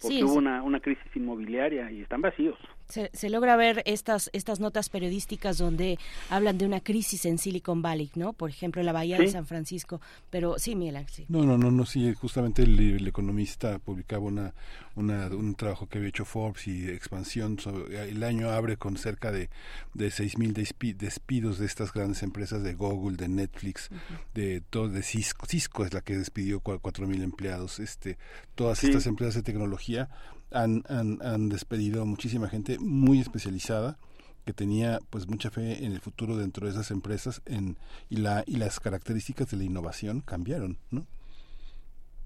porque 0.00 0.16
Sí, 0.16 0.22
hubo 0.24 0.32
sí. 0.32 0.38
una, 0.38 0.62
una 0.62 0.80
crisis 0.80 1.04
inmobiliaria 1.14 1.90
y 1.92 2.00
están 2.02 2.20
vacíos. 2.22 2.58
Se, 2.88 3.10
se 3.14 3.30
logra 3.30 3.56
ver 3.56 3.82
estas 3.86 4.30
estas 4.32 4.60
notas 4.60 4.88
periodísticas 4.90 5.58
donde 5.58 5.98
hablan 6.30 6.58
de 6.58 6.66
una 6.66 6.80
crisis 6.80 7.24
en 7.24 7.38
Silicon 7.38 7.82
Valley, 7.82 8.10
¿no? 8.14 8.32
Por 8.34 8.50
ejemplo, 8.50 8.80
en 8.80 8.86
la 8.86 8.92
bahía 8.92 9.18
de. 9.18 9.28
San 9.30 9.46
Francisco. 9.46 10.00
Pero 10.30 10.58
sí, 10.58 10.76
Miguel 10.76 10.96
Ángel, 10.96 11.14
sí. 11.14 11.24
No, 11.28 11.44
no, 11.44 11.56
no, 11.58 11.70
no, 11.70 11.86
sí, 11.86 12.12
justamente 12.14 12.62
el, 12.62 12.78
el 12.78 13.08
economista 13.08 13.78
publicaba 13.78 14.24
una, 14.26 14.54
una, 14.96 15.26
un 15.28 15.54
trabajo 15.54 15.88
que 15.88 15.98
había 15.98 16.10
hecho 16.10 16.24
Forbes 16.24 16.68
y 16.68 16.88
expansión. 16.88 17.58
sobre- 17.58 18.08
el 18.10 18.22
año 18.22 18.50
abre 18.50 18.76
con 18.76 18.96
cerca 18.96 19.32
de, 19.32 19.48
de 19.94 20.08
6.000 20.08 20.52
despi- 20.52 20.94
despidos 20.96 21.58
de 21.58 21.66
estas 21.66 21.92
grandes 21.92 22.22
empresas 22.22 22.62
de 22.62 22.74
Google, 22.74 23.16
de 23.16 23.28
Netflix, 23.28 23.88
de 24.34 24.60
todo, 24.60 24.88
de 24.88 25.02
Cisco. 25.02 25.46
Cisco 25.46 25.84
es 25.84 25.94
la 25.94 26.00
que 26.02 26.16
despidió 26.18 26.60
cua- 26.60 26.80
4.000 26.80 27.22
empleados. 27.22 27.80
Este, 27.80 28.18
todas 28.54 28.78
Sí. 28.78 28.88
estas 28.88 29.06
empresas 29.06 29.34
de 29.36 29.42
tecnología 29.42 30.10
han, 30.54 30.82
han, 30.88 31.18
han 31.22 31.48
despedido 31.48 32.02
a 32.02 32.04
muchísima 32.04 32.48
gente 32.48 32.78
muy 32.78 33.20
especializada 33.20 33.98
que 34.44 34.52
tenía 34.52 34.98
pues 35.10 35.28
mucha 35.28 35.50
fe 35.50 35.84
en 35.84 35.92
el 35.92 36.00
futuro 36.00 36.36
dentro 36.36 36.66
de 36.66 36.72
esas 36.72 36.90
empresas 36.90 37.42
en, 37.46 37.76
y 38.10 38.18
la 38.18 38.44
y 38.46 38.56
las 38.56 38.78
características 38.78 39.50
de 39.50 39.56
la 39.56 39.64
innovación 39.64 40.20
cambiaron, 40.20 40.78
¿no? 40.90 41.06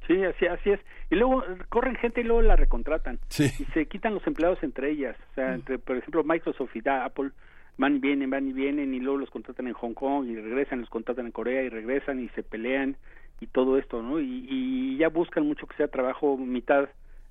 Sí, 0.07 0.25
así, 0.25 0.47
así 0.47 0.71
es. 0.71 0.81
Y 1.11 1.17
luego 1.17 1.45
corren 1.69 1.95
gente 1.97 2.23
y 2.23 2.25
luego 2.25 2.41
la 2.41 2.57
recontratan. 2.57 3.19
Sí. 3.29 3.51
Y 3.59 3.65
se 3.73 3.87
quitan 3.87 4.15
los 4.15 4.27
empleados 4.27 4.59
entre 4.63 4.91
ellas. 4.91 5.17
O 5.33 5.35
sea, 5.35 5.55
entre, 5.55 5.79
por 5.79 5.99
ejemplo, 5.99 6.25
Microsoft 6.25 6.75
y 6.75 6.89
Apple 6.89 7.31
van 7.77 7.97
y 7.97 7.99
vienen, 7.99 8.31
van 8.31 8.49
y 8.49 8.53
vienen, 8.55 8.95
y 8.95 9.01
luego 9.01 9.19
los 9.19 9.31
contratan 9.31 9.69
en 9.69 9.75
Hong 9.75 9.93
Kong 9.93 10.27
y 10.27 10.35
regresan, 10.35 10.81
los 10.81 10.89
contratan 10.89 11.27
en 11.27 11.33
Corea 11.33 11.63
y 11.63 11.69
regresan 11.69 12.21
y 12.21 12.29
se 12.31 12.43
pelean 12.43 12.97
y 13.41 13.47
todo 13.49 13.79
esto, 13.79 14.03
¿no? 14.03 14.19
Y, 14.19 14.47
y 14.49 14.97
ya 14.97 15.11
buscan 15.11 15.47
mucho 15.47 15.67
que 15.67 15.77
sea 15.77 15.89
trabajo 15.89 16.39
mitad 16.39 16.89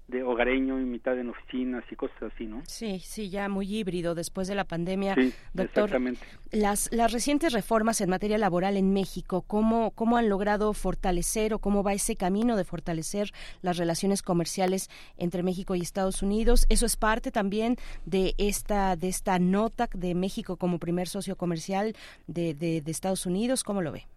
de 0.08 0.24
hogareño 0.24 0.80
y 0.80 0.86
mitad 0.86 1.20
en 1.20 1.30
oficinas 1.30 1.84
y 1.92 1.96
cosas 1.96 2.32
así, 2.34 2.46
¿no? 2.46 2.62
Sí, 2.66 3.00
sí, 3.00 3.30
ya 3.30 3.50
muy 3.50 3.68
híbrido 3.68 4.16
después 4.16 4.48
de 4.48 4.56
la 4.56 4.64
pandemia. 4.64 5.16
Sí, 5.16 5.34
Doctor, 5.54 5.86
exactamente. 5.86 6.26
las, 6.52 6.90
las 6.94 7.12
recientes 7.12 7.52
reformas 7.52 8.00
en 8.00 8.10
materia 8.10 8.38
laboral 8.38 8.78
en 8.78 8.94
México, 8.94 9.42
¿cómo, 9.42 9.92
¿cómo 9.92 10.16
han 10.16 10.30
logrado 10.30 10.74
fortalecer 10.74 11.54
o 11.54 11.60
cómo 11.60 11.84
va 11.84 11.94
ese 11.94 12.16
camino 12.16 12.56
de 12.56 12.64
fortalecer 12.64 13.32
las 13.62 13.76
relaciones 13.78 14.22
comerciales 14.22 14.90
entre 15.18 15.44
México 15.44 15.76
y 15.76 15.82
Estados 15.82 16.22
Unidos? 16.22 16.66
Eso 16.70 16.86
es 16.86 16.96
parte 16.96 17.30
también 17.30 17.76
de 18.06 18.34
esta, 18.38 18.96
de 18.96 19.10
esta 19.10 19.40
nota 19.40 19.90
de 19.94 20.16
México 20.16 20.56
como 20.56 20.80
primer 20.80 21.10
socio 21.10 21.36
comercial 21.36 21.96
de, 22.28 22.54
de, 22.54 22.82
de 22.82 22.92
Estados 22.92 23.26
Unidos. 23.26 23.66
¿Cómo 23.66 23.82
lo 23.82 23.92
ve? 23.92 24.08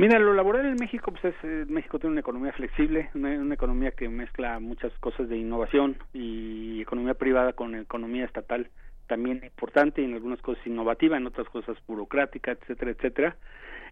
Mira, 0.00 0.20
lo 0.20 0.32
laboral 0.32 0.64
en 0.66 0.76
México, 0.76 1.10
pues 1.10 1.24
es, 1.24 1.34
eh, 1.42 1.64
México 1.68 1.98
tiene 1.98 2.12
una 2.12 2.20
economía 2.20 2.52
flexible, 2.52 3.10
una, 3.14 3.52
economía 3.52 3.90
que 3.90 4.08
mezcla 4.08 4.60
muchas 4.60 4.92
cosas 5.00 5.28
de 5.28 5.36
innovación 5.36 5.96
y 6.12 6.80
economía 6.80 7.14
privada 7.14 7.52
con 7.52 7.74
economía 7.74 8.24
estatal 8.24 8.70
también 9.08 9.42
importante, 9.42 10.00
y 10.00 10.04
en 10.04 10.14
algunas 10.14 10.40
cosas 10.40 10.64
innovativa, 10.68 11.16
en 11.16 11.26
otras 11.26 11.48
cosas 11.48 11.76
burocrática, 11.88 12.52
etcétera, 12.52 12.92
etcétera. 12.92 13.36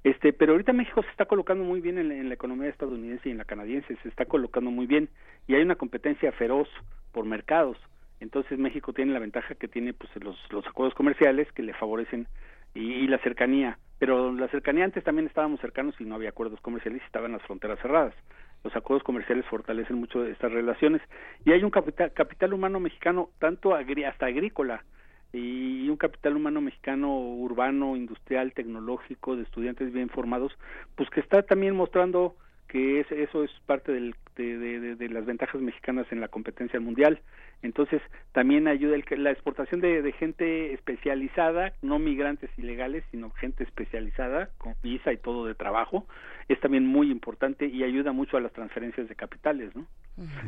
Este, 0.04 0.32
pero 0.32 0.52
ahorita 0.52 0.72
México 0.72 1.02
se 1.02 1.10
está 1.10 1.24
colocando 1.24 1.64
muy 1.64 1.80
bien 1.80 1.98
en 1.98 2.12
en 2.12 2.28
la 2.28 2.34
economía 2.34 2.68
estadounidense 2.68 3.28
y 3.28 3.32
en 3.32 3.38
la 3.38 3.44
canadiense, 3.44 3.96
se 4.00 4.08
está 4.08 4.26
colocando 4.26 4.70
muy 4.70 4.86
bien 4.86 5.08
y 5.48 5.56
hay 5.56 5.62
una 5.62 5.74
competencia 5.74 6.30
feroz 6.30 6.68
por 7.10 7.24
mercados. 7.24 7.78
Entonces 8.20 8.60
México 8.60 8.92
tiene 8.92 9.12
la 9.12 9.18
ventaja 9.18 9.56
que 9.56 9.66
tiene 9.66 9.92
pues 9.92 10.10
los, 10.22 10.38
los 10.52 10.64
acuerdos 10.68 10.94
comerciales 10.94 11.50
que 11.50 11.64
le 11.64 11.74
favorecen 11.74 12.28
y, 12.74 12.92
y 12.92 13.08
la 13.08 13.18
cercanía. 13.18 13.76
Pero 13.98 14.32
la 14.32 14.48
cercanía 14.48 14.84
antes 14.84 15.04
también 15.04 15.26
estábamos 15.26 15.60
cercanos 15.60 15.94
y 16.00 16.04
no 16.04 16.14
había 16.14 16.28
acuerdos 16.28 16.60
comerciales 16.60 17.00
y 17.02 17.06
estaban 17.06 17.32
las 17.32 17.42
fronteras 17.42 17.78
cerradas. 17.80 18.14
Los 18.62 18.74
acuerdos 18.76 19.04
comerciales 19.04 19.46
fortalecen 19.46 19.96
mucho 19.96 20.24
estas 20.24 20.52
relaciones 20.52 21.00
y 21.44 21.52
hay 21.52 21.62
un 21.62 21.70
capital, 21.70 22.12
capital 22.12 22.52
humano 22.52 22.80
mexicano 22.80 23.30
tanto 23.38 23.74
agri, 23.74 24.04
hasta 24.04 24.26
agrícola 24.26 24.84
y 25.32 25.88
un 25.88 25.96
capital 25.96 26.36
humano 26.36 26.60
mexicano 26.60 27.18
urbano, 27.18 27.96
industrial, 27.96 28.52
tecnológico, 28.52 29.36
de 29.36 29.42
estudiantes 29.42 29.92
bien 29.92 30.08
formados, 30.08 30.56
pues 30.94 31.10
que 31.10 31.20
está 31.20 31.42
también 31.42 31.74
mostrando 31.74 32.36
que 32.68 33.00
es, 33.00 33.10
eso 33.12 33.44
es 33.44 33.50
parte 33.66 33.92
del, 33.92 34.14
de, 34.36 34.56
de- 34.96 35.08
las 35.08 35.24
ventajas 35.24 35.60
mexicanas 35.60 36.06
en 36.10 36.20
la 36.20 36.28
competencia 36.28 36.80
mundial. 36.80 37.20
Entonces, 37.62 38.02
también 38.32 38.68
ayuda 38.68 38.96
el, 38.96 39.04
la 39.22 39.30
exportación 39.30 39.80
de, 39.80 40.02
de 40.02 40.12
gente 40.12 40.74
especializada, 40.74 41.72
no 41.80 41.98
migrantes 41.98 42.50
ilegales, 42.58 43.02
sino 43.10 43.30
gente 43.30 43.64
especializada, 43.64 44.50
con 44.58 44.74
visa 44.82 45.12
y 45.12 45.16
todo 45.16 45.46
de 45.46 45.54
trabajo, 45.54 46.06
es 46.48 46.60
también 46.60 46.86
muy 46.86 47.10
importante 47.10 47.66
y 47.66 47.82
ayuda 47.82 48.12
mucho 48.12 48.36
a 48.36 48.40
las 48.40 48.52
transferencias 48.52 49.08
de 49.08 49.14
capitales, 49.14 49.74
¿no? 49.74 49.86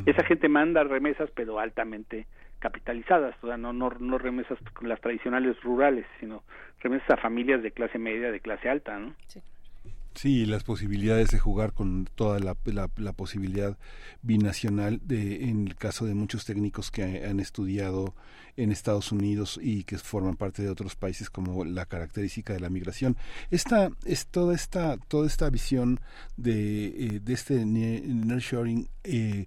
Esa 0.06 0.24
gente 0.24 0.48
manda 0.48 0.82
remesas, 0.84 1.30
pero 1.34 1.58
altamente 1.58 2.26
capitalizadas, 2.58 3.36
o 3.42 3.46
sea, 3.46 3.56
no, 3.56 3.72
no, 3.72 3.90
no 4.00 4.18
remesas 4.18 4.58
las 4.80 5.00
tradicionales 5.00 5.60
rurales, 5.62 6.06
sino 6.20 6.42
remesas 6.80 7.10
a 7.10 7.16
familias 7.16 7.62
de 7.62 7.70
clase 7.70 7.98
media, 7.98 8.32
de 8.32 8.40
clase 8.40 8.68
alta, 8.68 8.98
¿no? 8.98 9.14
Sí, 9.28 9.40
las 10.24 10.64
posibilidades 10.64 11.28
de 11.28 11.38
jugar 11.38 11.72
con 11.72 12.08
toda 12.14 12.40
la, 12.40 12.56
la, 12.64 12.90
la 12.96 13.12
posibilidad 13.12 13.78
binacional 14.22 15.00
de, 15.04 15.44
en 15.44 15.68
el 15.68 15.76
caso 15.76 16.06
de 16.06 16.14
muchos 16.14 16.44
técnicos 16.44 16.90
que 16.90 17.24
han 17.24 17.38
estudiado 17.40 18.14
en 18.56 18.72
Estados 18.72 19.12
Unidos 19.12 19.60
y 19.62 19.84
que 19.84 19.96
forman 19.98 20.36
parte 20.36 20.62
de 20.62 20.70
otros 20.70 20.96
países 20.96 21.30
como 21.30 21.64
la 21.64 21.86
característica 21.86 22.52
de 22.52 22.58
la 22.60 22.68
migración. 22.70 23.16
Esta 23.50 23.90
es 24.04 24.26
toda 24.26 24.54
esta 24.56 24.96
toda 25.08 25.26
esta 25.28 25.48
visión 25.50 26.00
de, 26.36 26.86
eh, 26.88 27.20
de 27.22 27.32
este 27.32 27.64
ne- 27.64 28.00
nearshoring 28.00 28.88
eh, 29.04 29.46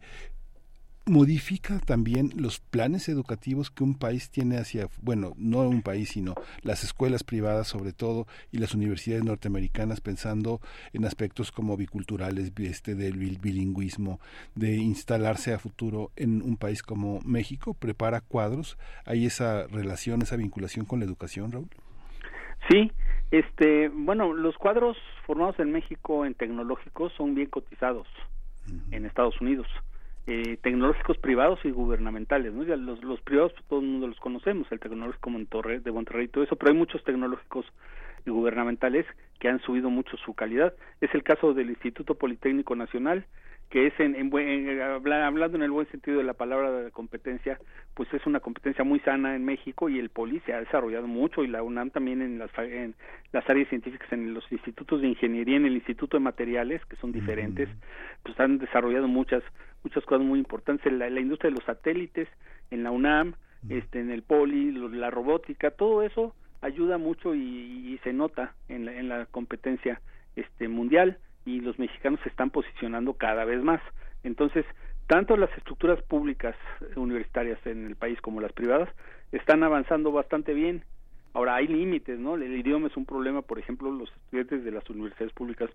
modifica 1.06 1.80
también 1.80 2.32
los 2.36 2.60
planes 2.60 3.10
educativos 3.10 3.72
que 3.72 3.84
un 3.84 3.96
país 3.96 4.30
tiene 4.30 4.58
hacia, 4.58 4.88
bueno, 5.02 5.34
no 5.36 5.62
un 5.62 5.82
país, 5.82 6.10
sino 6.10 6.36
las 6.62 6.84
escuelas 6.84 7.24
privadas 7.24 7.68
sobre 7.68 7.92
todo 7.92 8.28
y 8.52 8.60
las 8.60 8.76
universidades 8.76 9.24
norteamericanas 9.24 10.00
pensando 10.00 10.62
en 10.94 11.06
aspectos 11.06 11.52
como 11.52 11.76
biculturales, 11.76 12.54
bi- 12.54 12.68
este 12.68 12.96
del 12.96 13.18
bil- 13.18 13.40
bilingüismo, 13.42 14.20
de 14.56 14.76
instalarse 14.78 15.54
a 15.54 15.60
futuro 15.60 16.12
en 16.16 16.42
un 16.44 16.56
país 16.56 16.84
como 16.84 17.20
México, 17.26 17.74
prepara 17.74 18.22
cuadros, 18.22 18.78
hay 19.06 19.26
esa 19.26 19.66
relación, 19.68 20.22
esa 20.22 20.36
vinculación 20.36 20.86
con 20.86 21.00
la 21.00 21.06
educación, 21.06 21.52
Raúl. 21.52 21.68
Sí, 22.70 22.92
este, 23.32 23.90
bueno, 23.90 24.34
los 24.34 24.56
cuadros 24.56 24.96
formados 25.26 25.60
en 25.60 25.72
México 25.72 26.26
en 26.26 26.36
tecnológicos 26.36 27.12
son 27.18 27.34
bien 27.34 27.50
cotizados 27.50 28.08
en 28.92 29.06
Estados 29.06 29.42
Unidos. 29.42 29.68
Eh, 30.34 30.56
tecnológicos 30.62 31.18
privados 31.18 31.60
y 31.66 31.72
gubernamentales, 31.72 32.54
¿no? 32.54 32.64
Ya 32.64 32.78
los, 32.78 33.04
los 33.04 33.20
privados 33.20 33.52
pues, 33.52 33.66
todo 33.66 33.82
el 33.82 33.88
mundo 33.88 34.08
los 34.08 34.20
conocemos, 34.22 34.66
el 34.72 34.80
tecnológico 34.80 35.30
de 35.30 35.92
Monterrey 35.92 36.26
y 36.26 36.28
todo 36.30 36.46
eso, 36.46 36.56
pero 36.56 36.72
hay 36.72 36.78
muchos 36.78 37.04
tecnológicos 37.04 37.66
y 38.26 38.30
gubernamentales 38.30 39.06
que 39.40 39.50
han 39.50 39.60
subido 39.62 39.90
mucho 39.90 40.18
su 40.18 40.34
calidad. 40.34 40.74
Es 41.02 41.14
el 41.16 41.24
caso 41.24 41.54
del 41.54 41.70
Instituto 41.70 42.16
Politécnico 42.16 42.76
Nacional, 42.76 43.26
que 43.70 43.88
es 43.88 43.98
en, 44.02 44.16
en 44.16 44.30
buen- 44.30 44.48
en- 44.70 44.82
habla- 44.82 45.26
hablando 45.26 45.56
en 45.58 45.64
el 45.64 45.72
buen 45.72 45.88
sentido 45.88 46.18
de 46.18 46.26
la 46.26 46.34
palabra 46.34 46.72
de 46.72 46.92
competencia, 46.92 47.58
pues 47.94 48.14
es 48.14 48.26
una 48.26 48.42
competencia 48.42 48.84
muy 48.84 49.00
sana 49.00 49.34
en 49.36 49.46
México 49.46 49.88
y 49.88 49.98
el 49.98 50.10
Poli 50.10 50.42
se 50.42 50.54
ha 50.54 50.60
desarrollado 50.60 51.08
mucho 51.08 51.42
y 51.44 51.48
la 51.48 51.64
UNAM 51.64 51.90
también 51.90 52.22
en 52.22 52.38
las, 52.38 52.52
en 52.58 52.96
las 53.32 53.50
áreas 53.50 53.70
científicas, 53.70 54.12
en 54.12 54.34
los 54.34 54.50
institutos 54.52 55.02
de 55.02 55.08
ingeniería, 55.08 55.56
en 55.56 55.66
el 55.66 55.76
Instituto 55.76 56.18
de 56.18 56.24
Materiales, 56.24 56.84
que 56.86 56.98
son 56.98 57.12
diferentes, 57.14 57.70
pues 58.24 58.38
han 58.40 58.58
desarrollado 58.58 59.08
muchas 59.08 59.42
muchas 59.84 60.04
cosas 60.06 60.24
muy 60.24 60.38
importantes. 60.38 60.86
En 60.86 61.00
la, 61.00 61.10
la 61.10 61.20
industria 61.22 61.50
de 61.50 61.56
los 61.56 61.64
satélites, 61.66 62.28
en 62.70 62.84
la 62.84 62.92
UNAM, 62.92 63.34
este, 63.70 64.00
en 64.00 64.12
el 64.12 64.22
Poli, 64.22 64.72
lo- 64.72 64.90
la 64.90 65.10
robótica, 65.10 65.72
todo 65.72 66.04
eso 66.04 66.36
ayuda 66.62 66.98
mucho 66.98 67.36
y, 67.36 67.40
y 67.40 68.00
se 68.04 68.14
nota 68.14 68.54
en 68.70 68.86
la, 68.86 68.94
en 68.96 69.10
la 69.10 69.26
competencia 69.26 70.00
este 70.36 70.68
mundial 70.68 71.18
y 71.46 71.60
los 71.62 71.78
mexicanos 71.80 72.20
se 72.24 72.30
están 72.30 72.50
posicionando 72.50 73.14
cada 73.14 73.46
vez 73.46 73.64
más. 73.64 73.82
Entonces, 74.24 74.66
tanto 75.08 75.36
las 75.36 75.52
estructuras 75.58 76.02
públicas 76.04 76.56
universitarias 76.96 77.60
en 77.66 77.86
el 77.86 77.96
país 77.96 78.22
como 78.22 78.40
las 78.40 78.54
privadas 78.54 78.90
están 79.32 79.64
avanzando 79.64 80.12
bastante 80.12 80.54
bien. 80.54 80.84
Ahora 81.34 81.56
hay 81.56 81.68
límites, 81.68 82.20
¿no? 82.20 82.36
El 82.36 82.56
idioma 82.56 82.88
es 82.88 82.98
un 82.98 83.06
problema, 83.06 83.42
por 83.42 83.58
ejemplo, 83.58 83.92
los 83.92 84.12
estudiantes 84.12 84.64
de 84.64 84.72
las 84.72 84.90
universidades 84.90 85.34
públicas 85.34 85.70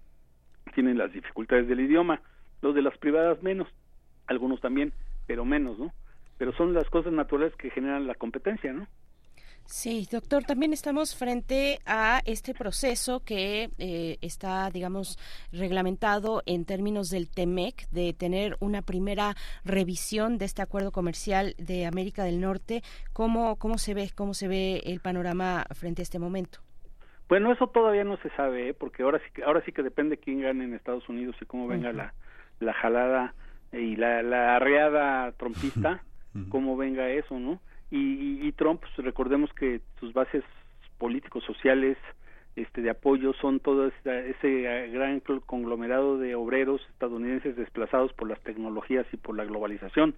tienen 0.74 0.98
las 0.98 1.12
dificultades 1.12 1.66
del 1.68 1.80
idioma, 1.80 2.20
los 2.62 2.74
de 2.74 2.82
las 2.82 2.96
privadas 2.98 3.42
menos, 3.42 3.68
algunos 4.26 4.60
también, 4.60 4.92
pero 5.26 5.44
menos, 5.44 5.78
¿no? 5.78 5.92
Pero 6.38 6.52
son 6.52 6.74
las 6.74 6.88
cosas 6.90 7.12
naturales 7.12 7.54
que 7.56 7.70
generan 7.70 8.06
la 8.06 8.14
competencia, 8.14 8.72
¿no? 8.72 8.86
Sí, 9.66 10.06
doctor, 10.10 10.44
también 10.44 10.72
estamos 10.72 11.16
frente 11.16 11.80
a 11.86 12.20
este 12.24 12.54
proceso 12.54 13.20
que 13.24 13.68
eh, 13.78 14.16
está, 14.20 14.70
digamos, 14.70 15.18
reglamentado 15.52 16.42
en 16.46 16.64
términos 16.64 17.10
del 17.10 17.28
TEMEC, 17.28 17.88
de 17.90 18.12
tener 18.12 18.56
una 18.60 18.82
primera 18.82 19.34
revisión 19.64 20.38
de 20.38 20.44
este 20.44 20.62
acuerdo 20.62 20.92
comercial 20.92 21.54
de 21.58 21.84
América 21.86 22.22
del 22.22 22.40
Norte. 22.40 22.82
¿Cómo, 23.12 23.56
cómo 23.56 23.76
se 23.78 23.94
ve, 23.94 24.10
cómo 24.14 24.34
se 24.34 24.46
ve 24.46 24.82
el 24.86 25.00
panorama 25.00 25.64
frente 25.74 26.02
a 26.02 26.04
este 26.04 26.20
momento? 26.20 26.60
Bueno, 27.28 27.52
eso 27.52 27.66
todavía 27.66 28.04
no 28.04 28.16
se 28.18 28.30
sabe, 28.30 28.68
¿eh? 28.68 28.74
porque 28.74 29.02
ahora 29.02 29.18
sí 29.18 29.24
que 29.34 29.42
ahora 29.42 29.60
sí 29.64 29.72
que 29.72 29.82
depende 29.82 30.16
quién 30.16 30.42
gane 30.42 30.64
en 30.64 30.74
Estados 30.74 31.08
Unidos 31.08 31.34
y 31.40 31.44
cómo 31.44 31.66
venga 31.66 31.92
la 31.92 32.14
la 32.60 32.72
jalada 32.72 33.34
y 33.72 33.96
la 33.96 34.22
la 34.22 34.54
arreada 34.54 35.32
trompista, 35.32 36.04
cómo 36.50 36.76
venga 36.76 37.08
eso, 37.10 37.36
¿no? 37.40 37.60
Y, 37.90 38.46
y, 38.46 38.52
Trump, 38.52 38.80
pues, 38.80 38.96
recordemos 39.06 39.52
que 39.54 39.80
sus 40.00 40.12
bases 40.12 40.42
políticos 40.98 41.44
sociales 41.44 41.96
este 42.56 42.80
de 42.80 42.88
apoyo 42.90 43.34
son 43.34 43.60
todo 43.60 43.86
esta- 43.86 44.18
ese 44.18 44.64
eh, 44.64 44.90
gran 44.90 45.20
conglomerado 45.20 46.16
de 46.16 46.34
obreros 46.34 46.80
estadounidenses 46.90 47.54
desplazados 47.54 48.12
por 48.14 48.28
las 48.28 48.40
tecnologías 48.40 49.06
y 49.12 49.18
por 49.18 49.36
la 49.36 49.44
globalización. 49.44 50.14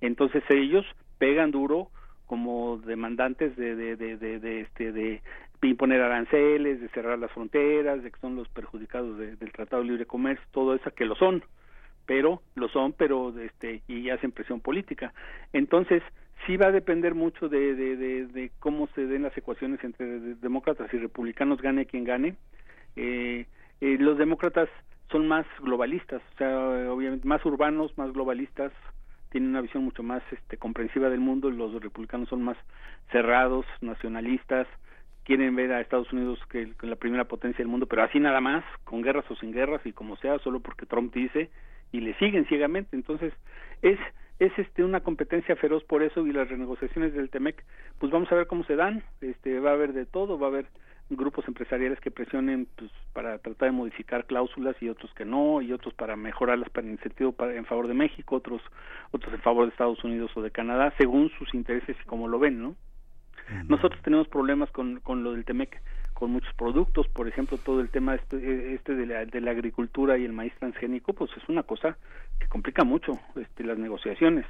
Entonces 0.00 0.42
ellos 0.48 0.84
pegan 1.18 1.52
duro 1.52 1.90
como 2.26 2.78
demandantes 2.78 3.56
de, 3.56 3.76
de, 3.76 3.94
de, 3.94 4.16
de, 4.16 4.40
de, 4.40 4.60
este 4.62 4.90
de 4.90 5.22
imponer 5.62 6.00
aranceles, 6.02 6.80
de 6.80 6.88
cerrar 6.88 7.18
las 7.20 7.30
fronteras, 7.32 8.02
de 8.02 8.10
que 8.10 8.20
son 8.20 8.34
los 8.36 8.48
perjudicados 8.48 9.16
de- 9.18 9.36
del 9.36 9.52
Tratado 9.52 9.82
de 9.82 9.88
Libre 9.88 10.06
Comercio, 10.06 10.44
todo 10.50 10.74
eso 10.74 10.90
que 10.90 11.04
lo 11.04 11.14
son, 11.14 11.42
pero 12.04 12.42
lo 12.56 12.68
son, 12.68 12.92
pero 12.92 13.32
este 13.40 13.82
y 13.88 14.10
hacen 14.10 14.32
presión 14.32 14.60
política. 14.60 15.12
Entonces 15.52 16.02
sí 16.46 16.56
va 16.56 16.66
a 16.68 16.72
depender 16.72 17.14
mucho 17.14 17.48
de, 17.48 17.74
de, 17.74 17.96
de, 18.26 18.50
cómo 18.58 18.88
se 18.94 19.06
den 19.06 19.22
las 19.22 19.36
ecuaciones 19.36 19.82
entre 19.84 20.06
de- 20.06 20.34
demócratas 20.36 20.92
y 20.92 20.98
republicanos, 20.98 21.60
gane 21.60 21.86
quien 21.86 22.04
gane. 22.04 22.36
Eh, 22.96 23.46
eh, 23.80 23.96
los 23.98 24.16
demócratas 24.18 24.68
son 25.10 25.28
más 25.28 25.46
globalistas, 25.60 26.22
o 26.34 26.38
sea, 26.38 26.92
obviamente 26.92 27.26
más 27.26 27.44
urbanos, 27.44 27.96
más 27.98 28.12
globalistas, 28.12 28.72
tienen 29.30 29.50
una 29.50 29.60
visión 29.60 29.84
mucho 29.84 30.02
más 30.02 30.22
este, 30.32 30.56
comprensiva 30.56 31.10
del 31.10 31.20
mundo, 31.20 31.48
y 31.48 31.56
los 31.56 31.80
republicanos 31.82 32.28
son 32.28 32.42
más 32.42 32.56
cerrados, 33.12 33.66
nacionalistas, 33.80 34.66
quieren 35.24 35.56
ver 35.56 35.72
a 35.72 35.80
Estados 35.80 36.12
Unidos 36.12 36.38
que, 36.48 36.72
que 36.78 36.86
la 36.86 36.96
primera 36.96 37.24
potencia 37.24 37.58
del 37.58 37.68
mundo, 37.68 37.86
pero 37.86 38.02
así 38.04 38.18
nada 38.20 38.40
más, 38.40 38.64
con 38.84 39.02
guerras 39.02 39.28
o 39.30 39.36
sin 39.36 39.52
guerras 39.52 39.84
y 39.84 39.92
como 39.92 40.16
sea, 40.16 40.38
solo 40.38 40.60
porque 40.60 40.86
Trump 40.86 41.12
dice 41.12 41.50
y 41.92 42.00
le 42.00 42.14
siguen 42.14 42.46
ciegamente. 42.46 42.96
Entonces, 42.96 43.32
es 43.82 43.98
es 44.38 44.52
este 44.58 44.84
una 44.84 45.00
competencia 45.00 45.56
feroz 45.56 45.84
por 45.84 46.02
eso 46.02 46.26
y 46.26 46.32
las 46.32 46.48
renegociaciones 46.48 47.14
del 47.14 47.30
Temec, 47.30 47.64
pues 47.98 48.12
vamos 48.12 48.30
a 48.30 48.34
ver 48.34 48.46
cómo 48.46 48.64
se 48.64 48.76
dan, 48.76 49.02
este 49.20 49.60
va 49.60 49.70
a 49.70 49.74
haber 49.74 49.92
de 49.92 50.06
todo, 50.06 50.38
va 50.38 50.46
a 50.46 50.50
haber 50.50 50.66
grupos 51.08 51.46
empresariales 51.46 52.00
que 52.00 52.10
presionen 52.10 52.66
pues 52.76 52.90
para 53.12 53.38
tratar 53.38 53.68
de 53.68 53.76
modificar 53.76 54.26
cláusulas 54.26 54.74
y 54.80 54.88
otros 54.88 55.12
que 55.14 55.24
no 55.24 55.62
y 55.62 55.72
otros 55.72 55.94
para 55.94 56.16
mejorarlas 56.16 56.68
para 56.70 56.88
en 56.88 56.98
sentido 56.98 57.32
para 57.32 57.54
en 57.54 57.64
favor 57.64 57.86
de 57.86 57.94
México, 57.94 58.36
otros 58.36 58.60
otros 59.12 59.32
en 59.32 59.40
favor 59.40 59.64
de 59.64 59.70
Estados 59.70 60.02
Unidos 60.04 60.32
o 60.36 60.42
de 60.42 60.50
Canadá, 60.50 60.92
según 60.98 61.30
sus 61.38 61.54
intereses 61.54 61.96
y 62.00 62.06
como 62.06 62.28
lo 62.28 62.38
ven, 62.38 62.60
¿no? 62.60 62.76
Nosotros 63.68 64.02
tenemos 64.02 64.26
problemas 64.26 64.68
con, 64.72 64.98
con 65.00 65.22
lo 65.22 65.32
del 65.32 65.44
Temec, 65.44 65.80
con 66.18 66.30
muchos 66.30 66.52
productos, 66.54 67.06
por 67.08 67.28
ejemplo, 67.28 67.58
todo 67.58 67.80
el 67.82 67.90
tema 67.90 68.14
este, 68.14 68.72
este 68.74 68.94
de, 68.94 69.04
la, 69.04 69.26
de 69.26 69.40
la 69.42 69.50
agricultura 69.50 70.16
y 70.16 70.24
el 70.24 70.32
maíz 70.32 70.54
transgénico, 70.58 71.12
pues 71.12 71.30
es 71.36 71.46
una 71.50 71.62
cosa 71.62 71.98
que 72.40 72.46
complica 72.46 72.84
mucho 72.84 73.20
este, 73.36 73.64
las 73.64 73.76
negociaciones, 73.78 74.46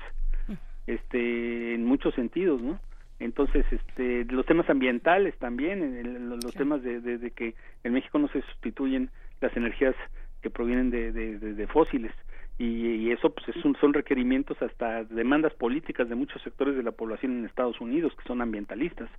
este, 0.87 1.75
en 1.75 1.85
muchos 1.85 2.15
sentidos, 2.15 2.63
¿no? 2.63 2.79
Entonces, 3.19 3.65
este, 3.73 4.25
los 4.27 4.47
temas 4.47 4.71
ambientales 4.71 5.37
también, 5.39 5.83
el- 5.83 6.41
los 6.41 6.55
temas 6.55 6.83
de, 6.83 7.01
de- 7.01 7.19
de 7.19 7.31
que 7.33 7.55
en 7.83 7.93
México 7.95 8.19
no 8.21 8.29
se 8.29 8.43
sustituyen 8.43 9.11
las 9.41 9.57
energías 9.57 9.97
que 10.43 10.51
provienen 10.51 10.91
de, 10.91 11.11
de- 11.13 11.39
de- 11.41 11.55
de 11.55 11.67
fósiles 11.67 12.13
y, 12.59 12.65
y 12.67 13.11
eso 13.11 13.31
pues 13.35 13.49
es 13.49 13.65
un- 13.65 13.75
son 13.81 13.93
requerimientos 13.93 14.61
hasta 14.63 15.03
demandas 15.05 15.53
políticas 15.55 16.09
de 16.09 16.15
muchos 16.15 16.41
sectores 16.43 16.77
de 16.77 16.83
la 16.85 16.93
población 16.93 17.39
en 17.39 17.45
Estados 17.47 17.81
Unidos 17.81 18.15
que 18.15 18.29
son 18.29 18.41
ambientalistas, 18.41 19.11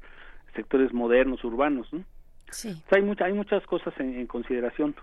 sectores 0.55 0.93
modernos, 0.93 1.43
urbanos, 1.43 1.91
¿no? 1.91 2.05
Sí. 2.51 2.69
O 2.85 2.89
sea, 2.89 2.97
hay, 2.97 3.03
mucha- 3.03 3.25
hay 3.25 3.33
muchas 3.33 3.65
cosas 3.65 3.93
en, 3.99 4.15
en 4.19 4.27
consideración. 4.27 4.95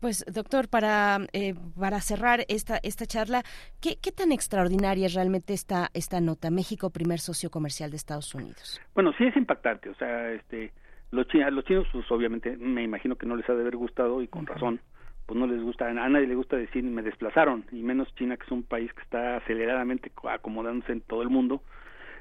Pues, 0.00 0.24
doctor, 0.32 0.68
para, 0.68 1.18
eh, 1.32 1.54
para 1.78 2.00
cerrar 2.00 2.44
esta, 2.48 2.78
esta 2.84 3.04
charla, 3.04 3.42
¿qué, 3.80 3.96
¿qué 4.00 4.12
tan 4.12 4.30
extraordinaria 4.30 5.06
es 5.06 5.14
realmente 5.14 5.54
esta, 5.54 5.88
esta 5.92 6.20
nota? 6.20 6.50
México, 6.50 6.90
primer 6.90 7.18
socio 7.18 7.50
comercial 7.50 7.90
de 7.90 7.96
Estados 7.96 8.32
Unidos. 8.34 8.80
Bueno, 8.94 9.12
sí 9.18 9.24
es 9.24 9.36
impactante, 9.36 9.88
o 9.90 9.94
sea, 9.96 10.30
este, 10.32 10.72
los, 11.10 11.26
chi- 11.26 11.42
a 11.42 11.50
los 11.50 11.64
chinos, 11.64 11.86
pues 11.92 12.08
obviamente, 12.12 12.56
me 12.58 12.84
imagino 12.84 13.16
que 13.16 13.26
no 13.26 13.34
les 13.34 13.48
ha 13.50 13.54
de 13.54 13.62
haber 13.62 13.76
gustado 13.76 14.22
y 14.22 14.28
con 14.28 14.46
razón, 14.46 14.80
pues 15.26 15.36
no 15.38 15.48
les 15.48 15.60
gusta, 15.62 15.88
a 15.88 15.92
nadie 16.08 16.28
le 16.28 16.36
gusta 16.36 16.56
decir 16.56 16.84
me 16.84 17.02
desplazaron, 17.02 17.64
y 17.72 17.82
menos 17.82 18.06
China, 18.14 18.36
que 18.36 18.44
es 18.44 18.52
un 18.52 18.62
país 18.62 18.92
que 18.94 19.02
está 19.02 19.38
aceleradamente 19.38 20.10
co- 20.10 20.30
acomodándose 20.30 20.92
en 20.92 21.00
todo 21.00 21.22
el 21.22 21.28
mundo, 21.28 21.60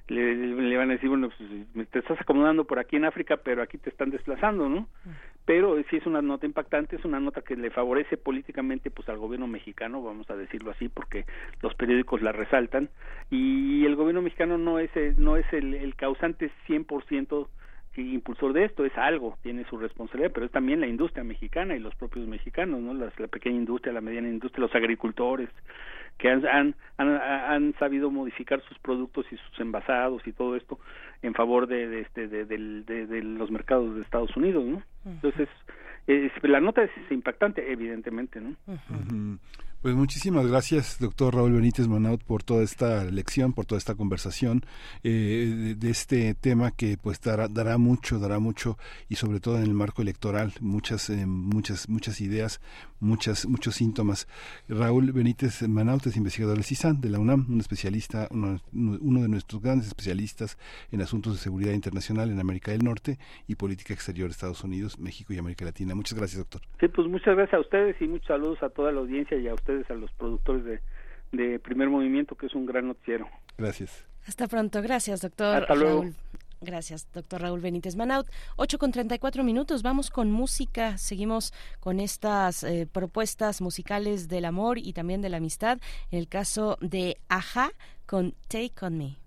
le, 0.07 0.35
le 0.35 0.77
van 0.77 0.89
a 0.89 0.93
decir, 0.93 1.09
bueno, 1.09 1.29
pues 1.73 1.89
te 1.89 1.99
estás 1.99 2.19
acomodando 2.21 2.65
por 2.65 2.79
aquí 2.79 2.95
en 2.95 3.05
África, 3.05 3.38
pero 3.38 3.61
aquí 3.61 3.77
te 3.77 3.89
están 3.89 4.09
desplazando, 4.09 4.69
¿no? 4.69 4.88
Pero 5.45 5.81
sí 5.89 5.95
es 5.97 6.05
una 6.05 6.21
nota 6.21 6.45
impactante, 6.45 6.97
es 6.97 7.05
una 7.05 7.19
nota 7.21 7.41
que 7.41 7.55
le 7.55 7.69
favorece 7.69 8.17
políticamente 8.17 8.91
pues 8.91 9.07
al 9.07 9.17
gobierno 9.17 9.47
mexicano, 9.47 10.01
vamos 10.03 10.29
a 10.29 10.35
decirlo 10.35 10.71
así, 10.71 10.89
porque 10.89 11.25
los 11.61 11.73
periódicos 11.75 12.21
la 12.21 12.34
resaltan 12.34 12.89
y 13.29 13.85
el 13.85 13.95
gobierno 13.95 14.21
mexicano 14.21 14.57
no 14.57 14.77
es 14.79 14.93
el, 14.95 15.15
no 15.23 15.38
es 15.38 15.45
el, 15.53 15.73
el 15.73 15.95
causante 15.95 16.51
100% 16.67 17.47
que 17.93 18.01
impulsor 18.01 18.53
de 18.53 18.65
esto, 18.65 18.85
es 18.85 18.95
algo, 18.97 19.38
tiene 19.41 19.63
su 19.69 19.77
responsabilidad, 19.77 20.31
pero 20.34 20.45
es 20.45 20.51
también 20.51 20.79
la 20.81 20.88
industria 20.88 21.23
mexicana 21.23 21.75
y 21.75 21.79
los 21.79 21.95
propios 21.95 22.27
mexicanos, 22.27 22.79
¿no? 22.81 22.93
Las- 22.93 23.17
la 23.19 23.27
pequeña 23.27 23.55
industria, 23.55 23.91
la 23.93 24.01
mediana 24.01 24.27
industria, 24.27 24.61
los 24.61 24.75
agricultores 24.75 25.49
que 26.18 26.30
han, 26.30 26.45
han, 26.48 26.76
han, 26.98 27.10
han 27.22 27.73
sabido 27.80 28.10
modificar 28.11 28.61
sus 28.61 28.77
productos 28.80 29.26
y 29.31 29.38
sus 29.38 29.60
envasados 29.60 30.26
y 30.26 30.34
todo 30.34 30.56
esto 30.56 30.80
en 31.22 31.34
favor 31.34 31.68
de, 31.68 31.88
de, 31.88 31.99
este, 32.02 32.27
de, 32.27 32.45
del- 32.45 32.85
de- 32.85 33.06
de 33.07 33.22
los 33.23 33.52
mercados 33.52 33.95
de 33.95 34.02
Estados 34.02 34.35
Unidos, 34.35 34.64
¿no? 34.65 34.81
Entonces, 35.06 35.48
es- 36.07 36.31
la 36.44 36.60
nota 36.60 36.84
es 36.84 36.91
impactante, 37.11 37.72
evidentemente, 37.72 38.39
¿no? 38.41 38.56
Ujú. 38.68 39.38
Pues 39.79 39.93
muchísimas 39.93 40.47
gracias, 40.47 40.97
doctor 40.99 41.35
Raúl 41.35 41.53
Benítez 41.53 41.87
Manaut, 41.87 42.23
por 42.23 42.41
toda 42.41 42.63
esta 42.63 43.03
lección, 43.05 43.53
por 43.53 43.67
toda 43.67 43.77
esta 43.77 43.93
conversación 43.93 44.63
eh, 45.03 45.75
de, 45.77 45.89
este 45.91 46.33
tema 46.33 46.71
que 46.71 46.97
pues 46.97 47.21
dará, 47.21 47.47
dará 47.47 47.77
mucho, 47.77 48.17
dará 48.17 48.39
mucho 48.39 48.77
y 49.07 49.17
sobre 49.17 49.39
todo 49.39 49.57
en 49.57 49.63
el 49.63 49.75
marco 49.75 50.01
electoral 50.01 50.51
muchas, 50.61 51.11
eh, 51.11 51.27
muchas, 51.27 51.89
muchas 51.89 52.21
ideas, 52.21 52.59
muchas, 52.99 53.45
muchos 53.45 53.75
síntomas. 53.75 54.27
Raúl 54.67 55.11
Benítez 55.11 55.61
Manaut 55.67 56.05
es 56.07 56.17
investigador 56.17 56.55
del 56.55 56.63
CISAN 56.63 56.99
de 56.99 57.11
la 57.11 57.19
UNAM, 57.19 57.45
un 57.47 57.59
especialista, 57.59 58.27
uno, 58.31 58.59
uno 58.73 59.21
de 59.21 59.29
nuestros 59.29 59.61
grandes 59.61 59.87
especialistas 59.87 60.57
en 60.91 61.01
asuntos 61.01 61.33
de 61.33 61.39
seguridad 61.39 61.73
internacional 61.73 62.31
en 62.31 62.39
América 62.39 62.71
del 62.71 62.83
Norte 62.83 63.19
y 63.47 63.53
política 63.53 63.93
exterior 63.93 64.27
de 64.27 64.31
Estados 64.31 64.63
Unidos, 64.63 64.97
México 64.97 65.33
y 65.33 65.37
América 65.37 65.65
Latina. 65.65 65.93
Muchas 65.93 66.17
gracias, 66.17 66.39
doctor. 66.39 66.61
Sí, 66.79 66.87
pues 66.87 67.07
muchas 67.07 67.35
gracias 67.35 67.53
a 67.53 67.59
ustedes 67.59 67.95
y 68.01 68.07
muchos 68.07 68.27
saludos 68.27 68.63
a 68.63 68.69
toda 68.69 68.91
la 68.91 69.01
audiencia 69.01 69.37
y 69.37 69.47
a 69.47 69.53
ustedes, 69.53 69.66
a 69.89 69.94
los 69.94 70.11
productores 70.14 70.64
de, 70.64 70.81
de 71.31 71.60
Primer 71.60 71.89
Movimiento, 71.89 72.35
que 72.35 72.48
es 72.48 72.56
un 72.56 72.65
gran 72.65 72.88
noticiero. 72.88 73.27
Gracias. 73.57 74.06
Hasta 74.27 74.48
pronto. 74.48 74.81
Gracias, 74.81 75.22
doctor 75.22 75.61
Hasta 75.61 75.76
luego. 75.76 76.02
Raúl. 76.02 76.15
Gracias, 76.60 77.07
doctor 77.14 77.41
Raúl 77.41 77.60
Benítez 77.60 77.95
Manaut. 77.95 78.27
8 78.56 78.80
con 78.80 78.91
34 78.91 79.44
minutos. 79.44 79.84
Vamos 79.84 80.10
con 80.10 80.31
música. 80.31 80.98
Seguimos 80.98 81.53
con 81.80 81.99
estas 81.99 82.64
eh, 82.64 82.88
propuestas 82.91 83.61
musicales 83.61 84.27
del 84.27 84.45
amor 84.45 84.80
y 84.80 84.94
también 84.94 85.22
de 85.22 85.30
la 85.30 85.38
amistad. 85.38 85.80
En 86.11 86.19
el 86.19 86.27
caso 86.27 86.77
de 86.81 87.18
Aja 87.30 87.72
con 88.06 88.34
Take 88.48 88.73
On 88.81 88.98
Me. 88.98 89.26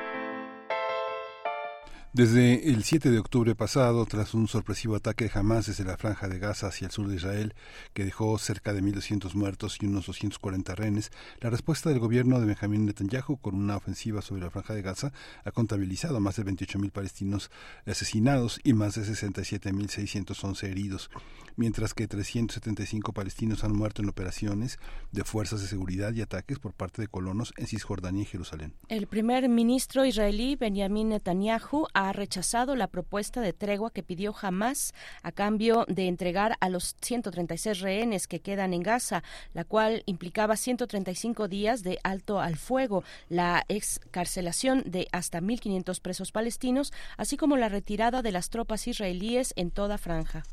Desde 2.13 2.69
el 2.69 2.83
7 2.83 3.09
de 3.09 3.19
octubre 3.19 3.55
pasado, 3.55 4.05
tras 4.05 4.33
un 4.33 4.49
sorpresivo 4.49 4.97
ataque 4.97 5.23
de 5.23 5.31
Hamas 5.33 5.67
desde 5.67 5.85
la 5.85 5.95
franja 5.95 6.27
de 6.27 6.39
Gaza 6.39 6.67
hacia 6.67 6.87
el 6.87 6.91
sur 6.91 7.07
de 7.07 7.15
Israel, 7.15 7.53
que 7.93 8.03
dejó 8.03 8.37
cerca 8.37 8.73
de 8.73 8.83
1.200 8.83 9.33
muertos 9.33 9.77
y 9.79 9.85
unos 9.85 10.07
240 10.07 10.75
rehenes, 10.75 11.09
la 11.39 11.49
respuesta 11.49 11.89
del 11.89 11.99
gobierno 11.99 12.41
de 12.41 12.47
Benjamín 12.47 12.85
Netanyahu 12.85 13.37
con 13.37 13.55
una 13.55 13.77
ofensiva 13.77 14.21
sobre 14.21 14.41
la 14.41 14.49
franja 14.49 14.73
de 14.73 14.81
Gaza 14.81 15.13
ha 15.45 15.51
contabilizado 15.51 16.19
más 16.19 16.35
de 16.35 16.43
28.000 16.43 16.91
palestinos 16.91 17.49
asesinados 17.85 18.59
y 18.65 18.73
más 18.73 18.95
de 18.95 19.03
67.611 19.03 20.63
heridos, 20.67 21.09
mientras 21.55 21.93
que 21.93 22.09
375 22.09 23.13
palestinos 23.13 23.63
han 23.63 23.71
muerto 23.71 24.01
en 24.01 24.09
operaciones 24.09 24.79
de 25.13 25.23
fuerzas 25.23 25.61
de 25.61 25.67
seguridad 25.67 26.11
y 26.11 26.19
ataques 26.19 26.59
por 26.59 26.73
parte 26.73 27.01
de 27.01 27.07
colonos 27.07 27.53
en 27.55 27.67
Cisjordania 27.67 28.23
y 28.23 28.25
Jerusalén. 28.25 28.73
El 28.89 29.07
primer 29.07 29.47
ministro 29.47 30.03
israelí 30.03 30.57
Benjamin 30.57 31.07
Netanyahu 31.07 31.87
ha 31.93 32.00
rechazado 32.11 32.75
la 32.75 32.87
propuesta 32.87 33.41
de 33.41 33.53
tregua 33.53 33.91
que 33.91 34.03
pidió 34.03 34.33
Hamas 34.39 34.93
a 35.23 35.31
cambio 35.31 35.85
de 35.87 36.07
entregar 36.07 36.57
a 36.59 36.69
los 36.69 36.95
136 37.01 37.79
rehenes 37.79 38.27
que 38.27 38.39
quedan 38.39 38.73
en 38.73 38.83
Gaza, 38.83 39.23
la 39.53 39.63
cual 39.63 40.03
implicaba 40.05 40.57
135 40.57 41.47
días 41.47 41.83
de 41.83 41.99
alto 42.03 42.39
al 42.39 42.57
fuego, 42.57 43.03
la 43.29 43.63
excarcelación 43.67 44.83
de 44.85 45.07
hasta 45.11 45.41
1.500 45.41 46.01
presos 46.01 46.31
palestinos, 46.31 46.93
así 47.17 47.37
como 47.37 47.57
la 47.57 47.69
retirada 47.69 48.21
de 48.21 48.31
las 48.31 48.49
tropas 48.49 48.87
israelíes 48.87 49.53
en 49.55 49.71
toda 49.71 49.97
franja. 49.97 50.43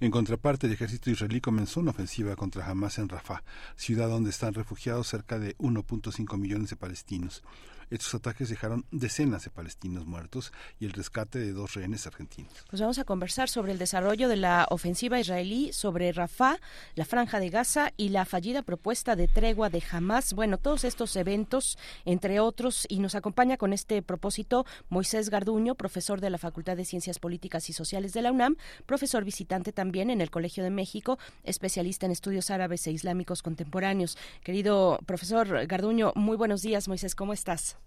En 0.00 0.10
contraparte, 0.10 0.66
el 0.66 0.74
ejército 0.74 1.10
israelí 1.10 1.40
comenzó 1.40 1.80
una 1.80 1.90
ofensiva 1.90 2.36
contra 2.36 2.66
Hamas 2.66 2.98
en 2.98 3.08
Rafah, 3.08 3.42
ciudad 3.76 4.08
donde 4.08 4.30
están 4.30 4.54
refugiados 4.54 5.08
cerca 5.08 5.38
de 5.38 5.56
1.5 5.58 6.38
millones 6.38 6.70
de 6.70 6.76
palestinos. 6.76 7.42
Estos 7.90 8.14
ataques 8.14 8.48
dejaron 8.48 8.84
decenas 8.92 9.44
de 9.44 9.50
palestinos 9.50 10.06
muertos 10.06 10.52
y 10.78 10.86
el 10.86 10.92
rescate 10.92 11.40
de 11.40 11.52
dos 11.52 11.74
rehenes 11.74 12.06
argentinos. 12.06 12.52
Pues 12.68 12.80
vamos 12.80 13.00
a 13.00 13.04
conversar 13.04 13.48
sobre 13.48 13.72
el 13.72 13.78
desarrollo 13.78 14.28
de 14.28 14.36
la 14.36 14.68
ofensiva 14.70 15.18
israelí 15.18 15.72
sobre 15.72 16.12
Rafah, 16.12 16.58
la 16.94 17.04
franja 17.04 17.40
de 17.40 17.50
Gaza 17.50 17.92
y 17.96 18.10
la 18.10 18.24
fallida 18.24 18.62
propuesta 18.62 19.16
de 19.16 19.26
tregua 19.26 19.70
de 19.70 19.82
Hamas. 19.90 20.34
Bueno, 20.34 20.56
todos 20.56 20.84
estos 20.84 21.16
eventos, 21.16 21.78
entre 22.04 22.38
otros, 22.38 22.86
y 22.88 23.00
nos 23.00 23.16
acompaña 23.16 23.56
con 23.56 23.72
este 23.72 24.02
propósito 24.02 24.66
Moisés 24.88 25.28
Garduño, 25.28 25.74
profesor 25.74 26.20
de 26.20 26.30
la 26.30 26.38
Facultad 26.38 26.76
de 26.76 26.84
Ciencias 26.84 27.18
Políticas 27.18 27.68
y 27.70 27.72
Sociales 27.72 28.12
de 28.12 28.22
la 28.22 28.30
UNAM, 28.30 28.56
profesor 28.86 29.24
visitante 29.24 29.72
también 29.72 30.10
en 30.10 30.20
el 30.20 30.30
Colegio 30.30 30.62
de 30.62 30.70
México, 30.70 31.18
especialista 31.42 32.06
en 32.06 32.12
estudios 32.12 32.50
árabes 32.50 32.86
e 32.86 32.92
islámicos 32.92 33.42
contemporáneos. 33.42 34.16
Querido 34.44 35.00
profesor 35.06 35.66
Garduño, 35.66 36.12
muy 36.14 36.36
buenos 36.36 36.62
días, 36.62 36.86
Moisés, 36.86 37.16
¿cómo 37.16 37.32
estás? 37.32 37.79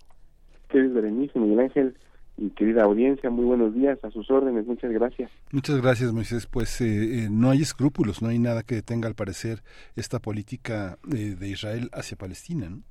Querido 0.73 0.95
Berenice, 0.95 1.39
Miguel 1.39 1.59
Ángel 1.59 1.95
y 2.35 2.49
querida 2.49 2.83
audiencia, 2.83 3.29
muy 3.29 3.45
buenos 3.45 3.75
días, 3.75 4.03
a 4.03 4.09
sus 4.09 4.29
órdenes, 4.31 4.65
muchas 4.65 4.91
gracias. 4.91 5.29
Muchas 5.51 5.79
gracias, 5.79 6.11
Moisés. 6.11 6.47
Pues 6.47 6.81
eh, 6.81 6.85
eh, 7.25 7.27
no 7.29 7.51
hay 7.51 7.61
escrúpulos, 7.61 8.23
no 8.23 8.29
hay 8.29 8.39
nada 8.39 8.63
que 8.63 8.73
detenga, 8.73 9.07
al 9.07 9.13
parecer, 9.13 9.59
esta 9.95 10.17
política 10.17 10.97
eh, 11.13 11.35
de 11.39 11.47
Israel 11.47 11.91
hacia 11.93 12.17
Palestina. 12.17 12.71
¿no? 12.71 12.81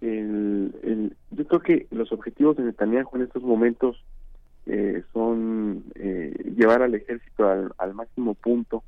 El, 0.00 0.74
el, 0.82 1.16
yo 1.30 1.46
creo 1.46 1.60
que 1.60 1.86
los 1.92 2.10
objetivos 2.10 2.56
de 2.56 2.64
Netanyahu 2.64 3.10
en 3.14 3.22
estos 3.22 3.44
momentos 3.44 4.04
eh, 4.66 5.04
son 5.12 5.84
eh, 5.94 6.34
llevar 6.56 6.82
al 6.82 6.96
ejército 6.96 7.48
al, 7.48 7.72
al 7.78 7.94
máximo 7.94 8.34
punto 8.34 8.82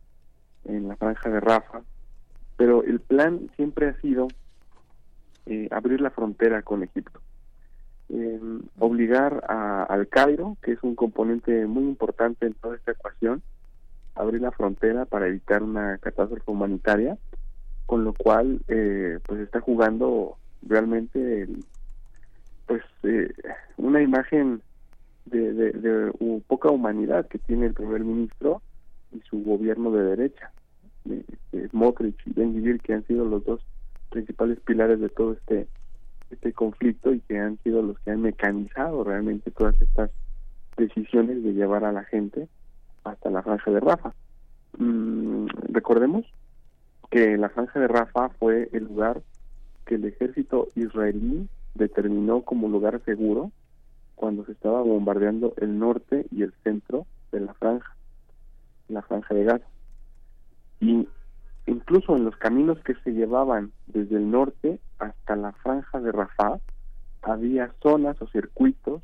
en 0.65 0.89
la 0.89 0.97
franja 0.97 1.31
de 1.31 1.39
Rafa, 1.39 1.83
pero 2.57 2.83
el 2.83 2.99
plan 2.99 3.49
siempre 3.55 3.87
ha 3.87 4.01
sido 4.01 4.27
eh, 5.47 5.69
abrir 5.71 6.01
la 6.01 6.11
frontera 6.11 6.63
con 6.63 6.83
Egipto. 6.83 7.21
Eh, 8.09 8.41
obligar 8.79 9.45
a, 9.49 9.85
al 9.85 10.09
Cairo, 10.09 10.57
que 10.63 10.73
es 10.73 10.83
un 10.83 10.97
componente 10.97 11.67
muy 11.67 11.85
importante 11.85 12.47
en 12.47 12.55
toda 12.55 12.77
esta 12.77 12.93
ecuación, 12.93 13.43
abrir 14.15 14.41
la 14.41 14.51
frontera 14.51 15.05
para 15.05 15.29
evitar 15.29 15.63
una 15.63 15.99
catástrofe 15.99 16.51
humanitaria, 16.51 17.17
con 17.87 18.05
lo 18.05 18.13
cual 18.13 18.61
eh, 18.69 19.19
pues 19.27 19.41
está 19.41 19.61
jugando 19.61 20.37
realmente 20.63 21.43
el, 21.43 21.65
pues 22.67 22.83
eh, 23.03 23.33
una 23.79 24.03
imagen 24.03 24.63
de, 25.27 25.53
de, 25.53 26.13
uh, 26.19 26.41
poca 26.43 26.71
humanidad 26.71 27.27
que 27.29 27.39
tiene 27.39 27.67
el 27.67 27.75
primer 27.75 28.05
ministro 28.05 28.63
y 29.13 29.21
su 29.21 29.43
gobierno 29.43 29.91
de 29.91 30.05
derecha, 30.05 30.53
eh, 31.09 31.25
Smotrich 31.71 32.17
y 32.27 32.33
Ben 32.33 32.79
que 32.79 32.95
han 32.95 33.07
sido 33.07 33.25
los 33.25 33.45
dos 33.45 33.61
principales 34.11 34.61
pilares 34.61 35.01
de 35.01 35.09
todo 35.09 35.33
este 35.33 35.69
este 36.31 36.53
conflicto 36.53 37.13
y 37.13 37.21
que 37.21 37.39
han 37.39 37.59
sido 37.59 37.83
los 37.83 37.99
que 38.01 38.13
han 38.13 38.23
mecanizado 38.23 39.03
realmente 39.03 39.51
todas 39.51 39.81
estas 39.83 40.11
decisiones 40.77 41.43
de 41.43 41.53
llevar 41.53 41.85
a 41.85 41.93
la 41.93 42.05
gente 42.05 42.49
hasta 43.05 43.31
la 43.31 43.43
franja 43.43 43.71
de 43.71 43.81
Rafa. 43.81 44.15
Mm, 44.79 45.47
recordemos 45.73 46.25
que 47.11 47.37
la 47.37 47.49
franja 47.49 47.81
de 47.81 47.89
Rafa 47.89 48.29
fue 48.39 48.69
el 48.73 48.85
lugar 48.85 49.23
que 49.87 49.97
el 49.97 50.05
ejército 50.05 50.69
israelí 50.77 51.49
determinó 51.75 52.43
como 52.43 52.69
lugar 52.69 53.01
seguro 53.05 53.51
cuando 54.15 54.45
se 54.45 54.53
estaba 54.53 54.83
bombardeando 54.83 55.55
el 55.57 55.79
norte 55.79 56.27
y 56.31 56.43
el 56.43 56.53
centro 56.63 57.07
de 57.33 57.41
la 57.41 57.55
franja, 57.55 57.97
la 58.89 59.03
franja 59.03 59.35
de 59.35 59.45
Gaza. 59.45 59.67
Y 60.81 61.09
incluso 61.71 62.17
en 62.17 62.25
los 62.25 62.37
caminos 62.37 62.79
que 62.81 62.95
se 63.05 63.13
llevaban 63.13 63.71
desde 63.87 64.17
el 64.17 64.31
norte 64.31 64.81
hasta 64.99 65.37
la 65.37 65.53
franja 65.53 66.01
de 66.01 66.11
Rafah 66.11 66.59
había 67.23 67.73
zonas 67.81 68.21
o 68.21 68.27
circuitos 68.29 69.03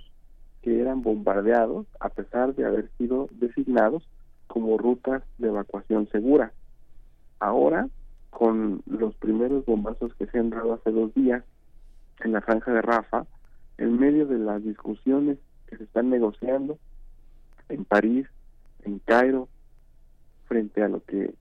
que 0.62 0.80
eran 0.80 1.02
bombardeados 1.02 1.86
a 2.01 2.09
pesar 2.09 2.55
de 2.56 2.64
haber 2.64 2.90
sido 2.98 3.28
designados 3.30 4.09
como 4.48 4.78
rutas 4.78 5.22
de 5.38 5.48
evacuación 5.48 6.09
segura. 6.09 6.52
Ahora, 7.38 7.88
con 8.30 8.82
los 8.86 9.14
primeros 9.14 9.64
bombazos 9.64 10.12
que 10.14 10.26
se 10.26 10.38
han 10.38 10.51
dado 10.51 10.74
hace 10.74 10.90
dos 10.90 11.14
días 11.14 11.44
en 12.24 12.32
la 12.32 12.40
franja 12.40 12.72
de 12.72 12.82
Rafa, 12.82 13.26
en 13.78 13.98
medio 13.98 14.26
de 14.26 14.38
las 14.38 14.64
discusiones 14.64 15.38
que 15.68 15.76
se 15.76 15.84
están 15.84 16.10
negociando 16.10 16.78
en 17.68 17.84
París, 17.84 18.26
en 18.82 18.98
Cairo, 19.01 19.48
frente 20.48 20.82
a 20.82 20.88
lo 20.88 21.05
que 21.05 21.34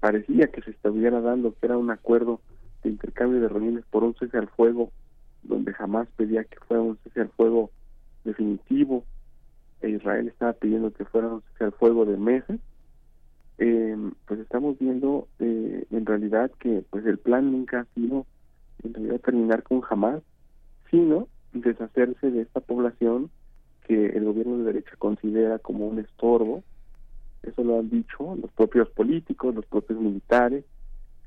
parecía 0.00 0.48
que 0.48 0.62
se 0.62 0.70
estuviera 0.70 1.20
dando, 1.20 1.54
que 1.54 1.66
era 1.66 1.78
un 1.78 1.90
acuerdo 1.90 2.40
de 2.82 2.90
intercambio 2.90 3.40
de 3.40 3.48
reuniones 3.48 3.84
por 3.90 4.04
un 4.04 4.14
cese 4.14 4.38
al 4.38 4.48
fuego, 4.48 4.90
donde 5.42 5.72
jamás 5.72 6.08
pedía 6.16 6.44
que 6.44 6.58
fuera 6.60 6.82
un 6.82 6.98
cese 7.04 7.20
al 7.20 7.28
fuego 7.30 7.70
definitivo, 8.24 9.04
e 9.80 9.90
Israel 9.90 10.28
estaba 10.28 10.52
pidiendo 10.54 10.92
que 10.92 11.04
fuera 11.04 11.28
un 11.28 11.42
cese 11.52 11.64
al 11.64 11.72
fuego 11.72 12.04
de 12.04 12.16
meses, 12.16 12.60
eh, 13.58 13.96
pues 14.26 14.40
estamos 14.40 14.78
viendo 14.78 15.26
eh, 15.40 15.84
en 15.90 16.06
realidad 16.06 16.50
que 16.60 16.84
pues 16.90 17.04
el 17.06 17.18
plan 17.18 17.50
nunca 17.50 17.80
ha 17.80 17.94
sido 17.94 18.24
en 18.84 18.94
realidad 18.94 19.20
terminar 19.20 19.62
con 19.64 19.80
jamás, 19.80 20.22
sino 20.90 21.26
deshacerse 21.52 22.30
de 22.30 22.42
esta 22.42 22.60
población 22.60 23.30
que 23.86 24.06
el 24.06 24.24
gobierno 24.24 24.58
de 24.58 24.64
derecha 24.64 24.92
considera 24.98 25.58
como 25.58 25.88
un 25.88 25.98
estorbo, 25.98 26.62
eso 27.42 27.62
lo 27.62 27.78
han 27.78 27.90
dicho 27.90 28.36
los 28.40 28.50
propios 28.52 28.88
políticos, 28.90 29.54
los 29.54 29.66
propios 29.66 30.00
militares, 30.00 30.64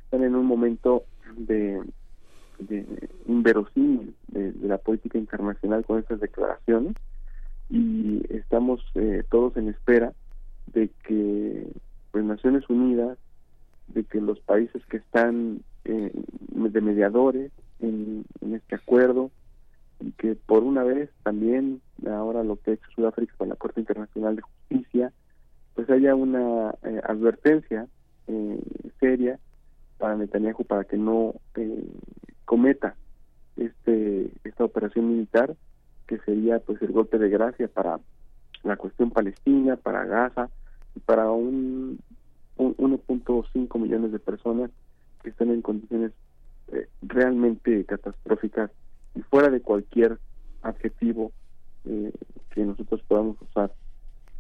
están 0.06 0.24
en 0.24 0.36
un 0.36 0.46
momento 0.46 1.06
de, 1.38 1.82
de 2.60 2.86
inverosímil 3.28 4.14
de, 4.28 4.54
la 4.62 4.78
política 4.78 5.18
internacional 5.18 5.86
con 5.86 6.00
estas 6.00 6.20
declaraciones. 6.20 6.96
Y 7.70 8.22
estamos 8.30 8.82
eh, 8.96 9.24
todos 9.30 9.56
en 9.56 9.70
espera 9.70 10.14
de 10.74 10.90
que 11.08 11.68
pues 12.12 12.26
Naciones 12.26 12.70
Unidas, 12.70 13.18
de 13.88 14.04
que 14.04 14.20
los 14.20 14.40
países 14.42 14.86
que 14.88 14.98
están 14.98 15.62
eh, 15.86 16.12
de 16.14 16.82
mediadores 16.82 17.52
en, 17.80 18.26
en 18.42 18.56
este 18.56 18.76
acuerdo 18.76 19.32
y 20.02 20.12
que 20.12 20.36
por 20.36 20.64
una 20.64 20.84
vez 20.84 21.10
también 21.24 21.82
ahora 22.10 22.44
lo 22.44 22.58
que 22.58 22.72
ha 22.72 22.74
hecho 22.74 22.92
Sudáfrica 22.96 23.34
con 23.38 23.50
la 23.50 23.56
Corte 23.56 23.80
Internacional 23.80 24.36
de 24.36 24.42
Justicia 24.42 25.14
pues 25.76 25.90
haya 25.90 26.16
una 26.16 26.76
eh, 26.84 27.02
advertencia 27.04 27.88
eh, 28.28 28.60
seria 29.00 29.40
para 29.98 30.16
Netanyahu 30.16 30.66
para 30.66 30.84
que 30.84 30.98
no 30.98 31.36
eh, 31.56 31.88
cometa 32.46 32.96
este 33.58 34.32
esta 34.44 34.66
operación 34.66 35.10
militar 35.10 35.56
que 36.08 36.18
sería 36.20 36.60
pues 36.60 36.82
el 36.82 36.92
golpe 36.92 37.18
de 37.18 37.30
gracia 37.30 37.68
para 37.68 38.00
la 38.64 38.76
cuestión 38.76 39.12
palestina, 39.12 39.76
para 39.78 40.06
Gaza 40.06 40.50
y 40.96 41.00
para 41.00 41.32
un, 41.32 42.00
un 42.58 42.76
1.5 42.76 43.80
millones 43.80 44.12
de 44.12 44.20
personas 44.20 44.72
que 45.24 45.30
están 45.30 45.50
en 45.50 45.62
condiciones 45.62 46.12
eh, 46.72 46.88
realmente 47.02 47.86
catastróficas 47.86 48.72
y 49.16 49.22
fuera 49.22 49.50
de 49.50 49.62
cualquier 49.62 50.20
adjetivo 50.62 51.32
que 51.84 52.64
nosotros 52.64 53.02
podamos 53.08 53.42
usar 53.42 53.72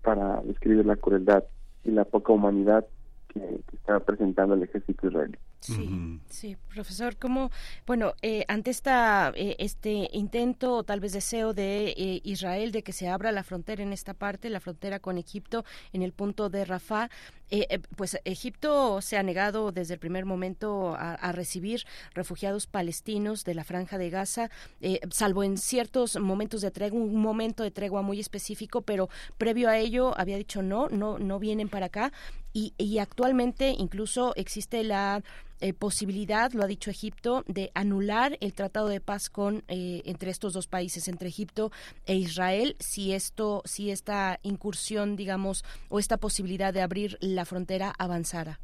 para 0.01 0.41
describir 0.41 0.85
la 0.85 0.95
crueldad 0.95 1.43
y 1.83 1.91
la 1.91 2.05
poca 2.05 2.33
humanidad 2.33 2.85
que, 3.27 3.39
que 3.39 3.75
está 3.75 3.99
presentando 3.99 4.55
el 4.55 4.63
ejército 4.63 5.07
israelí. 5.07 5.37
Sí, 5.61 6.19
sí, 6.27 6.57
profesor, 6.73 7.17
¿cómo, 7.17 7.51
bueno, 7.85 8.15
eh, 8.23 8.45
ante 8.47 8.71
esta, 8.71 9.31
eh, 9.35 9.55
este 9.59 10.09
intento 10.11 10.73
o 10.73 10.83
tal 10.83 10.99
vez 10.99 11.13
deseo 11.13 11.53
de 11.53 11.89
eh, 11.89 12.21
Israel 12.23 12.71
de 12.71 12.81
que 12.81 12.93
se 12.93 13.07
abra 13.07 13.31
la 13.31 13.43
frontera 13.43 13.83
en 13.83 13.93
esta 13.93 14.15
parte, 14.15 14.49
la 14.49 14.59
frontera 14.59 14.99
con 14.99 15.19
Egipto, 15.19 15.63
en 15.93 16.01
el 16.01 16.13
punto 16.13 16.49
de 16.49 16.65
Rafah, 16.65 17.11
eh, 17.51 17.67
eh, 17.69 17.79
pues 17.97 18.17
Egipto 18.23 19.01
se 19.01 19.17
ha 19.17 19.23
negado 19.23 19.71
desde 19.71 19.95
el 19.95 19.99
primer 19.99 20.25
momento 20.25 20.95
a, 20.95 21.15
a 21.15 21.31
recibir 21.33 21.85
refugiados 22.13 22.65
palestinos 22.65 23.43
de 23.43 23.55
la 23.55 23.65
franja 23.65 23.97
de 23.97 24.09
Gaza, 24.09 24.49
eh, 24.79 25.01
salvo 25.11 25.43
en 25.43 25.57
ciertos 25.57 26.17
momentos 26.17 26.61
de 26.61 26.71
tregua, 26.71 26.99
un 26.99 27.17
momento 27.17 27.63
de 27.63 27.71
tregua 27.71 28.01
muy 28.01 28.19
específico, 28.21 28.81
pero 28.81 29.09
previo 29.37 29.69
a 29.69 29.77
ello 29.77 30.17
había 30.17 30.37
dicho 30.37 30.61
no, 30.61 30.87
no, 30.89 31.19
no 31.19 31.39
vienen 31.39 31.67
para 31.67 31.87
acá 31.87 32.13
y, 32.53 32.73
y 32.77 32.99
actualmente 32.99 33.75
incluso 33.77 34.33
existe 34.35 34.83
la 34.83 35.21
eh, 35.61 35.73
posibilidad, 35.73 36.51
lo 36.53 36.63
ha 36.63 36.67
dicho 36.67 36.89
Egipto, 36.91 37.43
de 37.47 37.71
anular 37.73 38.37
el 38.41 38.53
tratado 38.53 38.87
de 38.89 38.99
paz 38.99 39.29
con 39.29 39.63
eh, 39.67 40.01
entre 40.05 40.31
estos 40.31 40.53
dos 40.53 40.67
países, 40.67 41.07
entre 41.07 41.29
Egipto 41.29 41.71
e 42.05 42.15
Israel, 42.15 42.75
si 42.79 43.13
esto, 43.13 43.61
si 43.65 43.91
esta 43.91 44.39
incursión, 44.43 45.15
digamos, 45.15 45.63
o 45.89 45.99
esta 45.99 46.17
posibilidad 46.17 46.73
de 46.73 46.81
abrir 46.81 47.17
la 47.21 47.45
frontera 47.45 47.93
avanzara. 47.97 48.59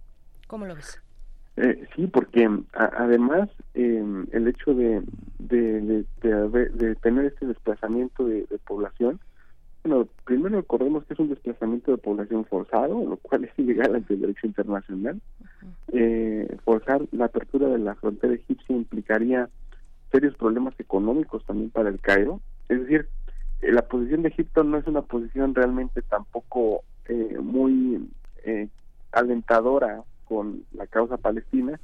¿Cómo 0.48 0.66
lo 0.66 0.76
ves? 0.76 1.02
Eh, 1.58 1.88
sí, 1.96 2.06
porque 2.08 2.46
a- 2.74 2.92
además 2.98 3.50
eh, 3.74 4.04
el 4.32 4.48
hecho 4.48 4.74
de, 4.74 5.02
de, 5.40 5.82
de, 5.82 6.06
de 6.22 6.70
de 6.70 6.96
tener 6.96 7.26
este 7.26 7.48
desplazamiento 7.48 8.26
de, 8.26 8.46
de 8.46 8.58
población, 8.60 9.20
bueno, 9.88 10.08
primero 10.26 10.58
recordemos 10.58 11.06
que 11.06 11.14
es 11.14 11.20
un 11.20 11.30
desplazamiento 11.30 11.92
de 11.92 11.98
población 11.98 12.44
forzado, 12.46 13.06
lo 13.06 13.18
cual 13.18 13.46
es 13.46 13.52
ilegal 13.58 13.96
ante 13.96 14.16
el 14.16 14.22
derecho 14.22 14.48
internacional. 14.48 15.22
Eh, 15.94 16.58
forzar 16.66 17.02
la 17.12 17.26
apertura 17.26 17.70
de 17.70 17.80
la 17.80 17.96
frontera 17.96 18.34
egipcia 18.34 18.76
implicaría 18.76 19.50
serios 20.12 20.36
problemas 20.36 20.78
económicos 20.80 21.46
también 21.46 21.70
para 21.70 21.90
el 21.90 22.00
Cairo. 22.00 22.42
Es 22.68 22.82
decir, 22.82 23.08
eh, 23.62 23.72
la 23.72 23.84
posición 23.84 24.24
de 24.24 24.30
Egipto 24.30 24.64
no 24.64 24.78
es 24.78 24.88
una 24.88 25.04
posición 25.04 25.56
realmente 25.56 26.02
tampoco 26.02 26.84
eh, 27.08 27.38
muy 27.42 28.10
eh, 28.44 28.68
alentadora 29.14 30.04
con 30.26 30.64
la 30.74 30.88
causa 30.88 31.16
palestina, 31.16 31.80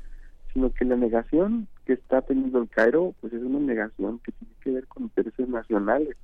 sino 0.51 0.71
que 0.73 0.83
la 0.83 0.97
negación 0.97 1.67
que 1.85 1.93
está 1.93 2.21
teniendo 2.21 2.59
el 2.59 2.69
Cairo 2.69 3.15
pues 3.21 3.31
es 3.31 3.41
una 3.41 3.59
negación 3.59 4.19
que 4.19 4.33
tiene 4.33 4.53
que 4.61 4.71
ver 4.71 4.87
con 4.87 5.03
intereses 5.03 5.47
nacionales. 5.47 6.17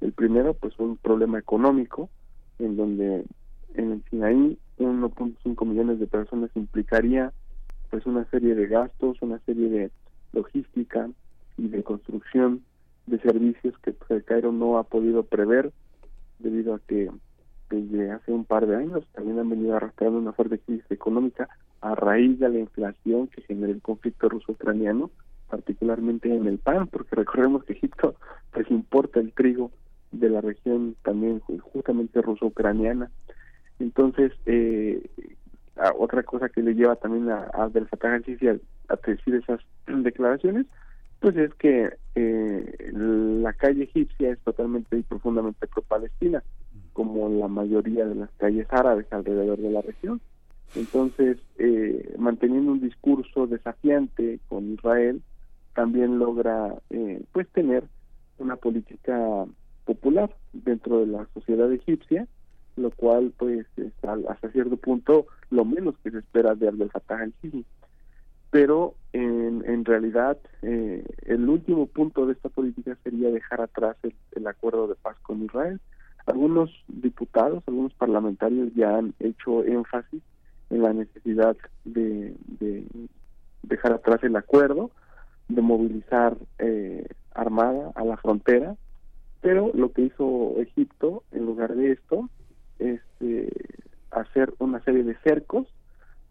El 0.00 0.12
primero 0.12 0.54
pues 0.54 0.78
un 0.78 0.96
problema 0.96 1.38
económico 1.38 2.10
en 2.58 2.76
donde 2.76 3.24
en 3.74 3.92
el 3.92 4.04
Sinaí 4.10 4.58
1.5 4.78 5.66
millones 5.66 5.98
de 5.98 6.06
personas 6.06 6.50
implicaría 6.54 7.32
pues 7.90 8.06
una 8.06 8.24
serie 8.30 8.54
de 8.54 8.66
gastos, 8.66 9.20
una 9.22 9.38
serie 9.40 9.68
de 9.68 9.90
logística 10.32 11.08
y 11.56 11.68
de 11.68 11.82
construcción 11.82 12.62
de 13.06 13.18
servicios 13.20 13.78
que 13.78 13.92
pues, 13.92 14.10
el 14.10 14.24
Cairo 14.24 14.52
no 14.52 14.78
ha 14.78 14.84
podido 14.84 15.22
prever 15.22 15.72
debido 16.38 16.74
a 16.74 16.80
que 16.80 17.10
desde 17.70 18.10
hace 18.10 18.32
un 18.32 18.44
par 18.44 18.66
de 18.66 18.76
años 18.76 19.04
también 19.12 19.38
han 19.38 19.48
venido 19.48 19.76
arrastrando 19.76 20.18
una 20.18 20.32
fuerte 20.32 20.58
crisis 20.58 20.88
económica 20.90 21.48
a 21.80 21.94
raíz 21.94 22.38
de 22.38 22.48
la 22.48 22.58
inflación 22.58 23.28
que 23.28 23.42
generó 23.42 23.72
el 23.72 23.82
conflicto 23.82 24.28
ruso-ucraniano, 24.28 25.10
particularmente 25.48 26.34
en 26.34 26.46
el 26.46 26.58
pan, 26.58 26.86
porque 26.86 27.16
recordemos 27.16 27.64
que 27.64 27.74
Egipto 27.74 28.14
pues 28.52 28.70
importa 28.70 29.20
el 29.20 29.32
trigo 29.32 29.70
de 30.10 30.30
la 30.30 30.40
región 30.40 30.96
también 31.02 31.40
ju- 31.40 31.60
justamente 31.60 32.22
ruso-ucraniana. 32.22 33.10
Entonces, 33.78 34.32
eh, 34.46 35.02
otra 35.98 36.22
cosa 36.22 36.48
que 36.48 36.62
le 36.62 36.74
lleva 36.74 36.96
también 36.96 37.30
a, 37.30 37.50
a 37.52 37.64
Abdel 37.64 37.86
Fattah 37.88 38.14
al-Sisi 38.14 38.48
a, 38.48 38.56
a 38.88 38.96
decir 39.06 39.34
esas 39.34 39.60
declaraciones, 39.86 40.66
pues 41.20 41.36
es 41.36 41.52
que 41.54 41.90
eh, 42.14 42.90
la 42.92 43.52
calle 43.52 43.84
egipcia 43.84 44.30
es 44.30 44.38
totalmente 44.40 44.96
y 44.98 45.02
profundamente 45.02 45.66
pro-palestina, 45.66 46.42
como 46.92 47.28
la 47.28 47.48
mayoría 47.48 48.06
de 48.06 48.14
las 48.14 48.30
calles 48.38 48.66
árabes 48.70 49.06
alrededor 49.12 49.58
de 49.58 49.70
la 49.70 49.82
región. 49.82 50.20
Entonces, 50.74 51.38
eh, 51.58 52.14
manteniendo 52.18 52.72
un 52.72 52.80
discurso 52.80 53.46
desafiante 53.46 54.40
con 54.48 54.72
Israel, 54.72 55.22
también 55.74 56.18
logra 56.18 56.74
eh, 56.90 57.22
pues 57.32 57.48
tener 57.50 57.84
una 58.38 58.56
política 58.56 59.46
popular 59.86 60.28
dentro 60.52 61.00
de 61.00 61.06
la 61.06 61.26
sociedad 61.32 61.72
egipcia, 61.72 62.26
lo 62.76 62.90
cual 62.90 63.32
pues 63.38 63.66
es 63.78 63.92
hasta 64.28 64.50
cierto 64.50 64.76
punto 64.76 65.26
lo 65.50 65.64
menos 65.64 65.94
que 66.02 66.10
se 66.10 66.18
espera 66.18 66.54
de 66.54 66.68
Abdel 66.68 66.90
Fattah 66.90 67.22
al-Sisi. 67.22 67.64
Pero 68.50 68.94
en, 69.12 69.64
en 69.66 69.84
realidad 69.84 70.36
eh, 70.62 71.04
el 71.24 71.48
último 71.48 71.86
punto 71.86 72.26
de 72.26 72.34
esta 72.34 72.48
política 72.48 72.96
sería 73.02 73.30
dejar 73.30 73.60
atrás 73.62 73.96
el, 74.02 74.14
el 74.32 74.46
acuerdo 74.46 74.88
de 74.88 74.94
paz 74.96 75.16
con 75.22 75.42
Israel. 75.42 75.80
Algunos 76.26 76.70
diputados, 76.88 77.62
algunos 77.66 77.94
parlamentarios 77.94 78.74
ya 78.74 78.98
han 78.98 79.14
hecho 79.20 79.64
énfasis 79.64 80.22
en 80.70 80.82
la 80.82 80.92
necesidad 80.92 81.56
de, 81.84 82.34
de 82.60 82.84
dejar 83.62 83.92
atrás 83.92 84.22
el 84.24 84.36
acuerdo, 84.36 84.90
de 85.48 85.62
movilizar 85.62 86.36
eh, 86.58 87.06
armada 87.34 87.92
a 87.94 88.04
la 88.04 88.16
frontera, 88.16 88.74
pero 89.40 89.70
lo 89.74 89.92
que 89.92 90.02
hizo 90.02 90.54
Egipto 90.60 91.22
en 91.32 91.46
lugar 91.46 91.74
de 91.74 91.92
esto 91.92 92.28
es 92.78 93.00
eh, 93.20 93.50
hacer 94.10 94.52
una 94.58 94.80
serie 94.82 95.04
de 95.04 95.16
cercos, 95.18 95.66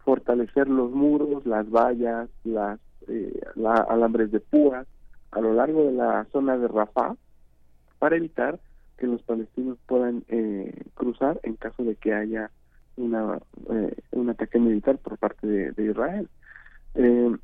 fortalecer 0.04 0.68
los 0.68 0.90
muros, 0.92 1.46
las 1.46 1.68
vallas, 1.70 2.28
las 2.44 2.78
eh, 3.08 3.40
la- 3.54 3.86
alambres 3.88 4.30
de 4.32 4.40
púas 4.40 4.86
a 5.30 5.40
lo 5.40 5.54
largo 5.54 5.84
de 5.84 5.92
la 5.92 6.24
zona 6.32 6.56
de 6.56 6.68
Rafah 6.68 7.14
para 7.98 8.16
evitar 8.16 8.58
que 8.98 9.06
los 9.06 9.22
palestinos 9.22 9.78
puedan 9.86 10.24
eh, 10.28 10.72
cruzar 10.94 11.38
en 11.42 11.56
caso 11.56 11.82
de 11.84 11.96
que 11.96 12.14
haya 12.14 12.50
una 12.96 13.38
eh, 13.70 13.94
un 14.12 14.30
ataque 14.30 14.58
militar 14.58 14.98
por 14.98 15.18
parte 15.18 15.46
de, 15.46 15.72
de 15.72 15.84
Israel. 15.90 16.28
Eh, 16.94 17.36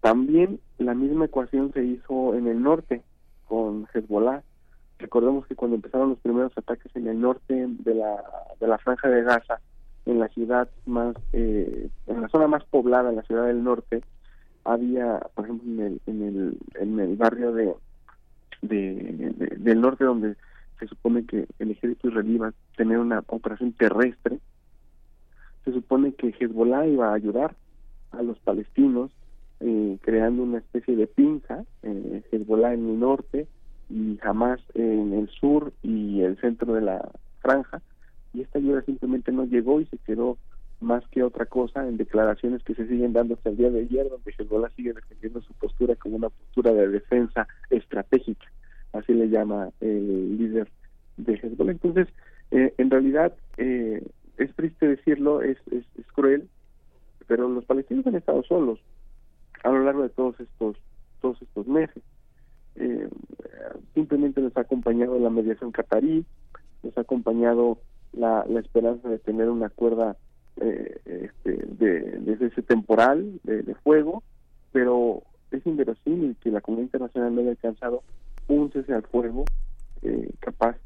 también 0.00 0.60
la 0.78 0.94
misma 0.94 1.26
ecuación 1.26 1.72
se 1.72 1.84
hizo 1.84 2.34
en 2.34 2.48
el 2.48 2.62
norte 2.62 3.02
con 3.46 3.86
Hezbollah. 3.92 4.42
Recordemos 4.98 5.46
que 5.46 5.54
cuando 5.54 5.76
empezaron 5.76 6.10
los 6.10 6.18
primeros 6.18 6.52
ataques 6.56 6.94
en 6.96 7.06
el 7.06 7.20
norte 7.20 7.54
de 7.68 7.94
la, 7.94 8.16
de 8.60 8.66
la 8.66 8.78
franja 8.78 9.08
de 9.08 9.22
Gaza, 9.22 9.60
en 10.06 10.18
la 10.18 10.28
ciudad 10.28 10.68
más, 10.86 11.14
eh, 11.32 11.88
en 12.06 12.22
la 12.22 12.28
zona 12.28 12.48
más 12.48 12.64
poblada, 12.64 13.10
en 13.10 13.16
la 13.16 13.22
ciudad 13.22 13.46
del 13.46 13.62
norte, 13.62 14.02
había, 14.64 15.20
por 15.34 15.44
ejemplo, 15.44 15.70
en 15.70 15.80
el, 15.80 16.00
en 16.06 16.22
el, 16.22 16.58
en 16.80 17.00
el 17.00 17.16
barrio 17.16 17.52
de, 17.52 17.74
de, 18.62 19.32
de- 19.36 19.56
del 19.56 19.80
norte 19.80 20.04
donde 20.04 20.34
se 20.78 20.86
supone 20.88 21.24
que 21.26 21.46
el 21.58 21.70
ejército 21.72 22.08
israelí 22.08 22.38
va 22.38 22.48
a 22.48 22.54
tener 22.76 22.98
una 22.98 23.22
operación 23.28 23.72
terrestre, 23.72 24.38
se 25.64 25.72
supone 25.72 26.12
que 26.14 26.34
Hezbollah 26.38 26.86
iba 26.86 27.10
a 27.10 27.14
ayudar 27.14 27.54
a 28.12 28.22
los 28.22 28.38
palestinos 28.40 29.10
eh, 29.60 29.98
creando 30.02 30.42
una 30.42 30.58
especie 30.58 30.96
de 30.96 31.06
pinza, 31.06 31.64
eh, 31.82 32.22
Hezbollah 32.32 32.74
en 32.74 32.88
el 32.88 33.00
norte 33.00 33.46
y 33.90 34.18
Hamas 34.22 34.60
en 34.74 35.12
el 35.12 35.28
sur 35.28 35.72
y 35.82 36.20
el 36.20 36.38
centro 36.40 36.74
de 36.74 36.82
la 36.82 37.10
franja, 37.40 37.80
y 38.34 38.42
esta 38.42 38.58
ayuda 38.58 38.82
simplemente 38.82 39.32
no 39.32 39.44
llegó 39.44 39.80
y 39.80 39.86
se 39.86 39.98
quedó 39.98 40.38
más 40.80 41.06
que 41.08 41.22
otra 41.22 41.46
cosa 41.46 41.86
en 41.88 41.96
declaraciones 41.96 42.62
que 42.62 42.74
se 42.74 42.86
siguen 42.86 43.12
dando 43.12 43.34
hasta 43.34 43.50
el 43.50 43.56
día 43.56 43.70
de 43.70 43.80
ayer, 43.80 44.08
donde 44.08 44.32
Hezbollah 44.36 44.70
sigue 44.70 44.92
defendiendo 44.92 45.40
su 45.42 45.52
postura 45.54 45.96
como 45.96 46.16
una 46.16 46.28
postura 46.28 46.72
de 46.72 46.88
defensa 46.88 47.48
estratégica, 47.70 48.46
así 48.92 49.12
le 49.12 49.28
llama 49.28 49.70
el 49.80 50.38
líder 50.38 50.68
de 51.16 51.34
Hezbollah. 51.34 51.72
Entonces, 51.72 52.08
eh, 52.50 52.74
en 52.78 52.90
realidad, 52.90 53.34
eh, 53.56 54.06
es 54.36 54.54
triste 54.54 54.86
decirlo, 54.86 55.42
es, 55.42 55.58
es, 55.70 55.84
es 55.98 56.06
cruel, 56.12 56.48
pero 57.26 57.48
los 57.48 57.64
palestinos 57.64 58.06
han 58.06 58.14
estado 58.14 58.42
solos 58.44 58.78
a 59.64 59.70
lo 59.70 59.82
largo 59.82 60.02
de 60.02 60.08
todos 60.10 60.38
estos 60.40 60.76
todos 61.20 61.40
estos 61.42 61.66
meses. 61.66 62.02
Eh, 62.78 63.08
simplemente 63.94 64.40
nos 64.40 64.56
ha 64.56 64.60
acompañado 64.60 65.18
la 65.18 65.30
mediación 65.30 65.72
catarí, 65.72 66.24
nos 66.82 66.96
ha 66.96 67.02
acompañado 67.02 67.78
la, 68.12 68.44
la 68.48 68.60
esperanza 68.60 69.08
de 69.08 69.18
tener 69.18 69.48
una 69.50 69.68
cuerda 69.68 70.16
eh, 70.60 71.00
este, 71.04 71.52
de, 71.66 72.46
ese 72.46 72.62
temporal 72.62 73.40
de, 73.44 73.74
fuego, 73.76 74.22
pero 74.72 75.22
es 75.50 75.64
inverosímil 75.66 76.36
que 76.40 76.50
la 76.50 76.60
comunidad 76.60 76.86
internacional 76.86 77.34
no 77.34 77.40
haya 77.42 77.50
alcanzado 77.50 78.02
un 78.48 78.70
cese 78.72 78.92
al 78.92 79.02
fuego 79.02 79.44
eh, 80.02 80.30
capaz 80.40 80.76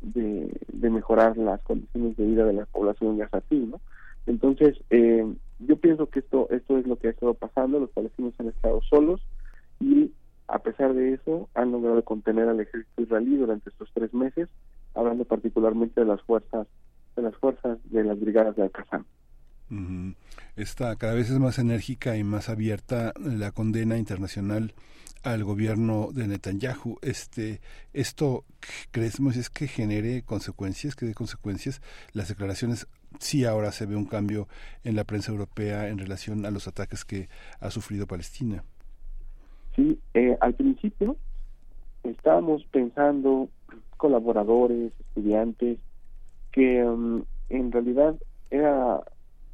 de, 0.00 0.52
de 0.72 0.90
mejorar 0.90 1.36
las 1.36 1.60
condiciones 1.62 2.16
de 2.16 2.26
vida 2.26 2.44
de 2.44 2.52
la 2.54 2.66
población 2.66 3.18
gazatí, 3.18 3.58
¿no? 3.58 3.80
Entonces, 4.26 4.78
eh, 4.90 5.26
yo 5.60 5.76
pienso 5.76 6.08
que 6.08 6.20
esto, 6.20 6.48
esto 6.50 6.78
es 6.78 6.86
lo 6.86 6.96
que 6.96 7.08
ha 7.08 7.10
estado 7.10 7.34
pasando, 7.34 7.80
los 7.80 7.90
palestinos 7.90 8.34
han 8.38 8.48
estado 8.48 8.80
solos 8.82 9.20
y 9.80 10.12
a 10.48 10.58
pesar 10.58 10.94
de 10.94 11.14
eso 11.14 11.48
han 11.54 11.72
logrado 11.72 12.02
contener 12.04 12.48
al 12.48 12.60
ejército 12.60 13.02
israelí 13.02 13.36
durante 13.36 13.70
estos 13.70 13.90
tres 13.94 14.12
meses, 14.12 14.48
hablando 14.94 15.24
particularmente 15.24 16.00
de 16.00 16.06
las 16.06 16.22
fuerzas 16.22 16.66
de 17.16 17.22
las 17.22 17.36
fuerzas 17.36 17.78
de 17.90 18.04
las 18.04 18.18
brigadas 18.18 18.56
de 18.56 18.62
Al-Qassam. 18.62 19.04
Está 20.56 20.96
cada 20.96 21.14
vez 21.14 21.30
es 21.30 21.38
más 21.38 21.58
enérgica 21.58 22.16
y 22.16 22.24
más 22.24 22.48
abierta 22.48 23.14
la 23.18 23.52
condena 23.52 23.96
internacional 23.96 24.74
al 25.22 25.44
gobierno 25.44 26.10
de 26.12 26.26
Netanyahu. 26.26 26.98
Este, 27.00 27.60
esto 27.92 28.44
creemos 28.90 29.36
es 29.36 29.48
que 29.48 29.68
genere 29.68 30.22
consecuencias, 30.22 30.94
que 30.94 31.06
dé 31.06 31.14
consecuencias. 31.14 31.80
Las 32.12 32.28
declaraciones 32.28 32.86
sí 33.18 33.44
ahora 33.44 33.72
se 33.72 33.86
ve 33.86 33.96
un 33.96 34.06
cambio 34.06 34.48
en 34.84 34.96
la 34.96 35.04
prensa 35.04 35.32
europea 35.32 35.88
en 35.88 35.98
relación 35.98 36.44
a 36.44 36.50
los 36.50 36.68
ataques 36.68 37.04
que 37.04 37.28
ha 37.60 37.70
sufrido 37.70 38.06
Palestina. 38.06 38.64
Sí, 39.76 39.98
eh, 40.14 40.36
al 40.40 40.54
principio 40.54 41.16
estábamos 42.02 42.64
pensando, 42.64 43.48
colaboradores, 43.96 44.92
estudiantes, 45.00 45.78
que 46.52 46.84
mm, 46.84 47.22
en 47.50 47.72
realidad 47.72 48.16
era, 48.50 49.00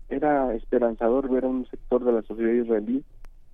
era 0.09 0.55
esperanzador 0.55 1.31
ver 1.31 1.45
a 1.45 1.49
un 1.49 1.67
sector 1.67 2.05
de 2.05 2.13
la 2.13 2.23
sociedad 2.23 2.53
israelí 2.53 3.05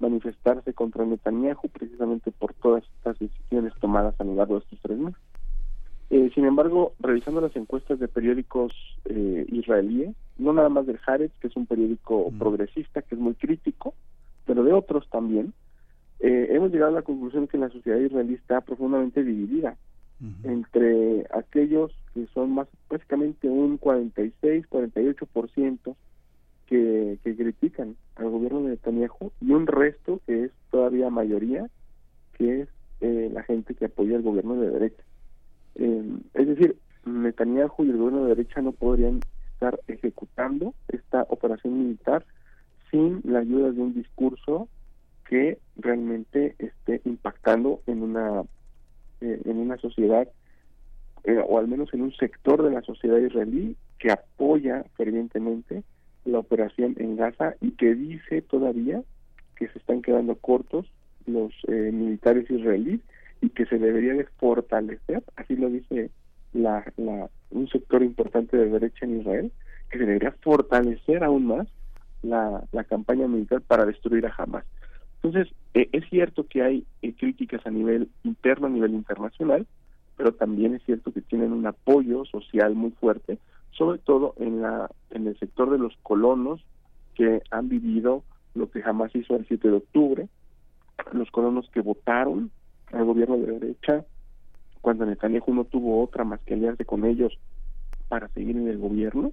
manifestarse 0.01 0.73
contra 0.75 1.05
Netanyahu 1.05 1.69
precisamente 1.73 2.31
por 2.33 2.53
todas 2.55 2.85
estas 2.97 3.19
decisiones 3.19 3.73
tomadas 3.81 4.15
a 4.19 4.25
lo 4.25 4.35
largo 4.35 4.55
de 4.55 4.61
estos 4.61 4.79
tres 4.83 4.99
meses. 4.99 5.21
Eh, 6.11 6.31
sin 6.35 6.45
embargo, 6.45 6.93
revisando 7.01 7.41
las 7.41 7.57
encuestas 7.57 7.99
de 7.99 8.09
periódicos 8.09 8.73
eh, 9.07 9.47
israelíes, 9.51 10.15
no 10.39 10.53
nada 10.53 10.69
más 10.69 10.87
del 10.87 11.01
Haaretz, 11.07 11.33
que 11.41 11.49
es 11.49 11.57
un 11.57 11.67
periódico 11.67 12.31
progresista, 12.39 13.03
que 13.03 13.15
es 13.15 13.21
muy 13.21 13.35
crítico, 13.35 13.95
pero 14.45 14.63
de 14.63 14.73
otros 14.73 15.09
también, 15.09 15.55
eh, 16.21 16.49
hemos 16.51 16.71
llegado 16.71 16.93
a 16.93 17.01
la 17.01 17.03
conclusión 17.03 17.49
que 17.49 17.59
la 17.59 17.69
sociedad 17.71 17.99
israelí 17.99 18.35
está 18.35 18.61
profundamente 18.61 19.23
dividida 19.23 19.77
entre 20.45 21.27
aquellos 21.35 21.93
que 22.15 22.27
son 22.33 22.53
más 22.53 22.69
básicamente 22.89 23.49
un 23.49 23.77
46, 23.77 24.65
48% 24.71 25.97
que, 26.67 27.19
que 27.23 27.37
critican 27.37 27.97
al 28.17 28.31
gobierno 28.31 28.63
de 28.63 28.71
Netanyahu 28.71 29.33
y 29.41 29.51
un 29.51 29.67
resto 29.67 30.21
que 30.27 30.45
es 30.45 30.51
todavía 30.71 31.11
mayoría, 31.11 31.69
que 32.39 32.63
es 32.63 32.69
eh, 33.01 33.29
la 33.33 33.43
gente 33.43 33.75
que 33.75 33.87
apoya 33.87 34.17
al 34.17 34.23
gobierno 34.23 34.55
de 34.55 34.71
derecha. 34.71 35.03
Eh, 35.75 36.19
es 36.35 36.47
decir, 36.47 36.77
Netanyahu 37.05 37.85
y 37.85 37.91
el 37.91 37.99
gobierno 37.99 38.23
de 38.23 38.35
derecha 38.35 38.63
no 38.63 38.73
podrían 38.73 39.21
estar 39.53 39.79
ejecutando 39.89 40.75
esta 40.89 41.27
operación 41.29 41.79
militar 41.79 42.25
sin 42.91 43.21
la 43.25 43.41
ayuda 43.41 43.73
de 43.73 43.81
un 43.81 43.95
discurso 43.95 44.69
que 45.29 45.59
realmente 45.77 46.55
esté 46.59 47.01
impactando 47.05 47.81
en 47.87 48.03
una 48.03 48.43
eh, 49.21 49.41
en 49.45 49.59
una 49.59 49.77
sociedad 49.79 50.29
eh, 51.25 51.43
o 51.47 51.59
al 51.59 51.69
menos 51.69 51.93
en 51.95 52.03
un 52.03 52.13
sector 52.13 52.63
de 52.63 52.71
la 52.71 52.83
sociedad 52.83 53.19
israelí 53.19 53.77
que 53.99 54.11
apoya 54.11 54.85
fervientemente 54.97 55.83
la 56.25 56.39
operación 56.39 56.95
en 56.99 57.17
Gaza 57.17 57.55
y 57.61 57.73
que 57.73 57.95
dice 57.95 58.43
todavía 58.43 59.03
que 59.57 59.69
se 59.69 59.79
están 59.79 60.03
quedando 60.03 60.35
cortos 60.37 60.87
los 61.27 61.53
eh, 61.69 61.91
militares 61.93 62.51
israelíes 62.51 63.01
y 63.41 63.51
que 63.51 63.67
se 63.67 63.79
debería 63.79 64.15
de 64.15 64.25
fortalecer, 64.39 65.23
así 65.37 65.57
lo 65.57 65.69
dice 65.69 66.11
la, 66.53 66.85
la, 66.97 67.29
un 67.51 67.69
sector 67.69 68.03
importante 68.03 68.57
de 68.57 68.69
derecha 68.69 69.05
en 69.05 69.21
Israel, 69.21 69.53
que 69.91 69.99
se 69.99 70.07
debería 70.07 70.33
fortalecer 70.43 71.23
aún 71.25 71.47
más 71.47 71.69
la, 72.23 72.65
la 72.73 72.85
campaña 72.85 73.29
militar 73.29 73.61
para 73.63 73.85
destruir 73.85 74.27
a 74.27 74.35
Hamas. 74.37 74.65
Entonces, 75.25 75.55
eh, 75.73 75.89
es 75.93 76.05
cierto 76.11 76.47
que 76.47 76.63
hay 76.63 76.85
eh, 77.01 77.15
críticas 77.15 77.67
a 77.67 77.71
nivel 77.71 78.11
interno, 78.25 78.67
a 78.67 78.71
nivel 78.71 78.93
internacional, 78.93 79.67
pero 80.19 80.33
también 80.33 80.75
es 80.75 80.83
cierto 80.85 81.13
que 81.13 81.23
tienen 81.23 81.55
un 81.55 81.67
apoyo 81.67 82.27
social 82.27 82.75
muy 82.75 82.91
fuerte, 82.91 83.39
sobre 83.71 83.99
todo 83.99 84.35
en, 84.37 84.61
la, 84.61 84.91
en 85.11 85.27
el 85.27 85.39
sector 85.39 85.71
de 85.71 85.79
los 85.79 85.97
colonos 86.03 86.63
que 87.15 87.41
han 87.51 87.71
vivido 87.71 88.23
lo 88.55 88.71
que 88.71 88.83
jamás 88.83 89.17
hizo 89.17 89.35
el 89.35 89.47
7 89.49 89.67
de 89.67 89.77
octubre, 89.77 90.29
los 91.13 91.31
colonos 91.31 91.71
que 91.71 91.81
votaron 91.81 92.51
al 92.93 93.07
gobierno 93.07 93.39
de 93.39 93.59
derecha 93.59 94.05
cuando 94.83 95.07
Netanyahu 95.07 95.55
no 95.55 95.65
tuvo 95.65 96.03
otra 96.03 96.25
más 96.25 96.41
que 96.41 96.53
aliarse 96.53 96.85
con 96.85 97.07
ellos 97.07 97.33
para 98.09 98.29
seguir 98.29 98.59
en 98.59 98.69
el 98.69 98.77
gobierno, 98.77 99.33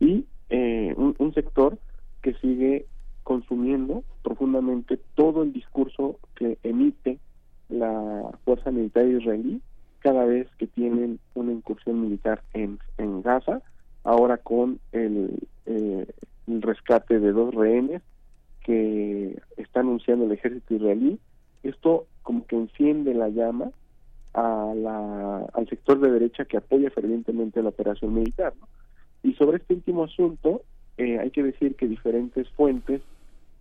y 0.00 0.26
eh, 0.50 0.94
un 0.96 1.32
sector 1.32 1.78
que 2.20 2.34
sigue 2.34 2.84
consumiendo 3.28 4.04
profundamente 4.22 4.98
todo 5.14 5.42
el 5.42 5.52
discurso 5.52 6.18
que 6.34 6.56
emite 6.62 7.18
la 7.68 8.22
fuerza 8.42 8.70
militar 8.70 9.06
israelí 9.06 9.60
cada 9.98 10.24
vez 10.24 10.48
que 10.56 10.66
tienen 10.66 11.18
una 11.34 11.52
incursión 11.52 12.00
militar 12.00 12.42
en, 12.54 12.78
en 12.96 13.20
Gaza, 13.20 13.60
ahora 14.02 14.38
con 14.38 14.80
el, 14.92 15.46
eh, 15.66 16.06
el 16.46 16.62
rescate 16.62 17.20
de 17.20 17.32
dos 17.32 17.54
rehenes 17.54 18.00
que 18.64 19.38
está 19.58 19.80
anunciando 19.80 20.24
el 20.24 20.32
ejército 20.32 20.76
israelí, 20.76 21.18
esto 21.62 22.06
como 22.22 22.46
que 22.46 22.56
enciende 22.56 23.12
la 23.12 23.28
llama 23.28 23.72
a 24.32 24.72
la, 24.74 25.40
al 25.52 25.68
sector 25.68 26.00
de 26.00 26.12
derecha 26.12 26.46
que 26.46 26.56
apoya 26.56 26.88
fervientemente 26.88 27.62
la 27.62 27.68
operación 27.68 28.14
militar. 28.14 28.54
¿no? 28.58 28.68
Y 29.22 29.34
sobre 29.34 29.58
este 29.58 29.74
último 29.74 30.04
asunto, 30.04 30.62
eh, 30.96 31.18
hay 31.18 31.30
que 31.30 31.42
decir 31.42 31.76
que 31.76 31.86
diferentes 31.86 32.48
fuentes 32.56 33.02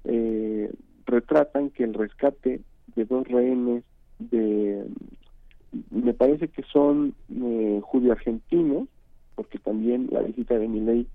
eh, 0.08 0.72
retratan 1.06 1.70
que 1.70 1.84
el 1.84 1.94
rescate 1.94 2.62
de 2.96 3.06
dos 3.06 3.28
rehenes 3.28 3.84
de 4.20 4.86
me 5.92 6.14
parece 6.14 6.48
que 6.48 6.64
son 6.64 7.14
eh, 7.30 7.82
judío-argentinos 7.84 8.88
porque 9.36 9.60
también 9.60 10.08
la 10.12 10.22
visita 10.22 10.58
de 10.58 10.68
Milei 10.68 11.08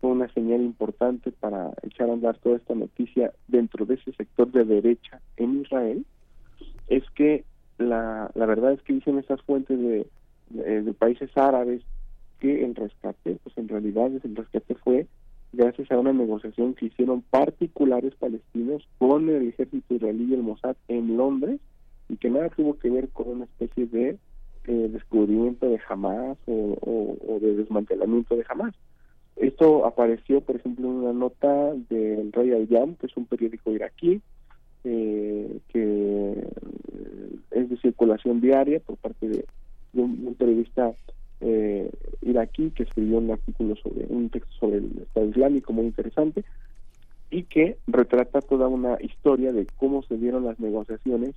fue 0.00 0.10
una 0.10 0.28
señal 0.32 0.60
importante 0.62 1.30
para 1.30 1.72
echar 1.82 2.10
a 2.10 2.14
andar 2.14 2.36
toda 2.38 2.56
esta 2.56 2.74
noticia 2.74 3.32
dentro 3.48 3.86
de 3.86 3.94
ese 3.94 4.12
sector 4.12 4.50
de 4.50 4.64
derecha 4.64 5.20
en 5.36 5.60
Israel 5.60 6.04
es 6.88 7.08
que 7.10 7.44
la, 7.78 8.30
la 8.34 8.46
verdad 8.46 8.72
es 8.72 8.82
que 8.82 8.94
dicen 8.94 9.18
esas 9.18 9.40
fuentes 9.42 9.78
de, 9.78 10.06
de 10.50 10.92
países 10.94 11.30
árabes 11.36 11.82
que 12.40 12.64
el 12.64 12.74
rescate 12.74 13.38
pues 13.44 13.56
en 13.56 13.68
realidad 13.68 14.10
el 14.12 14.36
rescate 14.36 14.74
fue 14.74 15.06
gracias 15.52 15.90
a 15.90 15.98
una 15.98 16.12
negociación 16.12 16.74
que 16.74 16.86
hicieron 16.86 17.22
particulares 17.22 18.14
palestinos 18.16 18.86
con 18.98 19.28
el 19.28 19.48
ejército 19.48 19.94
israelí 19.94 20.26
y 20.30 20.34
el 20.34 20.42
Mossad 20.42 20.76
en 20.88 21.16
Londres 21.16 21.60
y 22.08 22.16
que 22.16 22.30
nada 22.30 22.48
tuvo 22.50 22.78
que 22.78 22.90
ver 22.90 23.08
con 23.10 23.28
una 23.28 23.44
especie 23.44 23.86
de 23.86 24.18
eh, 24.66 24.88
descubrimiento 24.92 25.68
de 25.68 25.80
Hamas 25.88 26.36
o, 26.46 27.38
de 27.40 27.56
desmantelamiento 27.56 28.36
de 28.36 28.44
Hamas. 28.48 28.74
Esto 29.36 29.86
apareció, 29.86 30.42
por 30.42 30.56
ejemplo, 30.56 30.86
en 30.86 30.94
una 30.96 31.12
nota 31.12 31.72
del 31.88 32.30
Royal 32.32 32.66
Jam, 32.68 32.94
que 32.96 33.06
es 33.06 33.16
un 33.16 33.24
periódico 33.24 33.72
iraquí, 33.72 34.20
eh, 34.84 35.60
que 35.68 36.46
es 37.50 37.70
de 37.70 37.76
circulación 37.78 38.40
diaria 38.40 38.80
por 38.80 38.96
parte 38.96 39.28
de, 39.28 39.44
un 39.94 40.34
periodista 40.38 40.92
eh, 41.40 41.90
iraquí 42.22 42.70
que 42.70 42.82
escribió 42.82 43.18
un 43.18 43.30
artículo 43.30 43.76
sobre 43.76 44.06
un 44.08 44.28
texto 44.30 44.52
sobre 44.58 44.78
el 44.78 45.02
Estado 45.02 45.26
Islámico 45.26 45.72
muy 45.72 45.86
interesante 45.86 46.44
y 47.30 47.44
que 47.44 47.78
retrata 47.86 48.40
toda 48.40 48.68
una 48.68 48.98
historia 49.00 49.52
de 49.52 49.66
cómo 49.76 50.02
se 50.02 50.16
dieron 50.16 50.44
las 50.44 50.58
negociaciones 50.60 51.34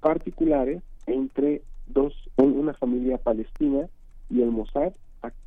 particulares 0.00 0.82
entre 1.06 1.62
dos 1.86 2.14
una 2.36 2.74
familia 2.74 3.18
palestina 3.18 3.86
y 4.30 4.42
el 4.42 4.50
Mossad 4.50 4.92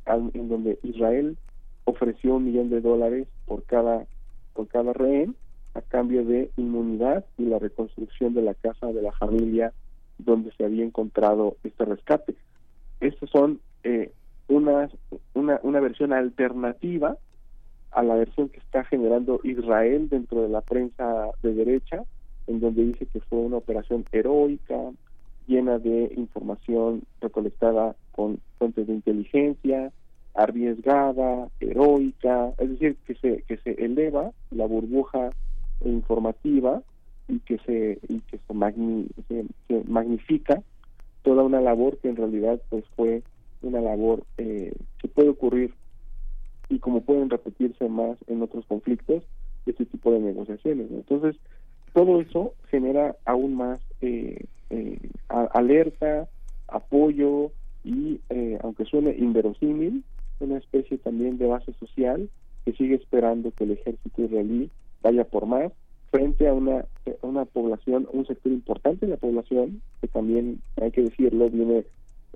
en 0.06 0.48
donde 0.48 0.78
Israel 0.82 1.36
ofreció 1.84 2.36
un 2.36 2.46
millón 2.46 2.70
de 2.70 2.80
dólares 2.80 3.26
por 3.46 3.62
cada 3.64 4.06
por 4.54 4.68
cada 4.68 4.92
rehén 4.92 5.36
a 5.74 5.82
cambio 5.82 6.24
de 6.24 6.50
inmunidad 6.56 7.24
y 7.36 7.44
la 7.44 7.58
reconstrucción 7.58 8.34
de 8.34 8.42
la 8.42 8.54
casa 8.54 8.86
de 8.88 9.02
la 9.02 9.12
familia 9.12 9.72
donde 10.18 10.52
se 10.52 10.64
había 10.64 10.84
encontrado 10.84 11.56
este 11.62 11.84
rescate. 11.84 12.34
Estos 13.00 13.30
son 13.30 13.60
eh, 13.84 14.12
una, 14.48 14.88
una, 15.34 15.60
una 15.62 15.80
versión 15.80 16.12
alternativa 16.12 17.16
a 17.92 18.02
la 18.02 18.14
versión 18.14 18.48
que 18.48 18.58
está 18.58 18.84
generando 18.84 19.40
Israel 19.44 20.08
dentro 20.08 20.42
de 20.42 20.48
la 20.48 20.60
prensa 20.60 21.30
de 21.42 21.54
derecha, 21.54 22.02
en 22.46 22.60
donde 22.60 22.84
dice 22.84 23.06
que 23.06 23.20
fue 23.20 23.38
una 23.38 23.56
operación 23.58 24.04
heroica, 24.12 24.76
llena 25.46 25.78
de 25.78 26.12
información 26.16 27.02
recolectada 27.20 27.96
con 28.12 28.38
fuentes 28.58 28.86
de 28.86 28.94
inteligencia, 28.94 29.90
arriesgada, 30.34 31.48
heroica, 31.60 32.52
es 32.58 32.70
decir, 32.70 32.96
que 33.06 33.14
se 33.16 33.42
que 33.42 33.56
se 33.58 33.72
eleva 33.72 34.30
la 34.50 34.66
burbuja 34.66 35.30
informativa 35.84 36.82
y 37.26 37.40
que 37.40 37.58
se 37.58 37.98
y 38.08 38.20
que 38.20 38.38
se, 39.28 39.44
se 39.66 39.84
magnifica 39.88 40.62
toda 41.22 41.42
una 41.42 41.60
labor 41.60 41.98
que 41.98 42.08
en 42.08 42.16
realidad 42.16 42.60
pues 42.68 42.84
fue 42.96 43.22
una 43.62 43.80
labor 43.80 44.24
eh, 44.36 44.72
que 44.98 45.08
puede 45.08 45.30
ocurrir 45.30 45.74
y 46.68 46.78
como 46.78 47.00
pueden 47.00 47.30
repetirse 47.30 47.88
más 47.88 48.18
en 48.26 48.42
otros 48.42 48.64
conflictos, 48.66 49.24
este 49.66 49.86
tipo 49.86 50.12
de 50.12 50.20
negociaciones. 50.20 50.90
Entonces, 50.90 51.36
todo 51.92 52.20
eso 52.20 52.54
genera 52.70 53.16
aún 53.24 53.56
más 53.56 53.80
eh, 54.00 54.44
eh, 54.70 54.98
alerta, 55.28 56.28
apoyo 56.68 57.50
y, 57.84 58.20
eh, 58.30 58.58
aunque 58.62 58.84
suene 58.84 59.16
inverosímil, 59.18 60.04
una 60.40 60.58
especie 60.58 60.98
también 60.98 61.38
de 61.38 61.46
base 61.46 61.72
social 61.74 62.28
que 62.64 62.72
sigue 62.72 62.96
esperando 62.96 63.50
que 63.50 63.64
el 63.64 63.72
ejército 63.72 64.22
israelí 64.22 64.70
vaya 65.02 65.24
por 65.24 65.46
más 65.46 65.72
frente 66.10 66.48
a 66.48 66.54
una, 66.54 66.84
una 67.22 67.44
población, 67.44 68.08
un 68.12 68.26
sector 68.26 68.52
importante 68.52 69.06
de 69.06 69.12
la 69.12 69.18
población, 69.18 69.82
que 70.00 70.08
también, 70.08 70.60
hay 70.80 70.90
que 70.90 71.02
decirlo, 71.02 71.50
viene 71.50 71.84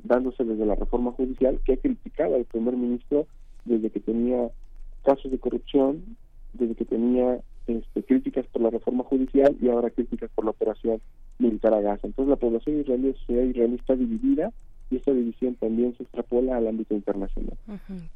dándose 0.03 0.45
desde 0.45 0.67
la 0.67 0.75
reforma 0.75 1.13
judicial, 1.13 1.61
que 1.65 1.75
ha 1.75 1.77
criticado 1.77 2.35
al 2.35 2.45
primer 2.45 2.77
ministro 2.77 3.27
desde 3.65 3.91
que 3.91 4.01
tenía 4.01 4.51
casos 5.05 5.31
de 5.31 5.39
corrupción, 5.39 6.17
desde 6.53 6.75
que 6.75 6.85
tenía 6.85 7.41
este, 7.67 8.03
críticas 8.03 8.47
por 8.47 8.63
la 8.63 8.71
reforma 8.71 9.05
judicial 9.05 9.57
y 9.61 9.69
ahora 9.69 9.91
críticas 9.91 10.31
por 10.35 10.45
la 10.45 10.51
operación 10.51 11.01
militar 11.39 11.75
a 11.75 11.81
Gaza. 11.81 12.07
Entonces 12.07 12.31
la 12.31 12.37
población 12.37 12.81
israelí, 12.81 13.15
israelí 13.29 13.77
está 13.77 13.95
dividida 13.95 14.53
y 14.93 14.97
esta 14.97 15.13
división 15.13 15.55
también 15.57 15.97
se 15.97 16.03
extrapola 16.03 16.57
al 16.57 16.69
ámbito 16.69 16.95
internacional. 16.95 17.57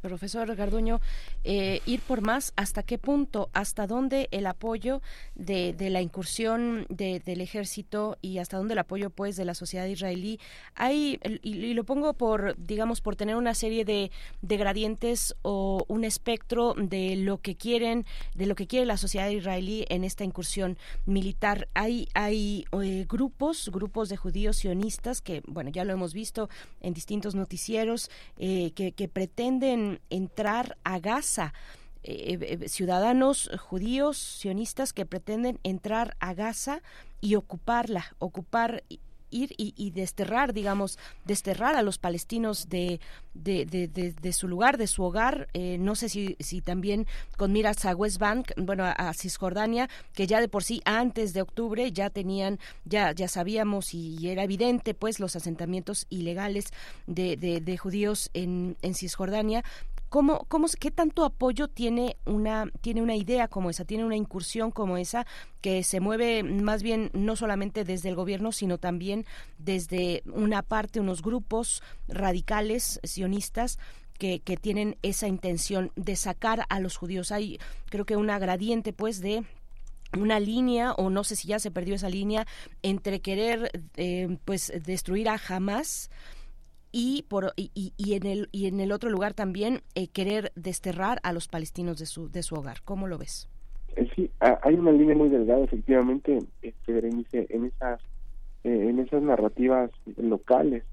Profesor 0.00 0.54
Garduño, 0.54 1.00
eh, 1.44 1.80
ir 1.86 2.00
por 2.00 2.20
más, 2.20 2.52
¿hasta 2.56 2.82
qué 2.82 2.98
punto? 2.98 3.48
¿Hasta 3.52 3.86
dónde 3.86 4.28
el 4.30 4.46
apoyo 4.46 5.00
de, 5.34 5.72
de 5.72 5.90
la 5.90 6.02
incursión 6.02 6.86
de- 6.88 7.20
del 7.20 7.40
ejército 7.40 8.18
y 8.20 8.38
hasta 8.38 8.58
dónde 8.58 8.74
el 8.74 8.78
apoyo 8.78 9.10
pues 9.10 9.36
de 9.36 9.44
la 9.44 9.54
sociedad 9.54 9.86
israelí? 9.86 10.38
Hay, 10.74 11.18
y, 11.42 11.56
y 11.56 11.74
lo 11.74 11.84
pongo 11.84 12.12
por, 12.14 12.56
digamos, 12.58 13.00
por 13.00 13.16
tener 13.16 13.36
una 13.36 13.54
serie 13.54 13.84
de, 13.84 14.10
de 14.42 14.56
gradientes 14.56 15.34
o 15.42 15.84
un 15.88 16.04
espectro 16.04 16.74
de 16.76 17.16
lo 17.16 17.38
que 17.38 17.56
quieren, 17.56 18.04
de 18.34 18.46
lo 18.46 18.54
que 18.54 18.66
quiere 18.66 18.84
la 18.86 18.96
sociedad 18.96 19.28
israelí 19.30 19.84
en 19.88 20.04
esta 20.04 20.24
incursión 20.24 20.76
militar. 21.06 21.68
Hay, 21.74 22.08
hay 22.14 22.64
eh, 22.82 23.06
grupos, 23.08 23.70
grupos 23.72 24.08
de 24.08 24.16
judíos 24.16 24.56
sionistas 24.56 25.20
que, 25.22 25.42
bueno, 25.46 25.70
ya 25.70 25.84
lo 25.84 25.92
hemos 25.92 26.12
visto 26.12 26.48
en 26.80 26.94
distintos 26.94 27.34
noticieros, 27.34 28.10
eh, 28.38 28.72
que, 28.72 29.08
pretenden 29.08 30.00
entrar 30.10 30.76
a 30.84 30.98
Gaza. 30.98 31.52
Eh, 32.02 32.38
eh, 32.40 32.68
ciudadanos 32.68 33.50
judíos 33.58 34.16
sionistas 34.16 34.92
que 34.92 35.06
pretenden 35.06 35.58
entrar 35.64 36.16
a 36.20 36.34
Gaza 36.34 36.82
y 37.20 37.34
ocuparla, 37.34 38.14
ocupar 38.18 38.84
ir 39.30 39.54
y, 39.56 39.90
desterrar, 39.90 40.52
digamos, 40.52 40.98
desterrar 41.24 41.74
a 41.76 41.82
los 41.82 41.98
palestinos 41.98 42.68
de, 42.68 43.00
de, 43.34 43.66
de, 43.66 43.88
de- 43.88 44.12
de 44.12 44.32
su 44.32 44.48
lugar, 44.48 44.78
de 44.78 44.86
su 44.86 45.02
hogar. 45.02 45.48
Eh, 45.54 45.76
no 45.78 45.94
sé 45.94 46.08
si, 46.08 46.36
si 46.40 46.60
también 46.60 47.06
con 47.36 47.52
miras 47.52 47.84
a 47.84 47.94
West 47.94 48.18
Bank, 48.18 48.52
bueno, 48.56 48.84
a, 48.84 48.92
a 48.92 49.14
Cisjordania, 49.14 49.88
que 50.14 50.26
ya 50.26 50.40
de 50.40 50.48
por 50.48 50.64
sí 50.64 50.82
antes 50.84 51.32
de 51.32 51.42
octubre 51.42 51.90
ya 51.92 52.10
tenían, 52.10 52.58
ya, 52.84 53.12
ya 53.12 53.28
sabíamos 53.28 53.94
y 53.94 54.28
era 54.28 54.44
evidente, 54.44 54.94
pues, 54.94 55.20
los 55.20 55.36
asentamientos 55.36 56.06
ilegales 56.10 56.66
de, 57.06 57.36
de, 57.36 57.60
de 57.60 57.76
judíos 57.78 58.30
en, 58.34 58.76
en 58.82 58.94
Cisjordania. 58.94 59.64
¿Cómo, 60.08 60.44
cómo, 60.48 60.66
¿Qué 60.78 60.90
tanto 60.90 61.24
apoyo 61.24 61.68
tiene 61.68 62.16
una, 62.24 62.70
tiene 62.80 63.02
una 63.02 63.16
idea 63.16 63.48
como 63.48 63.70
esa, 63.70 63.84
tiene 63.84 64.04
una 64.04 64.16
incursión 64.16 64.70
como 64.70 64.96
esa 64.96 65.26
que 65.60 65.82
se 65.82 66.00
mueve 66.00 66.42
más 66.42 66.82
bien 66.82 67.10
no 67.12 67.34
solamente 67.34 67.84
desde 67.84 68.08
el 68.08 68.14
gobierno, 68.14 68.52
sino 68.52 68.78
también 68.78 69.26
desde 69.58 70.22
una 70.26 70.62
parte, 70.62 71.00
unos 71.00 71.22
grupos 71.22 71.82
radicales 72.08 73.00
sionistas 73.02 73.78
que, 74.18 74.40
que 74.40 74.56
tienen 74.56 74.96
esa 75.02 75.26
intención 75.26 75.92
de 75.96 76.14
sacar 76.14 76.66
a 76.68 76.78
los 76.80 76.96
judíos? 76.96 77.32
Hay 77.32 77.58
creo 77.86 78.04
que 78.06 78.16
una 78.16 78.38
gradiente 78.38 78.92
pues 78.92 79.20
de 79.20 79.44
una 80.16 80.40
línea 80.40 80.92
o 80.92 81.10
no 81.10 81.24
sé 81.24 81.36
si 81.36 81.48
ya 81.48 81.58
se 81.58 81.70
perdió 81.70 81.94
esa 81.94 82.08
línea 82.08 82.46
entre 82.82 83.20
querer 83.20 83.70
eh, 83.96 84.38
pues 84.44 84.72
destruir 84.84 85.28
a 85.28 85.40
Hamas 85.48 86.10
y 86.98 87.24
por 87.28 87.52
y, 87.56 87.70
y- 87.74 87.92
y 87.98 88.14
en 88.14 88.24
el 88.24 88.48
y 88.52 88.68
en 88.68 88.80
el 88.80 88.90
otro 88.90 89.10
lugar 89.10 89.34
también 89.34 89.82
eh, 89.94 90.08
querer 90.08 90.50
desterrar 90.56 91.18
a 91.24 91.34
los 91.34 91.46
palestinos 91.46 91.98
de 91.98 92.06
su 92.06 92.30
de 92.30 92.42
su 92.42 92.54
hogar. 92.54 92.78
Cómo 92.86 93.06
lo 93.06 93.18
ves 93.18 93.50
Eh, 93.96 94.08
sí, 94.16 94.30
ha- 94.40 94.58
hay 94.62 94.74
una 94.76 94.92
línea 94.92 95.14
muy 95.14 95.28
delgada, 95.28 95.62
efectivamente, 95.64 96.38
este, 96.62 96.98
en 97.54 97.64
esas, 97.66 98.00
eh, 98.64 98.86
en 98.90 98.98
esas 98.98 99.22
narrativas 99.22 99.90
locales. 100.16 100.84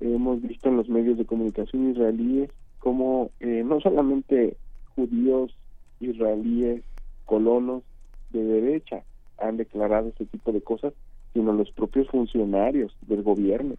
Hemos 0.00 0.42
visto 0.42 0.68
en 0.68 0.76
los 0.76 0.88
medios 0.88 1.18
de 1.18 1.24
comunicación 1.24 1.90
israelíes 1.92 2.50
como 2.80 3.30
eh, 3.40 3.62
no 3.64 3.80
solamente 3.80 4.56
judíos 4.96 5.56
israelíes, 6.00 6.82
colonos 7.26 7.82
de 8.30 8.42
derecha 8.44 9.04
han 9.38 9.56
declarado 9.56 10.08
este 10.08 10.26
tipo 10.26 10.50
de 10.52 10.62
cosas, 10.62 10.92
sino 11.32 11.52
los 11.52 11.70
propios 11.70 12.08
funcionarios 12.08 12.92
del 13.02 13.22
gobierno, 13.22 13.74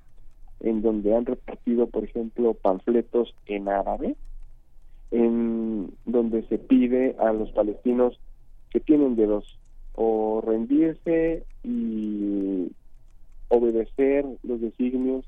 en 0.60 0.82
donde 0.82 1.16
han 1.16 1.26
repartido, 1.26 1.88
por 1.88 2.04
ejemplo, 2.04 2.54
panfletos 2.54 3.34
en 3.46 3.68
árabe, 3.70 4.16
en 5.12 5.92
donde 6.06 6.44
se 6.48 6.58
pide 6.58 7.16
a 7.20 7.32
los 7.34 7.52
palestinos 7.52 8.20
que 8.72 8.80
tienen 8.80 9.16
de 9.16 9.26
dos, 9.28 9.60
o 9.94 10.44
rendirse 10.46 11.44
y 11.64 12.72
obedecer 13.50 14.26
los 14.44 14.60
designios 14.60 15.26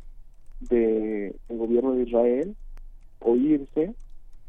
del 0.59 1.35
gobierno 1.49 1.93
de 1.93 2.03
Israel, 2.03 2.55
o 3.19 3.35
irse 3.35 3.93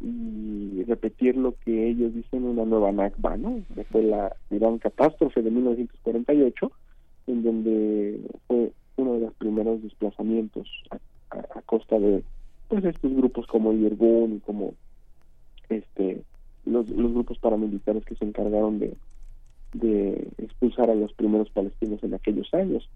y 0.01 0.85
repetir 0.85 1.37
lo 1.37 1.55
que 1.65 1.89
ellos 1.89 2.15
dicen 2.15 2.45
una 2.45 2.65
nueva 2.65 2.93
Nakba, 2.93 3.37
¿no? 3.37 3.61
Que 3.75 3.85
fue 3.85 4.03
la 4.03 4.35
gran 4.51 4.79
catástrofe 4.79 5.43
de 5.43 5.51
1948, 5.51 6.73
en 7.27 7.43
donde 7.43 8.21
fue 8.47 8.73
uno 8.99 9.15
de 9.15 9.21
los 9.21 9.35
primeros 9.35 9.83
desplazamientos 9.83 10.69
a, 10.91 10.97
a- 11.37 11.59
a 11.59 11.63
costa 11.63 11.99
de 11.99 12.23
pues 12.69 12.85
estos 12.85 13.13
grupos 13.15 13.47
como 13.47 13.73
Irgun 13.73 14.37
y 14.37 14.41
como 14.41 14.75
este 15.69 16.23
los, 16.67 16.89
los 16.91 17.13
grupos 17.15 17.39
paramilitares 17.39 18.05
que 18.05 18.15
se 18.17 18.25
encargaron 18.27 18.79
de, 18.79 18.95
de 19.73 20.29
expulsar 20.39 20.91
a 20.91 20.95
los 20.95 21.13
primeros 21.15 21.49
palestinos 21.51 22.03
en 22.03 22.13
aquellos 22.15 22.53
años. 22.53 22.89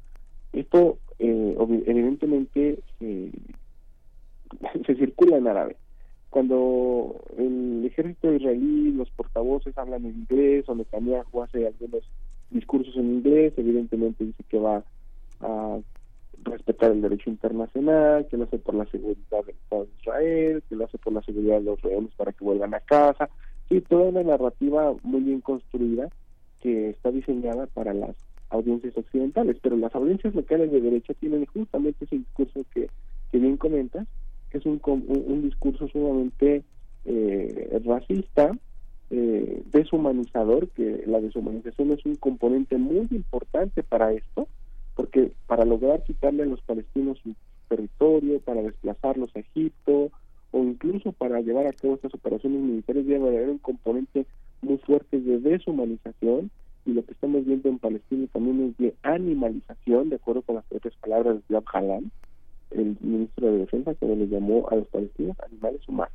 Esto 0.53 0.99
eh, 1.19 1.57
evidentemente 1.87 2.81
se, 2.99 3.31
se 4.87 4.95
circula 4.97 5.39
en 5.39 5.47
árabe. 5.49 5.77
Cuando 6.29 7.17
el 7.39 7.85
ejército 7.87 8.33
israelí, 8.35 8.93
los 8.93 9.11
portavoces 9.11 9.77
hablan 9.79 10.05
en 10.07 10.17
inglés 10.29 10.67
o 10.69 10.75
Netanyahu 10.75 11.43
hace 11.43 11.67
algunos 11.67 12.03
discursos 12.51 12.95
en 12.97 13.07
inglés, 13.17 13.55
evidentemente 13.57 14.25
dice 14.25 14.43
que 14.49 14.59
va 14.59 14.83
a 15.41 15.79
respetar 16.43 16.91
el 16.93 17.03
derecho 17.03 17.31
internacional, 17.31 18.27
que 18.29 18.37
lo 18.37 18.45
hace 18.45 18.59
por 18.59 18.75
la 18.75 18.87
seguridad 18.87 19.45
del 19.45 19.57
Estado 19.57 19.85
de 19.85 19.91
Israel, 20.01 20.63
que 20.69 20.77
lo 20.77 20.85
hace 20.85 20.99
por 20.99 21.13
la 21.13 21.23
seguridad 21.23 21.59
de 21.59 21.65
los 21.65 21.83
rehenes 21.83 22.13
para 22.17 22.33
que 22.33 22.45
vuelvan 22.45 22.75
a 22.75 22.81
casa. 22.81 23.29
Sí, 23.69 23.81
toda 23.83 24.05
una 24.05 24.23
narrativa 24.23 24.95
muy 25.03 25.21
bien 25.21 25.41
construida 25.41 26.09
que 26.61 26.91
está 26.91 27.11
diseñada 27.11 27.67
para 27.67 27.95
las 27.95 28.17
audiencias 28.51 28.97
occidentales, 28.97 29.57
pero 29.63 29.77
las 29.77 29.95
audiencias 29.95 30.35
locales 30.35 30.71
de 30.71 30.81
derecha 30.81 31.15
tienen 31.15 31.47
justamente 31.47 32.05
ese 32.05 32.19
discurso 32.19 32.65
que, 32.73 32.89
que 33.31 33.39
bien 33.39 33.57
comentas, 33.57 34.07
que 34.51 34.59
es 34.59 34.67
un, 34.67 34.81
un, 34.85 35.25
un 35.27 35.43
discurso 35.43 35.89
sumamente 35.89 36.63
eh, 37.05 37.81
racista, 37.85 38.53
eh, 39.11 39.63
deshumanizador, 39.73 40.69
que 40.69 41.05
la 41.07 41.21
deshumanización 41.21 41.93
es 41.93 42.05
un 42.07 42.17
componente 42.17 42.79
muy 42.79 43.09
importante 43.11 43.83
para 43.83 44.13
esto, 44.13 44.49
porque 44.95 45.33
para 45.47 45.65
lograr 45.65 46.03
quitarle 46.05 46.43
a 46.43 46.47
los 46.47 46.61
palestinos 46.63 47.19
su 47.23 47.35
territorio, 47.69 48.41
para 48.41 48.63
desplazarlos 48.63 49.35
a 49.35 49.41
Egipto, 49.41 50.11
o 50.51 50.59
incluso 50.63 51.13
para 51.13 51.41
llevar 51.41 51.67
a 51.67 51.73
cabo 51.73 51.95
estas 51.95 52.13
operaciones 52.15 52.61
militares 52.61 53.07
debe 53.07 53.29
haber 53.29 53.49
un 53.49 53.59
componente 53.59 54.27
muy 54.61 54.77
fuerte 54.79 55.19
de 55.21 55.39
deshumanización 55.39 56.51
y 56.85 56.93
lo 56.93 57.05
que 57.05 57.13
estamos 57.13 57.45
viendo 57.47 57.69
en 57.69 57.79
Palestina 57.79 58.27
también 58.33 58.69
es 58.71 58.77
de 58.77 58.95
animalización, 59.03 60.11
de 60.11 60.17
acuerdo 60.17 60.43
con 60.43 60.57
las 60.57 60.65
propias 60.67 60.95
palabras 60.97 61.37
de 61.37 61.43
Yoav 61.49 61.65
Halan, 61.73 62.11
el 62.71 62.97
ministro 63.01 63.51
de 63.53 63.59
Defensa, 63.59 63.95
que 63.95 64.07
le 64.07 64.27
llamó 64.29 64.69
a 64.71 64.77
los 64.77 64.87
palestinos 64.89 65.37
animales 65.41 65.87
humanos. 65.89 66.13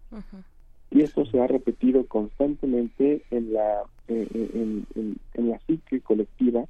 Y 0.91 1.01
esto 1.01 1.25
se 1.25 1.39
ha 1.41 1.47
repetido 1.47 2.05
constantemente 2.07 3.23
en 3.31 3.53
la 3.53 3.81
eh, 4.07 4.27
eh, 4.33 4.49
en, 4.53 4.85
en- 4.95 5.17
en 5.33 5.49
la 5.49 5.59
psique 5.67 5.99
colectiva 6.01 6.65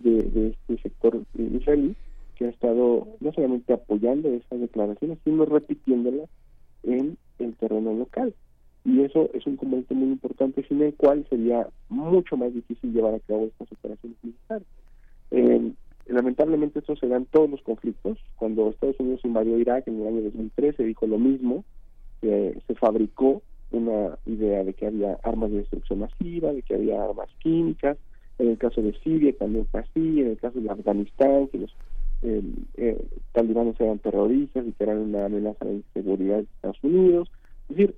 de, 0.00 0.48
este 0.48 0.82
sector 0.82 1.22
israelí, 1.34 1.94
que 2.36 2.46
ha 2.46 2.48
estado 2.48 3.06
no 3.20 3.32
solamente 3.32 3.72
apoyando 3.72 4.28
esas 4.28 4.60
declaraciones, 4.60 5.18
sino 5.24 5.44
repitiéndolas 5.44 6.28
en 6.82 7.16
el 7.38 7.54
terreno 7.56 7.92
local. 7.92 8.34
Y 8.84 9.02
eso 9.02 9.28
es 9.34 9.46
un 9.46 9.56
componente 9.56 9.94
muy 9.94 10.08
importante, 10.08 10.64
sin 10.66 10.80
el 10.82 10.94
cual 10.94 11.26
sería 11.28 11.68
mucho 11.88 12.36
más 12.36 12.54
difícil 12.54 12.92
llevar 12.92 13.14
a 13.14 13.20
cabo 13.20 13.44
estas 13.44 13.70
operaciones 13.72 14.16
militares. 14.22 14.66
Eh, 15.30 15.72
lamentablemente 16.06 16.78
esto 16.78 16.96
se 16.96 17.06
da 17.06 17.16
en 17.16 17.26
todos 17.26 17.50
los 17.50 17.62
conflictos. 17.62 18.18
Cuando 18.36 18.70
Estados 18.70 18.98
Unidos 18.98 19.20
invadió 19.24 19.58
Irak 19.58 19.86
en 19.86 20.00
el 20.00 20.08
año 20.08 20.22
2013 20.22 20.84
dijo 20.84 21.06
lo 21.06 21.18
mismo, 21.18 21.64
que 22.20 22.58
se 22.66 22.74
fabricó 22.74 23.42
una 23.70 24.18
idea 24.26 24.64
de 24.64 24.74
que 24.74 24.86
había 24.86 25.18
armas 25.22 25.50
de 25.50 25.58
destrucción 25.58 26.00
masiva, 26.00 26.52
de 26.52 26.62
que 26.62 26.74
había 26.74 27.02
armas 27.04 27.28
químicas. 27.38 27.96
En 28.40 28.48
el 28.48 28.56
caso 28.56 28.80
de 28.80 28.94
Siria 29.00 29.36
también 29.36 29.66
fue 29.66 29.80
así, 29.80 30.20
en 30.20 30.28
el 30.28 30.38
caso 30.38 30.58
de 30.58 30.70
Afganistán, 30.70 31.48
que 31.48 31.58
los 31.58 31.76
eh, 32.22 32.42
eh, 32.78 33.06
talibanes 33.32 33.78
eran 33.78 33.98
terroristas 33.98 34.66
y 34.66 34.72
que 34.72 34.84
eran 34.84 34.96
una 34.96 35.26
amenaza 35.26 35.66
la 35.66 35.72
inseguridad 35.72 36.38
de 36.38 36.42
Estados 36.44 36.82
Unidos. 36.82 37.30
Es 37.68 37.76
decir, 37.76 37.94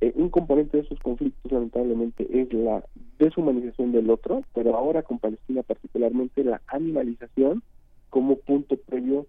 eh, 0.00 0.12
un 0.14 0.28
componente 0.28 0.76
de 0.76 0.84
esos 0.84 1.00
conflictos 1.00 1.50
lamentablemente 1.50 2.24
es 2.30 2.52
la 2.52 2.84
deshumanización 3.18 3.90
del 3.90 4.10
otro, 4.10 4.44
pero 4.54 4.76
ahora 4.76 5.02
con 5.02 5.18
Palestina 5.18 5.64
particularmente 5.64 6.44
la 6.44 6.60
animalización 6.68 7.64
como 8.10 8.36
punto 8.36 8.76
previo 8.76 9.26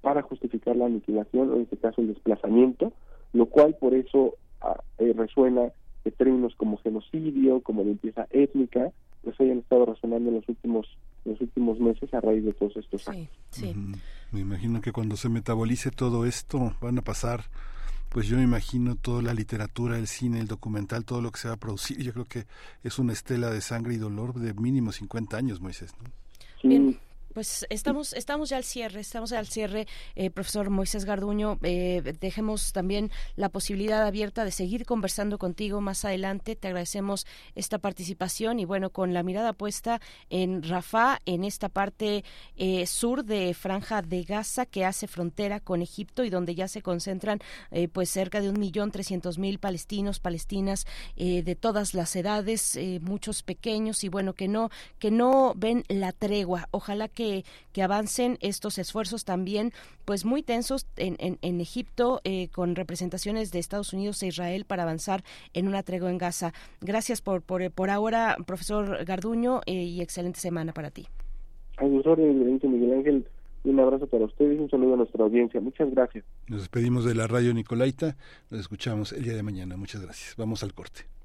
para 0.00 0.22
justificar 0.22 0.74
la 0.74 0.86
aniquilación 0.86 1.50
o 1.50 1.56
en 1.56 1.62
este 1.62 1.76
caso 1.76 2.00
el 2.00 2.08
desplazamiento, 2.08 2.94
lo 3.34 3.44
cual 3.44 3.76
por 3.78 3.92
eso 3.92 4.36
ah, 4.62 4.82
eh, 4.96 5.12
resuena 5.14 5.70
de 6.02 6.10
términos 6.12 6.54
como 6.56 6.78
genocidio, 6.78 7.60
como 7.60 7.82
limpieza 7.82 8.26
étnica, 8.30 8.90
pues 9.26 9.40
hayan 9.40 9.58
estado 9.58 9.86
resonando 9.86 10.28
en 10.28 10.36
los 10.36 10.48
últimos 10.48 10.86
los 11.24 11.40
últimos 11.40 11.80
meses 11.80 12.14
a 12.14 12.20
raíz 12.20 12.44
de 12.44 12.52
todos 12.52 12.76
estos 12.76 13.08
años. 13.08 13.28
Ujú. 13.58 13.98
Me 14.30 14.40
imagino 14.40 14.80
que 14.80 14.92
cuando 14.92 15.16
se 15.16 15.28
metabolice 15.28 15.90
todo 15.90 16.24
esto 16.26 16.76
van 16.80 16.98
a 16.98 17.02
pasar, 17.02 17.46
pues 18.08 18.28
yo 18.28 18.36
me 18.36 18.44
imagino 18.44 18.94
toda 18.94 19.22
la 19.22 19.34
literatura, 19.34 19.98
el 19.98 20.06
cine, 20.06 20.38
el 20.38 20.46
documental, 20.46 21.04
todo 21.04 21.20
lo 21.20 21.32
que 21.32 21.40
se 21.40 21.48
va 21.48 21.54
a 21.54 21.58
producir. 21.58 22.00
Yo 22.00 22.12
creo 22.12 22.26
que 22.26 22.44
es 22.84 23.00
una 23.00 23.12
estela 23.12 23.50
de 23.50 23.60
sangre 23.60 23.94
y 23.94 23.96
dolor 23.96 24.34
de 24.34 24.54
mínimo 24.54 24.92
50 24.92 25.36
años, 25.36 25.60
Moisés. 25.60 25.92
¿no? 26.00 26.10
Bien, 26.62 26.96
pues 27.36 27.66
estamos, 27.68 28.14
estamos 28.14 28.48
ya 28.48 28.56
al 28.56 28.64
cierre, 28.64 29.00
estamos 29.00 29.30
al 29.32 29.46
cierre, 29.46 29.86
eh, 30.14 30.30
profesor 30.30 30.70
Moisés 30.70 31.04
Garduño. 31.04 31.58
eh, 31.64 32.14
dejemos 32.18 32.72
también 32.72 33.10
la 33.34 33.50
posibilidad 33.50 34.06
abierta 34.06 34.42
de 34.42 34.50
seguir 34.50 34.86
conversando 34.86 35.36
contigo 35.36 35.82
más 35.82 36.06
adelante. 36.06 36.56
Te 36.56 36.68
agradecemos 36.68 37.26
esta 37.54 37.76
participación 37.78 38.58
y 38.58 38.64
bueno, 38.64 38.88
con 38.88 39.12
la 39.12 39.22
mirada 39.22 39.52
puesta 39.52 40.00
en 40.30 40.62
Rafah, 40.62 41.20
en 41.26 41.44
esta 41.44 41.68
parte 41.68 42.24
eh, 42.56 42.86
sur 42.86 43.22
de 43.22 43.52
Franja 43.52 44.00
de 44.00 44.22
Gaza 44.22 44.64
que 44.64 44.86
hace 44.86 45.06
frontera 45.06 45.60
con 45.60 45.82
Egipto 45.82 46.24
y 46.24 46.30
donde 46.30 46.54
ya 46.54 46.68
se 46.68 46.80
concentran 46.80 47.40
eh, 47.70 47.88
pues 47.88 48.08
cerca 48.08 48.40
de 48.40 48.48
un 48.48 48.58
millón 48.58 48.92
trescientos 48.92 49.36
mil 49.36 49.58
palestinos, 49.58 50.20
palestinas 50.20 50.86
eh, 51.16 51.42
de 51.42 51.54
todas 51.54 51.92
las 51.92 52.16
edades, 52.16 52.76
eh, 52.76 52.98
muchos 53.02 53.42
pequeños 53.42 54.04
y 54.04 54.08
bueno 54.08 54.32
que 54.32 54.48
no 54.48 54.70
que 54.98 55.10
no 55.10 55.52
ven 55.54 55.84
la 55.88 56.12
tregua. 56.12 56.68
Ojalá 56.70 57.08
que, 57.08 57.25
que 57.72 57.82
avancen 57.82 58.38
estos 58.40 58.78
esfuerzos 58.78 59.24
también 59.24 59.72
pues 60.04 60.24
muy 60.24 60.42
tensos 60.42 60.86
en, 60.96 61.16
en, 61.18 61.38
en 61.42 61.60
Egipto 61.60 62.20
eh, 62.24 62.48
con 62.48 62.74
representaciones 62.74 63.52
de 63.52 63.58
Estados 63.58 63.92
Unidos 63.92 64.22
e 64.22 64.28
Israel 64.28 64.64
para 64.64 64.82
avanzar 64.82 65.22
en 65.52 65.68
una 65.68 65.82
tregua 65.82 66.10
en 66.10 66.18
Gaza. 66.18 66.52
Gracias 66.80 67.20
por 67.20 67.42
por, 67.42 67.70
por 67.70 67.90
ahora, 67.90 68.36
profesor 68.46 69.04
Garduño, 69.04 69.60
eh, 69.66 69.72
y 69.72 70.00
excelente 70.00 70.40
semana 70.40 70.72
para 70.72 70.90
ti. 70.90 71.06
A 71.78 71.86
sus 71.86 72.06
órdenes, 72.06 72.38
Benito 72.38 72.68
Miguel 72.68 72.92
Ángel, 72.94 73.26
un 73.64 73.80
abrazo 73.80 74.06
para 74.06 74.24
ustedes 74.24 74.58
y 74.58 74.62
un 74.62 74.70
saludo 74.70 74.94
a 74.94 74.96
nuestra 74.98 75.24
audiencia. 75.24 75.60
Muchas 75.60 75.90
gracias. 75.90 76.24
Nos 76.48 76.60
despedimos 76.60 77.04
de 77.04 77.14
la 77.14 77.26
radio 77.26 77.52
Nicolaita. 77.52 78.16
Nos 78.50 78.60
escuchamos 78.60 79.12
el 79.12 79.24
día 79.24 79.34
de 79.34 79.42
mañana. 79.42 79.76
Muchas 79.76 80.02
gracias. 80.02 80.34
Vamos 80.36 80.62
al 80.62 80.72
corte. 80.72 81.15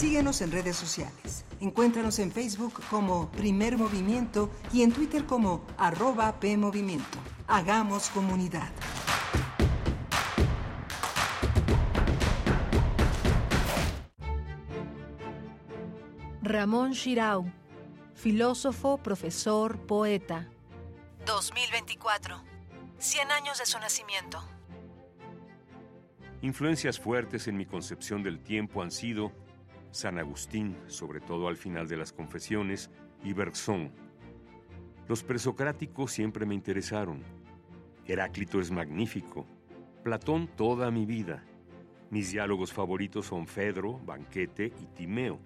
Síguenos 0.00 0.40
en 0.40 0.50
redes 0.50 0.76
sociales. 0.76 1.44
Encuéntranos 1.60 2.18
en 2.20 2.32
Facebook 2.32 2.80
como 2.88 3.30
Primer 3.32 3.76
Movimiento 3.76 4.48
y 4.72 4.80
en 4.80 4.92
Twitter 4.92 5.26
como 5.26 5.66
arroba 5.76 6.40
PMovimiento. 6.40 7.18
Hagamos 7.46 8.08
comunidad. 8.08 8.72
Ramón 16.40 16.92
Shirau, 16.92 17.52
filósofo, 18.14 18.96
profesor, 18.96 19.78
poeta. 19.80 20.48
2024. 21.26 22.42
100 22.96 23.30
años 23.32 23.58
de 23.58 23.66
su 23.66 23.78
nacimiento. 23.78 24.42
Influencias 26.40 26.98
fuertes 26.98 27.48
en 27.48 27.58
mi 27.58 27.66
concepción 27.66 28.22
del 28.22 28.42
tiempo 28.42 28.80
han 28.80 28.90
sido 28.90 29.30
San 29.90 30.18
Agustín, 30.18 30.76
sobre 30.86 31.20
todo 31.20 31.48
al 31.48 31.56
final 31.56 31.88
de 31.88 31.96
las 31.96 32.12
confesiones, 32.12 32.90
y 33.22 33.32
Bergson. 33.32 33.92
Los 35.08 35.22
presocráticos 35.22 36.12
siempre 36.12 36.46
me 36.46 36.54
interesaron. 36.54 37.22
Heráclito 38.06 38.60
es 38.60 38.70
magnífico. 38.70 39.46
Platón 40.02 40.48
toda 40.56 40.90
mi 40.90 41.06
vida. 41.06 41.44
Mis 42.10 42.32
diálogos 42.32 42.72
favoritos 42.72 43.26
son 43.26 43.46
Fedro, 43.46 43.98
Banquete 43.98 44.72
y 44.80 44.86
Timeo. 44.94 45.38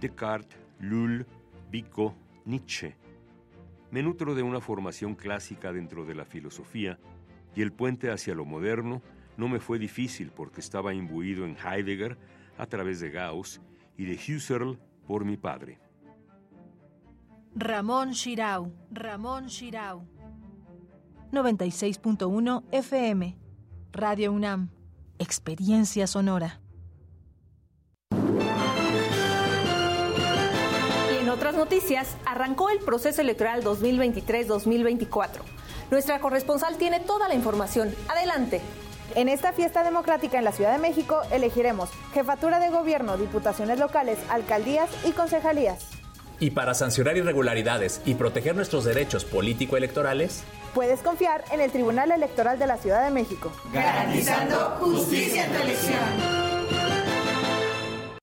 Descartes, 0.00 0.58
Lull, 0.80 1.26
Vico, 1.70 2.14
Nietzsche. 2.44 2.96
Me 3.90 4.02
nutro 4.02 4.34
de 4.34 4.42
una 4.42 4.60
formación 4.60 5.14
clásica 5.14 5.72
dentro 5.72 6.04
de 6.04 6.14
la 6.14 6.24
filosofía 6.24 6.98
y 7.54 7.62
el 7.62 7.72
puente 7.72 8.10
hacia 8.10 8.34
lo 8.34 8.44
moderno 8.44 9.02
no 9.36 9.48
me 9.48 9.60
fue 9.60 9.78
difícil 9.78 10.30
porque 10.30 10.60
estaba 10.60 10.94
imbuido 10.94 11.44
en 11.44 11.56
Heidegger 11.56 12.16
a 12.58 12.66
través 12.66 13.00
de 13.00 13.10
Gauss 13.10 13.60
y 13.96 14.04
de 14.04 14.14
Husserl 14.14 14.78
por 15.06 15.24
mi 15.24 15.36
padre. 15.36 15.78
Ramón 17.54 18.12
Shirau, 18.12 18.72
Ramón 18.90 19.46
Shirau. 19.46 20.06
96.1 21.32 22.64
FM. 22.72 23.38
Radio 23.92 24.32
UNAM. 24.32 24.70
Experiencia 25.18 26.06
sonora. 26.06 26.60
Y 31.12 31.22
en 31.22 31.28
otras 31.28 31.54
noticias, 31.54 32.16
arrancó 32.26 32.70
el 32.70 32.80
proceso 32.80 33.20
electoral 33.20 33.62
2023-2024. 33.62 35.40
Nuestra 35.90 36.18
corresponsal 36.18 36.76
tiene 36.76 36.98
toda 37.00 37.28
la 37.28 37.34
información. 37.34 37.94
Adelante. 38.08 38.60
En 39.14 39.28
esta 39.28 39.52
fiesta 39.52 39.84
democrática 39.84 40.38
en 40.38 40.44
la 40.44 40.52
Ciudad 40.52 40.72
de 40.72 40.78
México 40.78 41.20
elegiremos 41.30 41.90
jefatura 42.12 42.58
de 42.58 42.70
gobierno, 42.70 43.16
diputaciones 43.16 43.78
locales, 43.78 44.18
alcaldías 44.28 44.90
y 45.04 45.12
concejalías. 45.12 45.86
Y 46.40 46.50
para 46.50 46.74
sancionar 46.74 47.16
irregularidades 47.16 48.00
y 48.04 48.14
proteger 48.14 48.56
nuestros 48.56 48.84
derechos 48.84 49.24
político-electorales, 49.24 50.42
Puedes 50.74 51.02
confiar 51.02 51.44
en 51.52 51.60
el 51.60 51.70
Tribunal 51.70 52.10
Electoral 52.10 52.58
de 52.58 52.66
la 52.66 52.76
Ciudad 52.78 53.04
de 53.04 53.12
México. 53.12 53.52
Garantizando 53.72 54.56
justicia 54.80 55.44
en 55.44 55.52
tu 55.52 55.62
elección. 55.62 56.44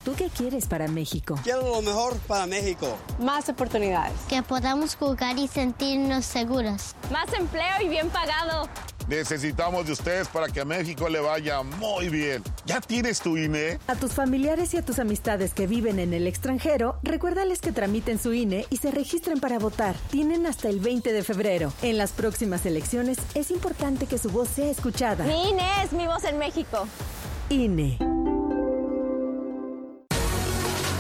¿Tú 0.04 0.14
qué 0.16 0.28
quieres 0.28 0.66
para 0.68 0.90
México? 0.90 1.40
Quiero 1.44 1.62
lo 1.62 1.82
mejor 1.82 2.18
para 2.28 2.46
México. 2.48 2.98
Más 3.20 3.48
oportunidades. 3.48 4.14
Que 4.28 4.44
podamos 4.44 4.96
jugar 4.96 5.40
y 5.40 5.48
sentirnos 5.48 6.26
seguros. 6.26 6.94
Más 7.10 7.32
empleo 7.32 7.82
y 7.82 7.88
bien 7.88 8.10
pagado. 8.10 8.68
Necesitamos 9.08 9.86
de 9.86 9.94
ustedes 9.94 10.28
para 10.28 10.48
que 10.48 10.62
a 10.62 10.66
México 10.66 11.10
le 11.10 11.20
vaya 11.20 11.64
muy 11.64 12.10
bien. 12.10 12.44
¿Ya 12.66 12.80
tienes 12.80 13.20
tu? 13.20 13.32
INE? 13.38 13.80
A 13.88 13.96
tus 13.96 14.14
familiares 14.14 14.74
y 14.74 14.78
a 14.78 14.86
tus 14.86 15.00
amistades 15.00 15.54
que 15.54 15.68
viven 15.68 16.00
en 16.00 16.14
el 16.14 16.28
extranjero, 16.28 16.98
recuérdales 17.04 17.60
que 17.62 17.72
tramiten 17.72 18.20
su 18.20 18.34
INE 18.34 18.66
y 18.70 18.78
se 18.78 18.92
registren 18.92 19.40
para 19.40 19.60
votar. 19.60 19.96
Tienen 20.10 20.46
hasta 20.46 20.70
el 20.70 20.80
20 20.80 21.14
de 21.14 21.24
febrero. 21.24 21.74
En 21.82 21.98
las 21.98 22.12
próximas 22.12 22.66
elecciones 22.66 23.18
es 23.36 23.52
importante 23.52 24.06
que 24.06 24.18
su 24.18 24.30
voz 24.30 24.50
sea 24.50 24.70
escuchada. 24.70 25.26
Mi 25.26 25.50
INE 25.50 25.84
es 25.84 25.94
mi 25.94 26.06
voz 26.06 26.24
en 26.24 26.38
México. 26.38 26.88
INE. 27.50 27.98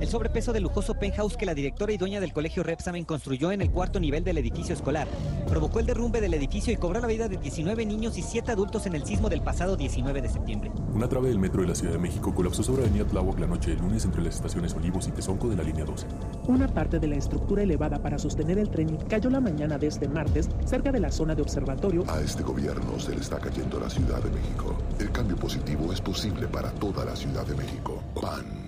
El 0.00 0.08
sobrepeso 0.08 0.52
del 0.52 0.62
lujoso 0.62 0.94
penthouse 0.94 1.36
que 1.36 1.46
la 1.46 1.54
directora 1.54 1.92
y 1.92 1.96
dueña 1.96 2.20
del 2.20 2.32
colegio 2.32 2.62
Repsamen 2.62 3.04
construyó 3.04 3.52
en 3.52 3.60
el 3.60 3.70
cuarto 3.70 4.00
nivel 4.00 4.24
del 4.24 4.38
edificio 4.38 4.74
escolar 4.74 5.08
provocó 5.48 5.80
el 5.80 5.86
derrumbe 5.86 6.20
del 6.20 6.34
edificio 6.34 6.72
y 6.72 6.76
cobró 6.76 7.00
la 7.00 7.06
vida 7.06 7.28
de 7.28 7.38
19 7.38 7.86
niños 7.86 8.18
y 8.18 8.22
7 8.22 8.52
adultos 8.52 8.86
en 8.86 8.94
el 8.94 9.04
sismo 9.04 9.28
del 9.28 9.40
pasado 9.40 9.76
19 9.76 10.22
de 10.22 10.28
septiembre. 10.28 10.70
Una 10.94 11.08
trave 11.08 11.28
del 11.28 11.38
metro 11.38 11.62
de 11.62 11.68
la 11.68 11.74
Ciudad 11.74 11.94
de 11.94 11.98
México 11.98 12.34
colapsó 12.34 12.62
sobre 12.62 12.82
Avenida 12.82 13.06
Tláhuac 13.06 13.38
la 13.40 13.46
noche 13.46 13.70
del 13.70 13.80
lunes 13.80 14.04
entre 14.04 14.22
las 14.22 14.36
estaciones 14.36 14.74
Olivos 14.74 15.08
y 15.08 15.12
Tezonco 15.12 15.48
de 15.48 15.56
la 15.56 15.62
línea 15.62 15.84
12. 15.84 16.06
Una 16.46 16.68
parte 16.68 16.98
de 16.98 17.06
la 17.08 17.16
estructura 17.16 17.62
elevada 17.62 17.98
para 17.98 18.18
sostener 18.18 18.58
el 18.58 18.70
tren 18.70 18.96
cayó 19.08 19.30
la 19.30 19.40
mañana 19.40 19.78
de 19.78 19.86
este 19.86 20.08
martes 20.08 20.48
cerca 20.64 20.92
de 20.92 21.00
la 21.00 21.10
zona 21.10 21.34
de 21.34 21.42
observatorio. 21.42 22.04
A 22.08 22.20
este 22.20 22.42
gobierno 22.42 22.98
se 22.98 23.14
le 23.14 23.20
está 23.20 23.38
cayendo 23.38 23.80
la 23.80 23.90
Ciudad 23.90 24.22
de 24.22 24.30
México. 24.30 24.76
El 24.98 25.10
cambio 25.10 25.36
positivo 25.36 25.92
es 25.92 26.00
posible 26.00 26.46
para 26.46 26.70
toda 26.72 27.04
la 27.04 27.16
Ciudad 27.16 27.46
de 27.46 27.54
México. 27.54 28.02
PAN. 28.20 28.67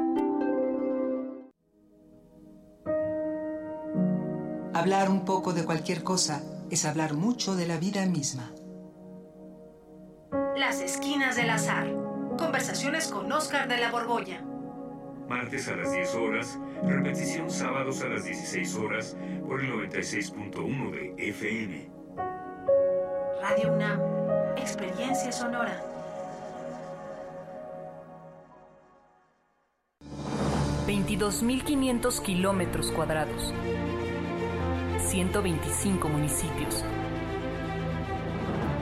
Hablar 4.73 5.09
un 5.09 5.25
poco 5.25 5.51
de 5.51 5.65
cualquier 5.65 6.01
cosa 6.01 6.41
es 6.69 6.85
hablar 6.85 7.13
mucho 7.13 7.55
de 7.55 7.67
la 7.67 7.75
vida 7.75 8.05
misma. 8.05 8.53
Las 10.55 10.79
esquinas 10.79 11.35
del 11.35 11.49
azar. 11.49 11.93
Conversaciones 12.37 13.09
con 13.09 13.29
Oscar 13.33 13.67
de 13.67 13.77
la 13.77 13.91
Borbolla. 13.91 14.41
Martes 15.27 15.67
a 15.67 15.75
las 15.75 15.91
10 15.91 16.15
horas, 16.15 16.57
repetición 16.83 17.49
sábados 17.49 18.01
a 18.01 18.07
las 18.07 18.23
16 18.23 18.75
horas 18.77 19.17
por 19.45 19.59
el 19.59 19.73
96.1 19.73 20.91
de 20.91 21.29
FM. 21.29 21.91
Radio 23.41 23.73
UNAM. 23.73 23.99
Experiencia 24.55 25.33
sonora. 25.33 25.83
...22.500 30.87 32.21
kilómetros 32.21 32.91
cuadrados... 32.91 33.53
125 35.11 36.07
municipios, 36.07 36.85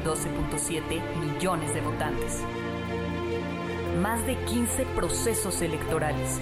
12.7 0.06 1.02
millones 1.16 1.74
de 1.74 1.82
votantes, 1.82 2.44
más 4.00 4.24
de 4.28 4.36
15 4.36 4.86
procesos 4.96 5.60
electorales, 5.64 6.40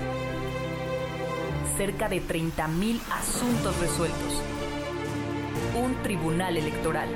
cerca 1.78 2.10
de 2.10 2.22
30.000 2.22 3.00
asuntos 3.14 3.80
resueltos, 3.80 4.42
un 5.82 5.96
tribunal 6.04 6.58
electoral. 6.58 7.08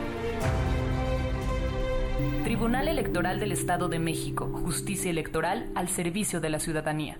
Tribunal 2.45 2.87
Electoral 2.87 3.41
del 3.41 3.51
Estado 3.51 3.89
de 3.89 3.99
México, 3.99 4.49
justicia 4.63 5.11
electoral 5.11 5.69
al 5.75 5.89
servicio 5.89 6.39
de 6.39 6.49
la 6.49 6.61
ciudadanía. 6.61 7.19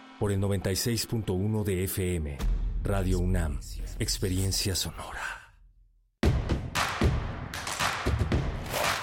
por 0.21 0.31
el 0.31 0.39
96.1 0.39 1.63
de 1.63 1.83
FM. 1.85 2.37
Radio 2.83 3.17
UNAM, 3.17 3.59
Experiencia 3.97 4.75
Sonora. 4.75 5.55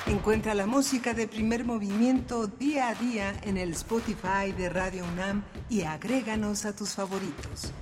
Encuentra 0.07 0.55
la 0.55 0.69
música 0.69 1.15
de 1.15 1.27
primer 1.27 1.65
movimiento 1.65 2.47
día 2.47 2.91
a 2.91 2.95
día 2.95 3.35
en 3.43 3.57
el 3.57 3.73
Spotify 3.73 4.53
de 4.57 4.69
Radio 4.69 5.05
UNAM 5.13 5.43
y 5.69 5.83
agréganos 5.83 6.65
a 6.65 6.77
tus 6.77 6.91
favoritos. 6.91 7.73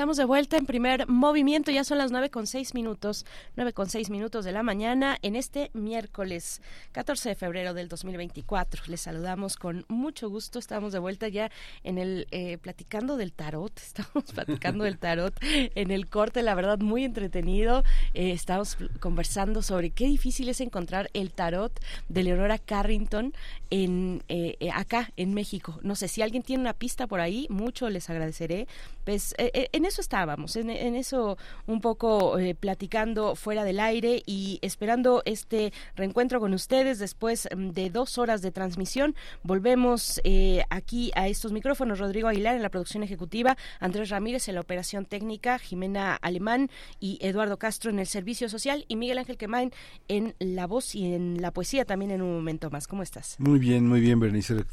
Estamos 0.00 0.16
de 0.16 0.24
vuelta 0.24 0.56
en 0.56 0.64
primer 0.64 1.06
movimiento, 1.08 1.70
ya 1.70 1.84
son 1.84 1.98
las 1.98 2.10
nueve 2.10 2.30
con 2.30 2.46
seis 2.46 2.72
minutos, 2.72 3.26
nueve 3.54 3.74
con 3.74 3.90
seis 3.90 4.08
minutos 4.08 4.46
de 4.46 4.52
la 4.52 4.62
mañana 4.62 5.18
en 5.20 5.36
este 5.36 5.70
miércoles 5.74 6.62
14 6.92 7.28
de 7.28 7.34
febrero 7.34 7.74
del 7.74 7.90
2024. 7.90 8.84
Les 8.86 9.02
saludamos 9.02 9.56
con 9.56 9.84
mucho 9.88 10.30
gusto, 10.30 10.58
estamos 10.58 10.94
de 10.94 11.00
vuelta 11.00 11.28
ya 11.28 11.50
en 11.84 11.98
el 11.98 12.26
eh, 12.30 12.56
platicando 12.56 13.18
del 13.18 13.34
tarot, 13.34 13.78
estamos 13.78 14.24
platicando 14.32 14.84
del 14.84 14.96
tarot 14.96 15.34
en 15.42 15.90
el 15.90 16.08
corte, 16.08 16.40
la 16.40 16.54
verdad 16.54 16.78
muy 16.78 17.04
entretenido, 17.04 17.84
eh, 18.14 18.30
estamos 18.30 18.78
conversando 19.00 19.60
sobre 19.60 19.90
qué 19.90 20.06
difícil 20.06 20.48
es 20.48 20.62
encontrar 20.62 21.10
el 21.12 21.30
tarot 21.30 21.78
de 22.08 22.22
Leonora 22.22 22.56
Carrington 22.56 23.34
en 23.68 24.22
eh, 24.28 24.56
acá 24.72 25.12
en 25.18 25.34
México. 25.34 25.78
No 25.82 25.94
sé 25.94 26.08
si 26.08 26.22
alguien 26.22 26.42
tiene 26.42 26.62
una 26.62 26.72
pista 26.72 27.06
por 27.06 27.20
ahí, 27.20 27.46
mucho 27.50 27.90
les 27.90 28.08
agradeceré. 28.08 28.66
Pues 29.10 29.34
en 29.36 29.86
eso 29.86 30.00
estábamos, 30.00 30.54
en, 30.54 30.70
eso 30.70 31.36
un 31.66 31.80
poco 31.80 32.38
eh, 32.38 32.54
platicando 32.54 33.34
fuera 33.34 33.64
del 33.64 33.80
aire 33.80 34.22
y 34.24 34.60
esperando 34.62 35.22
este 35.24 35.72
reencuentro 35.96 36.38
con 36.38 36.54
ustedes 36.54 37.00
después 37.00 37.48
mm, 37.52 37.70
de 37.70 37.90
dos 37.90 38.18
horas 38.18 38.40
de 38.40 38.52
transmisión. 38.52 39.16
Volvemos 39.42 40.20
eh, 40.22 40.62
aquí 40.70 41.10
a 41.16 41.26
estos 41.26 41.50
micrófonos. 41.50 41.98
Rodrigo 41.98 42.28
Aguilar 42.28 42.54
en 42.54 42.62
la 42.62 42.68
producción 42.68 43.02
ejecutiva, 43.02 43.56
Andrés 43.80 44.10
Ramírez 44.10 44.46
en 44.48 44.54
la 44.54 44.60
operación 44.60 45.06
técnica, 45.06 45.58
Jimena 45.58 46.14
Alemán 46.14 46.70
y 47.00 47.18
Eduardo 47.20 47.58
Castro 47.58 47.90
en 47.90 47.98
el 47.98 48.06
servicio 48.06 48.48
social 48.48 48.84
y 48.86 48.94
Miguel 48.94 49.18
Ángel 49.18 49.38
Quemain 49.38 49.72
en 50.06 50.36
la 50.38 50.68
voz 50.68 50.94
y 50.94 51.12
en 51.12 51.42
la 51.42 51.50
poesía 51.50 51.84
también 51.84 52.12
en 52.12 52.22
un 52.22 52.32
momento 52.32 52.70
más. 52.70 52.86
¿Cómo 52.86 53.02
estás? 53.02 53.34
Muy 53.40 53.58
bien, 53.58 53.88
muy 53.88 53.98
bien, 54.00 54.20
Berenice. 54.20 54.64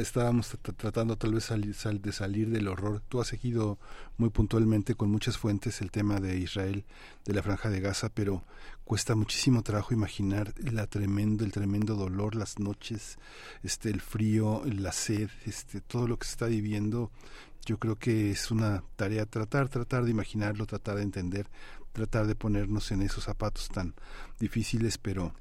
Estábamos 0.00 0.56
tratando 0.78 1.18
tal 1.18 1.34
vez 1.34 1.50
de 1.50 2.12
salir 2.12 2.48
del 2.48 2.68
horror. 2.68 3.02
Tú 3.10 3.20
has 3.20 3.26
seguido 3.26 3.78
muy 4.16 4.30
puntualmente 4.30 4.94
con 4.94 5.10
muchas 5.10 5.38
fuentes 5.38 5.80
el 5.80 5.90
tema 5.90 6.20
de 6.20 6.36
Israel, 6.36 6.84
de 7.24 7.34
la 7.34 7.42
franja 7.42 7.70
de 7.70 7.80
Gaza, 7.80 8.08
pero 8.08 8.44
cuesta 8.84 9.14
muchísimo 9.14 9.62
trabajo 9.62 9.94
imaginar 9.94 10.54
la 10.58 10.86
tremendo, 10.86 11.44
el 11.44 11.52
tremendo 11.52 11.94
dolor, 11.94 12.34
las 12.34 12.58
noches, 12.58 13.18
este, 13.62 13.90
el 13.90 14.00
frío, 14.00 14.62
la 14.64 14.92
sed, 14.92 15.30
este, 15.46 15.80
todo 15.80 16.06
lo 16.06 16.18
que 16.18 16.26
se 16.26 16.32
está 16.32 16.46
viviendo. 16.46 17.10
Yo 17.64 17.78
creo 17.78 17.96
que 17.96 18.30
es 18.30 18.50
una 18.50 18.82
tarea 18.96 19.24
tratar, 19.24 19.68
tratar 19.68 20.04
de 20.04 20.10
imaginarlo, 20.10 20.66
tratar 20.66 20.96
de 20.96 21.02
entender, 21.02 21.48
tratar 21.92 22.26
de 22.26 22.34
ponernos 22.34 22.90
en 22.90 23.02
esos 23.02 23.24
zapatos 23.24 23.68
tan 23.68 23.94
difíciles, 24.40 24.98
pero 24.98 25.32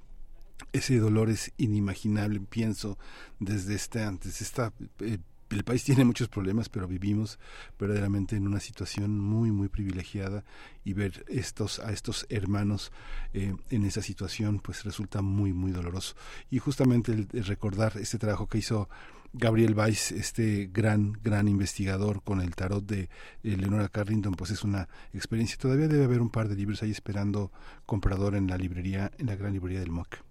ese 0.73 0.97
dolor 0.99 1.29
es 1.29 1.51
inimaginable, 1.57 2.39
pienso, 2.41 2.97
desde, 3.39 3.75
este, 3.75 3.99
desde 3.99 4.45
esta 4.45 4.73
eh, 4.99 5.17
el 5.55 5.63
país 5.63 5.83
tiene 5.83 6.05
muchos 6.05 6.29
problemas, 6.29 6.69
pero 6.69 6.87
vivimos 6.87 7.39
verdaderamente 7.79 8.35
en 8.35 8.47
una 8.47 8.59
situación 8.59 9.19
muy, 9.19 9.51
muy 9.51 9.69
privilegiada 9.69 10.43
y 10.83 10.93
ver 10.93 11.25
estos, 11.27 11.79
a 11.79 11.91
estos 11.91 12.25
hermanos 12.29 12.91
eh, 13.33 13.55
en 13.69 13.85
esa 13.85 14.01
situación, 14.01 14.59
pues 14.59 14.83
resulta 14.83 15.21
muy, 15.21 15.53
muy 15.53 15.71
doloroso. 15.71 16.15
Y 16.49 16.59
justamente 16.59 17.11
el, 17.11 17.27
recordar 17.45 17.97
este 17.97 18.17
trabajo 18.17 18.47
que 18.47 18.59
hizo 18.59 18.89
Gabriel 19.33 19.75
Weiss, 19.75 20.11
este 20.11 20.69
gran, 20.71 21.13
gran 21.23 21.47
investigador 21.47 22.21
con 22.21 22.41
el 22.41 22.53
tarot 22.55 22.85
de 22.85 23.09
Leonora 23.43 23.87
Carrington, 23.89 24.33
pues 24.33 24.51
es 24.51 24.63
una 24.63 24.89
experiencia. 25.13 25.57
Todavía 25.57 25.87
debe 25.87 26.03
haber 26.03 26.21
un 26.21 26.29
par 26.29 26.49
de 26.49 26.55
libros 26.55 26.83
ahí 26.83 26.91
esperando 26.91 27.51
comprador 27.85 28.35
en 28.35 28.47
la 28.47 28.57
librería, 28.57 29.11
en 29.17 29.27
la 29.27 29.35
gran 29.35 29.53
librería 29.53 29.79
del 29.79 29.91
MOC. 29.91 30.30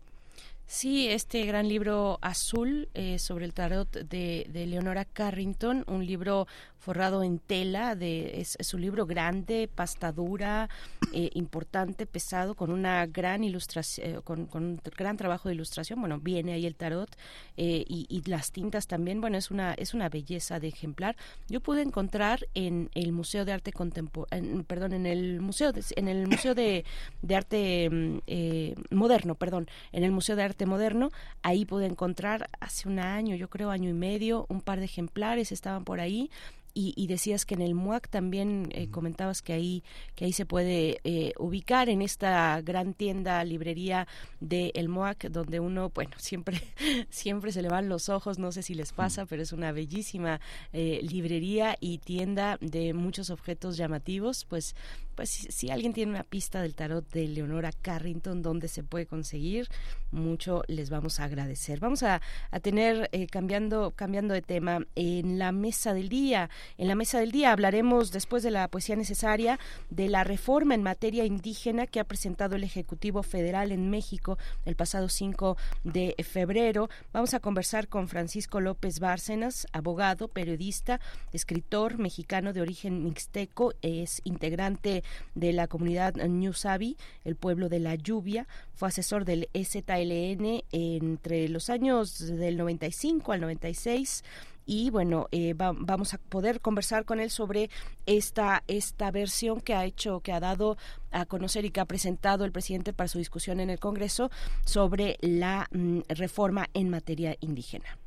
Sí, 0.72 1.08
este 1.08 1.44
gran 1.46 1.68
libro 1.68 2.20
azul 2.22 2.88
eh, 2.94 3.18
sobre 3.18 3.44
el 3.44 3.52
tarot 3.52 3.90
de, 3.90 4.46
de, 4.50 4.66
Leonora 4.68 5.04
Carrington, 5.04 5.84
un 5.88 6.06
libro 6.06 6.46
forrado 6.78 7.24
en 7.24 7.40
tela, 7.40 7.96
de, 7.96 8.40
es, 8.40 8.72
un 8.72 8.80
libro 8.80 9.04
grande, 9.04 9.68
pasta 9.68 10.12
dura, 10.12 10.70
eh, 11.12 11.28
importante, 11.34 12.06
pesado, 12.06 12.54
con 12.54 12.70
una 12.70 13.04
gran 13.06 13.42
ilustración, 13.42 14.06
eh, 14.06 14.20
con, 14.22 14.48
un 14.54 14.80
gran 14.96 15.16
trabajo 15.16 15.48
de 15.48 15.56
ilustración. 15.56 16.00
Bueno, 16.00 16.20
viene 16.20 16.52
ahí 16.52 16.64
el 16.66 16.76
tarot 16.76 17.10
y, 17.56 18.06
y, 18.08 18.22
las 18.30 18.52
tintas 18.52 18.86
también. 18.86 19.20
Bueno, 19.20 19.38
es 19.38 19.50
una 19.50 19.74
es 19.74 19.92
una 19.92 20.08
belleza 20.08 20.60
de 20.60 20.68
ejemplar. 20.68 21.16
Yo 21.48 21.60
pude 21.60 21.82
encontrar 21.82 22.46
en 22.54 22.90
el 22.94 23.10
Museo 23.10 23.44
de 23.44 23.52
Arte 23.52 23.72
Contemporáneo, 23.72 24.62
perdón, 24.62 24.92
en 24.92 25.06
el 25.06 25.40
museo 25.40 25.72
de, 25.72 25.82
en 25.96 26.06
el 26.06 26.28
museo 26.28 26.54
de, 26.54 26.84
de 27.22 27.36
arte 27.36 27.90
mm, 27.90 28.94
moderno, 28.94 29.34
perdón, 29.34 29.68
en 29.90 30.04
el 30.04 30.12
Museo 30.12 30.36
de 30.36 30.44
Arte 30.44 30.59
moderno. 30.66 31.10
Ahí 31.42 31.64
pude 31.64 31.86
encontrar 31.86 32.48
hace 32.60 32.88
un 32.88 32.98
año, 32.98 33.36
yo 33.36 33.48
creo 33.48 33.70
año 33.70 33.88
y 33.90 33.94
medio, 33.94 34.46
un 34.48 34.60
par 34.60 34.78
de 34.78 34.86
ejemplares 34.86 35.52
estaban 35.52 35.84
por 35.84 36.00
ahí. 36.00 36.30
Y, 36.72 37.06
decías 37.06 37.44
que 37.44 37.54
en 37.54 37.62
el 37.62 37.74
MUAC 37.74 38.08
también 38.08 38.68
eh, 38.72 38.88
comentabas 38.88 39.42
que 39.42 39.52
ahí 39.52 39.82
que 40.14 40.26
ahí 40.26 40.32
se 40.32 40.46
puede 40.46 41.00
eh, 41.02 41.32
ubicar 41.38 41.88
en 41.88 42.02
esta 42.02 42.60
gran 42.60 42.94
tienda 42.94 43.42
librería 43.44 44.06
de 44.38 44.70
el 44.74 44.88
MUAC 44.88 45.28
donde 45.30 45.58
uno 45.58 45.90
bueno 45.90 46.12
siempre 46.18 46.62
siempre 47.10 47.50
se 47.50 47.62
le 47.62 47.68
van 47.68 47.88
los 47.88 48.08
ojos 48.08 48.38
no 48.38 48.52
sé 48.52 48.62
si 48.62 48.74
les 48.74 48.92
pasa 48.92 49.26
pero 49.26 49.42
es 49.42 49.52
una 49.52 49.72
bellísima 49.72 50.40
eh, 50.72 51.00
librería 51.02 51.76
y 51.80 51.98
tienda 51.98 52.58
de 52.60 52.94
muchos 52.94 53.30
objetos 53.30 53.76
llamativos. 53.76 54.44
Pues 54.44 54.74
pues 55.20 55.28
si, 55.50 55.70
alguien 55.70 55.92
tiene 55.92 56.12
una 56.12 56.24
pista 56.24 56.62
del 56.62 56.74
tarot 56.74 57.06
de 57.10 57.28
Leonora 57.28 57.72
Carrington 57.72 58.40
donde 58.40 58.68
se 58.68 58.82
puede 58.82 59.04
conseguir, 59.04 59.68
mucho 60.12 60.62
les 60.66 60.88
vamos 60.88 61.20
a 61.20 61.24
agradecer. 61.24 61.78
Vamos 61.78 62.02
a, 62.02 62.22
tener, 62.62 63.10
eh, 63.12 63.26
cambiando, 63.26 63.90
cambiando 63.90 64.32
de 64.32 64.40
tema, 64.40 64.80
en 64.94 65.38
la 65.38 65.52
mesa 65.52 65.92
del 65.92 66.08
día, 66.08 66.48
en 66.78 66.88
la 66.88 66.94
mesa 66.94 67.20
del 67.20 67.32
día 67.32 67.52
hablaremos 67.52 68.12
después 68.12 68.42
de 68.42 68.50
la 68.50 68.68
poesía 68.68 68.96
necesaria 68.96 69.58
de 69.90 70.08
la 70.08 70.24
reforma 70.24 70.74
en 70.74 70.82
materia 70.82 71.24
indígena 71.24 71.86
que 71.86 72.00
ha 72.00 72.04
presentado 72.04 72.56
el 72.56 72.64
Ejecutivo 72.64 73.22
Federal 73.22 73.72
en 73.72 73.90
México 73.90 74.38
el 74.64 74.76
pasado 74.76 75.08
5 75.08 75.56
de 75.84 76.14
febrero. 76.24 76.88
Vamos 77.12 77.34
a 77.34 77.40
conversar 77.40 77.88
con 77.88 78.08
Francisco 78.08 78.60
López 78.60 79.00
Bárcenas, 79.00 79.66
abogado, 79.72 80.28
periodista, 80.28 81.00
escritor 81.32 81.98
mexicano 81.98 82.52
de 82.52 82.60
origen 82.60 83.04
mixteco, 83.04 83.74
es 83.82 84.20
integrante 84.24 85.02
de 85.34 85.52
la 85.52 85.66
comunidad 85.66 86.14
New 86.14 86.52
Sabi, 86.52 86.96
el 87.24 87.36
pueblo 87.36 87.68
de 87.68 87.80
la 87.80 87.94
lluvia. 87.94 88.46
Fue 88.74 88.88
asesor 88.88 89.24
del 89.24 89.48
EZLN 89.52 90.62
entre 90.72 91.48
los 91.48 91.70
años 91.70 92.18
del 92.18 92.56
95 92.56 93.32
al 93.32 93.40
96 93.40 94.24
y 94.70 94.90
bueno 94.90 95.26
eh, 95.32 95.54
vamos 95.56 96.14
a 96.14 96.18
poder 96.18 96.60
conversar 96.60 97.04
con 97.04 97.18
él 97.18 97.28
sobre 97.30 97.70
esta 98.06 98.62
esta 98.68 99.10
versión 99.10 99.60
que 99.60 99.74
ha 99.74 99.84
hecho 99.84 100.20
que 100.20 100.32
ha 100.32 100.38
dado 100.38 100.76
a 101.10 101.26
conocer 101.26 101.64
y 101.64 101.70
que 101.70 101.80
ha 101.80 101.86
presentado 101.86 102.44
el 102.44 102.52
presidente 102.52 102.92
para 102.92 103.08
su 103.08 103.18
discusión 103.18 103.58
en 103.58 103.68
el 103.68 103.80
Congreso 103.80 104.30
sobre 104.64 105.18
la 105.22 105.66
mm, 105.72 106.02
reforma 106.08 106.68
en 106.72 106.88
materia 106.88 107.36
indígena 107.40 107.99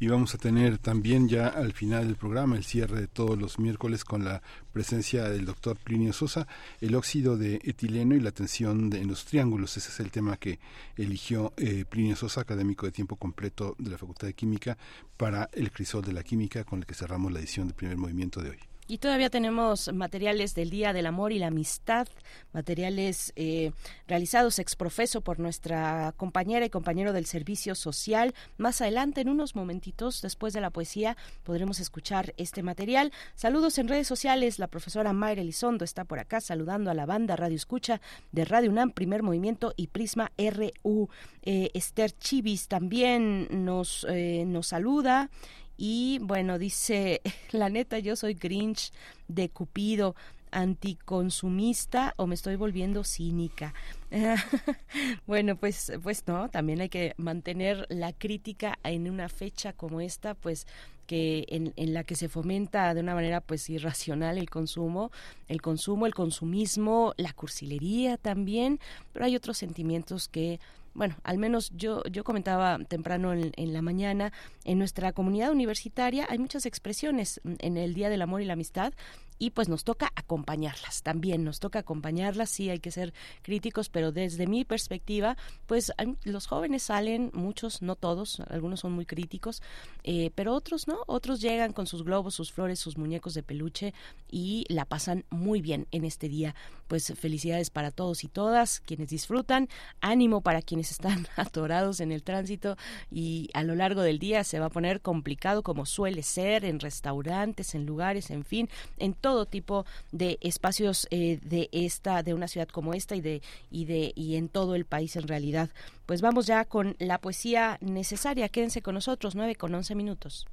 y 0.00 0.08
vamos 0.08 0.34
a 0.34 0.38
tener 0.38 0.78
también 0.78 1.28
ya 1.28 1.48
al 1.48 1.72
final 1.72 2.06
del 2.06 2.16
programa 2.16 2.56
el 2.56 2.64
cierre 2.64 3.00
de 3.00 3.06
todos 3.06 3.38
los 3.38 3.58
miércoles 3.58 4.04
con 4.04 4.24
la 4.24 4.42
presencia 4.72 5.28
del 5.28 5.44
doctor 5.44 5.76
Plinio 5.78 6.12
Sosa, 6.12 6.46
el 6.80 6.94
óxido 6.94 7.36
de 7.36 7.60
etileno 7.62 8.14
y 8.14 8.20
la 8.20 8.32
tensión 8.32 8.90
de, 8.90 9.00
en 9.00 9.08
los 9.08 9.24
triángulos. 9.24 9.76
Ese 9.76 9.90
es 9.90 10.00
el 10.00 10.10
tema 10.10 10.36
que 10.36 10.58
eligió 10.96 11.52
eh, 11.56 11.84
Plinio 11.88 12.16
Sosa, 12.16 12.40
académico 12.40 12.86
de 12.86 12.92
tiempo 12.92 13.16
completo 13.16 13.76
de 13.78 13.90
la 13.90 13.98
Facultad 13.98 14.26
de 14.26 14.34
Química, 14.34 14.76
para 15.16 15.48
el 15.52 15.70
crisol 15.70 16.04
de 16.04 16.12
la 16.12 16.24
química 16.24 16.64
con 16.64 16.80
el 16.80 16.86
que 16.86 16.94
cerramos 16.94 17.32
la 17.32 17.38
edición 17.38 17.68
del 17.68 17.76
primer 17.76 17.96
movimiento 17.96 18.42
de 18.42 18.50
hoy. 18.50 18.73
Y 18.86 18.98
todavía 18.98 19.30
tenemos 19.30 19.90
materiales 19.94 20.54
del 20.54 20.68
Día 20.68 20.92
del 20.92 21.06
Amor 21.06 21.32
y 21.32 21.38
la 21.38 21.46
Amistad, 21.46 22.06
materiales 22.52 23.32
eh, 23.34 23.72
realizados 24.06 24.58
ex 24.58 24.76
profeso 24.76 25.22
por 25.22 25.40
nuestra 25.40 26.12
compañera 26.18 26.66
y 26.66 26.70
compañero 26.70 27.14
del 27.14 27.24
Servicio 27.24 27.74
Social. 27.74 28.34
Más 28.58 28.82
adelante, 28.82 29.22
en 29.22 29.30
unos 29.30 29.56
momentitos, 29.56 30.20
después 30.20 30.52
de 30.52 30.60
la 30.60 30.68
poesía, 30.68 31.16
podremos 31.44 31.80
escuchar 31.80 32.34
este 32.36 32.62
material. 32.62 33.10
Saludos 33.34 33.78
en 33.78 33.88
redes 33.88 34.06
sociales. 34.06 34.58
La 34.58 34.66
profesora 34.66 35.14
Mayra 35.14 35.40
Elizondo 35.40 35.86
está 35.86 36.04
por 36.04 36.18
acá 36.18 36.42
saludando 36.42 36.90
a 36.90 36.94
la 36.94 37.06
banda 37.06 37.36
Radio 37.36 37.56
Escucha 37.56 38.02
de 38.32 38.44
Radio 38.44 38.70
UNAM, 38.70 38.90
Primer 38.90 39.22
Movimiento 39.22 39.72
y 39.78 39.86
Prisma 39.86 40.30
RU. 40.36 41.08
Eh, 41.42 41.70
Esther 41.72 42.12
Chivis 42.12 42.68
también 42.68 43.48
nos, 43.64 44.06
eh, 44.10 44.44
nos 44.46 44.66
saluda 44.66 45.30
y 45.76 46.18
bueno, 46.22 46.58
dice, 46.58 47.20
la 47.52 47.68
neta, 47.68 47.98
yo 47.98 48.16
soy 48.16 48.34
Grinch 48.34 48.92
de 49.28 49.48
Cupido, 49.48 50.14
anticonsumista 50.54 52.14
o 52.16 52.26
me 52.26 52.36
estoy 52.36 52.56
volviendo 52.56 53.02
cínica. 53.02 53.74
bueno, 55.26 55.56
pues, 55.56 55.92
pues 56.02 56.24
no, 56.28 56.48
también 56.48 56.80
hay 56.80 56.88
que 56.88 57.14
mantener 57.16 57.86
la 57.88 58.12
crítica 58.12 58.78
en 58.84 59.10
una 59.10 59.28
fecha 59.28 59.72
como 59.72 60.00
esta, 60.00 60.34
pues 60.34 60.66
que 61.06 61.44
en, 61.48 61.74
en, 61.76 61.92
la 61.92 62.04
que 62.04 62.14
se 62.14 62.30
fomenta 62.30 62.94
de 62.94 63.00
una 63.00 63.14
manera 63.14 63.42
pues 63.42 63.68
irracional 63.68 64.38
el 64.38 64.48
consumo, 64.48 65.10
el 65.48 65.60
consumo, 65.60 66.06
el 66.06 66.14
consumismo, 66.14 67.12
la 67.18 67.32
cursilería 67.34 68.16
también, 68.16 68.80
pero 69.12 69.26
hay 69.26 69.36
otros 69.36 69.58
sentimientos 69.58 70.28
que 70.28 70.60
bueno, 70.94 71.16
al 71.24 71.38
menos 71.38 71.70
yo, 71.74 72.02
yo 72.10 72.24
comentaba 72.24 72.78
temprano 72.88 73.32
en, 73.32 73.72
la 73.72 73.82
mañana, 73.82 74.32
en 74.64 74.78
nuestra 74.78 75.12
comunidad 75.12 75.50
universitaria 75.50 76.26
hay 76.28 76.38
muchas 76.38 76.66
expresiones 76.66 77.40
en 77.44 77.76
el 77.76 77.94
Día 77.94 78.08
del 78.08 78.22
Amor 78.22 78.42
y 78.42 78.44
la 78.44 78.52
Amistad 78.54 78.94
y 79.38 79.50
pues 79.50 79.68
nos 79.68 79.84
toca 79.84 80.12
acompañarlas 80.14 81.02
también, 81.02 81.44
nos 81.44 81.58
toca 81.58 81.80
acompañarlas, 81.80 82.50
sí 82.50 82.70
hay 82.70 82.78
que 82.78 82.90
ser 82.90 83.12
críticos, 83.42 83.88
pero 83.88 84.12
desde 84.12 84.46
mi 84.46 84.64
perspectiva, 84.64 85.36
pues 85.66 85.92
los 86.24 86.46
jóvenes 86.46 86.84
salen, 86.84 87.30
muchos, 87.34 87.82
no 87.82 87.96
todos, 87.96 88.40
algunos 88.48 88.80
son 88.80 88.92
muy 88.92 89.06
críticos, 89.06 89.62
eh, 90.04 90.30
pero 90.34 90.54
otros 90.54 90.86
no, 90.86 90.98
otros 91.06 91.40
llegan 91.40 91.72
con 91.72 91.86
sus 91.86 92.04
globos, 92.04 92.34
sus 92.34 92.52
flores, 92.52 92.78
sus 92.78 92.96
muñecos 92.96 93.34
de 93.34 93.42
peluche 93.42 93.92
y 94.30 94.64
la 94.68 94.84
pasan 94.84 95.24
muy 95.30 95.60
bien 95.60 95.86
en 95.90 96.04
este 96.04 96.28
día. 96.28 96.54
Pues 96.86 97.12
felicidades 97.18 97.70
para 97.70 97.90
todos 97.90 98.24
y 98.24 98.28
todas 98.28 98.80
quienes 98.80 99.08
disfrutan, 99.08 99.68
ánimo 100.00 100.40
para 100.40 100.62
quienes 100.62 100.90
están 100.90 101.26
atorados 101.36 102.00
en 102.00 102.12
el 102.12 102.22
tránsito 102.22 102.76
y 103.10 103.48
a 103.54 103.62
lo 103.62 103.74
largo 103.74 104.02
del 104.02 104.18
día 104.18 104.44
se 104.44 104.58
va 104.58 104.66
a 104.66 104.70
poner 104.70 105.00
complicado 105.00 105.62
como 105.62 105.86
suele 105.86 106.22
ser 106.22 106.64
en 106.64 106.80
restaurantes, 106.80 107.74
en 107.74 107.86
lugares, 107.86 108.30
en 108.30 108.44
fin, 108.44 108.68
en 108.98 109.14
todo 109.14 109.46
tipo 109.46 109.86
de 110.12 110.38
espacios 110.40 111.06
eh, 111.10 111.38
de 111.42 111.68
esta, 111.72 112.22
de 112.22 112.34
una 112.34 112.48
ciudad 112.48 112.68
como 112.68 112.94
esta 112.94 113.16
y 113.16 113.20
de 113.20 113.42
y 113.70 113.84
de 113.86 114.12
y 114.14 114.36
en 114.36 114.48
todo 114.48 114.74
el 114.74 114.84
país 114.84 115.16
en 115.16 115.28
realidad. 115.28 115.70
Pues 116.06 116.20
vamos 116.20 116.46
ya 116.46 116.64
con 116.64 116.96
la 116.98 117.18
poesía 117.18 117.78
necesaria. 117.80 118.48
Quédense 118.48 118.82
con 118.82 118.94
nosotros, 118.94 119.34
nueve 119.34 119.54
con 119.56 119.74
once 119.74 119.94
minutos. 119.94 120.46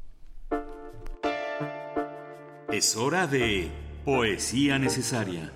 Es 2.72 2.96
hora 2.96 3.28
de 3.28 3.70
poesía 4.06 4.80
necesaria. 4.80 5.52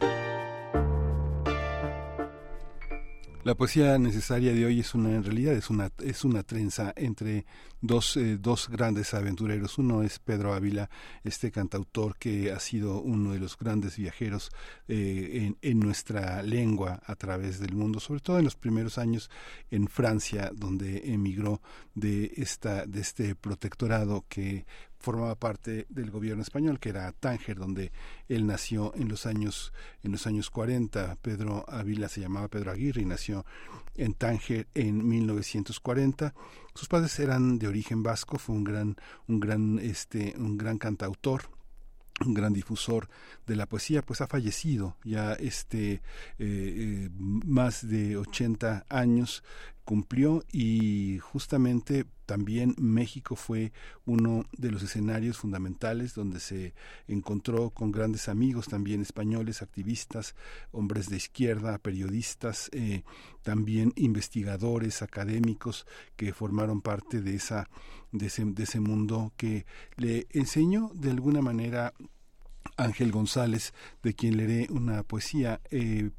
La 3.46 3.54
poesía 3.54 4.00
necesaria 4.00 4.54
de 4.54 4.66
hoy 4.66 4.80
es 4.80 4.96
una, 4.96 5.12
en 5.12 5.24
realidad 5.24 5.54
es 5.54 5.70
una, 5.70 5.92
es 6.00 6.26
una 6.26 6.42
trenza 6.42 6.92
entre 6.96 7.46
dos, 7.86 8.18
eh, 8.18 8.38
dos 8.38 8.70
grandes 8.70 9.14
aventureros. 9.14 9.78
Uno 9.78 10.04
es 10.04 10.20
Pedro 10.20 10.54
Ávila, 10.54 10.90
este 11.24 11.52
cantautor 11.52 12.18
que 12.18 12.52
ha 12.52 12.60
sido 12.60 13.02
uno 13.02 13.34
de 13.34 13.40
los 13.40 13.58
grandes 13.58 13.98
viajeros 13.98 14.52
eh, 14.88 15.30
en, 15.34 15.58
en, 15.62 15.80
nuestra 15.80 16.42
lengua 16.44 17.02
a 17.06 17.16
través 17.16 17.60
del 17.60 17.76
mundo, 17.76 18.00
sobre 18.00 18.22
todo 18.22 18.40
en 18.40 18.46
los 18.46 18.56
primeros 18.56 18.98
años 18.98 19.30
en 19.72 19.88
Francia, 19.88 20.52
donde 20.54 21.14
emigró 21.14 21.62
de, 21.94 22.34
esta, 22.38 22.86
de 22.86 23.02
este 23.02 23.36
protectorado 23.36 24.26
que 24.28 24.66
formaba 25.06 25.36
parte 25.36 25.86
del 25.90 26.10
gobierno 26.10 26.42
español, 26.42 26.80
que 26.80 26.90
era 26.90 27.12
Tánger, 27.12 27.58
donde 27.58 27.92
él 28.28 28.48
nació 28.48 28.92
en 28.96 29.08
los 29.08 29.28
años 29.28 29.72
en 30.02 30.12
los 30.12 30.26
años 30.26 30.50
40. 30.50 31.18
Pedro 31.22 31.64
Ávila 31.68 32.10
se 32.10 32.22
llamaba 32.22 32.48
Pedro 32.48 32.72
Aguirre 32.72 33.04
y 33.04 33.06
nació 33.06 33.46
en 33.96 34.14
Tánger 34.16 34.68
en 34.74 35.08
1940 35.08 36.34
Sus 36.76 36.90
padres 36.90 37.18
eran 37.20 37.58
de 37.58 37.70
origen 37.70 38.04
vasco, 38.04 38.38
fue 38.38 38.56
un 38.56 38.66
gran, 38.66 38.98
un 39.28 39.40
gran, 39.40 39.80
este, 39.80 40.36
un 40.38 40.58
gran 40.58 40.78
cantautor, 40.78 41.44
un 42.26 42.34
gran 42.34 42.52
difusor 42.52 43.10
de 43.48 43.56
la 43.56 43.66
poesía, 43.66 44.02
pues 44.02 44.20
ha 44.20 44.28
fallecido 44.28 44.98
ya 45.04 45.34
este 45.34 45.94
eh, 45.94 46.02
eh, 46.40 47.10
más 47.18 47.88
de 47.88 48.18
80 48.18 48.86
años 48.90 49.44
cumplió 49.86 50.44
y 50.52 51.20
justamente 51.20 52.06
también 52.26 52.76
México 52.78 53.36
fue 53.36 53.72
uno 54.06 54.46
de 54.58 54.72
los 54.72 54.82
escenarios 54.82 55.38
fundamentales 55.38 56.16
donde 56.16 56.40
se 56.40 56.74
encontró 57.08 57.70
con 57.70 57.92
grandes 57.92 58.28
amigos 58.28 58.68
también 58.68 59.02
españoles, 59.02 59.62
activistas, 59.62 60.36
hombres 60.72 61.08
de 61.08 61.18
izquierda, 61.18 61.78
periodistas, 61.78 62.70
eh, 62.74 63.04
también 63.44 63.94
investigadores, 63.96 65.04
académicos 65.04 65.86
que 66.16 66.34
formaron 66.34 66.82
parte 66.82 67.22
de 67.22 67.36
esa 67.36 67.70
de 68.12 68.28
ese, 68.28 68.46
de 68.46 68.64
ese 68.64 68.80
mundo 68.80 69.34
que 69.38 69.66
le 69.98 70.26
enseñó 70.32 70.92
de 70.96 71.12
alguna 71.12 71.42
manera 71.42 71.94
Ángel 72.78 73.12
González, 73.12 73.74
de 74.04 74.14
quien 74.14 74.38
leeré 74.38 74.68
una 74.70 75.04
poesía. 75.04 75.62
Eh, 75.72 76.10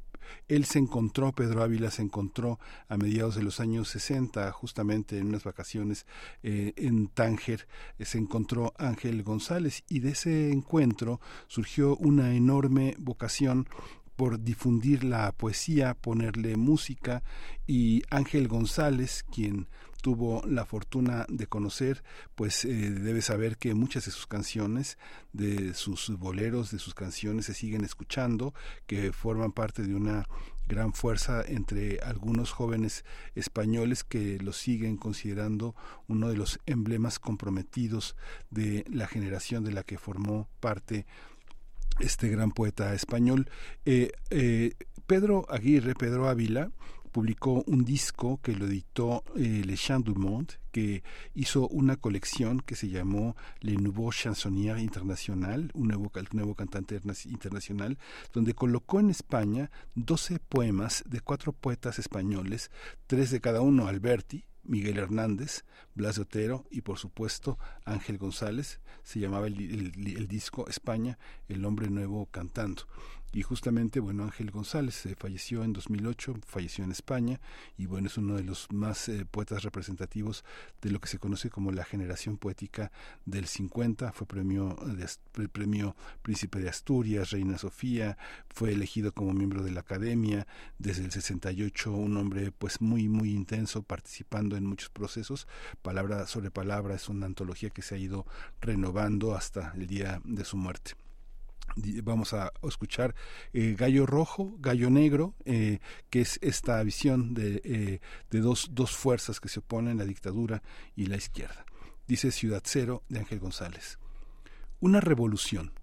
él 0.47 0.65
se 0.65 0.79
encontró, 0.79 1.33
Pedro 1.33 1.63
Ávila 1.63 1.91
se 1.91 2.01
encontró 2.01 2.59
a 2.87 2.97
mediados 2.97 3.35
de 3.35 3.43
los 3.43 3.59
años 3.59 3.89
60, 3.89 4.51
justamente 4.51 5.17
en 5.17 5.27
unas 5.27 5.43
vacaciones 5.43 6.05
eh, 6.43 6.73
en 6.75 7.07
Tánger, 7.07 7.67
eh, 7.99 8.05
se 8.05 8.17
encontró 8.17 8.73
Ángel 8.77 9.23
González 9.23 9.83
y 9.89 9.99
de 9.99 10.09
ese 10.09 10.51
encuentro 10.51 11.19
surgió 11.47 11.95
una 11.97 12.33
enorme 12.35 12.95
vocación 12.97 13.67
por 14.15 14.41
difundir 14.41 15.03
la 15.03 15.31
poesía, 15.31 15.93
ponerle 15.93 16.57
música 16.57 17.23
y 17.67 18.01
Ángel 18.09 18.47
González, 18.47 19.23
quien 19.31 19.67
tuvo 20.07 20.41
la 20.47 20.63
fortuna 20.63 21.25
de 21.27 21.47
conocer, 21.47 22.01
pues 22.35 22.63
eh, 22.63 22.69
debe 22.69 23.21
saber 23.21 23.57
que 23.57 23.73
muchas 23.73 24.05
de 24.05 24.11
sus 24.11 24.25
canciones, 24.25 24.97
de 25.33 25.73
sus 25.73 26.11
boleros, 26.17 26.71
de 26.71 26.79
sus 26.79 26.93
canciones 26.93 27.47
se 27.47 27.53
siguen 27.53 27.83
escuchando, 27.83 28.53
que 28.85 29.11
forman 29.11 29.51
parte 29.51 29.81
de 29.81 29.93
una 29.93 30.25
gran 30.65 30.93
fuerza 30.93 31.43
entre 31.45 31.99
algunos 31.99 32.53
jóvenes 32.53 33.03
españoles 33.35 34.05
que 34.05 34.39
lo 34.39 34.53
siguen 34.53 34.95
considerando 34.95 35.75
uno 36.07 36.29
de 36.29 36.37
los 36.37 36.61
emblemas 36.67 37.19
comprometidos 37.19 38.15
de 38.49 38.85
la 38.89 39.07
generación 39.07 39.65
de 39.65 39.73
la 39.73 39.83
que 39.83 39.97
formó 39.97 40.47
parte 40.61 41.05
este 41.99 42.29
gran 42.29 42.51
poeta 42.51 42.93
español. 42.93 43.49
Eh, 43.83 44.13
eh, 44.29 44.71
Pedro 45.05 45.45
Aguirre, 45.49 45.95
Pedro 45.95 46.29
Ávila, 46.29 46.71
publicó 47.17 47.63
un 47.65 47.83
disco 47.83 48.39
que 48.43 48.53
lo 48.53 48.67
editó 48.67 49.23
eh, 49.35 49.63
Le 49.65 49.75
Chant 49.75 50.05
du 50.05 50.13
Monde, 50.13 50.53
que 50.71 51.01
hizo 51.33 51.67
una 51.67 51.95
colección 51.95 52.59
que 52.59 52.75
se 52.75 52.89
llamó 52.89 53.35
Le 53.59 53.75
Nouveau 53.75 54.11
Chansonnier 54.11 54.77
International, 54.77 55.71
un 55.73 55.87
nuevo, 55.87 56.11
nuevo 56.33 56.53
cantante 56.53 57.01
internacional, 57.25 57.97
donde 58.33 58.53
colocó 58.53 58.99
en 58.99 59.09
España 59.09 59.71
12 59.95 60.37
poemas 60.47 61.03
de 61.07 61.19
cuatro 61.21 61.53
poetas 61.53 61.97
españoles, 61.97 62.69
tres 63.07 63.31
de 63.31 63.41
cada 63.41 63.61
uno, 63.61 63.87
Alberti, 63.87 64.45
Miguel 64.61 64.99
Hernández, 64.99 65.63
Blas 65.95 66.19
Otero 66.19 66.65
y 66.69 66.81
por 66.81 66.99
supuesto 66.99 67.57
Ángel 67.83 68.19
González. 68.19 68.79
Se 69.01 69.19
llamaba 69.19 69.47
el 69.47 70.27
disco 70.27 70.67
España, 70.67 71.17
el 71.47 71.65
hombre 71.65 71.89
nuevo 71.89 72.27
cantando 72.27 72.83
y 73.33 73.41
justamente 73.41 73.99
bueno 73.99 74.23
Ángel 74.23 74.51
González 74.51 75.05
eh, 75.05 75.15
falleció 75.17 75.63
en 75.63 75.73
2008 75.73 76.35
falleció 76.45 76.83
en 76.83 76.91
España 76.91 77.39
y 77.77 77.85
bueno 77.85 78.07
es 78.07 78.17
uno 78.17 78.35
de 78.35 78.43
los 78.43 78.71
más 78.71 79.09
eh, 79.09 79.25
poetas 79.29 79.63
representativos 79.63 80.43
de 80.81 80.91
lo 80.91 80.99
que 80.99 81.07
se 81.07 81.19
conoce 81.19 81.49
como 81.49 81.71
la 81.71 81.83
generación 81.83 82.37
poética 82.37 82.91
del 83.25 83.47
50 83.47 84.11
fue 84.11 84.27
premio 84.27 84.77
de, 84.85 85.47
premio 85.49 85.95
Príncipe 86.21 86.59
de 86.59 86.69
Asturias 86.69 87.31
Reina 87.31 87.57
Sofía 87.57 88.17
fue 88.49 88.71
elegido 88.71 89.11
como 89.13 89.33
miembro 89.33 89.63
de 89.63 89.71
la 89.71 89.81
Academia. 89.81 90.47
Desde 90.79 91.05
el 91.05 91.11
68 91.11 91.91
un 91.91 92.17
hombre 92.17 92.51
pues 92.51 92.81
muy 92.81 93.07
muy 93.07 93.31
intenso 93.31 93.83
participando 93.83 94.55
en 94.57 94.65
muchos 94.65 94.89
procesos. 94.89 95.47
Palabra 95.81 96.27
sobre 96.27 96.51
palabra 96.51 96.95
es 96.95 97.09
una 97.09 97.25
antología 97.25 97.69
que 97.69 97.81
se 97.81 97.95
ha 97.95 97.97
ido 97.97 98.25
renovando 98.61 99.35
hasta 99.35 99.73
el 99.75 99.87
día 99.87 100.21
de 100.23 100.45
su 100.45 100.57
muerte 100.57 101.06
vamos 102.03 102.33
a 102.33 102.51
escuchar 102.63 103.15
eh, 103.53 103.75
Gallo 103.77 104.05
Rojo, 104.05 104.55
Gallo 104.59 104.89
Negro, 104.89 105.35
eh, 105.45 105.79
que 106.09 106.21
es 106.21 106.39
esta 106.41 106.81
visión 106.83 107.33
de, 107.33 107.61
eh, 107.63 107.99
de 108.29 108.39
dos, 108.39 108.69
dos 108.71 108.95
fuerzas 108.95 109.39
que 109.39 109.49
se 109.49 109.59
oponen, 109.59 109.97
la 109.97 110.05
dictadura 110.05 110.63
y 110.95 111.05
la 111.05 111.17
izquierda. 111.17 111.65
Dice 112.07 112.31
Ciudad 112.31 112.63
Cero 112.65 113.03
de 113.09 113.19
Ángel 113.19 113.39
González. 113.39 113.99
Una 114.79 115.01
revolución, 115.01 115.73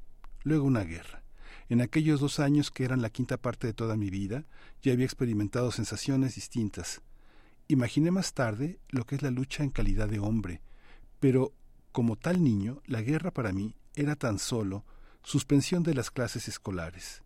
luego 0.43 0.65
una 0.65 0.85
guerra. 0.85 1.23
En 1.69 1.81
aquellos 1.81 2.21
dos 2.21 2.41
años 2.41 2.71
que 2.71 2.85
eran 2.85 3.03
la 3.03 3.11
quinta 3.11 3.39
parte 3.39 3.67
de 3.67 3.75
toda 3.75 3.97
mi 3.97 4.11
vida, 4.11 4.45
ya 4.83 4.93
había 4.93 5.07
experimentado 5.07 5.71
sensaciones 5.71 6.35
distintas. 6.35 7.03
Imaginé 7.69 8.11
más 8.11 8.35
tarde 8.35 8.79
lo 8.91 9.05
que 9.05 9.17
es 9.17 9.23
la 9.23 9.31
lucha 9.31 9.65
en 9.65 9.71
calidad 9.71 10.09
de 10.09 10.19
hombre, 10.19 10.61
pero 11.21 11.55
como 11.93 12.17
tal 12.17 12.43
niño, 12.43 12.83
la 12.87 13.03
guerra 13.03 13.31
para 13.31 13.53
mí 13.53 13.77
era 13.95 14.17
tan 14.17 14.39
solo 14.39 14.85
Suspensión 15.27 15.83
de 15.83 15.95
las 15.95 16.11
clases 16.11 16.49
escolares. 16.49 17.23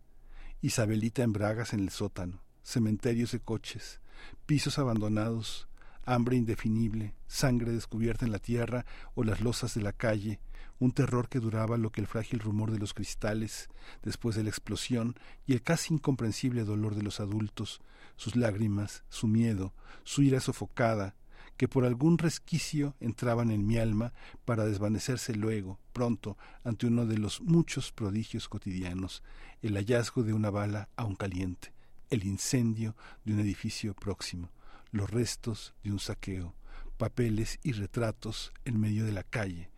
Isabelita 0.61 1.21
en 1.21 1.33
bragas 1.33 1.73
en 1.73 1.81
el 1.81 1.89
sótano. 1.89 2.41
Cementerios 2.63 3.33
de 3.33 3.41
coches. 3.41 3.99
Pisos 4.45 4.79
abandonados. 4.79 5.67
Hambre 6.05 6.37
indefinible. 6.37 7.13
Sangre 7.27 7.73
descubierta 7.73 8.25
en 8.25 8.31
la 8.31 8.39
tierra 8.39 8.85
o 9.15 9.25
las 9.25 9.41
losas 9.41 9.73
de 9.73 9.81
la 9.81 9.91
calle. 9.91 10.39
Un 10.79 10.93
terror 10.93 11.27
que 11.27 11.41
duraba 11.41 11.75
lo 11.75 11.91
que 11.91 11.99
el 11.99 12.07
frágil 12.07 12.39
rumor 12.39 12.71
de 12.71 12.79
los 12.79 12.93
cristales 12.93 13.67
después 14.01 14.37
de 14.37 14.43
la 14.43 14.49
explosión 14.49 15.19
y 15.45 15.51
el 15.51 15.61
casi 15.61 15.93
incomprensible 15.93 16.63
dolor 16.63 16.95
de 16.95 17.03
los 17.03 17.19
adultos, 17.19 17.81
sus 18.15 18.37
lágrimas, 18.37 19.03
su 19.09 19.27
miedo, 19.27 19.73
su 20.05 20.21
ira 20.21 20.39
sofocada, 20.39 21.15
que 21.59 21.67
por 21.67 21.83
algún 21.83 22.17
resquicio 22.17 22.95
entraban 23.01 23.51
en 23.51 23.67
mi 23.67 23.77
alma 23.77 24.13
para 24.45 24.63
desvanecerse 24.63 25.35
luego, 25.35 25.77
pronto, 25.91 26.37
ante 26.63 26.87
uno 26.87 27.05
de 27.05 27.17
los 27.17 27.41
muchos 27.41 27.91
prodigios 27.91 28.47
cotidianos, 28.47 29.23
el 29.61 29.75
hallazgo 29.75 30.23
de 30.23 30.31
una 30.31 30.51
bala 30.51 30.87
aún 30.95 31.17
caliente, 31.17 31.73
el 32.09 32.23
incendio 32.23 32.95
de 33.25 33.33
un 33.33 33.41
edificio 33.41 33.93
próximo, 33.93 34.53
los 34.91 35.09
restos 35.09 35.73
de 35.83 35.91
un 35.91 35.99
saqueo, 35.99 36.55
papeles 36.97 37.59
y 37.61 37.73
retratos 37.73 38.53
en 38.63 38.79
medio 38.79 39.03
de 39.03 39.11
la 39.11 39.23
calle. 39.23 39.69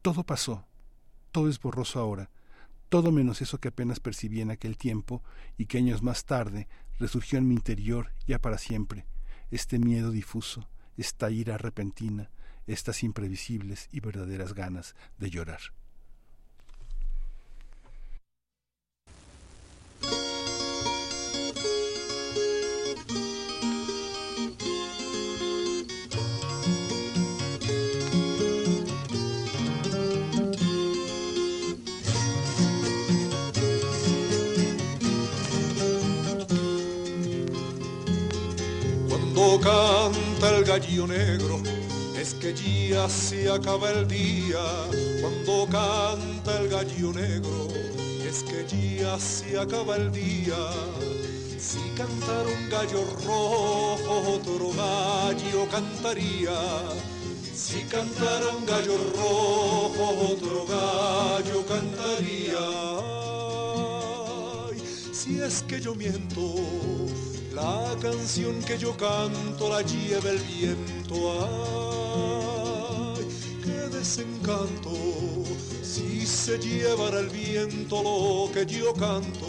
Todo 0.00 0.24
pasó, 0.24 0.64
todo 1.32 1.50
es 1.50 1.60
borroso 1.60 2.00
ahora, 2.00 2.30
todo 2.88 3.12
menos 3.12 3.42
eso 3.42 3.58
que 3.58 3.68
apenas 3.68 4.00
percibí 4.00 4.40
en 4.40 4.52
aquel 4.52 4.78
tiempo 4.78 5.22
y 5.58 5.66
que 5.66 5.76
años 5.76 6.02
más 6.02 6.24
tarde 6.24 6.66
resurgió 6.98 7.38
en 7.38 7.46
mi 7.46 7.56
interior 7.56 8.10
ya 8.26 8.38
para 8.38 8.56
siempre, 8.56 9.04
este 9.50 9.78
miedo 9.78 10.12
difuso, 10.12 10.66
esta 11.00 11.30
ira 11.30 11.56
repentina, 11.56 12.30
estas 12.66 13.02
imprevisibles 13.02 13.88
y 13.90 14.00
verdaderas 14.00 14.52
ganas 14.52 14.94
de 15.18 15.30
llorar. 15.30 15.60
Gallo 40.80 41.06
negro, 41.06 41.60
es 42.18 42.34
que 42.34 42.54
ya 42.54 43.08
se 43.08 43.50
acaba 43.50 43.90
el 43.90 44.08
día. 44.08 44.64
Cuando 45.20 45.66
canta 45.66 46.60
el 46.60 46.68
gallo 46.68 47.12
negro, 47.12 47.68
es 48.26 48.42
que 48.42 48.96
ya 48.98 49.18
se 49.18 49.58
acaba 49.58 49.96
el 49.96 50.10
día. 50.10 50.56
Si 51.58 51.80
cantara 51.96 52.48
un 52.48 52.68
gallo 52.70 53.04
rojo, 53.26 53.98
otro 54.36 54.72
gallo 54.72 55.68
cantaría. 55.70 56.58
Si 57.54 57.82
cantara 57.84 58.48
un 58.56 58.64
gallo 58.64 58.96
rojo, 59.14 60.32
otro 60.32 60.66
gallo 60.66 61.64
cantaría. 61.66 62.66
si 65.12 65.40
es 65.40 65.62
que 65.64 65.78
yo 65.80 65.94
miento, 65.94 66.54
la 67.52 67.96
canción 68.00 68.62
que 68.62 68.78
yo 68.78 68.96
canto 68.96 69.68
la 69.68 69.82
lleva 69.82 70.30
el 70.30 70.38
viento. 70.38 71.14
Ay, 73.16 73.26
qué 73.64 73.88
desencanto 73.96 74.92
si 75.82 76.24
se 76.26 76.58
llevara 76.58 77.18
el 77.18 77.28
viento 77.28 78.02
lo 78.02 78.52
que 78.52 78.64
yo 78.66 78.94
canto. 78.94 79.46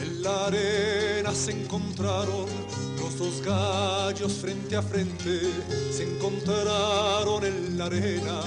En 0.00 0.22
la 0.22 0.46
arena 0.46 1.32
se 1.32 1.52
encontraron 1.52 2.46
los 2.98 3.16
dos 3.16 3.40
gatos 3.42 3.79
frente 4.28 4.76
a 4.76 4.82
frente, 4.82 5.40
se 5.90 6.02
encontraron 6.02 7.42
en 7.42 7.78
la 7.78 7.86
arena 7.86 8.42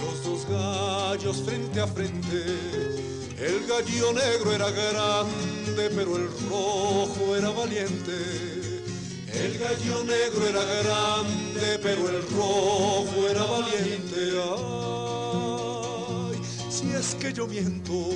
los 0.00 0.22
dos 0.22 0.46
gallos 0.48 1.42
frente 1.44 1.80
a 1.80 1.86
frente. 1.88 2.44
El 3.36 3.66
gallo 3.66 4.12
negro 4.12 4.52
era 4.52 4.70
grande, 4.70 5.90
pero 5.96 6.16
el 6.16 6.28
rojo 6.48 7.34
era 7.36 7.50
valiente. 7.50 8.12
El 9.32 9.58
gallo 9.58 10.04
negro 10.04 10.46
era 10.46 10.62
grande, 10.64 11.80
pero 11.82 12.08
el 12.08 12.22
rojo 12.30 13.28
era 13.28 13.42
valiente. 13.42 14.40
Ay, 16.30 16.40
si 16.70 16.92
es 16.92 17.16
que 17.16 17.32
yo 17.32 17.48
miento, 17.48 18.10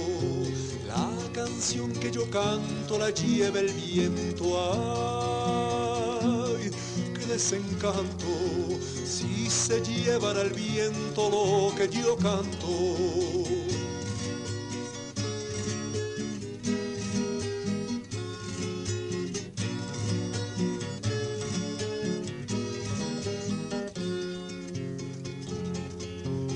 la 0.86 1.10
canción 1.32 1.92
que 1.92 2.12
yo 2.12 2.30
canto 2.30 2.98
la 2.98 3.10
lleva 3.10 3.58
el 3.58 3.72
viento. 3.72 5.09
Desencanto, 7.30 8.26
si 9.06 9.48
se 9.48 9.80
llevara 9.82 10.42
el 10.42 10.52
viento 10.52 11.30
lo 11.30 11.74
que 11.76 11.88
yo 11.88 12.16
canto. 12.16 12.66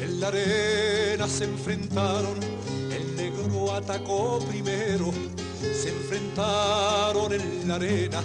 En 0.00 0.20
la 0.20 0.28
arena 0.28 1.28
se 1.28 1.44
enfrentaron, 1.44 2.36
el 2.90 3.14
negro 3.14 3.72
atacó 3.74 4.40
primero, 4.48 5.12
se 5.60 5.90
enfrentaron 5.90 7.32
en 7.32 7.68
la 7.68 7.76
arena, 7.76 8.22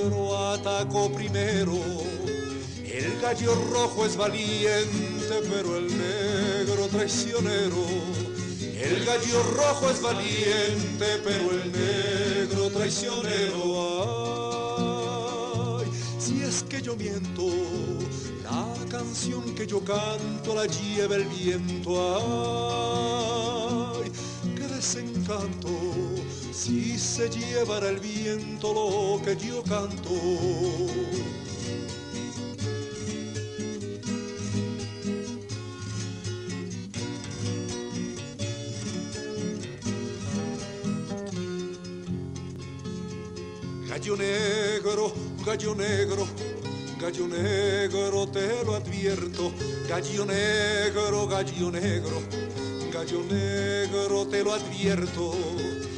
negro 0.00 0.36
atacó 0.52 1.12
primero. 1.12 1.78
El 2.84 3.20
gallo 3.20 3.54
rojo 3.72 4.06
es 4.06 4.16
valiente, 4.16 5.42
pero 5.48 5.76
el 5.76 5.86
negro 5.88 6.88
traicionero. 6.88 7.84
El 8.60 9.04
gallo 9.04 9.42
rojo 9.56 9.90
es 9.90 10.00
valiente, 10.00 11.20
pero 11.22 11.50
el 11.52 11.70
negro 11.72 12.70
traicionero. 12.70 13.62
Ay, 15.78 15.86
si 16.18 16.42
es 16.42 16.62
que 16.64 16.80
yo 16.82 16.96
miento, 16.96 17.46
la 18.42 18.74
canción 18.88 19.54
que 19.54 19.66
yo 19.66 19.80
canto 19.84 20.54
la 20.54 20.66
lleva 20.66 21.16
el 21.16 21.24
viento. 21.24 21.90
Ay, 24.02 24.10
qué 24.56 24.66
desencanto, 24.66 25.68
si 26.60 26.98
se 26.98 27.30
llevara 27.30 27.88
el 27.88 27.98
viento 28.00 28.74
lo 28.74 29.24
que 29.24 29.34
yo 29.34 29.62
canto. 29.62 30.10
Gallo 43.88 44.16
negro, 44.16 45.14
gallo 45.46 45.74
negro, 45.74 46.28
gallo 47.00 47.26
negro, 47.26 48.28
te 48.28 48.64
lo 48.66 48.74
advierto. 48.74 49.50
Gallo 49.88 50.26
negro, 50.26 51.26
gallo 51.26 51.70
negro, 51.70 52.22
gallo 52.92 53.22
negro, 53.22 54.26
te 54.26 54.44
lo 54.44 54.52
advierto. 54.52 55.89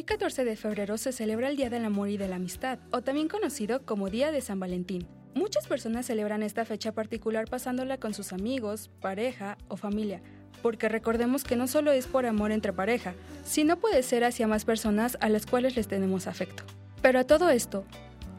Hoy 0.02 0.06
14 0.06 0.46
de 0.46 0.56
febrero 0.56 0.98
se 0.98 1.12
celebra 1.12 1.48
el 1.48 1.58
Día 1.58 1.70
del 1.70 1.86
Amor 1.86 2.10
y 2.10 2.18
de 2.18 2.28
la 2.28 2.38
Amistad, 2.38 2.80
o 2.90 3.04
también 3.04 3.28
conocido 3.28 3.86
como 3.86 4.10
Día 4.10 4.32
de 4.32 4.42
San 4.42 4.60
Valentín. 4.60 5.08
Muchas 5.36 5.68
personas 5.68 6.08
celebran 6.08 6.42
esta 6.42 6.66
fecha 6.66 6.92
particular 6.92 7.48
pasándola 7.48 8.00
con 8.00 8.16
sus 8.16 8.34
amigos, 8.34 8.90
pareja 9.00 9.60
o 9.68 9.78
familia, 9.78 10.24
porque 10.64 10.90
recordemos 10.90 11.44
que 11.44 11.56
no 11.56 11.68
solo 11.68 11.92
es 11.92 12.08
por 12.08 12.26
amor 12.26 12.52
entre 12.52 12.74
pareja, 12.74 13.14
sino 13.44 13.78
puede 13.78 14.02
ser 14.02 14.24
hacia 14.24 14.48
más 14.48 14.66
personas 14.66 15.20
a 15.22 15.30
las 15.30 15.46
cuales 15.46 15.76
les 15.76 15.88
tenemos 15.88 16.26
afecto. 16.26 16.64
Pero 17.04 17.20
a 17.20 17.24
todo 17.26 17.52
esto, 17.52 17.86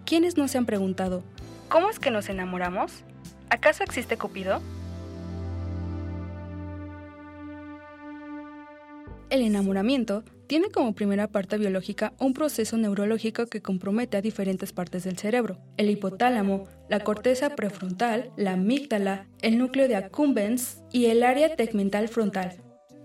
¿quiénes 0.05 0.37
no 0.37 0.49
se 0.49 0.59
han 0.59 0.67
preguntado, 0.67 1.23
¿cómo 1.69 1.91
es 1.91 2.01
que 2.01 2.11
nos 2.11 2.29
enamoramos? 2.29 3.05
¿Acaso 3.51 3.85
existe 3.85 4.17
Cupido? 4.17 4.61
El 9.31 9.43
enamoramiento 9.43 10.25
tiene 10.53 10.69
como 10.69 10.95
primera 10.95 11.29
parte 11.29 11.57
biológica 11.57 12.13
un 12.19 12.35
proceso 12.35 12.77
neurológico 12.77 13.47
que 13.47 13.63
compromete 13.63 14.19
a 14.19 14.21
diferentes 14.21 14.71
partes 14.71 15.03
del 15.05 15.17
cerebro, 15.17 15.57
el 15.79 15.89
hipotálamo, 15.89 16.69
la 16.91 17.01
corteza 17.01 17.57
prefrontal, 17.57 18.31
la 18.37 18.53
amígdala, 18.53 19.29
el 19.41 19.57
núcleo 19.57 19.89
de 19.89 19.97
accumbens 19.97 20.83
y 20.93 21.07
el 21.07 21.23
área 21.23 21.57
tegmental 21.57 22.09
frontal. 22.09 22.59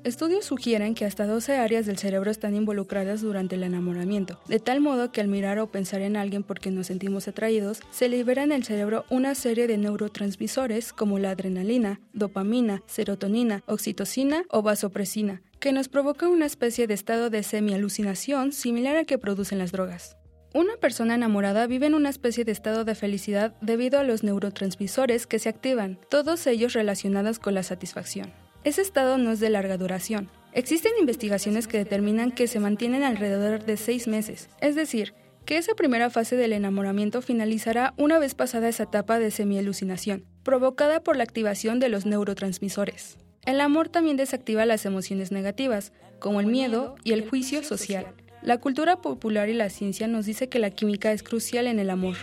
Estudios 0.04 0.44
sugieren 0.44 0.94
que 0.94 1.06
hasta 1.06 1.26
12 1.26 1.56
áreas 1.56 1.86
del 1.86 1.98
cerebro 1.98 2.32
están 2.32 2.54
involucradas 2.54 3.22
durante 3.22 3.56
el 3.56 3.64
enamoramiento, 3.64 4.42
de 4.50 4.60
tal 4.60 4.82
modo 4.82 5.14
que 5.14 5.22
al 5.22 5.30
mirar 5.30 5.60
o 5.60 5.68
pensar 5.68 6.02
en 6.02 6.18
alguien 6.18 6.44
porque 6.44 6.70
nos 6.70 6.88
sentimos 6.88 7.30
atraídos, 7.30 7.80
se 7.92 8.10
libera 8.10 8.44
en 8.44 8.52
el 8.52 8.66
cerebro 8.66 9.06
una 9.10 9.36
serie 9.36 9.68
de 9.68 9.78
neurotransmisores 9.78 10.92
como 10.92 11.18
la 11.18 11.32
adrenalina, 11.32 12.02
dopamina, 12.12 12.84
serotonina, 12.88 13.64
oxitocina 13.68 14.44
o 14.50 14.62
vasopresina, 14.62 15.42
que 15.60 15.72
nos 15.72 15.90
provoca 15.90 16.28
una 16.28 16.46
especie 16.46 16.88
de 16.88 16.94
estado 16.94 17.30
de 17.30 17.44
semi-alucinación 17.44 18.52
similar 18.52 18.96
al 18.96 19.06
que 19.06 19.18
producen 19.18 19.58
las 19.58 19.72
drogas. 19.72 20.18
Una 20.54 20.78
persona 20.78 21.16
enamorada 21.16 21.68
vive 21.68 21.88
en 21.88 21.94
una 21.94 22.10
especie 22.10 22.46
de 22.46 22.52
estado 22.52 22.86
de 22.86 22.96
felicidad 22.96 23.56
debido 23.62 24.00
a 24.00 24.04
los 24.04 24.24
neurotransmisores 24.24 25.28
que 25.28 25.40
se 25.40 25.50
activan, 25.50 26.00
todos 26.10 26.48
ellos 26.48 26.74
relacionados 26.74 27.40
con 27.40 27.54
la 27.54 27.64
satisfacción. 27.64 28.32
Ese 28.64 28.82
estado 28.82 29.18
no 29.18 29.32
es 29.32 29.40
de 29.40 29.50
larga 29.50 29.78
duración. 29.78 30.30
Existen 30.54 30.94
investigaciones 31.00 31.68
que 31.68 31.78
determinan 31.78 32.32
que 32.32 32.48
se 32.48 32.60
mantienen 32.60 33.04
alrededor 33.04 33.64
de 33.66 33.78
seis 33.78 34.08
meses, 34.08 34.50
es 34.62 34.76
decir, 34.76 35.14
que 35.46 35.58
esa 35.58 35.76
primera 35.76 36.10
fase 36.10 36.36
del 36.36 36.54
enamoramiento 36.54 37.22
finalizará 37.22 37.94
una 37.98 38.20
vez 38.20 38.36
pasada 38.36 38.68
esa 38.68 38.84
etapa 38.84 39.20
de 39.20 39.32
semi-alucinación, 39.32 40.26
provocada 40.44 41.04
por 41.04 41.16
la 41.16 41.24
activación 41.24 41.80
de 41.80 41.90
los 41.90 42.06
neurotransmisores. 42.06 43.18
El 43.48 43.62
amor 43.62 43.88
también 43.88 44.18
desactiva 44.18 44.66
las 44.66 44.86
emociones 44.86 45.32
negativas, 45.32 45.94
como 46.20 46.42
el 46.42 46.48
miedo 46.48 46.96
y 47.06 47.14
el 47.14 47.30
juicio 47.30 47.64
social. 47.64 48.06
La 48.42 48.58
cultura 48.58 49.02
popular 49.02 49.48
y 49.48 49.54
la 49.54 49.70
ciencia 49.70 50.06
nos 50.06 50.26
dice 50.26 50.50
que 50.50 50.60
la 50.60 50.70
química 50.70 51.14
es 51.14 51.24
crucial 51.24 51.68
en 51.68 51.80
el 51.80 51.90
amor. 51.90 52.18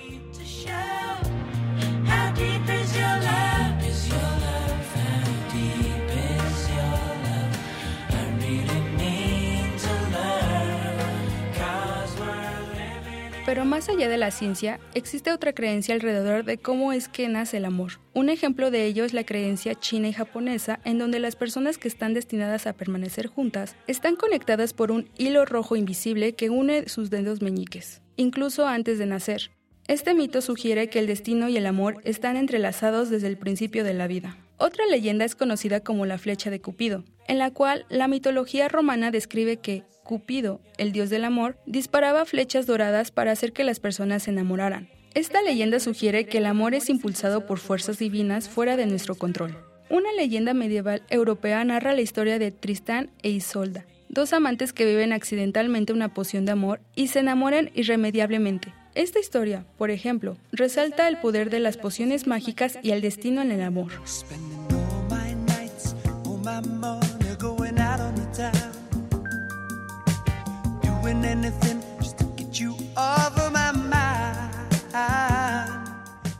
Pero 13.54 13.66
más 13.66 13.88
allá 13.88 14.08
de 14.08 14.16
la 14.16 14.32
ciencia, 14.32 14.80
existe 14.94 15.30
otra 15.30 15.52
creencia 15.52 15.94
alrededor 15.94 16.44
de 16.44 16.58
cómo 16.58 16.92
es 16.92 17.06
que 17.06 17.28
nace 17.28 17.58
el 17.58 17.66
amor. 17.66 18.00
Un 18.12 18.28
ejemplo 18.28 18.72
de 18.72 18.84
ello 18.84 19.04
es 19.04 19.12
la 19.12 19.22
creencia 19.22 19.76
china 19.76 20.08
y 20.08 20.12
japonesa, 20.12 20.80
en 20.84 20.98
donde 20.98 21.20
las 21.20 21.36
personas 21.36 21.78
que 21.78 21.86
están 21.86 22.14
destinadas 22.14 22.66
a 22.66 22.72
permanecer 22.72 23.28
juntas 23.28 23.76
están 23.86 24.16
conectadas 24.16 24.72
por 24.72 24.90
un 24.90 25.08
hilo 25.18 25.44
rojo 25.44 25.76
invisible 25.76 26.32
que 26.32 26.50
une 26.50 26.88
sus 26.88 27.10
dedos 27.10 27.42
meñiques, 27.42 28.02
incluso 28.16 28.66
antes 28.66 28.98
de 28.98 29.06
nacer. 29.06 29.52
Este 29.86 30.14
mito 30.14 30.40
sugiere 30.40 30.88
que 30.88 30.98
el 30.98 31.06
destino 31.06 31.48
y 31.48 31.56
el 31.56 31.66
amor 31.66 32.00
están 32.02 32.36
entrelazados 32.36 33.08
desde 33.08 33.28
el 33.28 33.38
principio 33.38 33.84
de 33.84 33.94
la 33.94 34.08
vida. 34.08 34.36
Otra 34.56 34.84
leyenda 34.86 35.24
es 35.24 35.36
conocida 35.36 35.78
como 35.78 36.06
la 36.06 36.18
flecha 36.18 36.50
de 36.50 36.60
Cupido, 36.60 37.04
en 37.28 37.38
la 37.38 37.52
cual 37.52 37.86
la 37.88 38.08
mitología 38.08 38.66
romana 38.66 39.12
describe 39.12 39.58
que 39.58 39.84
Cupido, 40.04 40.60
el 40.78 40.92
dios 40.92 41.10
del 41.10 41.24
amor, 41.24 41.56
disparaba 41.66 42.26
flechas 42.26 42.66
doradas 42.66 43.10
para 43.10 43.32
hacer 43.32 43.52
que 43.52 43.64
las 43.64 43.80
personas 43.80 44.24
se 44.24 44.30
enamoraran. 44.30 44.88
Esta 45.14 45.42
leyenda 45.42 45.80
sugiere 45.80 46.26
que 46.26 46.38
el 46.38 46.46
amor 46.46 46.74
es 46.74 46.90
impulsado 46.90 47.46
por 47.46 47.58
fuerzas 47.58 47.98
divinas 47.98 48.48
fuera 48.48 48.76
de 48.76 48.86
nuestro 48.86 49.14
control. 49.14 49.56
Una 49.88 50.12
leyenda 50.12 50.54
medieval 50.54 51.02
europea 51.08 51.64
narra 51.64 51.94
la 51.94 52.02
historia 52.02 52.38
de 52.38 52.50
Tristán 52.50 53.10
e 53.22 53.30
Isolda, 53.30 53.86
dos 54.08 54.32
amantes 54.32 54.72
que 54.72 54.84
viven 54.84 55.12
accidentalmente 55.12 55.92
una 55.92 56.12
poción 56.12 56.44
de 56.44 56.52
amor 56.52 56.80
y 56.94 57.08
se 57.08 57.20
enamoran 57.20 57.70
irremediablemente. 57.74 58.74
Esta 58.94 59.18
historia, 59.18 59.64
por 59.78 59.90
ejemplo, 59.90 60.36
resalta 60.52 61.08
el 61.08 61.18
poder 61.18 61.48
de 61.48 61.60
las 61.60 61.76
pociones 61.76 62.26
mágicas 62.26 62.78
y 62.82 62.90
el 62.90 63.00
destino 63.00 63.40
en 63.40 63.52
el 63.52 63.62
amor. 63.62 63.92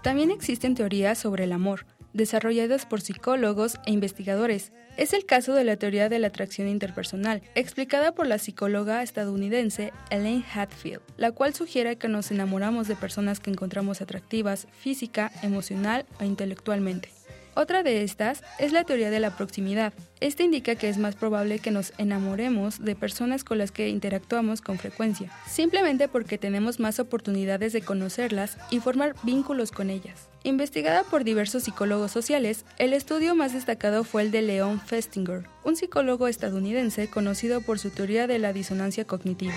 También 0.03 0.31
existen 0.31 0.75
teorías 0.75 1.19
sobre 1.19 1.45
el 1.45 1.53
amor, 1.53 1.87
desarrolladas 2.15 2.87
por 2.87 3.03
psicólogos 3.03 3.79
e 3.85 3.91
investigadores. 3.91 4.73
Es 4.97 5.13
el 5.13 5.27
caso 5.27 5.53
de 5.53 5.65
la 5.65 5.77
teoría 5.77 6.09
de 6.09 6.19
la 6.19 6.29
atracción 6.29 6.69
interpersonal, 6.69 7.43
explicada 7.55 8.13
por 8.13 8.27
la 8.27 8.39
psicóloga 8.39 9.03
estadounidense 9.03 9.93
Elaine 10.11 10.45
Hatfield, 10.55 11.03
la 11.19 11.33
cual 11.33 11.53
sugiere 11.53 11.99
que 11.99 12.09
nos 12.09 12.31
enamoramos 12.31 12.89
de 12.89 12.97
personas 12.97 13.41
que 13.41 13.51
encontramos 13.51 14.01
atractivas 14.01 14.67
física, 14.79 15.31
emocional 15.43 16.07
o 16.21 16.25
intelectualmente. 16.25 17.11
Otra 17.57 17.85
de 17.85 18.03
estas 18.03 18.43
es 18.59 18.73
la 18.73 18.85
teoría 18.85 19.11
de 19.11 19.21
la 19.21 19.37
proximidad. 19.37 19.93
Esta 20.21 20.43
indica 20.43 20.75
que 20.75 20.89
es 20.89 20.99
más 20.99 21.15
probable 21.15 21.61
que 21.61 21.71
nos 21.71 21.93
enamoremos 21.99 22.85
de 22.85 22.97
personas 22.97 23.45
con 23.45 23.59
las 23.59 23.71
que 23.71 23.89
interactuamos 23.89 24.61
con 24.61 24.79
frecuencia, 24.79 25.31
simplemente 25.49 26.09
porque 26.09 26.37
tenemos 26.37 26.81
más 26.81 26.99
oportunidades 26.99 27.73
de 27.73 27.83
conocerlas 27.83 28.59
y 28.71 28.81
formar 28.81 29.15
vínculos 29.23 29.71
con 29.71 29.91
ellas. 29.91 30.29
Investigada 30.43 31.05
por 31.05 31.23
diversos 31.25 31.63
psicólogos 31.63 32.11
sociales, 32.11 32.65
el 32.79 32.93
estudio 32.93 33.35
más 33.35 33.53
destacado 33.53 34.03
fue 34.03 34.23
el 34.23 34.31
de 34.31 34.43
Leon 34.43 34.81
Festinger, 34.81 35.45
un 35.63 35.77
psicólogo 35.77 36.27
estadounidense 36.27 37.09
conocido 37.09 37.61
por 37.61 37.79
su 37.79 37.91
teoría 37.91 38.27
de 38.27 38.39
la 38.39 38.53
disonancia 38.53 39.07
cognitiva. 39.07 39.55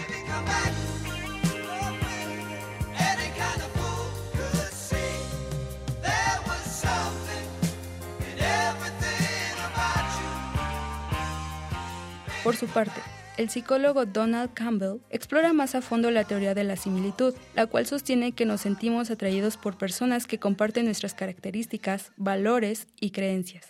Por 12.48 12.56
su 12.56 12.67
parte, 12.67 13.01
el 13.35 13.50
psicólogo 13.50 14.06
Donald 14.06 14.53
Campbell 14.53 15.01
explora 15.09 15.51
más 15.51 15.76
a 15.76 15.82
fondo 15.82 16.11
la 16.11 16.24
teoría 16.24 16.53
de 16.53 16.64
la 16.64 16.77
similitud, 16.77 17.34
la 17.56 17.67
cual 17.67 17.85
sostiene 17.85 18.32
que 18.32 18.45
nos 18.45 18.61
sentimos 18.61 19.11
atraídos 19.11 19.58
por 19.58 19.77
personas 19.77 20.27
que 20.27 20.40
comparten 20.40 20.85
nuestras 20.85 21.14
características, 21.14 22.14
valores 22.16 22.88
y 23.01 23.11
creencias. 23.11 23.66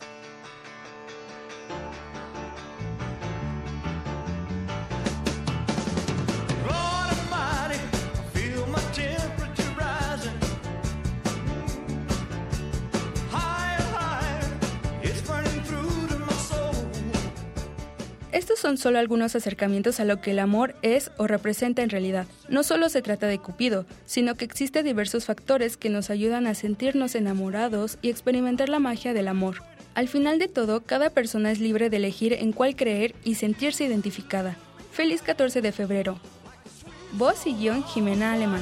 Estos 18.38 18.60
son 18.60 18.78
solo 18.78 19.00
algunos 19.00 19.36
acercamientos 19.36 20.00
a 20.00 20.06
lo 20.06 20.22
que 20.22 20.30
el 20.30 20.38
amor 20.38 20.76
es 20.84 21.10
o 21.18 21.26
representa 21.26 21.82
en 21.82 21.90
realidad. 21.90 22.28
No 22.50 22.62
solo 22.62 22.88
se 22.88 23.02
trata 23.02 23.26
de 23.26 23.40
Cupido, 23.40 23.88
sino 24.06 24.36
que 24.36 24.46
existen 24.46 24.86
diversos 24.86 25.26
factores 25.26 25.76
que 25.76 25.90
nos 25.90 26.12
ayudan 26.12 26.46
a 26.46 26.54
sentirnos 26.54 27.16
enamorados 27.16 27.98
y 28.04 28.12
experimentar 28.12 28.70
la 28.70 28.78
magia 28.78 29.16
del 29.16 29.28
amor. 29.28 29.64
Al 29.96 30.08
final 30.08 30.38
de 30.38 30.48
todo, 30.48 30.82
cada 30.82 31.10
persona 31.10 31.50
es 31.50 31.60
libre 31.60 31.90
de 31.90 31.98
elegir 31.98 32.34
en 32.34 32.52
cuál 32.52 32.76
creer 32.76 33.16
y 33.24 33.34
sentirse 33.34 33.86
identificada. 33.86 34.56
Feliz 34.92 35.24
14 35.24 35.62
de 35.62 35.72
febrero. 35.72 36.20
Voz 37.14 37.48
y 37.48 37.56
guion 37.56 37.84
Jimena 37.86 38.34
Alemán. 38.34 38.62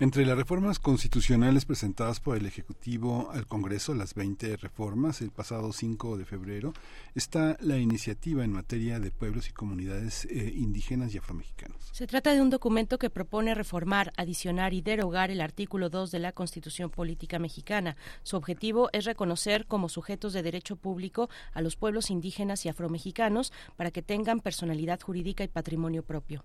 Entre 0.00 0.26
las 0.26 0.36
reformas 0.36 0.80
constitucionales 0.80 1.66
presentadas 1.66 2.18
por 2.18 2.36
el 2.36 2.46
Ejecutivo 2.46 3.30
al 3.32 3.46
Congreso, 3.46 3.94
las 3.94 4.14
20 4.14 4.56
reformas, 4.56 5.20
el 5.20 5.30
pasado 5.30 5.72
5 5.72 6.18
de 6.18 6.24
febrero, 6.24 6.72
está 7.14 7.56
la 7.60 7.78
iniciativa 7.78 8.42
en 8.42 8.50
materia 8.50 8.98
de 8.98 9.12
pueblos 9.12 9.48
y 9.48 9.52
comunidades 9.52 10.24
eh, 10.24 10.52
indígenas 10.56 11.14
y 11.14 11.18
afromexicanos. 11.18 11.76
Se 11.92 12.08
trata 12.08 12.34
de 12.34 12.42
un 12.42 12.50
documento 12.50 12.98
que 12.98 13.08
propone 13.08 13.54
reformar, 13.54 14.12
adicionar 14.16 14.74
y 14.74 14.82
derogar 14.82 15.30
el 15.30 15.40
artículo 15.40 15.90
2 15.90 16.10
de 16.10 16.18
la 16.18 16.32
Constitución 16.32 16.90
Política 16.90 17.38
Mexicana. 17.38 17.96
Su 18.24 18.36
objetivo 18.36 18.90
es 18.92 19.04
reconocer 19.04 19.66
como 19.66 19.88
sujetos 19.88 20.32
de 20.32 20.42
derecho 20.42 20.74
público 20.74 21.30
a 21.52 21.60
los 21.60 21.76
pueblos 21.76 22.10
indígenas 22.10 22.66
y 22.66 22.68
afromexicanos 22.68 23.52
para 23.76 23.92
que 23.92 24.02
tengan 24.02 24.40
personalidad 24.40 25.00
jurídica 25.00 25.44
y 25.44 25.48
patrimonio 25.48 26.02
propio. 26.02 26.44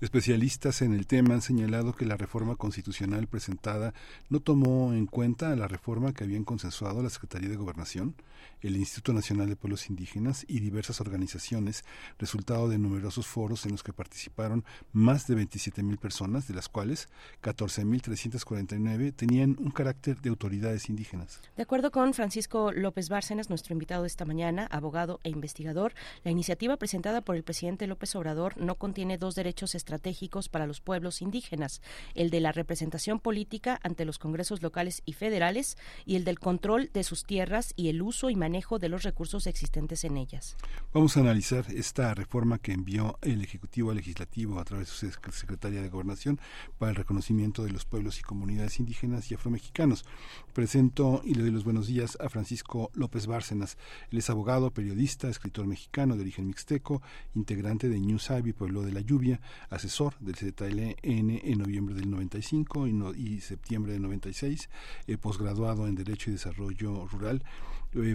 Especialistas 0.00 0.80
en 0.82 0.94
el 0.94 1.08
tema 1.08 1.34
han 1.34 1.42
señalado 1.42 1.92
que 1.92 2.06
la 2.06 2.16
reforma 2.16 2.54
constitucional 2.54 3.26
presentada 3.26 3.94
no 4.28 4.38
tomó 4.38 4.92
en 4.92 5.06
cuenta 5.06 5.56
la 5.56 5.66
reforma 5.66 6.12
que 6.12 6.22
habían 6.22 6.44
consensuado 6.44 7.02
la 7.02 7.10
Secretaría 7.10 7.48
de 7.48 7.56
Gobernación, 7.56 8.14
el 8.60 8.76
Instituto 8.76 9.12
Nacional 9.12 9.48
de 9.48 9.56
Pueblos 9.56 9.90
Indígenas 9.90 10.44
y 10.46 10.60
diversas 10.60 11.00
organizaciones, 11.00 11.84
resultado 12.16 12.68
de 12.68 12.78
numerosos 12.78 13.26
foros 13.26 13.66
en 13.66 13.72
los 13.72 13.82
que 13.82 13.92
participaron 13.92 14.64
más 14.92 15.26
de 15.26 15.34
27 15.34 15.82
mil 15.82 15.98
personas, 15.98 16.46
de 16.46 16.54
las 16.54 16.68
cuales 16.68 17.08
14.349 17.42 19.12
tenían 19.16 19.56
un 19.58 19.72
carácter 19.72 20.20
de 20.20 20.30
autoridades 20.30 20.88
indígenas. 20.88 21.40
De 21.56 21.64
acuerdo 21.64 21.90
con 21.90 22.14
Francisco 22.14 22.70
López 22.70 23.08
Bárcenas, 23.08 23.48
nuestro 23.48 23.72
invitado 23.72 24.04
esta 24.04 24.24
mañana, 24.24 24.68
abogado 24.70 25.18
e 25.24 25.30
investigador, 25.30 25.92
la 26.22 26.30
iniciativa 26.30 26.76
presentada 26.76 27.20
por 27.20 27.34
el 27.34 27.42
presidente 27.42 27.88
López 27.88 28.14
Obrador 28.14 28.56
no 28.58 28.76
contiene 28.76 29.18
dos 29.18 29.34
derechos 29.34 29.74
estratégicos 29.88 30.50
para 30.50 30.66
los 30.66 30.82
pueblos 30.82 31.22
indígenas, 31.22 31.80
el 32.14 32.28
de 32.28 32.40
la 32.40 32.52
representación 32.52 33.20
política 33.20 33.80
ante 33.82 34.04
los 34.04 34.18
congresos 34.18 34.60
locales 34.60 35.00
y 35.06 35.14
federales 35.14 35.78
y 36.04 36.16
el 36.16 36.24
del 36.24 36.38
control 36.38 36.90
de 36.92 37.04
sus 37.04 37.24
tierras 37.24 37.72
y 37.74 37.88
el 37.88 38.02
uso 38.02 38.28
y 38.28 38.36
manejo 38.36 38.78
de 38.78 38.90
los 38.90 39.02
recursos 39.02 39.46
existentes 39.46 40.04
en 40.04 40.18
ellas. 40.18 40.58
Vamos 40.92 41.16
a 41.16 41.20
analizar 41.20 41.64
esta 41.74 42.12
reforma 42.12 42.58
que 42.58 42.72
envió 42.72 43.18
el 43.22 43.40
Ejecutivo 43.40 43.94
Legislativo 43.94 44.60
a 44.60 44.64
través 44.64 44.88
de 44.88 45.10
su 45.10 45.32
Secretaría 45.32 45.80
de 45.80 45.88
Gobernación 45.88 46.38
para 46.76 46.90
el 46.90 46.96
reconocimiento 46.96 47.64
de 47.64 47.70
los 47.70 47.86
pueblos 47.86 48.18
y 48.20 48.22
comunidades 48.22 48.78
indígenas 48.80 49.30
y 49.30 49.34
afromexicanos. 49.36 50.04
Presento 50.52 51.22
y 51.24 51.32
le 51.32 51.42
doy 51.42 51.50
los 51.50 51.64
buenos 51.64 51.86
días 51.86 52.18
a 52.20 52.28
Francisco 52.28 52.90
López 52.92 53.26
Bárcenas. 53.26 53.78
Él 54.10 54.18
es 54.18 54.28
abogado, 54.28 54.70
periodista, 54.70 55.30
escritor 55.30 55.66
mexicano 55.66 56.14
de 56.14 56.22
origen 56.22 56.46
mixteco, 56.46 57.00
integrante 57.34 57.88
de 57.88 57.98
New 57.98 58.18
Sabi, 58.18 58.52
Pueblo 58.52 58.82
de 58.82 58.92
la 58.92 59.00
Lluvia, 59.00 59.40
asesor 59.78 60.14
del 60.18 60.34
ZLN 60.34 60.98
en 61.02 61.58
noviembre 61.58 61.94
del 61.94 62.10
95 62.10 62.88
y, 62.88 62.92
y 63.16 63.40
septiembre 63.40 63.92
del 63.92 64.02
96, 64.02 64.68
eh, 65.06 65.16
posgraduado 65.16 65.86
en 65.86 65.94
Derecho 65.94 66.30
y 66.30 66.34
Desarrollo 66.34 67.06
Rural 67.06 67.42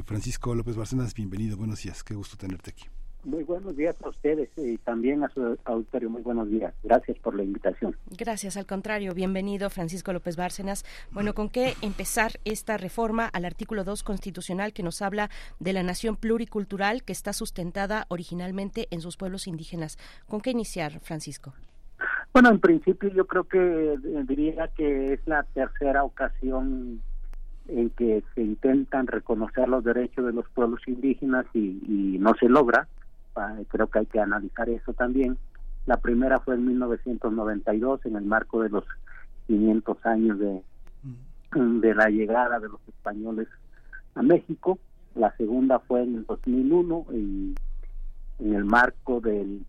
Francisco 0.06 0.54
López 0.54 0.76
Bárcenas, 0.76 1.16
bienvenido, 1.16 1.58
buenos 1.58 1.82
días, 1.82 2.04
qué 2.04 2.14
gusto 2.14 2.38
tenerte 2.38 2.70
aquí. 2.70 2.86
Muy 3.24 3.44
buenos 3.44 3.78
días 3.78 3.96
a 4.04 4.10
ustedes 4.10 4.50
y 4.58 4.78
también 4.80 5.24
a 5.24 5.30
su 5.30 5.58
auditorio. 5.64 6.10
Muy 6.10 6.22
buenos 6.22 6.50
días. 6.50 6.74
Gracias 6.84 7.18
por 7.20 7.36
la 7.36 7.44
invitación. 7.44 7.96
Gracias, 8.18 8.58
al 8.58 8.66
contrario. 8.66 9.14
Bienvenido, 9.14 9.70
Francisco 9.70 10.12
López 10.12 10.36
Bárcenas. 10.36 10.84
Bueno, 11.10 11.34
¿con 11.34 11.50
qué 11.50 11.74
empezar 11.82 12.32
esta 12.44 12.76
reforma 12.78 13.28
al 13.32 13.46
artículo 13.46 13.86
2 13.86 14.04
constitucional 14.04 14.74
que 14.74 14.84
nos 14.84 15.02
habla 15.02 15.30
de 15.62 15.72
la 15.72 15.84
nación 15.84 16.18
pluricultural 16.18 17.04
que 17.04 17.14
está 17.14 17.32
sustentada 17.32 18.08
originalmente 18.10 18.88
en 18.92 19.00
sus 19.00 19.16
pueblos 19.16 19.48
indígenas? 19.48 19.98
¿Con 20.28 20.42
qué 20.42 20.52
iniciar, 20.52 21.00
Francisco? 21.00 21.54
Bueno, 22.34 22.50
en 22.50 22.60
principio 22.60 23.10
yo 23.10 23.26
creo 23.26 23.46
que 23.46 23.94
eh, 23.94 24.24
diría 24.28 24.68
que 24.76 25.14
es 25.14 25.22
la 25.26 25.44
tercera 25.44 26.04
ocasión 26.04 27.02
en 27.70 27.90
que 27.92 28.22
se 28.36 28.42
intentan 28.42 29.08
reconocer 29.08 29.70
los 29.70 29.86
derechos 29.86 30.26
de 30.26 30.34
los 30.34 30.50
pueblos 30.50 30.82
indígenas 30.88 31.46
y 31.54 32.18
no 32.20 32.34
se 32.36 32.50
logra 32.50 32.90
creo 33.68 33.88
que 33.88 34.00
hay 34.00 34.06
que 34.06 34.20
analizar 34.20 34.70
eso 34.70 34.94
también. 34.94 35.38
La 35.86 35.98
primera 35.98 36.40
fue 36.40 36.56
en 36.56 36.66
1992 36.68 38.06
en 38.06 38.16
el 38.16 38.26
marco 38.26 38.62
de 38.62 38.70
los 38.70 38.86
500 39.48 40.06
años 40.06 40.40
de, 40.40 40.62
de 41.54 41.96
la 41.96 42.10
llegada 42.10 42.60
de 42.60 42.70
los 42.70 42.80
españoles 42.88 43.48
a 44.16 44.22
México. 44.22 44.80
La 45.16 45.36
segunda 45.38 45.80
fue 45.80 46.04
en 46.04 46.16
el 46.16 46.26
2001 46.26 47.06
y 47.12 47.56
en 48.40 48.54
el 48.54 48.66
marco 48.66 49.20
del 49.22 49.66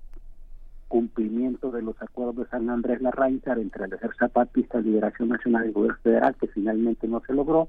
cumplimiento 0.88 1.70
de 1.72 1.82
los 1.82 2.00
acuerdos 2.00 2.36
de 2.36 2.46
San 2.50 2.70
Andrés 2.70 3.02
Larraínzar 3.02 3.58
entre 3.58 3.86
el 3.86 3.92
Ejército 3.92 4.26
Zapatista, 4.26 4.80
Liberación 4.80 5.30
Nacional 5.30 5.64
y 5.64 5.68
el 5.68 5.72
Gobierno 5.72 5.98
Federal, 6.02 6.36
que 6.36 6.46
finalmente 6.46 7.08
no 7.08 7.20
se 7.26 7.32
logró, 7.32 7.68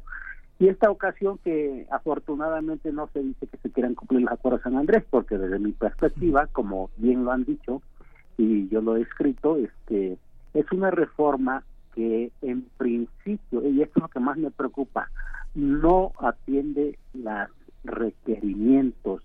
y 0.58 0.70
esta 0.70 0.90
ocasión 0.90 1.38
que 1.44 1.86
afortunadamente 1.92 2.92
no 2.92 3.10
se 3.12 3.22
dice 3.22 3.48
que 3.48 3.58
se 3.58 3.70
quieran 3.72 3.96
cumplir 3.96 4.22
los 4.22 4.32
acuerdos 4.32 4.62
de 4.62 4.64
San 4.64 4.78
Andrés, 4.78 5.04
porque 5.10 5.38
desde 5.38 5.60
mi 5.60 5.74
perspectiva, 5.74 6.48
como 6.48 6.90
bien 6.98 7.26
lo 7.26 7.32
han 7.32 7.44
dicho 7.44 7.82
y 8.38 8.68
yo 8.70 8.82
lo 8.82 8.96
he 8.96 9.02
escrito, 9.02 9.58
este 9.58 10.18
es 10.54 10.72
una 10.72 10.92
reforma 10.92 11.64
que 11.94 12.32
en 12.42 12.64
principio, 12.78 13.68
y 13.68 13.82
esto 13.82 14.00
es 14.00 14.04
lo 14.04 14.08
que 14.10 14.20
más 14.20 14.38
me 14.38 14.52
preocupa, 14.52 15.10
no 15.56 16.14
atiende 16.20 16.98
los 17.14 17.50
requerimientos 17.84 19.24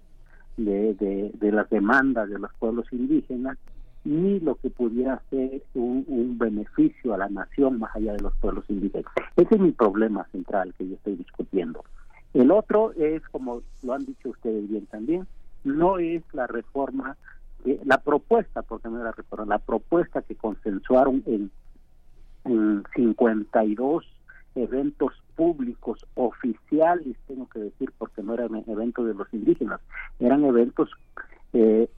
de, 0.56 0.94
de, 0.94 1.30
de 1.34 1.52
las 1.52 1.70
demandas 1.70 2.28
de 2.28 2.38
los 2.38 2.52
pueblos 2.54 2.86
indígenas 2.92 3.56
ni 4.04 4.40
lo 4.40 4.54
que 4.56 4.70
pudiera 4.70 5.22
ser 5.30 5.62
un, 5.74 6.36
beneficio 6.38 7.12
a 7.12 7.18
la 7.18 7.28
nación 7.28 7.78
más 7.78 7.94
allá 7.94 8.14
de 8.14 8.22
los 8.22 8.34
pueblos 8.36 8.64
indígenas. 8.68 9.12
Ese 9.36 9.54
es 9.54 9.60
mi 9.60 9.72
problema 9.72 10.26
central 10.32 10.74
que 10.78 10.88
yo 10.88 10.94
estoy 10.94 11.16
discutiendo. 11.16 11.84
El 12.32 12.50
otro 12.50 12.92
es, 12.92 13.22
como 13.28 13.62
lo 13.82 13.92
han 13.92 14.06
dicho 14.06 14.30
ustedes 14.30 14.68
bien 14.68 14.86
también, 14.86 15.26
no 15.64 15.98
es 15.98 16.22
la 16.32 16.46
reforma, 16.46 17.16
la 17.84 17.98
propuesta, 17.98 18.62
porque 18.62 18.88
no 18.88 18.98
es 18.98 19.04
la 19.04 19.12
reforma, 19.12 19.44
la 19.44 19.58
propuesta 19.58 20.22
que 20.22 20.34
consensuaron 20.34 21.22
en, 21.26 21.50
en 22.44 22.84
52 22.94 24.06
eventos 24.54 25.12
públicos 25.36 26.06
oficiales, 26.14 27.16
tengo 27.26 27.48
que 27.48 27.60
decir, 27.60 27.92
porque 27.98 28.22
no 28.22 28.34
eran 28.34 28.64
eventos 28.66 29.06
de 29.06 29.14
los 29.14 29.32
indígenas, 29.32 29.80
eran 30.18 30.44
eventos 30.44 30.90
eh, 31.52 31.88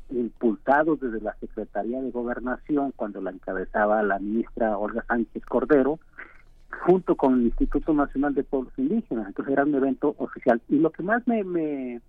desde 1.01 1.21
la 1.21 1.35
Secretaría 1.41 2.01
de 2.01 2.11
Gobernación, 2.11 2.93
cuando 2.97 3.21
la 3.21 3.31
encabezaba 3.31 4.03
la 4.03 4.19
ministra 4.19 4.79
Olga 4.79 5.05
Sánchez 5.07 5.45
Cordero, 5.47 5.99
junto 6.87 7.17
con 7.17 7.35
el 7.35 7.43
Instituto 7.47 7.93
Nacional 7.93 8.35
de 8.35 8.45
Pueblos 8.45 8.73
Indígenas. 8.77 9.27
Entonces 9.29 9.53
era 9.53 9.65
un 9.65 9.75
evento 9.75 10.15
oficial. 10.19 10.63
Y 10.69 10.79
lo 10.79 10.91
que 10.91 11.03
más 11.03 11.27
me, 11.27 11.43
me, 11.45 12.01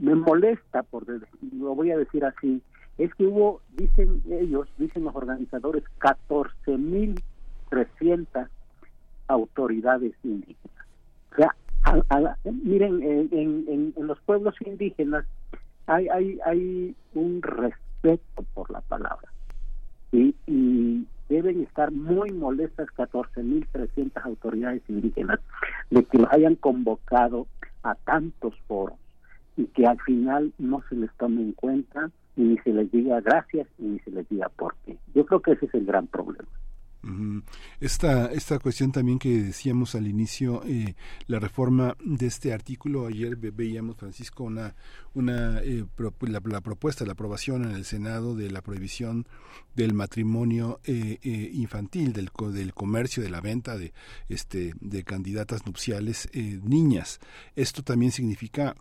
me 0.00 0.14
molesta, 0.14 0.84
por 0.84 1.04
lo 1.08 1.74
voy 1.74 1.90
a 1.90 1.98
decir 1.98 2.24
así, 2.24 2.62
es 2.98 3.12
que 3.14 3.26
hubo, 3.26 3.60
dicen 3.76 4.22
ellos, 4.30 4.68
dicen 4.78 5.02
los 5.04 5.16
organizadores, 5.16 5.82
14.300 6.00 8.48
autoridades 9.28 10.12
indígenas. 10.22 10.86
O 11.32 11.36
sea, 11.36 11.54
miren, 12.44 13.02
en, 13.02 13.92
en 13.96 14.06
los 14.06 14.20
pueblos 14.20 14.54
indígenas 14.64 15.26
hay, 15.86 16.08
hay, 16.08 16.38
hay 16.44 16.94
un 17.14 17.42
respeto 17.42 18.44
por 18.54 18.70
la 18.70 18.80
palabra 18.82 19.28
y, 20.12 20.34
y 20.46 21.06
deben 21.28 21.62
estar 21.62 21.90
muy 21.90 22.30
molestas 22.32 22.88
14.300 22.96 24.22
autoridades 24.24 24.82
indígenas 24.88 25.40
de 25.90 26.04
que 26.04 26.18
los 26.18 26.30
hayan 26.32 26.56
convocado 26.56 27.46
a 27.82 27.94
tantos 27.94 28.54
foros 28.66 28.98
y 29.56 29.66
que 29.66 29.86
al 29.86 30.00
final 30.00 30.52
no 30.58 30.82
se 30.88 30.96
les 30.96 31.12
tome 31.16 31.42
en 31.42 31.52
cuenta 31.52 32.10
ni 32.36 32.58
se 32.58 32.72
les 32.72 32.90
diga 32.90 33.20
gracias 33.20 33.68
ni 33.78 33.98
se 34.00 34.10
les 34.10 34.28
diga 34.28 34.48
por 34.48 34.74
qué. 34.84 34.96
Yo 35.14 35.24
creo 35.24 35.40
que 35.40 35.52
ese 35.52 35.66
es 35.66 35.74
el 35.74 35.86
gran 35.86 36.06
problema. 36.06 36.48
Esta, 37.80 38.32
esta 38.32 38.58
cuestión 38.58 38.92
también 38.92 39.18
que 39.18 39.42
decíamos 39.42 39.94
al 39.94 40.06
inicio, 40.06 40.62
eh, 40.66 40.94
la 41.26 41.38
reforma 41.38 41.96
de 42.04 42.26
este 42.26 42.52
artículo, 42.52 43.06
ayer 43.06 43.36
veíamos, 43.36 43.96
Francisco, 43.96 44.44
una, 44.44 44.74
una 45.12 45.60
eh, 45.60 45.84
la, 46.20 46.60
propuesta, 46.60 47.04
la 47.04 47.12
aprobación 47.12 47.64
en 47.64 47.72
el 47.72 47.84
Senado 47.84 48.34
de 48.34 48.50
la 48.50 48.62
prohibición 48.62 49.26
del 49.74 49.92
matrimonio 49.92 50.80
eh, 50.84 51.18
infantil, 51.52 52.12
del, 52.12 52.30
del 52.52 52.72
comercio, 52.72 53.22
de 53.22 53.30
la 53.30 53.40
venta 53.40 53.76
de, 53.76 53.92
este, 54.28 54.74
de 54.80 55.04
candidatas 55.04 55.66
nupciales 55.66 56.28
niñas. 56.34 57.20
Esto 57.56 57.82
también 57.82 58.12
significa 58.12 58.74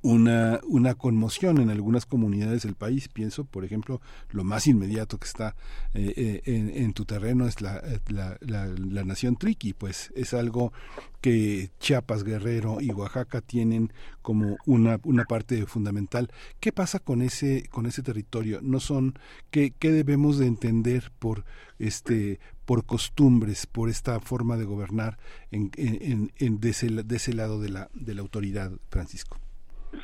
una, 0.00 0.60
una 0.64 0.94
conmoción 0.94 1.58
en 1.58 1.70
algunas 1.70 2.06
comunidades 2.06 2.62
del 2.62 2.74
país. 2.74 3.08
Pienso, 3.08 3.44
por 3.44 3.64
ejemplo, 3.64 4.00
lo 4.30 4.44
más 4.44 4.66
inmediato 4.66 5.18
que 5.18 5.26
está 5.26 5.54
eh, 5.94 6.42
eh, 6.44 6.72
en, 6.74 6.92
tu 6.92 7.04
terreno 7.04 7.46
es 7.46 7.60
la, 7.60 7.82
la, 8.08 8.38
la, 8.40 9.04
nación 9.04 9.36
Triqui, 9.36 9.72
pues 9.74 10.12
es 10.14 10.34
algo 10.34 10.72
que 11.20 11.70
Chiapas, 11.78 12.24
Guerrero 12.24 12.80
y 12.80 12.90
Oaxaca 12.90 13.40
tienen 13.40 13.92
como 14.22 14.56
una, 14.66 14.98
una 15.04 15.24
parte 15.24 15.66
fundamental. 15.66 16.30
¿Qué 16.60 16.72
pasa 16.72 16.98
con 16.98 17.22
ese, 17.22 17.68
con 17.70 17.86
ese 17.86 18.02
territorio? 18.02 18.60
No 18.62 18.80
son, 18.80 19.18
¿qué, 19.50 19.72
qué 19.78 19.90
debemos 19.90 20.38
de 20.38 20.46
entender 20.46 21.12
por 21.18 21.44
este 21.78 22.40
por 22.64 22.86
costumbres, 22.86 23.66
por 23.66 23.90
esta 23.90 24.20
forma 24.20 24.56
de 24.56 24.64
gobernar 24.64 25.18
en, 25.50 25.72
en, 25.76 26.32
en 26.38 26.60
de, 26.60 26.70
ese, 26.70 26.88
de 26.88 27.16
ese 27.16 27.34
lado 27.34 27.60
de 27.60 27.68
la, 27.68 27.90
de 27.92 28.14
la 28.14 28.22
autoridad, 28.22 28.70
Francisco? 28.88 29.41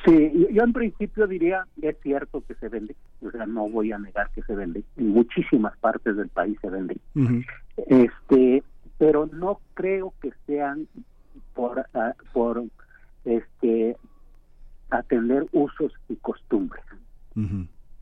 Sí, 0.05 0.47
yo 0.51 0.63
en 0.63 0.73
principio 0.73 1.27
diría, 1.27 1.65
es 1.81 1.97
cierto 2.01 2.43
que 2.47 2.53
se 2.55 2.69
vende, 2.69 2.95
o 3.21 3.31
sea, 3.31 3.45
no 3.45 3.67
voy 3.67 3.91
a 3.91 3.97
negar 3.97 4.29
que 4.31 4.43
se 4.43 4.55
vende, 4.55 4.83
en 4.97 5.09
muchísimas 5.09 5.75
partes 5.77 6.15
del 6.15 6.29
país 6.29 6.57
se 6.61 6.69
vende, 6.69 6.97
este, 7.87 8.63
pero 8.97 9.27
no 9.27 9.59
creo 9.73 10.13
que 10.21 10.31
sean 10.45 10.87
por, 11.55 11.85
ah, 11.93 12.13
por 12.33 12.63
este, 13.25 13.97
atender 14.91 15.47
usos 15.51 15.91
y 16.07 16.15
costumbres. 16.17 16.83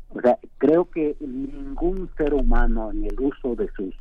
O 0.09 0.21
sea, 0.21 0.37
creo 0.57 0.89
que 0.89 1.15
ningún 1.19 2.09
ser 2.17 2.33
humano 2.33 2.91
en 2.91 3.05
el 3.05 3.19
uso 3.19 3.55
de 3.55 3.69
sus 3.75 3.95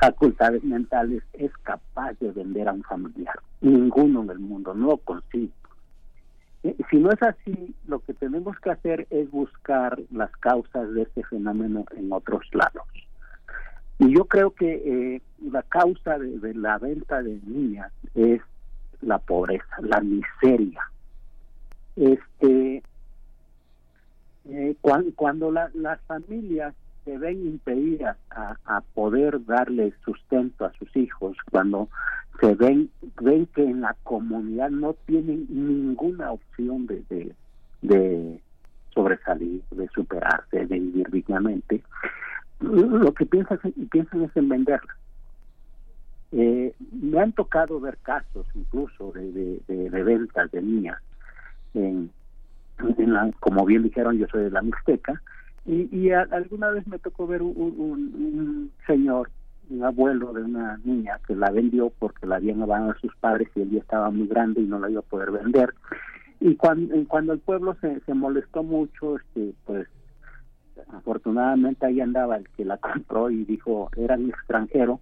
facultades 0.00 0.62
mentales 0.64 1.22
es 1.32 1.50
capaz 1.62 2.12
de 2.20 2.32
vender 2.32 2.68
a 2.68 2.72
un 2.72 2.82
familiar. 2.82 3.38
Ninguno 3.60 4.22
en 4.22 4.30
el 4.30 4.38
mundo, 4.38 4.74
no 4.74 4.96
consigue. 4.98 5.52
Si 6.62 6.96
no 6.96 7.12
es 7.12 7.22
así, 7.22 7.74
lo 7.86 8.00
que 8.00 8.14
tenemos 8.14 8.58
que 8.58 8.70
hacer 8.70 9.06
es 9.10 9.30
buscar 9.30 9.98
las 10.10 10.30
causas 10.38 10.92
de 10.92 11.02
este 11.02 11.22
fenómeno 11.24 11.84
en 11.96 12.12
otros 12.12 12.42
lados. 12.52 12.84
Y 13.98 14.14
yo 14.14 14.24
creo 14.24 14.50
que 14.52 14.74
eh, 14.84 15.22
la 15.50 15.62
causa 15.62 16.18
de, 16.18 16.54
la 16.54 16.78
venta 16.78 17.22
de 17.22 17.38
niñas 17.46 17.92
es 18.14 18.40
la 19.00 19.18
pobreza, 19.18 19.76
la 19.82 20.00
miseria. 20.00 20.82
Este, 21.96 22.82
eh, 24.48 24.76
cuando, 24.80 25.50
las 25.50 26.00
familias 26.02 26.74
se 27.08 27.16
ven 27.16 27.40
impedidas 27.46 28.18
a, 28.28 28.54
a, 28.66 28.82
poder 28.82 29.42
darle 29.46 29.94
sustento 30.04 30.66
a 30.66 30.72
sus 30.74 30.94
hijos, 30.94 31.38
cuando 31.50 31.88
se 32.38 32.54
ven 32.54 32.90
ven 33.22 33.46
que 33.46 33.64
en 33.64 33.80
la 33.80 33.96
comunidad 34.02 34.68
no 34.68 34.92
tienen 35.06 35.46
ninguna 35.48 36.32
opción 36.32 36.86
de, 36.86 37.34
de, 37.80 38.40
sobresalir, 38.94 39.62
de 39.70 39.88
superarse, 39.88 40.66
de 40.66 40.78
vivir 40.78 41.08
dignamente, 41.10 41.82
lo 42.60 43.14
que 43.14 43.24
piensan, 43.24 43.58
piensan 43.90 44.24
es 44.24 44.36
en 44.36 44.48
venderla. 44.50 44.94
Eh, 46.32 46.74
me 46.92 47.20
han 47.20 47.32
tocado 47.32 47.80
ver 47.80 47.96
casos 48.02 48.46
incluso 48.54 49.12
de, 49.12 49.62
de, 49.66 50.02
ventas 50.02 50.50
de 50.50 50.60
niñas, 50.60 51.00
en, 51.72 52.10
la, 52.98 53.30
como 53.40 53.64
bien 53.64 53.82
dijeron, 53.82 54.18
yo 54.18 54.26
soy 54.26 54.42
de 54.42 54.50
la 54.50 54.60
Mixteca, 54.60 55.22
y, 55.68 55.88
y 55.92 56.10
alguna 56.10 56.70
vez 56.70 56.86
me 56.86 56.98
tocó 56.98 57.26
ver 57.26 57.42
un, 57.42 58.72
señor 58.86 59.30
un 59.68 59.84
abuelo 59.84 60.32
de 60.32 60.42
una 60.42 60.80
niña 60.82 61.20
que 61.26 61.36
la 61.36 61.50
vendió 61.50 61.92
porque 61.98 62.26
la 62.26 62.36
habían 62.36 62.62
abandonado 62.62 62.96
a 62.96 63.00
sus 63.00 63.14
padres 63.16 63.48
y 63.54 63.60
él 63.60 63.70
ya 63.70 63.80
estaba 63.80 64.10
muy 64.10 64.26
grande 64.26 64.62
y 64.62 64.64
no 64.64 64.78
la 64.78 64.88
iba 64.88 65.00
a 65.00 65.02
poder 65.02 65.30
vender. 65.30 65.74
Y 66.40 66.56
cuando, 66.56 66.94
cuando 67.06 67.34
el 67.34 67.40
pueblo 67.40 67.76
se, 67.82 68.00
se 68.00 68.14
molestó 68.14 68.62
mucho, 68.62 69.16
este, 69.16 69.52
pues 69.66 69.86
afortunadamente 70.88 71.84
ahí 71.84 72.00
andaba 72.00 72.36
el 72.36 72.48
que 72.50 72.64
la 72.64 72.78
compró 72.78 73.30
y 73.30 73.44
dijo, 73.44 73.90
era 73.94 74.14
un 74.14 74.30
extranjero, 74.30 75.00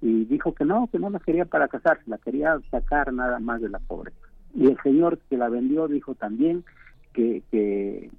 y 0.00 0.24
dijo 0.26 0.54
que 0.54 0.64
no, 0.64 0.88
que 0.92 1.00
no 1.00 1.10
la 1.10 1.18
quería 1.18 1.46
para 1.46 1.66
casarse, 1.66 2.04
la 2.06 2.18
quería 2.18 2.56
sacar 2.70 3.12
nada 3.12 3.40
más 3.40 3.60
de 3.60 3.70
la 3.70 3.80
pobreza. 3.80 4.16
Y 4.54 4.68
el 4.68 4.78
señor 4.84 5.18
que 5.28 5.36
la 5.36 5.48
vendió 5.48 5.88
dijo 5.88 6.14
también 6.14 6.64
que, 7.12 7.42
que 7.50 8.10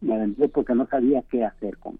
la 0.00 0.18
vendió 0.18 0.48
porque 0.48 0.74
no 0.74 0.86
sabía 0.86 1.22
qué 1.30 1.44
hacer 1.44 1.78
con 1.78 1.98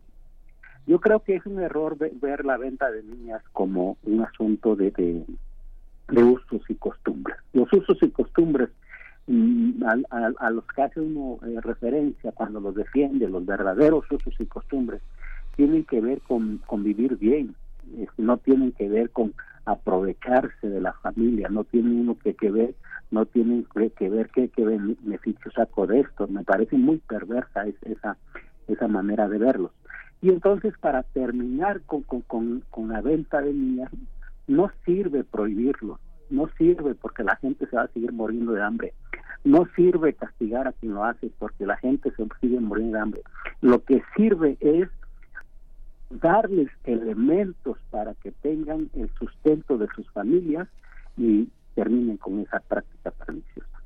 yo 0.86 1.00
creo 1.00 1.20
que 1.20 1.36
es 1.36 1.46
un 1.46 1.60
error 1.60 1.96
ver 1.98 2.44
la 2.44 2.58
venta 2.58 2.90
de 2.90 3.02
niñas 3.02 3.42
como 3.52 3.96
un 4.02 4.20
asunto 4.20 4.76
de, 4.76 4.90
de, 4.90 6.22
usos 6.22 6.62
y 6.68 6.74
costumbres. 6.74 7.36
Los 7.54 7.72
usos 7.72 7.96
y 8.02 8.10
costumbres 8.10 8.68
mm, 9.26 9.82
a, 10.10 10.50
los 10.50 10.64
que 10.66 10.82
hace 10.82 11.00
uno 11.00 11.38
eh, 11.46 11.58
referencia 11.62 12.32
cuando 12.32 12.60
los 12.60 12.74
defiende, 12.74 13.28
los 13.28 13.46
verdaderos 13.46 14.04
usos 14.10 14.34
y 14.38 14.44
costumbres, 14.44 15.00
tienen 15.56 15.84
que 15.84 16.00
ver 16.00 16.20
con, 16.20 16.58
con 16.66 16.82
vivir 16.82 17.16
bien, 17.16 17.54
no 18.18 18.36
tienen 18.38 18.72
que 18.72 18.88
ver 18.88 19.10
con 19.10 19.32
aprovecharse 19.64 20.68
de 20.68 20.80
la 20.80 20.92
familia, 20.94 21.48
no 21.48 21.64
tienen 21.64 22.00
uno 22.00 22.18
que, 22.22 22.34
que 22.34 22.50
ver, 22.50 22.74
no 23.14 23.26
tienen 23.26 23.64
que, 23.96 24.10
ver 24.10 24.28
qué, 24.30 24.48
qué 24.48 24.64
beneficio 24.64 25.50
saco 25.52 25.86
de 25.86 26.00
esto. 26.00 26.26
Me 26.26 26.42
parece 26.42 26.76
muy 26.76 26.98
perversa 26.98 27.64
esa, 27.82 28.16
esa 28.66 28.88
manera 28.88 29.28
de 29.28 29.38
verlos. 29.38 29.70
Y 30.20 30.30
entonces 30.30 30.74
para 30.78 31.04
terminar 31.04 31.80
con, 31.82 32.02
con, 32.02 32.22
con, 32.70 32.88
la 32.88 33.00
venta 33.02 33.40
de 33.40 33.52
niñas, 33.52 33.90
no 34.48 34.70
sirve 34.84 35.22
prohibirlo, 35.22 36.00
no 36.28 36.48
sirve 36.58 36.94
porque 36.96 37.22
la 37.22 37.36
gente 37.36 37.66
se 37.66 37.76
va 37.76 37.82
a 37.82 37.88
seguir 37.88 38.12
muriendo 38.12 38.52
de 38.52 38.62
hambre, 38.62 38.94
no 39.44 39.68
sirve 39.76 40.14
castigar 40.14 40.66
a 40.66 40.72
quien 40.72 40.94
lo 40.94 41.04
hace 41.04 41.30
porque 41.38 41.66
la 41.66 41.76
gente 41.76 42.10
se 42.16 42.26
sigue 42.40 42.58
muriendo 42.58 42.96
de 42.96 43.02
hambre. 43.02 43.22
Lo 43.60 43.84
que 43.84 44.02
sirve 44.16 44.56
es 44.60 44.88
darles 46.10 46.68
elementos 46.84 47.78
para 47.90 48.14
que 48.14 48.32
tengan 48.32 48.90
el 48.94 49.08
sustento 49.18 49.78
de 49.78 49.86
sus 49.94 50.10
familias 50.10 50.68
y 51.16 51.48
terminen 51.74 52.16
con 52.16 52.40
esa 52.40 52.60
práctica 52.60 53.10
perniciosa. 53.10 53.78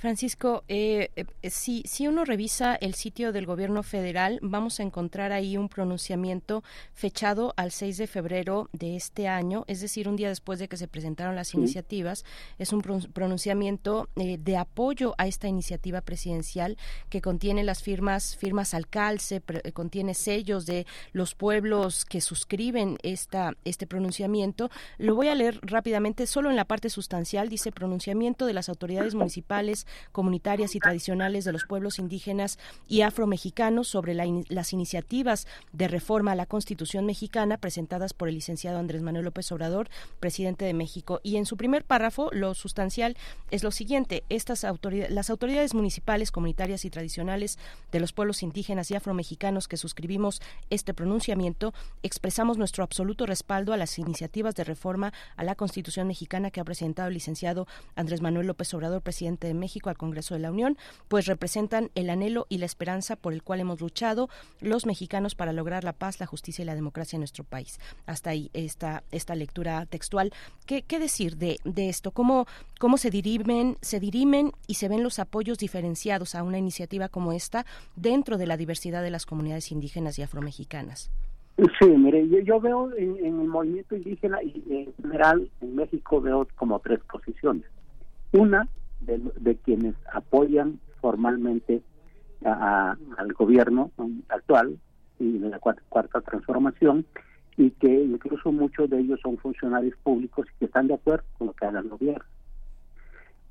Francisco, 0.00 0.64
eh, 0.66 1.10
eh, 1.14 1.50
si, 1.50 1.82
si 1.84 2.08
uno 2.08 2.24
revisa 2.24 2.74
el 2.74 2.94
sitio 2.94 3.32
del 3.32 3.44
gobierno 3.44 3.82
federal, 3.82 4.38
vamos 4.40 4.80
a 4.80 4.82
encontrar 4.82 5.30
ahí 5.30 5.58
un 5.58 5.68
pronunciamiento 5.68 6.64
fechado 6.94 7.52
al 7.58 7.70
6 7.70 7.98
de 7.98 8.06
febrero 8.06 8.70
de 8.72 8.96
este 8.96 9.28
año, 9.28 9.64
es 9.66 9.82
decir, 9.82 10.08
un 10.08 10.16
día 10.16 10.30
después 10.30 10.58
de 10.58 10.68
que 10.68 10.78
se 10.78 10.88
presentaron 10.88 11.36
las 11.36 11.52
iniciativas. 11.52 12.24
Es 12.58 12.72
un 12.72 12.80
pronunciamiento 12.80 14.08
eh, 14.16 14.38
de 14.38 14.56
apoyo 14.56 15.14
a 15.18 15.26
esta 15.26 15.48
iniciativa 15.48 16.00
presidencial 16.00 16.78
que 17.10 17.20
contiene 17.20 17.62
las 17.62 17.82
firmas, 17.82 18.36
firmas 18.36 18.72
al 18.72 18.88
calce, 18.88 19.42
contiene 19.74 20.14
sellos 20.14 20.64
de 20.64 20.86
los 21.12 21.34
pueblos 21.34 22.06
que 22.06 22.22
suscriben 22.22 22.96
esta, 23.02 23.52
este 23.66 23.86
pronunciamiento. 23.86 24.70
Lo 24.96 25.14
voy 25.14 25.28
a 25.28 25.34
leer 25.34 25.60
rápidamente, 25.60 26.26
solo 26.26 26.48
en 26.48 26.56
la 26.56 26.64
parte 26.64 26.88
sustancial, 26.88 27.50
dice 27.50 27.70
pronunciamiento 27.70 28.46
de 28.46 28.54
las 28.54 28.70
autoridades 28.70 29.14
municipales 29.14 29.86
comunitarias 30.12 30.74
y 30.74 30.80
tradicionales 30.80 31.44
de 31.44 31.52
los 31.52 31.64
pueblos 31.64 31.98
indígenas 31.98 32.58
y 32.88 33.02
afromexicanos 33.02 33.88
sobre 33.88 34.14
las 34.14 34.72
iniciativas 34.72 35.46
de 35.72 35.88
reforma 35.88 36.32
a 36.32 36.36
la 36.36 36.46
Constitución 36.46 37.06
mexicana 37.06 37.56
presentadas 37.56 38.12
por 38.12 38.28
el 38.28 38.34
licenciado 38.34 38.78
Andrés 38.78 39.02
Manuel 39.02 39.24
López 39.24 39.50
Obrador, 39.52 39.88
presidente 40.18 40.64
de 40.64 40.74
México. 40.74 41.20
Y 41.22 41.36
en 41.36 41.46
su 41.46 41.56
primer 41.56 41.84
párrafo, 41.84 42.30
lo 42.32 42.54
sustancial 42.54 43.16
es 43.50 43.62
lo 43.62 43.70
siguiente: 43.70 44.24
estas 44.28 44.64
autoridades, 44.64 45.10
las 45.10 45.30
autoridades 45.30 45.72
municipales, 45.72 46.30
comunitarias 46.30 46.84
y 46.84 46.90
tradicionales 46.90 47.58
de 47.92 48.00
los 48.00 48.12
pueblos 48.12 48.42
indígenas 48.42 48.90
y 48.90 48.96
afromexicanos 48.96 49.68
que 49.68 49.76
suscribimos 49.76 50.42
este 50.68 50.92
pronunciamiento, 50.92 51.72
expresamos 52.02 52.58
nuestro 52.58 52.84
absoluto 52.84 53.24
respaldo 53.24 53.72
a 53.72 53.76
las 53.76 53.98
iniciativas 53.98 54.54
de 54.54 54.64
reforma 54.64 55.12
a 55.36 55.44
la 55.44 55.54
Constitución 55.54 56.06
mexicana 56.06 56.50
que 56.50 56.60
ha 56.60 56.64
presentado 56.64 57.08
el 57.08 57.14
licenciado 57.14 57.66
Andrés 57.94 58.20
Manuel 58.20 58.46
López 58.48 58.74
Obrador, 58.74 59.00
presidente 59.00 59.46
de 59.46 59.54
México 59.54 59.79
al 59.88 59.96
Congreso 59.96 60.34
de 60.34 60.40
la 60.40 60.50
Unión, 60.50 60.76
pues 61.08 61.26
representan 61.26 61.90
el 61.94 62.10
anhelo 62.10 62.46
y 62.48 62.58
la 62.58 62.66
esperanza 62.66 63.16
por 63.16 63.32
el 63.32 63.42
cual 63.42 63.60
hemos 63.60 63.80
luchado 63.80 64.28
los 64.60 64.86
mexicanos 64.86 65.34
para 65.34 65.52
lograr 65.52 65.84
la 65.84 65.92
paz, 65.92 66.20
la 66.20 66.26
justicia 66.26 66.62
y 66.62 66.66
la 66.66 66.74
democracia 66.74 67.16
en 67.16 67.20
nuestro 67.20 67.44
país. 67.44 67.78
Hasta 68.06 68.30
ahí 68.30 68.50
esta, 68.52 69.02
esta 69.10 69.34
lectura 69.34 69.86
textual. 69.86 70.32
¿Qué, 70.66 70.82
qué 70.82 70.98
decir 70.98 71.36
de, 71.36 71.58
de 71.64 71.88
esto? 71.88 72.10
¿Cómo, 72.10 72.46
¿Cómo 72.78 72.96
se 72.96 73.10
dirimen, 73.10 73.76
se 73.80 74.00
dirimen 74.00 74.52
y 74.66 74.74
se 74.74 74.88
ven 74.88 75.02
los 75.02 75.18
apoyos 75.18 75.58
diferenciados 75.58 76.34
a 76.34 76.42
una 76.42 76.58
iniciativa 76.58 77.08
como 77.08 77.32
esta 77.32 77.64
dentro 77.96 78.38
de 78.38 78.46
la 78.46 78.56
diversidad 78.56 79.02
de 79.02 79.10
las 79.10 79.26
comunidades 79.26 79.72
indígenas 79.72 80.18
y 80.18 80.22
afromexicanas? 80.22 81.10
Sí, 81.78 81.86
mire, 81.86 82.26
yo, 82.44 82.60
veo 82.60 82.90
en, 82.96 83.16
en, 83.18 83.40
el 83.40 83.46
movimiento 83.46 83.94
indígena 83.94 84.42
y 84.42 84.62
en 84.70 84.94
general 84.94 85.50
en 85.60 85.76
México 85.76 86.20
veo 86.20 86.48
como 86.56 86.78
tres 86.78 87.00
posiciones. 87.00 87.64
Una 88.32 88.66
de, 89.00 89.56
quienes 89.64 89.94
apoyan 90.12 90.80
formalmente 91.00 91.82
al 92.44 93.32
gobierno 93.34 93.90
actual 94.28 94.78
y 95.18 95.38
de 95.38 95.50
la 95.50 95.58
cuarta, 95.58 96.20
transformación 96.22 97.04
y 97.56 97.70
que 97.72 97.88
incluso 98.04 98.52
muchos 98.52 98.88
de 98.88 99.00
ellos 99.00 99.20
son 99.22 99.36
funcionarios 99.38 99.94
públicos 100.02 100.46
y 100.48 100.58
que 100.58 100.64
están 100.66 100.86
de 100.86 100.94
acuerdo 100.94 101.24
con 101.36 101.48
lo 101.48 101.52
que 101.52 101.66
haga 101.66 101.80
el 101.80 101.88
gobierno. 101.88 102.24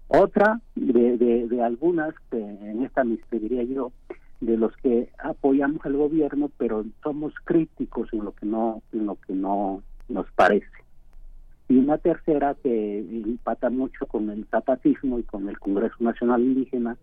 Otra 0.07 0.59
de, 0.73 1.17
de, 1.17 1.63
algunas, 1.63 2.15
en 2.31 2.83
esta 2.83 3.03
lista 3.03 3.37
diría 3.37 3.63
yo, 3.63 3.91
de 4.41 4.57
los 4.57 4.75
que 4.77 5.09
apoyamos 5.19 5.85
al 5.85 5.97
gobierno, 5.97 6.49
pero 6.57 6.83
somos 7.03 7.33
críticos 7.43 8.11
en 8.13 8.23
lo 8.23 8.31
que 8.31 8.47
no, 8.47 8.81
en 8.91 9.05
lo 9.05 9.15
que 9.15 9.33
no 9.33 9.83
nos 10.07 10.31
parece 10.31 10.65
y 11.69 11.77
una 11.77 11.99
tercera 11.99 12.55
que 12.55 12.99
empata 12.99 13.69
mucho 13.69 14.07
con 14.07 14.29
el 14.31 14.45
zapatismo 14.47 15.19
y 15.19 15.23
con 15.23 15.47
el 15.47 15.59
Congreso 15.59 15.95
Nacional 15.99 16.41
Indígena, 16.41 16.97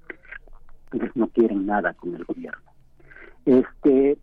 pues 0.90 1.14
no 1.14 1.28
quieren 1.28 1.66
nada 1.66 1.94
con 1.94 2.14
el 2.16 2.24
gobierno. 2.24 2.72
Este, 3.44 4.18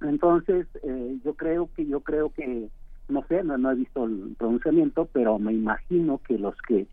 entonces 0.00 0.66
eh, 0.82 1.18
yo 1.24 1.34
creo 1.34 1.70
que 1.74 1.86
yo 1.86 2.00
creo 2.00 2.30
que 2.30 2.68
no 3.08 3.24
sé, 3.28 3.44
no, 3.44 3.70
he 3.70 3.74
visto 3.76 4.04
el 4.04 4.34
pronunciamiento, 4.36 5.08
pero 5.12 5.38
me 5.38 5.52
imagino 5.52 6.18
que 6.26 6.38
los 6.38 6.56
que 6.62 6.88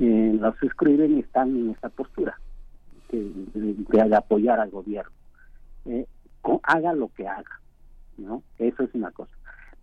eh, 0.00 0.36
los 0.40 0.60
escriben 0.60 1.18
están 1.18 1.50
en 1.56 1.70
esa 1.70 1.88
postura 1.88 2.36
de, 3.12 4.16
apoyar 4.16 4.58
al 4.58 4.70
gobierno. 4.70 5.12
Eh, 5.84 6.06
haga 6.64 6.92
lo 6.94 7.08
que 7.08 7.28
haga, 7.28 7.60
¿no? 8.18 8.42
Eso 8.58 8.82
es 8.82 8.94
una 8.94 9.12
cosa. 9.12 9.32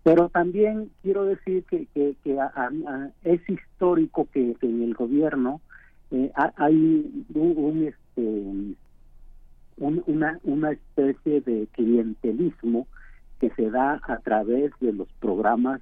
Pero 0.02 0.28
también 0.30 0.90
quiero 1.02 1.24
decir 1.24 1.64
que, 1.64 1.86
es 3.22 3.50
histórico 3.50 4.26
que, 4.32 4.56
en 4.62 4.82
el 4.82 4.94
gobierno 4.94 5.60
eh, 6.10 6.32
hay 6.56 7.26
un, 7.34 7.86
este, 7.86 8.76
una, 9.76 10.38
una 10.44 10.72
especie 10.72 11.40
de 11.42 11.68
clientelismo 11.72 12.86
que 13.40 13.50
se 13.50 13.70
da 13.70 14.00
a 14.02 14.18
través 14.18 14.72
de 14.80 14.92
los 14.92 15.08
programas 15.20 15.80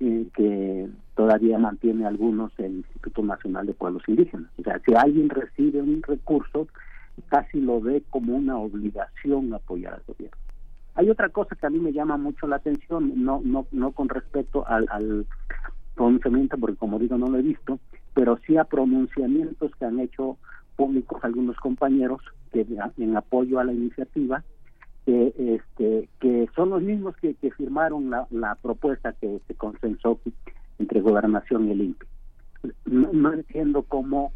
eh, 0.00 0.26
que 0.34 0.88
todavía 1.14 1.58
mantiene 1.58 2.06
algunos 2.06 2.52
el 2.58 2.78
Instituto 2.78 3.22
Nacional 3.22 3.66
de 3.66 3.74
Pueblos 3.74 4.02
Indígenas. 4.08 4.50
O 4.58 4.62
sea, 4.62 4.80
si 4.84 4.94
alguien 4.94 5.28
recibe 5.28 5.80
un 5.80 6.02
recurso, 6.02 6.66
casi 7.28 7.60
lo 7.60 7.80
ve 7.80 8.02
como 8.10 8.36
una 8.36 8.58
obligación 8.58 9.54
apoyar 9.54 9.94
al 9.94 10.02
gobierno. 10.06 10.43
Hay 10.96 11.10
otra 11.10 11.28
cosa 11.28 11.56
que 11.56 11.66
a 11.66 11.70
mí 11.70 11.78
me 11.78 11.92
llama 11.92 12.16
mucho 12.16 12.46
la 12.46 12.56
atención, 12.56 13.24
no 13.24 13.40
no 13.44 13.66
no 13.72 13.92
con 13.92 14.08
respecto 14.08 14.66
al, 14.66 15.26
pronunciamiento, 15.94 16.58
porque 16.58 16.76
como 16.76 16.98
digo 16.98 17.16
no 17.16 17.28
lo 17.28 17.38
he 17.38 17.42
visto, 17.42 17.78
pero 18.14 18.38
sí 18.46 18.56
a 18.56 18.64
pronunciamientos 18.64 19.70
que 19.76 19.84
han 19.84 20.00
hecho 20.00 20.38
públicos 20.76 21.22
algunos 21.22 21.56
compañeros 21.58 22.20
que 22.52 22.66
en 22.98 23.16
apoyo 23.16 23.60
a 23.60 23.64
la 23.64 23.72
iniciativa 23.72 24.42
que 25.06 25.34
este 25.36 26.08
que 26.18 26.48
son 26.54 26.70
los 26.70 26.82
mismos 26.82 27.14
que, 27.16 27.34
firmaron 27.56 28.10
la, 28.10 28.26
la, 28.30 28.54
propuesta 28.56 29.12
que 29.12 29.40
se 29.46 29.54
consensó 29.54 30.18
entre 30.78 31.00
gobernación 31.00 31.68
y 31.68 31.72
el 31.72 31.80
INPE. 31.82 32.06
No, 32.86 33.32
entiendo 33.32 33.82
cómo 33.82 34.32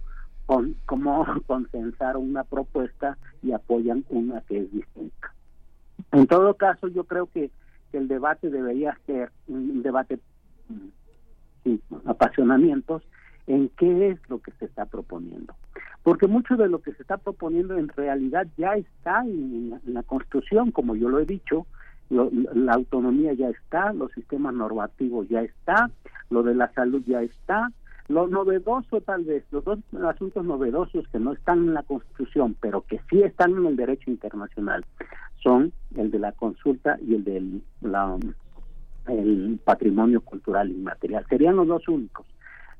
cómo 0.86 1.26
consensaron 1.46 2.22
una 2.30 2.44
propuesta 2.44 3.16
y 3.42 3.52
apoyan 3.52 4.04
una 4.08 4.40
que 4.42 4.58
es 4.58 4.72
distinta. 4.72 5.32
En 6.12 6.26
todo 6.26 6.54
caso, 6.54 6.88
yo 6.88 7.04
creo 7.04 7.26
que, 7.26 7.50
el 7.90 8.06
debate 8.06 8.50
debería 8.50 8.98
ser 9.06 9.32
un 9.46 9.82
debate 9.82 10.18
sin 11.64 11.80
apasionamientos 12.04 13.02
en 13.46 13.70
qué 13.78 14.10
es 14.10 14.20
lo 14.28 14.40
que 14.40 14.52
se 14.58 14.66
está 14.66 14.84
proponiendo. 14.84 15.54
Porque 16.02 16.26
mucho 16.26 16.56
de 16.56 16.68
lo 16.68 16.82
que 16.82 16.92
se 16.92 17.00
está 17.00 17.16
proponiendo 17.16 17.78
en 17.78 17.88
realidad 17.88 18.46
ya 18.58 18.74
está 18.74 19.22
en, 19.22 19.80
la, 19.86 20.02
Constitución, 20.02 20.70
como 20.70 20.96
yo 20.96 21.08
lo 21.08 21.18
he 21.18 21.24
dicho, 21.24 21.66
la 22.10 22.74
autonomía 22.74 23.32
ya 23.32 23.48
está, 23.48 23.94
los 23.94 24.12
sistemas 24.12 24.52
normativos 24.52 25.26
ya 25.30 25.40
está, 25.40 25.90
lo 26.28 26.42
de 26.42 26.54
la 26.54 26.70
salud 26.74 27.02
ya 27.06 27.22
está, 27.22 27.72
lo 28.08 28.26
novedoso 28.26 29.00
tal 29.02 29.24
vez, 29.24 29.44
los 29.50 29.64
dos 29.64 29.78
asuntos 30.06 30.44
novedosos 30.44 31.06
que 31.08 31.18
no 31.18 31.32
están 31.32 31.58
en 31.58 31.74
la 31.74 31.82
Constitución, 31.82 32.56
pero 32.60 32.82
que 32.82 33.00
sí 33.10 33.22
están 33.22 33.52
en 33.52 33.66
el 33.66 33.76
derecho 33.76 34.10
internacional, 34.10 34.84
son 35.42 35.72
el 35.94 36.10
de 36.10 36.18
la 36.18 36.32
consulta 36.32 36.98
y 37.06 37.14
el 37.14 37.24
del 37.24 37.62
el 39.08 39.60
patrimonio 39.64 40.20
cultural 40.20 40.70
inmaterial. 40.70 41.24
Serían 41.28 41.56
los 41.56 41.68
dos 41.68 41.88
únicos. 41.88 42.26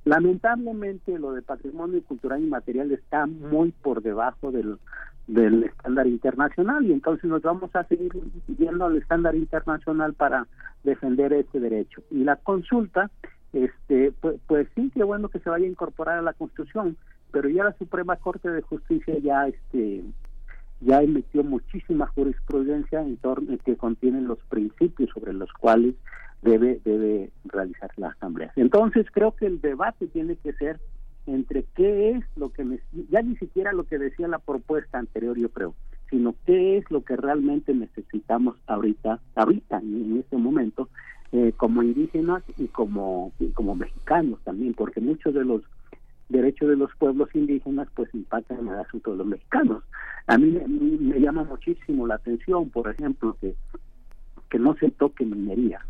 Lamentablemente 0.04 1.18
lo 1.18 1.32
de 1.32 1.42
patrimonio 1.42 2.02
cultural 2.04 2.42
inmaterial 2.42 2.90
está 2.92 3.26
muy 3.26 3.72
por 3.72 4.02
debajo 4.02 4.50
del, 4.50 4.78
del 5.26 5.64
estándar 5.64 6.06
internacional 6.06 6.84
y 6.86 6.92
entonces 6.92 7.24
nos 7.24 7.42
vamos 7.42 7.74
a 7.74 7.84
seguir 7.84 8.12
viendo 8.46 8.86
al 8.86 8.96
estándar 8.96 9.34
internacional 9.34 10.14
para 10.14 10.46
defender 10.84 11.32
ese 11.34 11.60
derecho. 11.60 12.02
Y 12.10 12.24
la 12.24 12.36
consulta 12.36 13.10
este 13.52 14.12
pues, 14.20 14.36
pues, 14.46 14.68
sí 14.74 14.90
que 14.94 15.04
bueno 15.04 15.28
que 15.28 15.38
se 15.38 15.50
vaya 15.50 15.64
a 15.64 15.70
incorporar 15.70 16.18
a 16.18 16.22
la 16.22 16.32
Constitución 16.32 16.96
pero 17.30 17.48
ya 17.48 17.64
la 17.64 17.76
Suprema 17.76 18.16
Corte 18.16 18.50
de 18.50 18.62
Justicia 18.62 19.16
ya 19.22 19.48
este 19.48 20.02
ya 20.80 21.02
emitió 21.02 21.42
muchísima 21.42 22.06
jurisprudencia 22.06 23.00
en 23.00 23.16
torno 23.16 23.56
que 23.64 23.76
contienen 23.76 24.28
los 24.28 24.38
principios 24.48 25.10
sobre 25.10 25.32
los 25.32 25.52
cuales 25.52 25.94
debe 26.42 26.80
debe 26.84 27.30
realizar 27.44 27.90
la 27.96 28.08
asamblea. 28.08 28.52
Entonces 28.54 29.06
creo 29.12 29.34
que 29.34 29.46
el 29.46 29.60
debate 29.60 30.06
tiene 30.06 30.36
que 30.36 30.52
ser 30.52 30.78
entre 31.26 31.64
qué 31.74 32.10
es 32.10 32.24
lo 32.36 32.50
que 32.50 32.80
ya 33.10 33.22
ni 33.22 33.36
siquiera 33.36 33.72
lo 33.72 33.84
que 33.84 33.98
decía 33.98 34.28
la 34.28 34.38
propuesta 34.38 34.98
anterior 34.98 35.36
yo 35.38 35.50
creo 35.50 35.74
sino 36.10 36.34
qué 36.46 36.78
es 36.78 36.90
lo 36.90 37.04
que 37.04 37.16
realmente 37.16 37.74
necesitamos 37.74 38.56
ahorita 38.66 39.20
ahorita 39.34 39.78
en 39.78 40.18
este 40.18 40.36
momento 40.36 40.88
eh, 41.32 41.52
como 41.56 41.82
indígenas 41.82 42.42
y 42.56 42.68
como, 42.68 43.32
como 43.54 43.74
mexicanos 43.74 44.40
también, 44.44 44.74
porque 44.74 45.00
muchos 45.00 45.34
de 45.34 45.44
los 45.44 45.62
derechos 46.28 46.68
de 46.68 46.76
los 46.76 46.90
pueblos 46.96 47.28
indígenas 47.34 47.88
pues 47.94 48.14
impactan 48.14 48.60
en 48.60 48.68
el 48.68 48.78
asunto 48.78 49.12
de 49.12 49.18
los 49.18 49.26
mexicanos. 49.26 49.82
A 50.26 50.38
mí 50.38 50.50
me, 50.50 51.20
llama 51.20 51.44
muchísimo 51.44 52.06
la 52.06 52.16
atención, 52.16 52.70
por 52.70 52.88
ejemplo, 52.88 53.36
que, 53.40 53.54
que 54.50 54.58
no 54.58 54.74
se 54.76 54.90
toque 54.90 55.24
minería. 55.24 55.80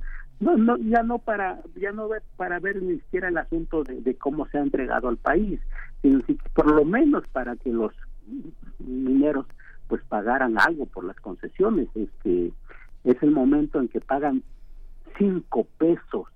No, 0.40 0.56
no, 0.56 0.76
ya 0.76 1.02
no 1.02 1.18
para, 1.18 1.60
ya 1.76 1.90
no 1.90 2.08
para 2.36 2.60
ver 2.60 2.80
ni 2.82 2.98
siquiera 3.00 3.28
el 3.28 3.38
asunto 3.38 3.82
de, 3.82 4.00
de 4.00 4.14
cómo 4.14 4.46
se 4.46 4.58
ha 4.58 4.62
entregado 4.62 5.08
al 5.08 5.16
país, 5.16 5.60
sino 6.02 6.20
por 6.54 6.70
lo 6.72 6.84
menos 6.84 7.24
para 7.32 7.56
que 7.56 7.70
los 7.70 7.92
mineros 8.78 9.46
pues 9.88 10.02
pagaran 10.08 10.56
algo 10.58 10.86
por 10.86 11.04
las 11.04 11.16
concesiones. 11.16 11.88
Este 11.96 12.52
es 13.04 13.22
el 13.22 13.32
momento 13.32 13.80
en 13.80 13.88
que 13.88 14.00
pagan 14.00 14.42
cinco 15.16 15.66
pesos, 15.78 16.26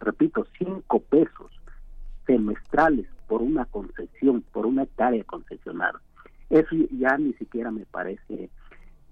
repito, 0.00 0.46
cinco 0.58 1.00
pesos 1.00 1.50
semestrales 2.26 3.06
por 3.26 3.42
una 3.42 3.64
concesión, 3.66 4.42
por 4.52 4.66
una 4.66 4.84
hectárea 4.84 5.24
concesionada. 5.24 6.00
Eso 6.50 6.76
ya 6.92 7.16
ni 7.18 7.32
siquiera 7.34 7.70
me 7.70 7.84
parece 7.86 8.50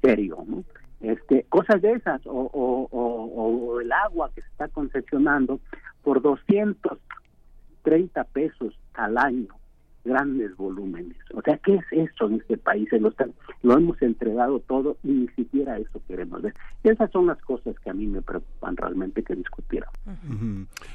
serio, 0.01 0.45
¿no? 0.47 0.65
Este, 1.01 1.45
cosas 1.45 1.81
de 1.83 1.93
esas, 1.93 2.21
o, 2.27 2.51
o, 2.53 3.81
el 3.81 3.93
agua 3.93 4.31
que 4.35 4.41
se 4.41 4.49
está 4.49 4.67
concesionando 4.69 5.61
por 6.03 6.23
230 6.23 8.25
pesos 8.25 8.79
al 8.95 9.19
año 9.19 9.55
grandes 10.07 10.57
volúmenes. 10.57 11.17
O 11.35 11.43
sea, 11.43 11.59
¿qué 11.59 11.75
es 11.75 11.85
eso 11.91 12.29
en 12.29 12.37
este 12.37 12.57
país? 12.57 12.89
Lo, 12.93 13.13
lo 13.63 13.75
hemos 13.77 14.01
entregado 14.01 14.61
todo 14.61 14.97
y 15.03 15.09
ni 15.09 15.29
siquiera 15.29 15.79
eso 15.79 16.01
queremos 16.09 16.41
ver. 16.43 16.55
Esas 16.85 17.11
son 17.11 17.27
las 17.27 17.41
cosas 17.43 17.75
que 17.81 17.91
a 17.91 17.93
mí 17.93 18.07
me 18.07 18.23
preocupan 18.23 18.77
realmente 18.77 19.23
que 19.23 19.35
discutieran. 19.35 19.91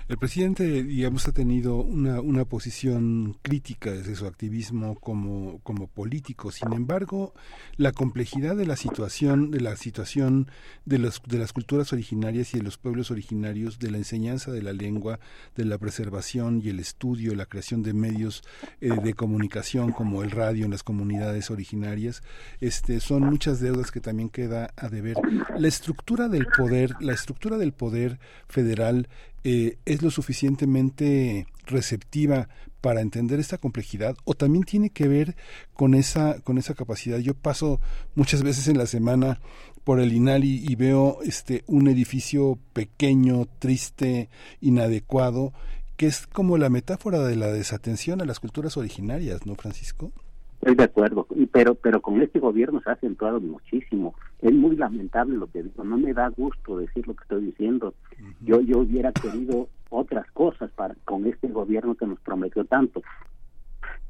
El 0.07 0.17
presidente, 0.17 0.83
digamos, 0.83 1.27
ha 1.27 1.33
tenido 1.33 1.75
una, 1.75 2.22
una 2.22 2.45
posición 2.45 3.35
crítica 3.41 3.91
desde 3.91 4.15
su 4.15 4.25
activismo 4.25 4.95
como, 4.95 5.59
como 5.64 5.88
político. 5.88 6.51
Sin 6.51 6.73
embargo, 6.73 7.33
la 7.77 7.91
complejidad 7.91 8.56
de 8.56 8.65
la 8.65 8.75
situación, 8.75 9.51
de 9.51 9.61
la 9.61 9.75
situación 9.75 10.48
de, 10.85 10.99
los, 10.99 11.22
de 11.27 11.38
las 11.38 11.53
culturas 11.53 11.91
originarias 11.93 12.53
y 12.53 12.57
de 12.57 12.64
los 12.64 12.77
pueblos 12.77 13.11
originarios, 13.11 13.80
de 13.80 13.91
la 13.91 13.98
enseñanza 13.98 14.51
de 14.51 14.61
la 14.61 14.73
lengua, 14.73 15.19
de 15.56 15.65
la 15.65 15.77
preservación 15.77 16.61
y 16.64 16.69
el 16.69 16.80
estudio, 16.80 17.35
la 17.35 17.45
creación 17.45 17.83
de 17.83 17.93
medios 17.93 18.43
eh, 18.80 18.90
de 19.01 19.13
comunicación 19.13 19.91
como 19.91 20.23
el 20.23 20.31
radio 20.31 20.65
en 20.65 20.71
las 20.71 20.83
comunidades 20.83 21.51
originarias, 21.51 22.23
este, 22.59 22.99
son 22.99 23.23
muchas 23.23 23.59
deudas 23.59 23.91
que 23.91 23.99
también 23.99 24.30
queda 24.30 24.71
a 24.75 24.89
deber. 24.89 25.17
La 25.57 25.67
estructura 25.67 26.27
del 26.27 26.47
poder, 26.47 26.95
la 26.99 27.13
estructura 27.13 27.57
del 27.57 27.73
poder 27.73 28.19
federal 28.47 29.09
eh, 29.43 29.77
es 29.85 30.01
lo 30.01 30.11
suficientemente 30.11 31.47
receptiva 31.65 32.47
para 32.81 33.01
entender 33.01 33.39
esta 33.39 33.57
complejidad 33.57 34.15
o 34.23 34.33
también 34.33 34.63
tiene 34.63 34.89
que 34.89 35.07
ver 35.07 35.35
con 35.73 35.93
esa 35.93 36.39
con 36.41 36.57
esa 36.57 36.73
capacidad 36.73 37.19
yo 37.19 37.35
paso 37.35 37.80
muchas 38.15 38.43
veces 38.43 38.67
en 38.67 38.77
la 38.77 38.88
semana 38.88 39.39
por 39.83 39.99
el 39.99 40.13
INALI 40.13 40.63
y 40.67 40.75
veo 40.75 41.19
este 41.23 41.63
un 41.67 41.88
edificio 41.88 42.59
pequeño 42.73 43.47
triste 43.59 44.30
inadecuado 44.59 45.53
que 46.01 46.07
es 46.07 46.25
como 46.25 46.57
la 46.57 46.71
metáfora 46.71 47.19
de 47.19 47.35
la 47.35 47.51
desatención 47.51 48.21
a 48.21 48.25
las 48.25 48.39
culturas 48.39 48.75
originarias, 48.75 49.45
¿no, 49.45 49.53
Francisco? 49.53 50.11
Estoy 50.59 50.73
de 50.73 50.85
acuerdo, 50.85 51.27
pero 51.51 51.75
pero 51.75 52.01
con 52.01 52.19
este 52.23 52.39
gobierno 52.39 52.81
se 52.81 52.89
ha 52.89 52.93
acentuado 52.93 53.39
muchísimo. 53.39 54.15
Es 54.41 54.51
muy 54.51 54.75
lamentable 54.77 55.38
lo 55.38 55.45
que 55.45 55.61
digo, 55.61 55.83
no 55.83 55.99
me 55.99 56.11
da 56.15 56.30
gusto 56.30 56.80
decir 56.80 57.05
lo 57.05 57.13
que 57.13 57.21
estoy 57.21 57.45
diciendo. 57.45 57.93
Yo 58.39 58.61
yo 58.61 58.80
hubiera 58.80 59.11
querido 59.11 59.69
otras 59.91 60.25
cosas 60.31 60.71
para 60.71 60.95
con 61.05 61.27
este 61.27 61.49
gobierno 61.49 61.93
que 61.93 62.07
nos 62.07 62.19
prometió 62.21 62.65
tanto. 62.65 63.03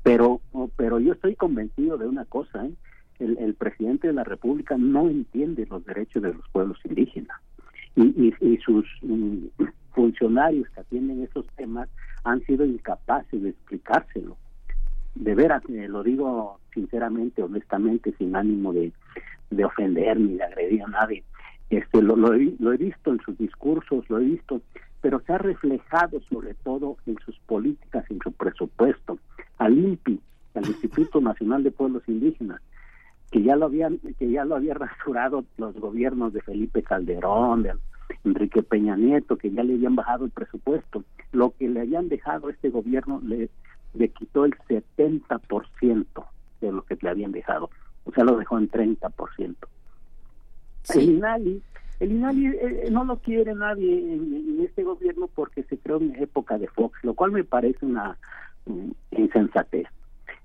Pero 0.01 0.39
pero 0.77 0.97
yo 0.97 1.11
estoy 1.11 1.35
convencido 1.35 1.97
de 1.97 2.07
una 2.07 2.23
cosa, 2.23 2.67
¿eh? 2.67 2.71
el, 3.19 3.37
el 3.37 3.53
presidente 3.55 4.07
de 4.07 4.13
la 4.13 4.23
República 4.23 4.77
no 4.77 5.09
entiende 5.09 5.67
los 5.69 5.85
derechos 5.85 6.23
de 6.23 6.35
los 6.35 6.47
pueblos 6.53 6.77
indígenas 6.85 7.37
y, 7.95 8.33
y, 8.39 8.57
sus 8.57 8.85
mm, 9.01 9.45
funcionarios 9.93 10.69
que 10.69 10.81
atienden 10.81 11.23
esos 11.23 11.45
temas 11.55 11.89
han 12.23 12.41
sido 12.45 12.65
incapaces 12.65 13.41
de 13.41 13.49
explicárselo. 13.49 14.37
De 15.15 15.35
veras, 15.35 15.63
eh, 15.69 15.87
lo 15.89 16.03
digo 16.03 16.59
sinceramente, 16.73 17.43
honestamente, 17.43 18.13
sin 18.17 18.35
ánimo 18.35 18.71
de, 18.71 18.93
de 19.49 19.65
ofender 19.65 20.19
ni 20.19 20.35
de 20.35 20.43
agredir 20.43 20.83
a 20.83 20.87
nadie. 20.87 21.23
Este, 21.69 22.01
lo, 22.01 22.15
lo, 22.15 22.33
he, 22.33 22.53
lo 22.59 22.73
he 22.73 22.77
visto 22.77 23.11
en 23.11 23.19
sus 23.19 23.37
discursos, 23.37 24.09
lo 24.09 24.19
he 24.19 24.25
visto, 24.25 24.61
pero 25.01 25.19
se 25.21 25.33
ha 25.33 25.37
reflejado 25.37 26.21
sobre 26.29 26.53
todo 26.53 26.97
en 27.05 27.17
sus 27.25 27.37
políticas, 27.39 28.05
en 28.09 28.19
su 28.23 28.31
presupuesto. 28.31 29.19
Al 29.57 29.77
INPI, 29.77 30.19
al 30.55 30.67
Instituto 30.67 31.21
Nacional 31.21 31.63
de 31.63 31.71
Pueblos 31.71 32.03
Indígenas, 32.07 32.61
que 33.31 33.41
ya 33.41 33.55
lo 33.55 33.65
habían 33.65 33.99
que 34.19 34.29
ya 34.29 34.45
lo 34.45 34.55
había 34.55 34.73
rasurado 34.73 35.45
los 35.57 35.73
gobiernos 35.79 36.33
de 36.33 36.41
Felipe 36.41 36.83
Calderón, 36.83 37.63
de 37.63 37.73
Enrique 38.25 38.61
Peña 38.61 38.97
Nieto, 38.97 39.37
que 39.37 39.51
ya 39.51 39.63
le 39.63 39.75
habían 39.75 39.95
bajado 39.95 40.25
el 40.25 40.31
presupuesto. 40.31 41.03
Lo 41.31 41.51
que 41.51 41.69
le 41.69 41.81
habían 41.81 42.09
dejado 42.09 42.47
a 42.47 42.51
este 42.51 42.69
gobierno 42.69 43.21
le, 43.23 43.49
le 43.93 44.09
quitó 44.09 44.45
el 44.45 44.53
70% 44.67 46.05
de 46.59 46.71
lo 46.71 46.83
que 46.83 46.97
le 47.01 47.09
habían 47.09 47.31
dejado. 47.31 47.69
O 48.03 48.11
sea, 48.11 48.23
lo 48.25 48.37
dejó 48.37 48.57
en 48.57 48.69
30%. 48.69 49.55
El 50.95 51.09
INALI, 51.09 51.61
el 51.99 52.11
INALI 52.11 52.47
eh, 52.47 52.57
eh, 52.61 52.91
no 52.91 53.03
lo 53.05 53.17
quiere 53.17 53.53
nadie 53.53 54.13
en, 54.13 54.59
este 54.61 54.83
gobierno 54.83 55.29
porque 55.33 55.63
se 55.63 55.77
creó 55.77 55.97
en 55.97 56.15
época 56.15 56.57
de 56.57 56.67
Fox, 56.67 56.99
lo 57.03 57.13
cual 57.13 57.31
me 57.31 57.43
parece 57.43 57.85
una 57.85 58.17
insensatez. 59.11 59.87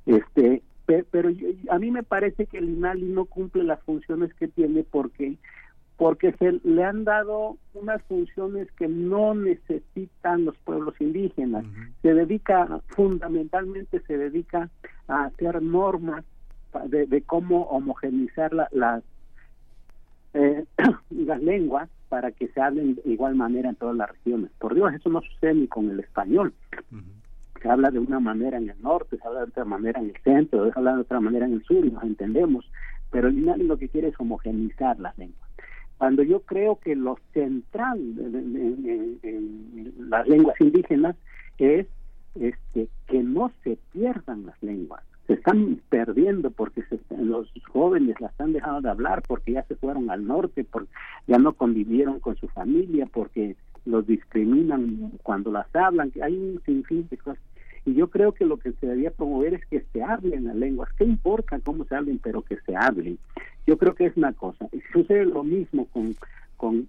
Este, 0.05 0.63
pero 0.87 1.31
a 1.71 1.79
mí 1.79 1.91
me 1.91 2.03
parece 2.03 2.47
que 2.47 2.59
el 2.59 2.71
INALI 2.71 3.07
no 3.07 3.25
cumple 3.25 3.65
las 3.65 3.81
funciones 3.83 4.33
que 4.35 4.49
tiene 4.49 4.85
porque 4.85 5.37
porque 5.97 6.33
se 6.33 6.61
le 6.63 6.85
han 6.85 7.05
dado 7.05 7.57
unas 7.75 8.03
funciones 8.03 8.71
que 8.73 8.87
no 8.87 9.35
necesitan 9.35 10.45
los 10.45 10.57
pueblos 10.59 10.95
indígenas. 11.01 11.65
Se 12.03 12.13
dedica, 12.13 12.81
fundamentalmente 12.89 14.01
se 14.01 14.19
dedica 14.19 14.69
a 15.09 15.25
hacer 15.25 15.63
normas 15.63 16.25
de, 16.85 17.23
cómo 17.23 17.63
homogenizar 17.63 18.53
las, 18.73 19.03
eh, 20.35 20.65
las 21.11 21.43
lenguas 21.43 21.89
para 22.11 22.31
que 22.31 22.49
se 22.49 22.61
hablen 22.61 22.97
de 22.97 23.13
igual 23.13 23.35
manera 23.35 23.71
en 23.71 23.77
todas 23.77 23.97
las 23.97 24.11
regiones. 24.11 24.51
Por 24.59 24.75
Dios, 24.75 24.93
eso 24.93 25.09
no 25.09 25.23
sucede 25.23 25.55
ni 25.55 25.67
con 25.67 25.91
el 25.91 26.01
español. 26.01 26.53
Se 27.67 27.73
habla 27.73 27.91
de 27.91 27.99
una 27.99 28.21
manera 28.21 28.59
en 28.59 28.71
el 28.71 28.81
norte, 28.81 29.17
se 29.17 29.27
habla 29.27 29.41
de 29.41 29.47
otra 29.47 29.65
manera 29.65 29.99
en 29.99 30.07
el 30.07 30.17
centro, 30.23 30.65
se 30.65 30.73
habla 30.77 30.95
de 30.95 31.01
otra 31.01 31.19
manera 31.19 31.47
en 31.47 31.55
el 31.55 31.65
sur 31.65 31.85
y 31.85 31.91
nos 31.91 32.05
entendemos, 32.05 32.71
pero 33.11 33.27
el 33.27 33.39
INALI 33.39 33.65
lo 33.65 33.77
que 33.77 33.89
quiere 33.89 34.07
es 34.09 34.15
homogenizar 34.21 35.01
las 35.01 35.19
lenguas 35.19 35.47
cuando 35.99 36.23
yo 36.23 36.41
creo 36.41 36.77
que 36.77 36.95
lo 36.95 37.19
central 37.33 37.99
en, 39.23 39.93
las 40.09 40.29
lenguas 40.29 40.61
indígenas 40.61 41.17
es 41.59 41.87
este 42.35 42.89
que 43.07 43.23
no 43.23 43.51
se 43.65 43.79
pierdan 43.93 44.47
las 44.47 44.63
lenguas 44.63 45.03
se 45.27 45.33
están 45.33 45.81
perdiendo 45.89 46.51
porque 46.51 46.83
se, 46.83 47.01
los 47.17 47.51
jóvenes 47.69 48.21
las 48.21 48.39
han 48.41 48.53
dejado 48.53 48.81
de 48.81 48.91
hablar 48.91 49.23
porque 49.27 49.53
ya 49.53 49.65
se 49.65 49.75
fueron 49.75 50.09
al 50.09 50.25
norte, 50.25 50.63
porque 50.63 50.89
ya 51.27 51.39
no 51.39 51.55
convivieron 51.55 52.21
con 52.21 52.37
su 52.37 52.47
familia, 52.47 53.07
porque 53.13 53.57
los 53.87 54.07
discriminan 54.07 55.11
cuando 55.25 55.51
las 55.51 55.67
hablan, 55.75 56.13
hay 56.23 56.37
un 56.37 56.63
sinfín 56.65 57.09
de 57.11 57.17
cosas. 57.17 57.43
Y 57.87 57.95
yo 57.95 58.11
creo 58.11 58.33
que 58.33 58.45
lo 58.45 58.59
que 58.59 58.73
se 58.73 58.87
debería 58.87 59.13
promover 59.13 59.55
es 59.55 59.65
que 59.67 59.81
se 59.93 60.03
hablen 60.03 60.47
las 60.47 60.57
lenguas. 60.57 60.93
¿Qué 60.99 61.05
importa 61.05 61.61
cómo 61.61 61.85
se 61.85 61.95
hablen, 61.95 62.19
pero 62.19 62.43
que 62.43 62.57
se 62.67 62.75
hablen? 62.75 63.17
Yo 63.65 63.79
creo 63.79 63.95
que 63.95 64.07
es 64.07 64.17
una 64.17 64.33
cosa. 64.33 64.69
Y 64.73 64.81
sucede 64.93 65.25
lo 65.25 65.45
mismo 65.45 65.87
con, 65.87 66.17
con 66.57 66.89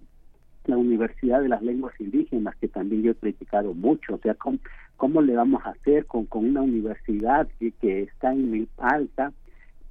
la 0.64 0.76
Universidad 0.76 1.40
de 1.40 1.50
las 1.50 1.62
Lenguas 1.62 1.94
Indígenas, 2.00 2.56
que 2.56 2.66
también 2.66 3.02
yo 3.02 3.12
he 3.12 3.14
criticado 3.14 3.74
mucho. 3.74 4.16
O 4.16 4.18
sea, 4.18 4.34
¿cómo, 4.34 4.58
cómo 4.96 5.22
le 5.22 5.36
vamos 5.36 5.64
a 5.64 5.70
hacer 5.70 6.04
con, 6.06 6.26
con 6.26 6.44
una 6.44 6.62
universidad 6.62 7.46
que, 7.60 7.70
que 7.70 8.02
está 8.02 8.32
en 8.32 8.68
alta 8.76 9.32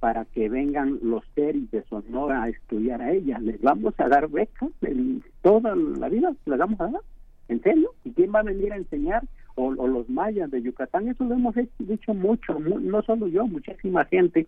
para 0.00 0.26
que 0.26 0.50
vengan 0.50 0.98
los 1.02 1.24
seres 1.34 1.70
de 1.70 1.82
Sonora 1.84 2.42
a 2.42 2.48
estudiar 2.50 3.00
a 3.00 3.12
ella? 3.12 3.38
¿Les 3.38 3.62
vamos 3.62 3.94
a 3.96 4.08
dar 4.08 4.28
becas 4.28 4.70
en 4.82 5.24
toda 5.40 5.74
la 5.74 6.10
vida? 6.10 6.34
¿Les 6.44 6.58
vamos 6.58 6.78
a 6.82 6.88
dar? 6.88 7.02
¿En 7.48 7.62
serio? 7.62 7.94
¿Y 8.04 8.10
quién 8.12 8.30
va 8.30 8.40
a 8.40 8.42
venir 8.42 8.74
a 8.74 8.76
enseñar? 8.76 9.22
O, 9.60 9.72
los 9.72 10.08
mayas 10.08 10.50
de 10.52 10.62
Yucatán, 10.62 11.08
eso 11.08 11.24
lo 11.24 11.34
hemos 11.34 11.54
dicho 11.80 12.14
mucho, 12.14 12.60
no 12.60 13.02
solo 13.02 13.26
yo, 13.26 13.46
muchísima 13.46 14.04
gente. 14.04 14.46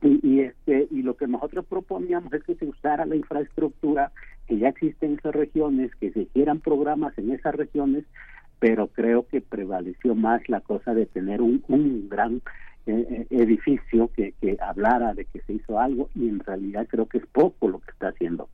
Y, 0.00 0.20
y, 0.22 0.40
este 0.40 0.86
y 0.90 1.02
lo 1.02 1.16
que 1.16 1.26
nosotros 1.26 1.64
proponíamos 1.66 2.32
es 2.32 2.44
que 2.44 2.54
se 2.54 2.66
usara 2.66 3.04
la 3.04 3.16
infraestructura 3.16 4.12
que 4.46 4.58
ya 4.58 4.68
existe 4.68 5.06
en 5.06 5.14
esas 5.14 5.34
regiones, 5.34 5.92
que 5.96 6.12
se 6.12 6.20
hicieran 6.20 6.60
programas 6.60 7.18
en 7.18 7.32
esas 7.32 7.54
regiones, 7.54 8.04
pero 8.60 8.86
creo 8.86 9.26
que 9.26 9.40
prevaleció 9.40 10.14
más 10.14 10.48
la 10.48 10.60
cosa 10.60 10.94
de 10.94 11.06
tener 11.06 11.42
un, 11.42 11.64
un 11.66 12.08
gran 12.08 12.42
eh, 12.86 13.26
edificio 13.30 14.10
que, 14.14 14.32
que 14.40 14.56
hablara 14.60 15.12
de 15.14 15.24
que 15.24 15.40
se 15.40 15.54
hizo 15.54 15.78
algo 15.78 16.08
y 16.14 16.28
en 16.28 16.40
realidad 16.40 16.86
creo 16.88 17.06
que 17.06 17.18
es 17.18 17.26
poco 17.26 17.68
lo 17.68 17.80
que 17.80 17.90
está 17.90 18.08
haciendo. 18.08 18.48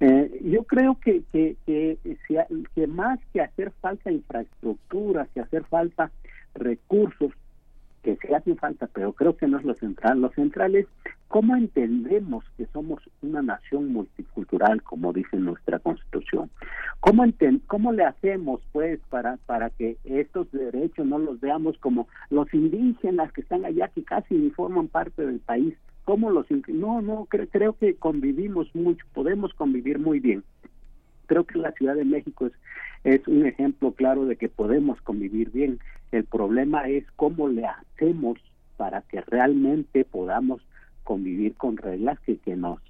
Eh, 0.00 0.40
yo 0.44 0.64
creo 0.64 0.98
que, 1.00 1.22
que, 1.32 1.56
que, 1.66 1.98
que 2.74 2.86
más 2.86 3.20
que 3.32 3.40
hacer 3.40 3.70
falta 3.80 4.10
infraestructura, 4.10 5.28
que 5.34 5.40
hacer 5.40 5.64
falta 5.64 6.10
recursos, 6.54 7.32
que 8.02 8.16
sí 8.16 8.34
hacen 8.34 8.56
falta, 8.56 8.88
pero 8.92 9.12
creo 9.12 9.36
que 9.36 9.46
no 9.46 9.58
es 9.58 9.64
lo 9.64 9.74
central. 9.74 10.20
Lo 10.20 10.30
central 10.30 10.76
es 10.76 10.86
cómo 11.34 11.56
entendemos 11.56 12.44
que 12.56 12.64
somos 12.66 13.02
una 13.20 13.42
nación 13.42 13.92
multicultural, 13.92 14.80
como 14.84 15.12
dice 15.12 15.36
nuestra 15.36 15.80
Constitución. 15.80 16.48
¿Cómo, 17.00 17.24
cómo 17.66 17.92
le 17.92 18.04
hacemos, 18.04 18.60
pues, 18.70 19.00
para, 19.10 19.36
para 19.38 19.70
que 19.70 19.96
estos 20.04 20.48
derechos 20.52 21.04
no 21.04 21.18
los 21.18 21.40
veamos 21.40 21.76
como 21.78 22.06
los 22.30 22.54
indígenas 22.54 23.32
que 23.32 23.40
están 23.40 23.64
allá, 23.64 23.88
que 23.88 24.04
casi 24.04 24.36
ni 24.36 24.50
forman 24.50 24.86
parte 24.86 25.26
del 25.26 25.40
país? 25.40 25.74
¿Cómo 26.04 26.30
los.? 26.30 26.46
No, 26.68 27.02
no, 27.02 27.26
creo 27.28 27.72
que 27.72 27.96
convivimos 27.96 28.72
mucho, 28.72 29.04
podemos 29.12 29.52
convivir 29.54 29.98
muy 29.98 30.20
bien. 30.20 30.44
Creo 31.26 31.42
que 31.42 31.58
la 31.58 31.72
Ciudad 31.72 31.96
de 31.96 32.04
México 32.04 32.46
es, 32.46 32.52
es 33.02 33.26
un 33.26 33.44
ejemplo 33.44 33.90
claro 33.90 34.24
de 34.26 34.36
que 34.36 34.48
podemos 34.48 35.00
convivir 35.00 35.50
bien. 35.50 35.80
El 36.12 36.26
problema 36.26 36.88
es 36.88 37.04
cómo 37.16 37.48
le 37.48 37.66
hacemos 37.66 38.38
para 38.76 39.02
que 39.02 39.20
realmente 39.22 40.04
podamos 40.04 40.62
convivir 41.04 41.54
con 41.54 41.76
reglas 41.76 42.18
que, 42.20 42.38
que 42.38 42.56
nos 42.56 42.80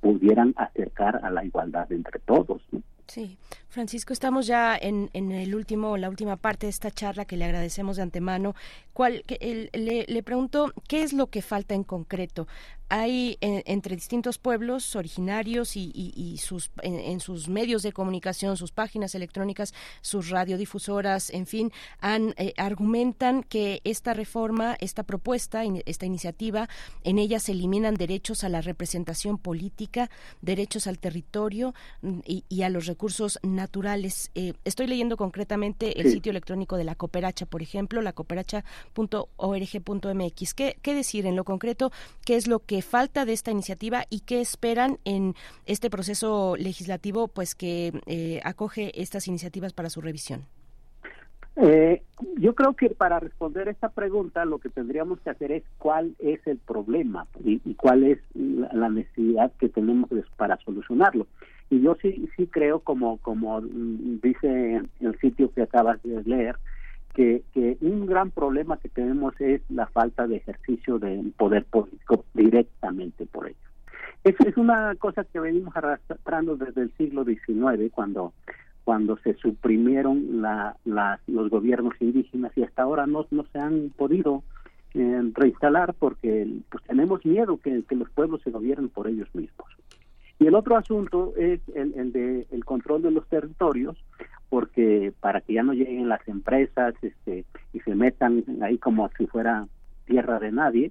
pudieran 0.00 0.54
acercar 0.56 1.24
a 1.24 1.30
la 1.30 1.44
igualdad 1.44 1.90
entre 1.92 2.18
todos. 2.20 2.62
Sí, 3.06 3.38
Francisco, 3.68 4.12
estamos 4.12 4.46
ya 4.46 4.76
en, 4.76 5.08
en 5.14 5.32
el 5.32 5.54
último, 5.54 5.96
la 5.96 6.10
última 6.10 6.36
parte 6.36 6.66
de 6.66 6.70
esta 6.70 6.90
charla 6.90 7.24
que 7.24 7.38
le 7.38 7.46
agradecemos 7.46 7.96
de 7.96 8.02
antemano. 8.02 8.54
¿Cuál, 8.92 9.22
que, 9.26 9.70
le, 9.72 10.04
le 10.06 10.22
pregunto, 10.22 10.74
¿qué 10.88 11.02
es 11.02 11.14
lo 11.14 11.28
que 11.28 11.40
falta 11.40 11.74
en 11.74 11.84
concreto? 11.84 12.46
Hay 12.88 13.36
entre 13.40 13.96
distintos 13.96 14.38
pueblos 14.38 14.94
originarios 14.96 15.76
y, 15.76 16.38
sus 16.38 16.70
en, 16.82 17.20
sus 17.20 17.48
medios 17.48 17.82
de 17.82 17.92
comunicación, 17.92 18.56
sus 18.56 18.72
páginas 18.72 19.14
electrónicas, 19.14 19.74
sus 20.00 20.30
radiodifusoras, 20.30 21.28
en 21.30 21.46
fin, 21.46 21.70
han 22.00 22.34
eh, 22.36 22.54
argumentan 22.56 23.42
que 23.42 23.82
esta 23.84 24.14
reforma, 24.14 24.76
esta 24.80 25.02
propuesta, 25.02 25.64
esta 25.86 26.06
iniciativa, 26.06 26.68
en 27.04 27.18
ella 27.18 27.40
se 27.40 27.52
eliminan 27.52 27.94
derechos 27.94 28.42
a 28.44 28.48
la 28.48 28.62
representación 28.62 29.38
política, 29.38 30.10
derechos 30.40 30.86
al 30.86 30.98
territorio 30.98 31.74
mm, 32.02 32.20
y, 32.24 32.62
a 32.62 32.70
los 32.70 32.86
recursos 32.86 33.38
naturales. 33.42 34.30
Eh, 34.34 34.54
estoy 34.64 34.86
leyendo 34.86 35.16
concretamente 35.16 36.00
el 36.00 36.10
sitio 36.10 36.30
electrónico 36.30 36.76
de 36.76 36.84
la 36.84 36.94
Cooperacha, 36.94 37.46
por 37.46 37.62
ejemplo, 37.62 38.02
la 38.02 38.12
cooperacha.org.mx. 38.12 40.54
¿Qué, 40.54 40.78
¿Qué 40.82 40.94
decir 40.94 41.26
en 41.26 41.34
lo 41.36 41.44
concreto? 41.44 41.90
¿Qué 42.24 42.36
es 42.36 42.46
lo 42.46 42.60
que 42.60 42.77
falta 42.82 43.24
de 43.24 43.32
esta 43.32 43.50
iniciativa 43.50 44.04
y 44.10 44.20
qué 44.20 44.40
esperan 44.40 44.98
en 45.04 45.34
este 45.66 45.90
proceso 45.90 46.56
legislativo 46.56 47.28
pues 47.28 47.54
que 47.54 47.92
eh, 48.06 48.40
acoge 48.44 49.00
estas 49.00 49.28
iniciativas 49.28 49.72
para 49.72 49.90
su 49.90 50.00
revisión. 50.00 50.46
Eh, 51.60 52.02
yo 52.36 52.54
creo 52.54 52.74
que 52.74 52.90
para 52.90 53.18
responder 53.18 53.66
esta 53.66 53.88
pregunta 53.88 54.44
lo 54.44 54.58
que 54.58 54.68
tendríamos 54.68 55.20
que 55.20 55.30
hacer 55.30 55.50
es 55.50 55.64
cuál 55.78 56.14
es 56.20 56.38
el 56.46 56.58
problema 56.58 57.26
y, 57.44 57.74
cuál 57.74 58.04
es 58.04 58.18
la, 58.34 58.88
necesidad 58.88 59.50
que 59.58 59.68
tenemos 59.68 60.08
para 60.36 60.56
solucionarlo. 60.58 61.26
Y 61.68 61.80
yo 61.80 61.96
sí 62.00 62.28
sí 62.36 62.46
creo 62.46 62.78
como 62.80 63.18
como 63.18 63.60
dice 63.60 64.82
el 65.00 65.18
sitio 65.20 65.52
que 65.52 65.62
acabas 65.62 66.00
de 66.04 66.22
leer 66.22 66.56
que, 67.18 67.76
un 67.80 68.06
gran 68.06 68.30
problema 68.30 68.76
que 68.76 68.88
tenemos 68.88 69.34
es 69.40 69.60
la 69.70 69.86
falta 69.86 70.28
de 70.28 70.36
ejercicio 70.36 71.00
del 71.00 71.32
poder 71.32 71.64
político 71.64 72.24
directamente 72.32 73.26
por 73.26 73.46
ellos. 73.46 73.58
Esa 74.22 74.48
es 74.48 74.56
una 74.56 74.94
cosa 74.96 75.24
que 75.24 75.40
venimos 75.40 75.76
arrastrando 75.76 76.56
desde 76.56 76.82
el 76.82 76.92
siglo 76.96 77.24
XIX, 77.24 77.90
cuando 77.92 78.32
cuando 78.84 79.18
se 79.18 79.34
suprimieron 79.34 80.40
la, 80.40 80.76
los 81.26 81.50
gobiernos 81.50 81.92
indígenas 82.00 82.52
y 82.56 82.62
hasta 82.62 82.84
ahora 82.84 83.06
no, 83.06 83.26
no 83.30 83.44
se 83.52 83.58
han 83.58 83.90
podido 83.90 84.42
eh, 84.94 85.30
reinstalar 85.34 85.92
porque 85.92 86.48
pues 86.70 86.82
tenemos 86.84 87.22
miedo 87.26 87.58
que, 87.58 87.82
que 87.86 87.96
los 87.96 88.08
pueblos 88.08 88.40
se 88.42 88.50
gobiernen 88.50 88.88
por 88.88 89.06
ellos 89.06 89.28
mismos. 89.34 89.68
Y 90.38 90.46
el 90.46 90.54
otro 90.54 90.78
asunto 90.78 91.34
es 91.36 91.60
el, 91.74 91.92
el 91.98 92.12
de 92.12 92.46
el 92.50 92.64
control 92.64 93.02
de 93.02 93.10
los 93.10 93.28
territorios, 93.28 93.98
porque 94.48 95.12
para 95.20 95.40
que 95.40 95.54
ya 95.54 95.62
no 95.62 95.72
lleguen 95.72 96.08
las 96.08 96.26
empresas 96.28 96.94
este 97.02 97.44
y 97.72 97.80
se 97.80 97.94
metan 97.94 98.44
ahí 98.62 98.78
como 98.78 99.08
si 99.16 99.26
fuera 99.26 99.66
tierra 100.06 100.38
de 100.38 100.52
nadie 100.52 100.90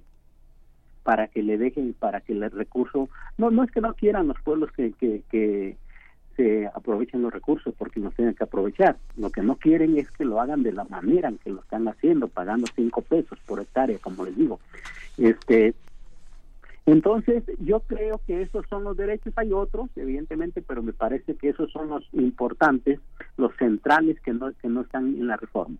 para 1.02 1.28
que 1.28 1.42
le 1.42 1.58
dejen 1.58 1.94
para 1.94 2.20
que 2.20 2.32
el 2.32 2.50
recurso 2.50 3.08
no 3.36 3.50
no 3.50 3.64
es 3.64 3.70
que 3.70 3.80
no 3.80 3.94
quieran 3.94 4.28
los 4.28 4.40
pueblos 4.40 4.70
que, 4.72 4.92
que, 4.92 5.22
que 5.30 5.76
se 6.38 6.68
aprovechen 6.68 7.20
los 7.20 7.32
recursos 7.32 7.74
porque 7.76 7.98
los 7.98 8.14
tienen 8.14 8.36
que 8.36 8.44
aprovechar. 8.44 8.96
Lo 9.16 9.30
que 9.30 9.42
no 9.42 9.56
quieren 9.56 9.98
es 9.98 10.08
que 10.12 10.24
lo 10.24 10.40
hagan 10.40 10.62
de 10.62 10.72
la 10.72 10.84
manera 10.84 11.28
en 11.28 11.38
que 11.38 11.50
lo 11.50 11.60
están 11.60 11.88
haciendo 11.88 12.28
pagando 12.28 12.68
cinco 12.76 13.02
pesos 13.02 13.40
por 13.44 13.60
hectárea 13.60 13.98
como 13.98 14.24
les 14.24 14.36
digo. 14.36 14.60
Este 15.18 15.74
entonces, 16.90 17.44
yo 17.58 17.80
creo 17.80 18.18
que 18.26 18.40
esos 18.40 18.66
son 18.70 18.84
los 18.84 18.96
derechos, 18.96 19.34
hay 19.36 19.52
otros, 19.52 19.90
evidentemente, 19.94 20.62
pero 20.62 20.82
me 20.82 20.94
parece 20.94 21.34
que 21.36 21.50
esos 21.50 21.70
son 21.70 21.90
los 21.90 22.08
importantes, 22.12 22.98
los 23.36 23.54
centrales 23.56 24.18
que 24.20 24.32
no, 24.32 24.50
que 24.54 24.68
no 24.68 24.80
están 24.80 25.08
en 25.08 25.26
la 25.26 25.36
reforma. 25.36 25.76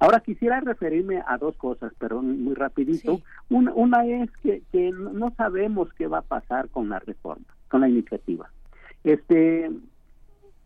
Ahora 0.00 0.20
quisiera 0.20 0.60
referirme 0.60 1.22
a 1.26 1.36
dos 1.36 1.58
cosas, 1.58 1.92
perdón, 1.98 2.42
muy 2.42 2.54
rapidito. 2.54 3.20
Una, 3.50 3.70
una 3.74 4.06
es 4.06 4.30
que, 4.42 4.62
que 4.72 4.92
no 4.92 5.30
sabemos 5.36 5.92
qué 5.92 6.06
va 6.06 6.20
a 6.20 6.22
pasar 6.22 6.70
con 6.70 6.88
la 6.88 7.00
reforma, 7.00 7.44
con 7.68 7.82
la 7.82 7.90
iniciativa. 7.90 8.50
Este, 9.04 9.70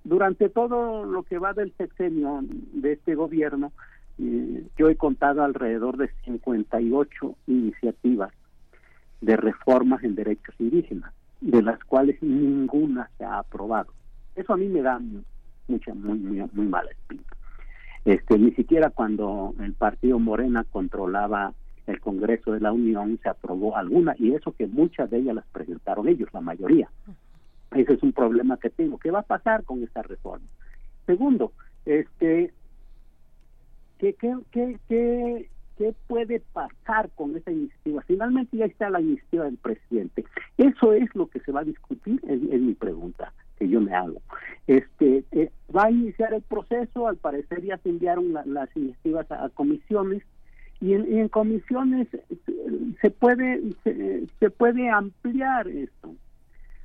durante 0.05 0.51
todo 0.51 1.05
lo 1.05 1.25
que 1.25 1.39
va 1.39 1.53
del 1.53 1.73
sexenio 1.77 2.43
de 2.75 2.93
este 2.93 3.17
gobierno, 3.17 3.73
eh, 4.21 4.69
yo 4.79 4.89
he 4.89 4.95
contado 4.95 5.43
alrededor 5.43 5.97
de 5.97 6.11
58 6.25 7.35
iniciativas 7.49 8.33
de 9.21 9.37
reformas 9.37 10.03
en 10.05 10.15
derechos 10.15 10.55
indígenas, 10.59 11.13
de 11.41 11.63
las 11.63 11.83
cuales 11.85 12.23
ninguna 12.23 13.11
se 13.19 13.25
ha 13.25 13.39
aprobado. 13.39 13.93
Eso 14.35 14.53
a 14.53 14.57
mí 14.57 14.69
me 14.69 14.83
da 14.83 15.01
mucha, 15.69 15.95
muy, 15.95 16.19
muy, 16.19 16.49
muy 16.53 16.67
mala 16.67 16.91
espina. 16.91 17.23
Este, 18.05 18.39
ni 18.39 18.53
siquiera 18.53 18.91
cuando 18.91 19.55
el 19.61 19.75
partido 19.75 20.19
Morena 20.19 20.65
controlaba 20.65 21.53
el 21.87 22.01
Congreso 22.01 22.53
de 22.53 22.61
la 22.61 22.73
Unión 22.73 23.19
se 23.23 23.29
aprobó 23.29 23.77
alguna, 23.77 24.15
y 24.19 24.33
eso 24.35 24.53
que 24.53 24.67
muchas 24.67 25.11
de 25.11 25.19
ellas 25.19 25.35
las 25.35 25.47
presentaron 25.47 26.09
ellos, 26.09 26.29
la 26.33 26.41
mayoría. 26.41 26.89
Ese 27.73 27.95
es 27.95 28.03
un 28.03 28.13
problema 28.13 28.57
que 28.57 28.71
tengo. 28.71 28.99
¿Qué 28.99 29.11
va 29.11 29.21
a 29.21 29.23
pasar 29.23 29.65
con 29.65 29.83
esta 29.83 30.03
reforma? 30.03 30.47
Segundo, 31.07 31.53
este, 31.85 32.53
¿qué, 33.99 34.15
qué, 34.15 34.37
qué, 34.51 34.79
qué 34.89 35.51
qué 35.81 35.95
puede 36.09 36.41
pasar 36.53 37.09
con 37.15 37.35
esa 37.35 37.51
iniciativa. 37.51 38.03
Finalmente 38.03 38.55
ya 38.55 38.67
está 38.67 38.91
la 38.91 39.01
iniciativa 39.01 39.45
del 39.45 39.57
presidente. 39.57 40.27
Eso 40.59 40.93
es 40.93 41.09
lo 41.15 41.29
que 41.29 41.41
se 41.41 41.53
va 41.53 41.61
a 41.61 41.65
discutir, 41.65 42.21
es, 42.29 42.39
mi 42.39 42.75
pregunta 42.75 43.33
que 43.59 43.67
yo 43.67 43.81
me 43.81 43.95
hago. 43.95 44.21
Este 44.67 45.25
eh, 45.33 45.51
va 45.75 45.85
a 45.85 45.91
iniciar 45.91 46.35
el 46.35 46.43
proceso, 46.43 47.09
al 47.09 47.17
parecer 47.17 47.63
ya 47.63 47.79
se 47.79 47.89
enviaron 47.89 48.31
las 48.31 48.77
iniciativas 48.77 49.33
a, 49.33 49.49
comisiones 49.49 50.23
y 50.83 50.93
en, 50.93 51.29
comisiones 51.31 52.09
se 53.01 53.11
puede 53.11 53.63
se, 53.83 54.51
puede 54.51 54.91
ampliar 54.91 55.67
esto 55.67 56.15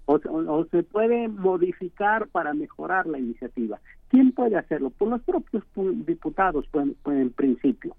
o, 0.06 0.66
se 0.72 0.84
puede 0.84 1.28
modificar 1.28 2.30
para 2.30 2.54
mejorar 2.54 3.08
la 3.08 3.20
iniciativa. 3.20 3.78
¿Quién 4.08 4.32
puede 4.32 4.56
hacerlo? 4.56 4.90
Por 4.92 5.10
los 5.10 5.22
propios 5.24 5.64
diputados 6.06 6.66
pueden, 6.72 6.96
en 7.08 7.32
principio. 7.32 7.94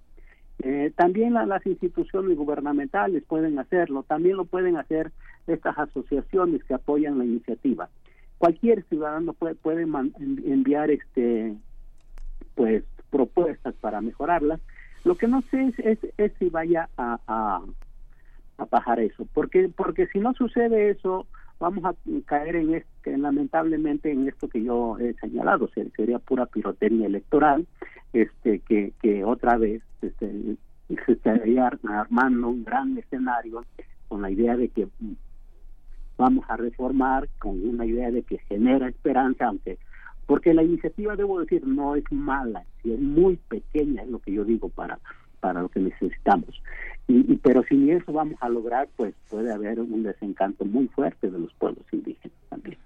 Eh, 0.62 0.92
también 0.96 1.34
las 1.34 1.66
instituciones 1.66 2.36
gubernamentales 2.36 3.22
pueden 3.24 3.58
hacerlo, 3.58 4.02
también 4.02 4.36
lo 4.36 4.44
pueden 4.46 4.76
hacer 4.76 5.12
estas 5.46 5.78
asociaciones 5.78 6.64
que 6.64 6.74
apoyan 6.74 7.18
la 7.18 7.24
iniciativa. 7.24 7.88
Cualquier 8.38 8.84
ciudadano 8.84 9.32
puede, 9.32 9.54
puede 9.54 9.82
enviar 9.82 10.90
este 10.90 11.54
pues 12.54 12.84
propuestas 13.10 13.74
para 13.74 14.00
mejorarlas 14.00 14.60
lo 15.06 15.14
que 15.14 15.28
no 15.28 15.40
sé 15.42 15.72
es, 15.78 15.98
es, 16.18 16.32
si 16.40 16.48
vaya 16.48 16.88
a, 16.96 17.20
a, 17.28 17.62
bajar 18.68 18.98
eso, 18.98 19.24
porque 19.32 19.68
porque 19.68 20.08
si 20.08 20.18
no 20.18 20.34
sucede 20.34 20.90
eso, 20.90 21.28
vamos 21.60 21.84
a 21.84 21.94
caer 22.24 22.56
en, 22.56 22.74
este, 22.74 23.16
lamentablemente 23.16 24.10
en 24.10 24.26
esto 24.26 24.48
que 24.48 24.64
yo 24.64 24.98
he 24.98 25.14
señalado, 25.20 25.70
sería 25.94 26.18
pura 26.18 26.46
pirotecnia 26.46 27.06
electoral, 27.06 27.68
este 28.12 28.60
que, 28.60 28.92
que 29.02 29.24
otra 29.24 29.56
vez 29.56 29.82
este, 30.02 30.56
se 31.04 31.12
estaría 31.12 31.66
armando 31.66 32.48
un 32.48 32.64
gran 32.64 32.96
escenario 32.96 33.64
con 34.08 34.22
la 34.22 34.30
idea 34.30 34.56
de 34.56 34.68
que 34.68 34.88
vamos 36.16 36.44
a 36.48 36.56
reformar, 36.56 37.28
con 37.38 37.62
una 37.66 37.84
idea 37.84 38.10
de 38.10 38.22
que 38.22 38.38
genera 38.48 38.88
esperanza, 38.88 39.46
aunque 39.46 39.78
porque 40.26 40.52
la 40.54 40.64
iniciativa, 40.64 41.14
debo 41.14 41.40
decir, 41.40 41.66
no 41.66 41.94
es 41.94 42.04
mala, 42.10 42.64
es 42.84 42.98
muy 42.98 43.36
pequeña, 43.48 44.02
es 44.02 44.08
lo 44.08 44.18
que 44.18 44.32
yo 44.32 44.44
digo 44.44 44.68
para, 44.68 44.98
para 45.40 45.62
lo 45.62 45.68
que 45.68 45.80
necesitamos. 45.80 46.60
Y, 47.06 47.36
pero 47.36 47.62
sin 47.62 47.88
eso 47.90 48.12
vamos 48.12 48.36
a 48.40 48.48
lograr, 48.48 48.88
pues 48.96 49.14
puede 49.30 49.52
haber 49.52 49.78
un 49.78 50.02
desencanto 50.02 50.64
muy 50.64 50.88
fuerte 50.88 51.30
de 51.30 51.38
los 51.38 51.52
pueblos 51.54 51.84
indígenas 51.92 52.36
también. 52.48 52.76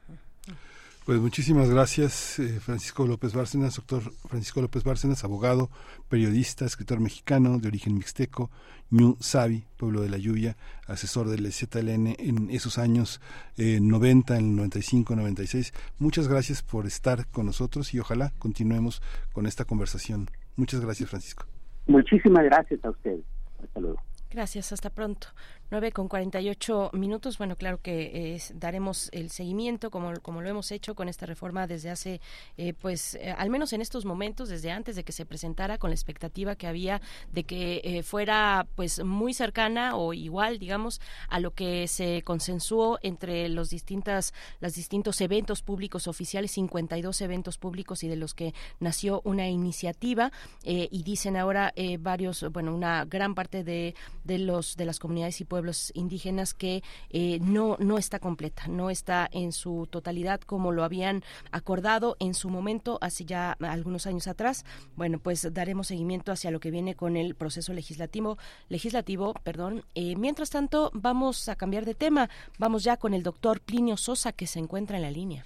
Pues 1.11 1.21
muchísimas 1.21 1.69
gracias, 1.69 2.39
eh, 2.39 2.61
Francisco 2.61 3.05
López 3.05 3.35
Bárcenas, 3.35 3.75
doctor 3.75 4.01
Francisco 4.29 4.63
López 4.63 4.85
Bárcenas, 4.85 5.25
abogado, 5.25 5.69
periodista, 6.09 6.65
escritor 6.65 7.01
mexicano 7.01 7.59
de 7.59 7.67
origen 7.67 7.97
mixteco, 7.97 8.49
Ñu 8.93 9.17
Sabi, 9.19 9.65
Pueblo 9.77 10.03
de 10.03 10.09
la 10.09 10.19
Lluvia, 10.19 10.57
asesor 10.87 11.29
del 11.29 11.51
ZLN 11.51 12.15
en 12.17 12.49
esos 12.51 12.79
años 12.79 13.21
90, 13.57 14.35
eh, 14.35 14.39
en 14.39 14.51
el 14.51 14.55
95, 14.55 15.17
96. 15.17 15.73
Muchas 15.99 16.29
gracias 16.29 16.63
por 16.63 16.87
estar 16.87 17.27
con 17.27 17.47
nosotros 17.47 17.93
y 17.93 17.99
ojalá 17.99 18.31
continuemos 18.39 19.03
con 19.33 19.47
esta 19.47 19.65
conversación. 19.65 20.31
Muchas 20.55 20.81
gracias, 20.81 21.11
Francisco. 21.11 21.45
Muchísimas 21.89 22.45
gracias 22.45 22.85
a 22.85 22.91
ustedes. 22.91 23.25
Hasta 23.61 23.81
luego. 23.81 23.99
Gracias, 24.31 24.73
hasta 24.73 24.91
pronto. 24.91 25.29
9 25.71 25.93
con 25.93 26.09
48 26.09 26.91
minutos. 26.95 27.39
Bueno, 27.39 27.57
claro 27.57 27.81
que 27.81 28.35
eh, 28.35 28.43
daremos 28.55 29.09
el 29.13 29.31
seguimiento 29.31 29.91
como, 29.91 30.13
como 30.21 30.41
lo 30.41 30.49
hemos 30.49 30.73
hecho 30.73 30.95
con 30.95 31.09
esta 31.09 31.27
reforma 31.27 31.67
desde 31.67 31.91
hace, 31.91 32.21
eh, 32.57 32.75
pues, 32.75 33.15
eh, 33.15 33.35
al 33.37 33.51
menos 33.51 33.73
en 33.73 33.81
estos 33.81 34.05
momentos, 34.05 34.49
desde 34.49 34.73
antes 34.73 34.97
de 34.97 35.05
que 35.05 35.13
se 35.13 35.27
presentara, 35.27 35.79
con 35.79 35.91
la 35.91 35.95
expectativa 35.95 36.57
que 36.57 36.67
había 36.67 37.01
de 37.33 37.45
que 37.45 38.03
fuera, 38.05 38.67
pues, 38.75 39.03
muy 39.05 39.33
cercana 39.33 39.97
o 39.97 40.13
igual, 40.13 40.59
digamos, 40.59 41.01
a 41.29 41.39
lo 41.39 41.53
que 41.53 41.87
se 41.87 42.23
consensuó 42.23 42.99
entre 43.03 43.49
los 43.49 43.71
distintas, 43.71 44.35
los 44.61 44.75
distintos 44.75 45.21
eventos 45.21 45.63
públicos 45.63 46.09
oficiales, 46.09 46.51
52 46.53 47.21
eventos 47.21 47.59
públicos 47.59 48.03
y 48.03 48.09
de 48.09 48.17
los 48.17 48.35
que 48.35 48.55
nació 48.81 49.23
una 49.25 49.49
iniciativa 49.49 50.33
y 50.65 51.03
dicen 51.03 51.37
ahora 51.37 51.73
varios, 52.01 52.45
bueno, 52.53 52.75
una 52.75 53.05
gran 53.05 53.35
parte 53.35 53.63
de, 53.65 53.95
de 54.31 54.39
los 54.39 54.77
de 54.77 54.85
las 54.85 55.01
comunidades 55.01 55.41
y 55.41 55.45
pueblos 55.45 55.91
indígenas 55.93 56.55
que 56.55 56.85
eh, 57.09 57.41
no, 57.41 57.77
no 57.81 57.99
está 57.99 58.21
completa, 58.21 58.69
no 58.69 58.89
está 58.89 59.29
en 59.33 59.51
su 59.51 59.89
totalidad 59.91 60.41
como 60.43 60.71
lo 60.71 60.85
habían 60.85 61.25
acordado 61.51 62.17
en 62.21 62.35
su 62.35 62.49
momento 62.49 62.99
hace 63.01 63.25
ya 63.25 63.57
algunos 63.61 64.07
años 64.07 64.29
atrás. 64.29 64.65
Bueno, 64.95 65.19
pues 65.19 65.53
daremos 65.53 65.89
seguimiento 65.89 66.31
hacia 66.31 66.53
lo 66.53 66.61
que 66.61 66.71
viene 66.71 66.95
con 66.95 67.17
el 67.17 67.35
proceso 67.35 67.73
legislativo, 67.73 68.39
legislativo, 68.69 69.35
perdón. 69.43 69.85
Eh, 69.97 70.15
mientras 70.15 70.51
tanto, 70.51 70.93
vamos 70.95 71.49
a 71.49 71.57
cambiar 71.57 71.85
de 71.85 71.97
tema. 71.97 72.31
Vamos 72.57 72.85
ya 72.85 72.99
con 72.99 73.15
el 73.15 73.25
doctor 73.25 73.61
Plinio 73.61 73.97
Sosa 73.97 74.31
que 74.31 74.47
se 74.47 74.61
encuentra 74.61 74.97
en 74.97 75.03
la 75.03 75.11
línea. 75.11 75.45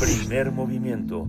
Primer 0.00 0.50
movimiento. 0.50 1.28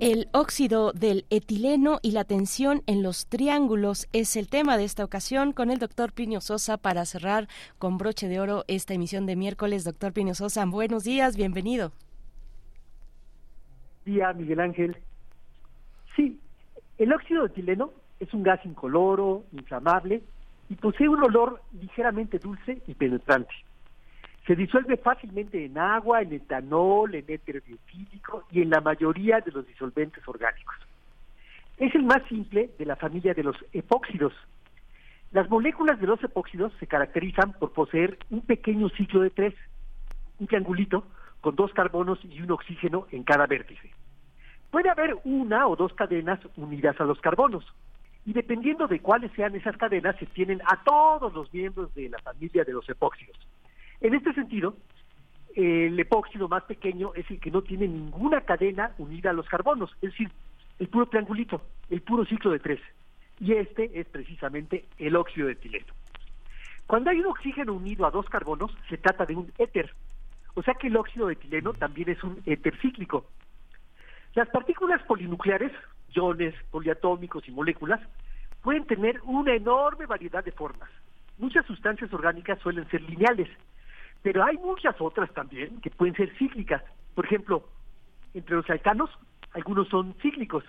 El 0.00 0.28
óxido 0.32 0.92
del 0.92 1.26
etileno 1.28 1.98
y 2.00 2.12
la 2.12 2.24
tensión 2.24 2.80
en 2.86 3.02
los 3.02 3.26
triángulos 3.26 4.08
es 4.14 4.34
el 4.36 4.48
tema 4.48 4.78
de 4.78 4.84
esta 4.84 5.04
ocasión 5.04 5.52
con 5.52 5.70
el 5.70 5.78
doctor 5.78 6.14
Plinio 6.14 6.40
Sosa 6.40 6.78
para 6.78 7.04
cerrar 7.04 7.48
con 7.78 7.98
broche 7.98 8.26
de 8.26 8.40
oro 8.40 8.64
esta 8.66 8.94
emisión 8.94 9.26
de 9.26 9.36
miércoles. 9.36 9.84
Doctor 9.84 10.14
Plinio 10.14 10.34
Sosa, 10.34 10.64
buenos 10.64 11.04
días, 11.04 11.36
bienvenido. 11.36 11.92
Día, 14.06 14.32
Miguel 14.32 14.60
Ángel. 14.60 14.96
Sí, 16.16 16.40
el 16.96 17.12
óxido 17.12 17.42
de 17.42 17.48
etileno 17.48 17.90
es 18.20 18.32
un 18.32 18.42
gas 18.42 18.64
incoloro, 18.64 19.44
inflamable 19.52 20.22
y 20.70 20.76
posee 20.76 21.10
un 21.10 21.22
olor 21.22 21.60
ligeramente 21.78 22.38
dulce 22.38 22.80
y 22.86 22.94
penetrante. 22.94 23.52
Se 24.50 24.56
disuelve 24.56 24.96
fácilmente 24.96 25.64
en 25.64 25.78
agua, 25.78 26.22
en 26.22 26.32
etanol, 26.32 27.14
en 27.14 27.24
éter 27.28 27.62
biotílico 27.62 28.42
y 28.50 28.62
en 28.62 28.70
la 28.70 28.80
mayoría 28.80 29.38
de 29.38 29.52
los 29.52 29.64
disolventes 29.64 30.26
orgánicos. 30.26 30.74
Es 31.78 31.94
el 31.94 32.02
más 32.02 32.26
simple 32.28 32.68
de 32.76 32.84
la 32.84 32.96
familia 32.96 33.32
de 33.32 33.44
los 33.44 33.54
epóxidos. 33.72 34.32
Las 35.30 35.48
moléculas 35.48 36.00
de 36.00 36.08
los 36.08 36.20
epóxidos 36.24 36.72
se 36.80 36.88
caracterizan 36.88 37.52
por 37.60 37.72
poseer 37.72 38.18
un 38.30 38.40
pequeño 38.40 38.88
ciclo 38.88 39.20
de 39.20 39.30
tres, 39.30 39.54
un 40.40 40.48
triangulito 40.48 41.04
con 41.40 41.54
dos 41.54 41.72
carbonos 41.72 42.18
y 42.24 42.42
un 42.42 42.50
oxígeno 42.50 43.06
en 43.12 43.22
cada 43.22 43.46
vértice. 43.46 43.92
Puede 44.72 44.90
haber 44.90 45.16
una 45.22 45.68
o 45.68 45.76
dos 45.76 45.94
cadenas 45.94 46.40
unidas 46.56 47.00
a 47.00 47.04
los 47.04 47.20
carbonos, 47.20 47.64
y 48.26 48.32
dependiendo 48.32 48.88
de 48.88 48.98
cuáles 48.98 49.30
sean 49.34 49.54
esas 49.54 49.76
cadenas, 49.76 50.16
se 50.16 50.26
tienen 50.26 50.60
a 50.62 50.82
todos 50.82 51.32
los 51.34 51.54
miembros 51.54 51.94
de 51.94 52.08
la 52.08 52.18
familia 52.18 52.64
de 52.64 52.72
los 52.72 52.88
epóxidos. 52.88 53.38
En 54.00 54.14
este 54.14 54.32
sentido, 54.32 54.76
el 55.54 55.98
epóxido 55.98 56.48
más 56.48 56.62
pequeño 56.64 57.12
es 57.14 57.30
el 57.30 57.40
que 57.40 57.50
no 57.50 57.62
tiene 57.62 57.86
ninguna 57.86 58.40
cadena 58.42 58.92
unida 58.98 59.30
a 59.30 59.34
los 59.34 59.46
carbonos, 59.46 59.90
es 60.00 60.10
decir, 60.12 60.30
el 60.78 60.88
puro 60.88 61.06
triangulito, 61.06 61.60
el 61.90 62.00
puro 62.00 62.24
ciclo 62.24 62.50
de 62.50 62.60
tres. 62.60 62.80
Y 63.38 63.52
este 63.52 63.98
es 63.98 64.06
precisamente 64.06 64.84
el 64.98 65.16
óxido 65.16 65.46
de 65.46 65.54
etileno. 65.54 65.92
Cuando 66.86 67.10
hay 67.10 67.20
un 67.20 67.26
oxígeno 67.26 67.74
unido 67.74 68.06
a 68.06 68.10
dos 68.10 68.28
carbonos, 68.28 68.74
se 68.88 68.96
trata 68.96 69.26
de 69.26 69.36
un 69.36 69.52
éter. 69.58 69.92
O 70.54 70.62
sea 70.62 70.74
que 70.74 70.88
el 70.88 70.96
óxido 70.96 71.26
de 71.26 71.34
etileno 71.34 71.72
también 71.74 72.08
es 72.08 72.22
un 72.24 72.42
éter 72.46 72.76
cíclico. 72.80 73.26
Las 74.34 74.48
partículas 74.48 75.02
polinucleares, 75.02 75.72
iones, 76.14 76.54
poliatómicos 76.70 77.46
y 77.48 77.52
moléculas, 77.52 78.00
pueden 78.62 78.84
tener 78.86 79.20
una 79.24 79.54
enorme 79.54 80.06
variedad 80.06 80.44
de 80.44 80.52
formas. 80.52 80.90
Muchas 81.38 81.64
sustancias 81.66 82.12
orgánicas 82.12 82.58
suelen 82.60 82.88
ser 82.88 83.02
lineales, 83.02 83.48
pero 84.22 84.44
hay 84.44 84.56
muchas 84.58 85.00
otras 85.00 85.32
también 85.32 85.80
que 85.80 85.90
pueden 85.90 86.14
ser 86.14 86.30
cíclicas. 86.36 86.82
Por 87.14 87.24
ejemplo, 87.26 87.68
entre 88.34 88.56
los 88.56 88.68
alcanos, 88.68 89.10
algunos 89.52 89.88
son 89.88 90.14
cíclicos. 90.22 90.64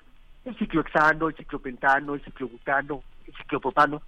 El 0.46 0.58
ciclohexano, 0.58 1.28
el 1.28 1.36
ciclopentano, 1.36 2.16
el 2.16 2.22
ciclobutano, 2.24 3.04
el 3.28 3.34
ciclopropano. 3.36 4.02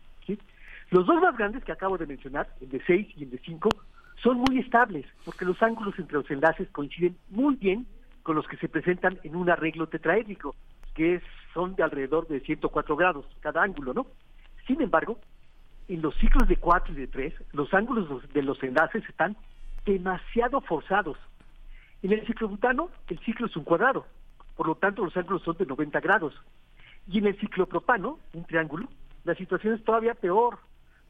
Los 0.89 1.07
dos 1.07 1.19
más 1.22 1.35
grandes 1.35 1.63
que 1.63 1.72
acabo 1.72 1.97
de 1.97 2.05
mencionar, 2.05 2.47
el 2.61 2.69
de 2.69 2.80
6 2.85 3.07
y 3.17 3.23
el 3.23 3.31
de 3.31 3.39
5, 3.39 3.69
son 4.22 4.38
muy 4.38 4.59
estables 4.59 5.05
porque 5.25 5.43
los 5.43 5.61
ángulos 5.63 5.97
entre 5.97 6.17
los 6.17 6.30
enlaces 6.30 6.69
coinciden 6.69 7.17
muy 7.30 7.55
bien 7.55 7.88
con 8.22 8.35
los 8.35 8.47
que 8.47 8.57
se 8.57 8.69
presentan 8.69 9.19
en 9.23 9.35
un 9.35 9.49
arreglo 9.49 9.88
tetraédrico, 9.88 10.55
que 10.93 11.19
son 11.53 11.75
de 11.75 11.81
alrededor 11.81 12.27
de 12.27 12.41
104 12.41 12.95
grados 12.95 13.25
cada 13.41 13.63
ángulo, 13.63 13.93
¿no? 13.93 14.05
Sin 14.67 14.81
embargo, 14.81 15.19
en 15.87 16.01
los 16.01 16.15
ciclos 16.15 16.47
de 16.47 16.57
4 16.57 16.93
y 16.93 16.97
de 16.97 17.07
3, 17.07 17.33
los 17.53 17.73
ángulos 17.73 18.07
de 18.33 18.41
los 18.41 18.61
enlaces 18.63 19.03
están 19.07 19.35
demasiado 19.85 20.61
forzados. 20.61 21.17
En 22.01 22.11
el 22.11 22.25
ciclobutano, 22.25 22.89
el 23.07 23.19
ciclo 23.19 23.47
es 23.47 23.55
un 23.55 23.63
cuadrado, 23.63 24.05
por 24.55 24.67
lo 24.67 24.75
tanto 24.75 25.03
los 25.03 25.15
ángulos 25.15 25.43
son 25.43 25.57
de 25.57 25.65
90 25.65 25.99
grados. 25.99 26.33
Y 27.07 27.19
en 27.19 27.27
el 27.27 27.39
ciclopropano, 27.39 28.19
un 28.33 28.45
triángulo, 28.45 28.87
la 29.23 29.35
situación 29.35 29.73
es 29.73 29.83
todavía 29.83 30.13
peor, 30.13 30.59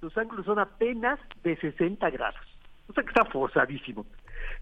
los 0.02 0.18
ángulos 0.18 0.46
son 0.46 0.60
apenas 0.60 1.20
de 1.44 1.56
60 1.56 2.10
grados. 2.10 2.42
O 2.88 2.94
sea 2.94 3.04
que 3.04 3.10
está 3.10 3.26
forzadísimo. 3.26 4.06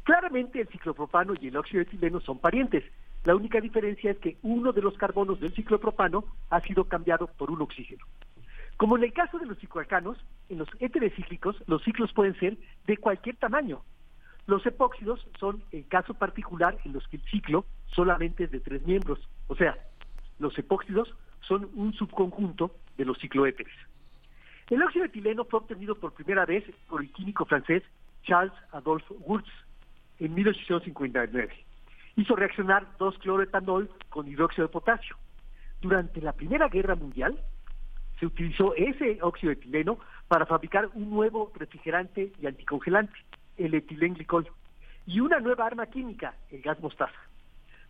Claramente 0.04 0.62
el 0.62 0.68
ciclopropano 0.68 1.34
y 1.40 1.48
el 1.48 1.58
óxido 1.58 1.84
de 1.84 1.90
etileno 1.90 2.20
son 2.20 2.40
parientes. 2.40 2.84
La 3.24 3.36
única 3.36 3.60
diferencia 3.60 4.12
es 4.12 4.18
que 4.18 4.38
uno 4.42 4.72
de 4.72 4.82
los 4.82 4.98
carbonos 4.98 5.40
del 5.40 5.54
ciclopropano 5.54 6.24
ha 6.50 6.60
sido 6.62 6.86
cambiado 6.86 7.28
por 7.28 7.52
un 7.52 7.62
oxígeno. 7.62 8.06
Como 8.82 8.98
en 8.98 9.04
el 9.04 9.14
caso 9.14 9.38
de 9.38 9.46
los 9.46 9.60
cicloalcanos, 9.60 10.18
en 10.50 10.58
los 10.58 10.68
éteres 10.80 11.14
cíclicos 11.14 11.56
los 11.68 11.84
ciclos 11.84 12.12
pueden 12.14 12.34
ser 12.40 12.58
de 12.88 12.98
cualquier 12.98 13.36
tamaño. 13.36 13.84
Los 14.48 14.66
epóxidos 14.66 15.24
son 15.40 15.64
el 15.72 15.88
caso 15.88 16.16
particular 16.16 16.76
en 16.84 16.94
los 16.94 17.08
que 17.08 17.18
el 17.18 17.24
ciclo 17.30 17.64
solamente 17.94 18.46
es 18.46 18.50
de 18.50 18.60
tres 18.60 18.84
miembros. 18.88 19.20
O 19.50 19.56
sea, 19.56 19.78
los 20.40 20.58
epóxidos 20.58 21.14
son 21.42 21.70
un 21.76 21.94
subconjunto 21.94 22.74
de 22.98 23.06
los 23.06 23.20
cicloéteres. 23.20 23.72
El 24.72 24.82
óxido 24.82 25.06
etileno 25.06 25.46
fue 25.46 25.60
obtenido 25.60 25.94
por 25.94 26.14
primera 26.14 26.48
vez 26.48 26.64
por 26.90 27.02
el 27.02 27.12
químico 27.12 27.46
francés 27.46 27.84
Charles 28.24 28.54
Adolphe 28.72 29.14
Wurtz 29.20 29.52
en 30.18 30.34
1859. 30.34 31.54
Hizo 32.16 32.36
reaccionar 32.36 32.88
dos 32.98 33.16
cloroetanol 33.20 33.92
con 34.10 34.28
hidróxido 34.28 34.66
de 34.66 34.74
potasio. 34.74 35.18
Durante 35.82 36.20
la 36.20 36.34
Primera 36.34 36.68
Guerra 36.68 36.96
Mundial 36.96 37.40
se 38.22 38.28
utilizó 38.28 38.76
ese 38.76 39.18
óxido 39.24 39.50
de 39.50 39.60
etileno 39.60 39.98
para 40.28 40.46
fabricar 40.46 40.90
un 40.94 41.10
nuevo 41.10 41.52
refrigerante 41.56 42.32
y 42.40 42.46
anticongelante, 42.46 43.14
el 43.58 43.74
etilenglicol, 43.74 44.48
y 45.08 45.20
una 45.20 45.40
nueva 45.40 45.66
arma 45.66 45.88
química, 45.88 46.36
el 46.52 46.62
gas 46.62 46.80
mostaza. 46.80 47.18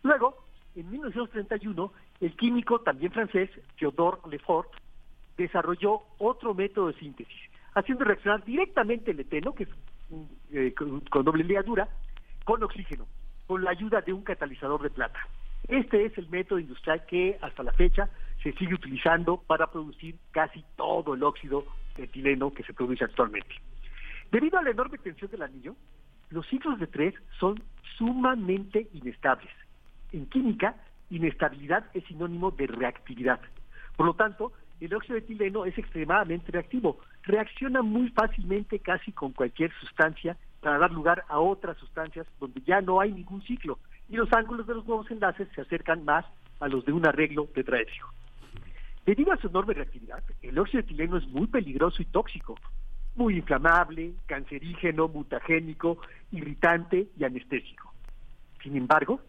Luego, 0.02 0.42
en 0.74 0.90
1931, 0.90 1.92
el 2.22 2.34
químico 2.34 2.80
también 2.80 3.12
francés, 3.12 3.50
Theodore 3.78 4.20
Lefort, 4.30 4.70
desarrolló 5.36 6.00
otro 6.16 6.54
método 6.54 6.86
de 6.88 6.98
síntesis, 6.98 7.50
haciendo 7.74 8.06
reaccionar 8.06 8.42
directamente 8.42 9.10
el 9.10 9.20
eteno, 9.20 9.52
que 9.52 9.64
es 9.64 9.68
eh, 10.54 10.72
con, 10.74 11.24
doble 11.24 11.44
ligadura, 11.44 11.90
con 12.44 12.62
oxígeno, 12.62 13.06
con 13.46 13.62
la 13.62 13.70
ayuda 13.70 14.00
de 14.00 14.14
un 14.14 14.22
catalizador 14.22 14.80
de 14.80 14.88
plata. 14.88 15.20
Este 15.68 16.06
es 16.06 16.16
el 16.16 16.30
método 16.30 16.58
industrial 16.58 17.04
que 17.04 17.38
hasta 17.42 17.62
la 17.62 17.72
fecha 17.72 18.08
se 18.42 18.52
sigue 18.52 18.74
utilizando 18.74 19.38
para 19.46 19.70
producir 19.70 20.16
casi 20.30 20.64
todo 20.76 21.14
el 21.14 21.22
óxido 21.22 21.64
de 21.96 22.04
etileno 22.04 22.52
que 22.52 22.64
se 22.64 22.74
produce 22.74 23.04
actualmente. 23.04 23.54
Debido 24.30 24.58
a 24.58 24.62
la 24.62 24.70
enorme 24.70 24.98
tensión 24.98 25.30
del 25.30 25.42
anillo, 25.42 25.76
los 26.30 26.46
ciclos 26.48 26.78
de 26.80 26.86
tres 26.86 27.14
son 27.38 27.62
sumamente 27.98 28.88
inestables. 28.94 29.50
En 30.12 30.26
química, 30.26 30.74
inestabilidad 31.10 31.84
es 31.94 32.04
sinónimo 32.04 32.50
de 32.50 32.66
reactividad. 32.66 33.40
Por 33.96 34.06
lo 34.06 34.14
tanto, 34.14 34.52
el 34.80 34.94
óxido 34.94 35.14
de 35.14 35.20
etileno 35.20 35.64
es 35.64 35.76
extremadamente 35.78 36.50
reactivo. 36.50 36.98
Reacciona 37.22 37.82
muy 37.82 38.08
fácilmente 38.10 38.78
casi 38.78 39.12
con 39.12 39.32
cualquier 39.32 39.70
sustancia 39.80 40.36
para 40.60 40.78
dar 40.78 40.90
lugar 40.90 41.24
a 41.28 41.38
otras 41.38 41.76
sustancias 41.76 42.26
donde 42.40 42.60
ya 42.62 42.80
no 42.80 43.00
hay 43.00 43.12
ningún 43.12 43.42
ciclo 43.42 43.78
y 44.08 44.16
los 44.16 44.32
ángulos 44.32 44.66
de 44.66 44.74
los 44.74 44.86
nuevos 44.86 45.10
enlaces 45.10 45.48
se 45.54 45.60
acercan 45.60 46.04
más 46.04 46.24
a 46.60 46.68
los 46.68 46.84
de 46.84 46.92
un 46.92 47.06
arreglo 47.06 47.46
tetraédrico. 47.54 48.08
Debido 49.04 49.32
a 49.32 49.36
su 49.36 49.48
enorme 49.48 49.74
reactividad, 49.74 50.22
el 50.42 50.58
óxido 50.58 50.82
de 50.82 50.86
etileno 50.86 51.16
es 51.16 51.26
muy 51.26 51.48
peligroso 51.48 52.02
y 52.02 52.04
tóxico, 52.04 52.56
muy 53.16 53.36
inflamable, 53.36 54.12
cancerígeno, 54.26 55.08
mutagénico, 55.08 55.98
irritante 56.30 57.08
y 57.18 57.24
anestésico. 57.24 57.92
Sin 58.62 58.76
embargo, 58.76 59.20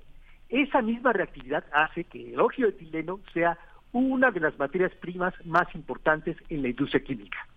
esa 0.49 0.83
misma 0.83 1.11
reactividad 1.13 1.65
hace 1.73 2.03
que 2.03 2.33
el 2.33 2.39
óxido 2.39 2.69
etileno 2.69 3.19
sea 3.33 3.57
una 3.91 4.29
de 4.29 4.41
las 4.41 4.57
materias 4.59 4.93
primas 4.95 5.33
más 5.43 5.73
importantes 5.73 6.37
en 6.49 6.61
la 6.61 6.69
industria 6.69 7.03
química. 7.03 7.47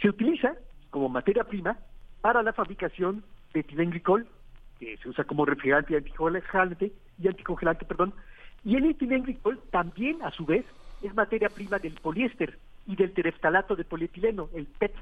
Se 0.00 0.08
utiliza 0.08 0.54
como 0.90 1.08
materia 1.08 1.42
prima 1.42 1.76
para 2.20 2.44
la 2.44 2.52
fabricación 2.52 3.24
de 3.52 3.60
etilenglicol, 3.60 4.26
que 4.78 4.96
se 4.98 5.08
usa 5.08 5.24
como 5.24 5.44
refrigerante 5.44 5.94
y 5.94 5.96
anticongelante, 5.96 6.92
y 7.20 7.28
anticongelante, 7.28 7.84
perdón, 7.86 8.14
y 8.64 8.76
el 8.76 8.84
etilenglicol 8.84 9.60
también, 9.70 10.22
a 10.22 10.30
su 10.30 10.44
vez, 10.44 10.64
es 11.02 11.14
materia 11.14 11.48
prima 11.48 11.78
del 11.78 11.94
poliéster 11.94 12.58
y 12.86 12.96
del 12.96 13.12
tereftalato 13.12 13.76
de 13.76 13.84
polietileno, 13.84 14.48
el 14.54 14.66
PET. 14.66 14.94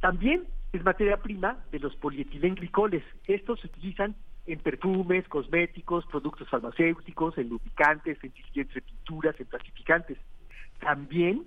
También 0.00 0.44
es 0.72 0.82
materia 0.84 1.16
prima 1.16 1.58
de 1.70 1.78
los 1.78 1.94
polietilenglicoles. 1.96 3.02
Estos 3.26 3.60
se 3.60 3.68
utilizan 3.68 4.16
en 4.46 4.58
perfumes, 4.58 5.28
cosméticos, 5.28 6.04
productos 6.06 6.48
farmacéuticos, 6.48 7.38
en 7.38 7.48
lubricantes, 7.48 8.18
en 8.22 8.32
de 8.54 8.64
pinturas, 8.82 9.38
en 9.38 9.46
plastificantes. 9.46 10.18
También 10.80 11.44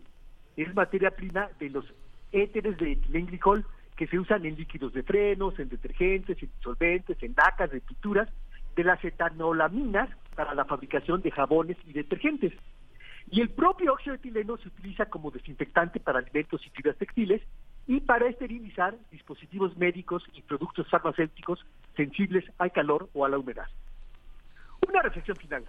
es 0.56 0.74
materia 0.74 1.12
prima 1.12 1.50
de 1.60 1.70
los 1.70 1.86
éteres 2.32 2.78
de 2.78 2.94
etilenglicol 2.94 3.66
que 3.98 4.08
se 4.08 4.20
usan 4.20 4.46
en 4.46 4.56
líquidos 4.56 4.94
de 4.94 5.04
frenos, 5.04 5.58
en 5.60 5.70
detergentes, 5.70 6.42
en 6.42 6.50
disolventes, 6.58 7.22
en 7.22 7.34
lacas 7.36 7.72
de 7.72 7.82
pinturas, 7.82 8.30
de 8.76 8.84
las 8.84 9.04
etanolaminas 9.04 10.10
para 10.36 10.54
la 10.54 10.66
fabricación 10.66 11.22
de 11.22 11.32
jabones 11.32 11.78
y 11.86 11.94
detergentes. 11.94 12.54
Y 13.30 13.42
el 13.42 13.50
propio 13.50 13.94
óxido 13.94 14.14
de 14.14 14.20
etileno 14.20 14.58
se 14.58 14.68
utiliza 14.68 15.08
como 15.08 15.32
desinfectante 15.32 16.00
para 16.00 16.20
alimentos 16.20 16.66
y 16.66 16.70
fibras 16.70 16.96
textiles 16.98 17.42
y 17.88 18.00
para 18.00 18.28
esterilizar 18.28 18.96
dispositivos 19.12 19.76
médicos 19.78 20.24
y 20.34 20.42
productos 20.42 20.88
farmacéuticos 20.90 21.66
sensibles 21.96 22.46
al 22.58 22.72
calor 22.72 23.10
o 23.14 23.26
a 23.26 23.30
la 23.30 23.38
humedad. 23.38 23.68
Una 24.88 25.02
reflexión 25.02 25.38
final. 25.38 25.66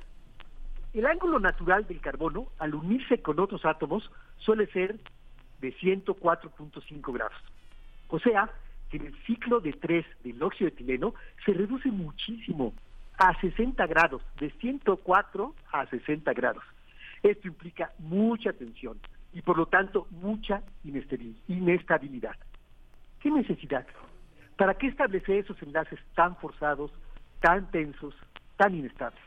El 0.93 1.07
ángulo 1.07 1.39
natural 1.39 1.87
del 1.87 2.01
carbono, 2.01 2.49
al 2.59 2.75
unirse 2.75 3.21
con 3.21 3.39
otros 3.39 3.65
átomos, 3.65 4.11
suele 4.39 4.67
ser 4.69 4.99
de 5.61 5.75
104.5 5.75 7.13
grados. 7.13 7.37
O 8.09 8.19
sea, 8.19 8.51
que 8.91 8.99
el 8.99 9.15
ciclo 9.25 9.61
de 9.61 9.73
3 9.73 10.07
del 10.25 10.43
óxido 10.43 10.71
de 10.71 10.75
etileno 10.75 11.15
se 11.45 11.53
reduce 11.53 11.91
muchísimo, 11.91 12.73
a 13.19 13.39
60 13.41 13.87
grados, 13.87 14.23
de 14.39 14.51
104 14.51 15.55
a 15.73 15.87
60 15.87 16.33
grados. 16.35 16.63
Esto 17.27 17.49
implica 17.49 17.93
mucha 17.99 18.53
tensión, 18.53 19.01
y 19.33 19.43
por 19.43 19.59
lo 19.59 19.67
tanto 19.67 20.07
mucha 20.13 20.63
inestabilidad. 20.85 22.37
¿Qué 23.21 23.31
necesidad? 23.31 23.85
¿Para 24.57 24.75
qué 24.75 24.87
establecer 24.87 25.39
esos 25.39 25.61
enlaces 25.61 25.99
tan 26.15 26.37
forzados, 26.37 26.93
tan 27.41 27.69
tensos, 27.73 28.15
tan 28.57 28.77
inestables? 28.77 29.21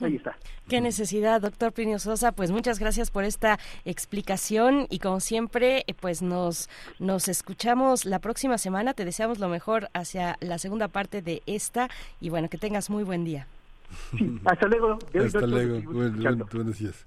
Ahí 0.00 0.16
está. 0.16 0.36
Qué 0.68 0.80
necesidad, 0.80 1.40
doctor 1.40 1.72
Plinio 1.72 2.00
Sosa. 2.00 2.32
Pues 2.32 2.50
muchas 2.50 2.80
gracias 2.80 3.12
por 3.12 3.22
esta 3.22 3.60
explicación 3.84 4.88
y 4.90 4.98
como 4.98 5.20
siempre, 5.20 5.84
eh, 5.86 5.94
pues 5.94 6.20
nos, 6.20 6.68
nos 6.98 7.28
escuchamos 7.28 8.04
la 8.04 8.18
próxima 8.18 8.58
semana. 8.58 8.94
Te 8.94 9.04
deseamos 9.04 9.38
lo 9.38 9.48
mejor 9.48 9.88
hacia 9.94 10.36
la 10.40 10.58
segunda 10.58 10.88
parte 10.88 11.22
de 11.22 11.42
esta 11.46 11.88
y 12.20 12.30
bueno, 12.30 12.48
que 12.48 12.58
tengas 12.58 12.90
muy 12.90 13.04
buen 13.04 13.24
día. 13.24 13.46
hasta 14.44 14.66
luego. 14.66 14.98
Hasta 15.14 15.46
luego. 15.46 15.80
buenos 15.92 16.78
días. 16.78 17.06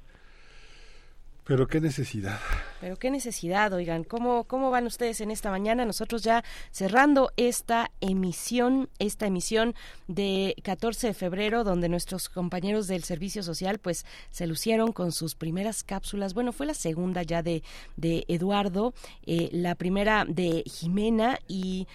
Pero 1.45 1.67
qué 1.67 1.79
necesidad. 1.79 2.39
Pero 2.81 2.97
qué 2.97 3.11
necesidad, 3.11 3.71
oigan, 3.71 4.03
¿cómo, 4.03 4.45
¿cómo 4.45 4.71
van 4.71 4.87
ustedes 4.87 5.21
en 5.21 5.29
esta 5.29 5.51
mañana? 5.51 5.85
Nosotros 5.85 6.23
ya 6.23 6.43
cerrando 6.71 7.31
esta 7.37 7.91
emisión, 8.01 8.89
esta 8.97 9.27
emisión 9.27 9.75
de 10.07 10.55
14 10.63 11.07
de 11.07 11.13
febrero, 11.13 11.63
donde 11.63 11.87
nuestros 11.87 12.29
compañeros 12.29 12.87
del 12.87 13.03
Servicio 13.03 13.43
Social 13.43 13.77
pues 13.77 14.07
se 14.31 14.47
lucieron 14.47 14.91
con 14.91 15.11
sus 15.11 15.35
primeras 15.35 15.83
cápsulas. 15.83 16.33
Bueno, 16.33 16.51
fue 16.51 16.65
la 16.65 16.73
segunda 16.73 17.21
ya 17.21 17.43
de, 17.43 17.61
de 17.95 18.25
Eduardo, 18.27 18.95
eh, 19.27 19.49
la 19.51 19.75
primera 19.75 20.25
de 20.27 20.63
Jimena 20.65 21.37
y 21.47 21.87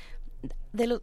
de 0.72 0.86
lo, 0.86 1.02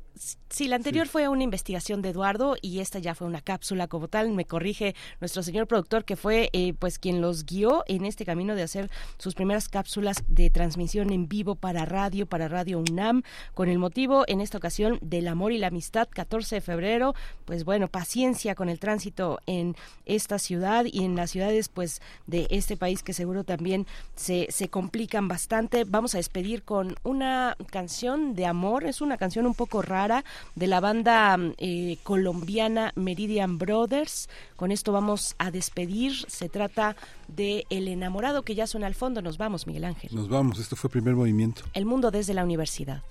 sí, 0.50 0.68
la 0.68 0.78
anterior 0.78 1.08
fue 1.08 1.28
una 1.28 1.44
investigación 1.44 2.02
de 2.02 2.10
Eduardo 2.10 2.56
y 2.62 2.80
esta 2.80 3.00
ya 3.00 3.16
fue 3.16 3.28
una 3.28 3.42
cápsula 3.42 3.88
como 3.88 4.08
tal. 4.08 4.32
Me 4.32 4.46
corrige 4.46 4.96
nuestro 5.20 5.44
señor 5.44 5.68
productor 5.68 6.06
que 6.06 6.16
fue 6.16 6.50
eh, 6.54 6.74
pues 6.74 7.00
quien 7.00 7.20
los 7.22 7.46
guió 7.46 7.84
en 7.88 8.06
este 8.06 8.26
camino 8.26 8.56
de 8.56 8.64
hacer 8.64 8.90
sus 9.18 9.36
primeras 9.36 9.68
cápsulas 9.68 10.24
de 10.30 10.50
transmisión 10.50 11.12
en 11.12 11.28
vivo 11.28 11.56
para 11.56 11.84
radio, 11.84 12.26
para 12.26 12.48
Radio 12.48 12.80
UNAM, 12.80 13.24
con 13.54 13.68
el 13.68 13.78
motivo 13.78 14.24
en 14.28 14.40
esta 14.40 14.58
ocasión 14.58 15.00
del 15.02 15.28
amor 15.28 15.52
y 15.52 15.58
la 15.58 15.68
amistad, 15.68 16.08
14 16.10 16.56
de 16.56 16.62
febrero. 16.62 17.14
Pues 17.44 17.66
bueno, 17.66 17.90
paciencia 17.90 18.56
con 18.56 18.70
el 18.70 18.80
tránsito 18.80 19.40
en 19.48 19.76
esta 20.06 20.40
ciudad 20.40 20.86
y 20.86 21.04
en 21.04 21.18
las 21.18 21.32
ciudades 21.32 21.68
pues 21.68 22.02
de 22.26 22.48
este 22.52 22.78
país 22.78 23.04
que 23.04 23.12
seguro 23.12 23.44
también 23.44 23.86
se, 24.16 24.48
se 24.50 24.70
complican 24.70 25.28
bastante. 25.28 25.84
Vamos 25.84 26.16
a 26.16 26.20
despedir 26.20 26.64
con 26.64 26.96
una 27.04 27.58
canción 27.70 28.34
de 28.34 28.46
amor, 28.46 28.86
es 28.86 29.02
una 29.02 29.18
canción 29.18 29.46
un 29.46 29.57
poco 29.58 29.82
rara 29.82 30.24
de 30.56 30.68
la 30.68 30.80
banda 30.80 31.38
eh, 31.58 31.98
colombiana 32.04 32.94
Meridian 32.96 33.58
Brothers. 33.58 34.30
Con 34.56 34.72
esto 34.72 34.94
vamos 34.94 35.36
a 35.38 35.52
despedir. 35.52 36.14
Se 36.28 36.48
trata 36.48 36.96
de 37.28 37.66
El 37.70 37.90
enamorado 37.90 38.44
que 38.44 38.56
ya 38.56 38.68
suena 38.68 38.88
al 38.88 38.96
fondo. 38.96 39.22
Nos 39.22 39.38
vamos, 39.38 39.68
Miguel 39.68 39.84
Ángel. 39.84 40.16
Nos 40.16 40.30
vamos. 40.30 40.60
Esto 40.60 40.78
fue 40.78 40.90
primer 40.90 41.16
movimiento. 41.16 41.64
El 41.74 41.86
mundo 41.86 42.12
desde 42.12 42.34
la 42.34 42.46
universidad. 42.46 43.04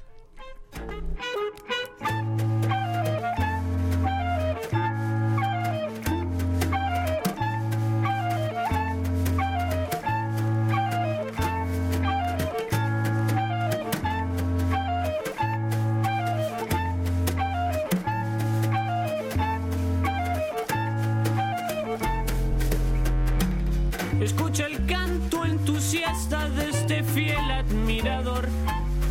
Entusiasta 25.67 26.49
de 26.51 26.71
este 26.71 27.03
fiel 27.03 27.51
admirador. 27.51 28.49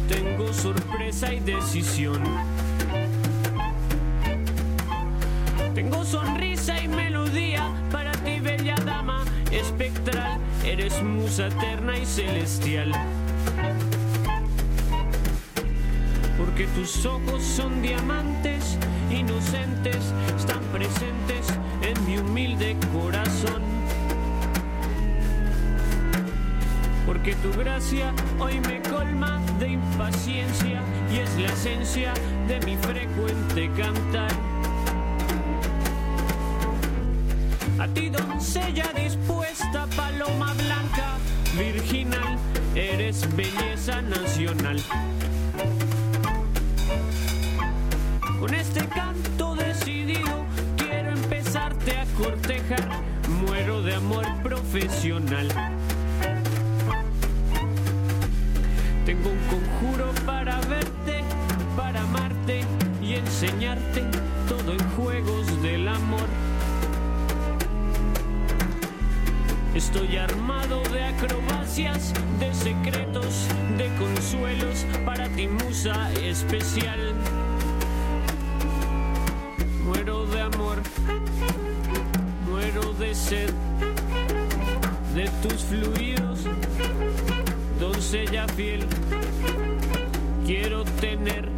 Tengo 0.07 0.53
sorpresa 0.53 1.33
y 1.33 1.41
decisión. 1.41 2.23
Tengo 5.73 6.05
sonrisa 6.05 6.81
y 6.81 6.87
melodía 6.87 7.69
para 7.91 8.13
ti, 8.13 8.39
bella 8.39 8.75
dama 8.85 9.25
espectral. 9.51 10.39
Eres 10.63 11.03
musa 11.03 11.47
eterna 11.47 11.97
y 11.97 12.05
celestial. 12.05 12.93
Porque 16.37 16.67
tus 16.67 17.05
ojos 17.05 17.43
son 17.43 17.81
diamantes 17.81 18.77
inocentes, 19.11 20.13
están 20.37 20.63
presentes 20.71 21.47
en 21.81 22.05
mi 22.05 22.17
humilde 22.17 22.77
corazón. 22.93 23.84
Porque 27.05 27.35
tu 27.35 27.51
gracia 27.51 28.11
hoy 28.39 28.59
me 28.61 28.81
colma 28.81 29.39
de 29.59 29.69
impaciencia 29.69 30.81
y 31.11 31.19
es 31.19 31.35
la 31.37 31.53
esencia 31.53 32.13
de 32.47 32.59
mi 32.61 32.75
frecuente 32.77 33.69
cantar. 33.77 34.31
A 37.79 37.87
ti 37.89 38.09
doncella 38.09 38.91
dispuesta, 38.95 39.85
paloma 39.95 40.53
blanca, 40.53 41.17
virginal, 41.55 42.37
eres 42.73 43.27
belleza 43.35 44.01
nacional. 44.01 44.81
Con 48.39 48.53
este 48.55 48.85
canto 48.87 49.55
decidido 49.55 50.45
quiero 50.77 51.11
empezarte 51.11 51.97
a 51.97 52.05
cortejar, 52.17 52.87
muero 53.45 53.83
de 53.83 53.93
amor 53.93 54.25
profesional. 54.41 55.47
Tengo 59.05 59.29
un 59.29 59.39
conjuro 59.47 60.11
para 60.25 60.59
verte, 60.61 61.23
para 61.77 62.01
amarte 62.01 62.61
y 63.03 63.13
enseñarte 63.13 64.03
todo 64.49 64.73
en 64.73 64.79
juegos 64.95 65.61
del 65.61 65.87
amor. 65.87 66.27
Estoy 69.75 70.17
armado 70.17 70.81
de 70.91 71.03
acrobacias, 71.03 72.13
de 72.39 72.51
secretos, 72.55 73.47
de 73.77 73.93
consuelos 73.97 74.85
para 75.05 75.29
ti, 75.29 75.47
musa 75.49 76.11
especial. 76.13 77.13
Muero 79.83 80.25
de 80.25 80.41
amor, 80.41 80.81
muero 82.49 82.93
de 82.93 83.13
sed, 83.13 83.53
de 85.13 85.29
tus 85.47 85.63
fluidos, 85.65 86.45
doncella 87.79 88.47
fiel. 88.55 88.85
Quiero 90.45 90.83
tener 91.01 91.49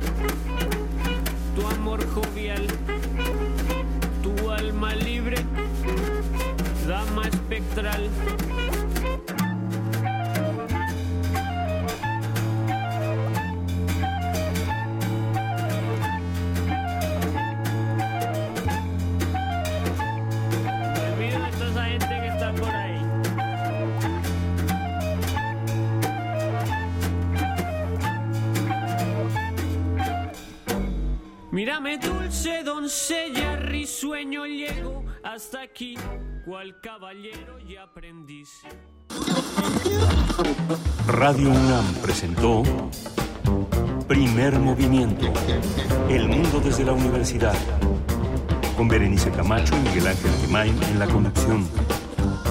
tu 1.56 1.68
amor 1.68 2.06
jovial, 2.14 2.66
tu 4.24 4.50
alma 4.50 4.96
libre 4.96 5.38
dama 6.88 7.28
espectral. 7.28 8.10
Mírame 31.68 31.98
dulce 31.98 32.64
doncella, 32.64 33.58
risueño 33.58 34.46
llego 34.46 35.04
hasta 35.22 35.64
aquí, 35.64 35.98
cual 36.46 36.80
caballero 36.80 37.60
y 37.60 37.76
aprendiz. 37.76 38.62
Radio 41.08 41.50
UNAM 41.50 41.94
presentó 42.02 42.64
Primer 44.08 44.58
Movimiento. 44.60 45.26
El 46.08 46.30
mundo 46.30 46.62
desde 46.62 46.86
la 46.86 46.94
universidad. 46.94 47.56
Con 48.78 48.88
Berenice 48.88 49.30
Camacho 49.32 49.76
y 49.76 49.90
Miguel 49.90 50.08
Ángel 50.08 50.32
Gemain 50.46 50.84
en 50.84 51.00
la 51.00 51.08
conducción. 51.08 51.68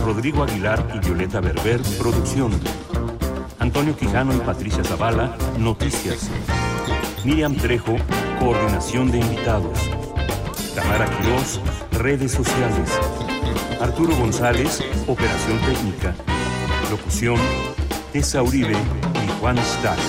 Rodrigo 0.05 0.45
Aguilar 0.45 0.93
y 0.95 0.99
Violeta 0.99 1.41
Berber, 1.41 1.81
producción. 1.99 2.53
Antonio 3.61 3.97
Quijano 3.97 4.36
y 4.36 4.41
Patricia 4.41 4.85
Zavala, 4.85 5.35
noticias. 5.59 6.31
Miriam 7.25 7.57
Trejo, 7.57 7.97
coordinación 8.39 9.11
de 9.11 9.19
invitados. 9.19 9.79
Tamara 10.75 11.07
Quirós, 11.07 11.61
redes 11.93 12.33
sociales. 12.33 12.91
Arturo 13.81 14.17
González, 14.17 14.83
operación 15.07 15.59
técnica. 15.61 16.15
Locución, 16.91 17.37
Tessa 18.13 18.43
Uribe 18.43 18.73
y 18.75 19.41
Juan 19.41 19.59
Staca. 19.59 20.01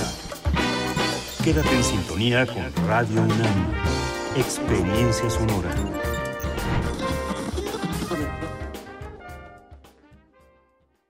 Quédate 1.44 1.76
en 1.76 1.84
sintonía 1.84 2.46
con 2.46 2.88
Radio 2.88 3.22
UNAM. 3.22 3.74
Experiencia 4.36 5.30
sonora. 5.30 5.97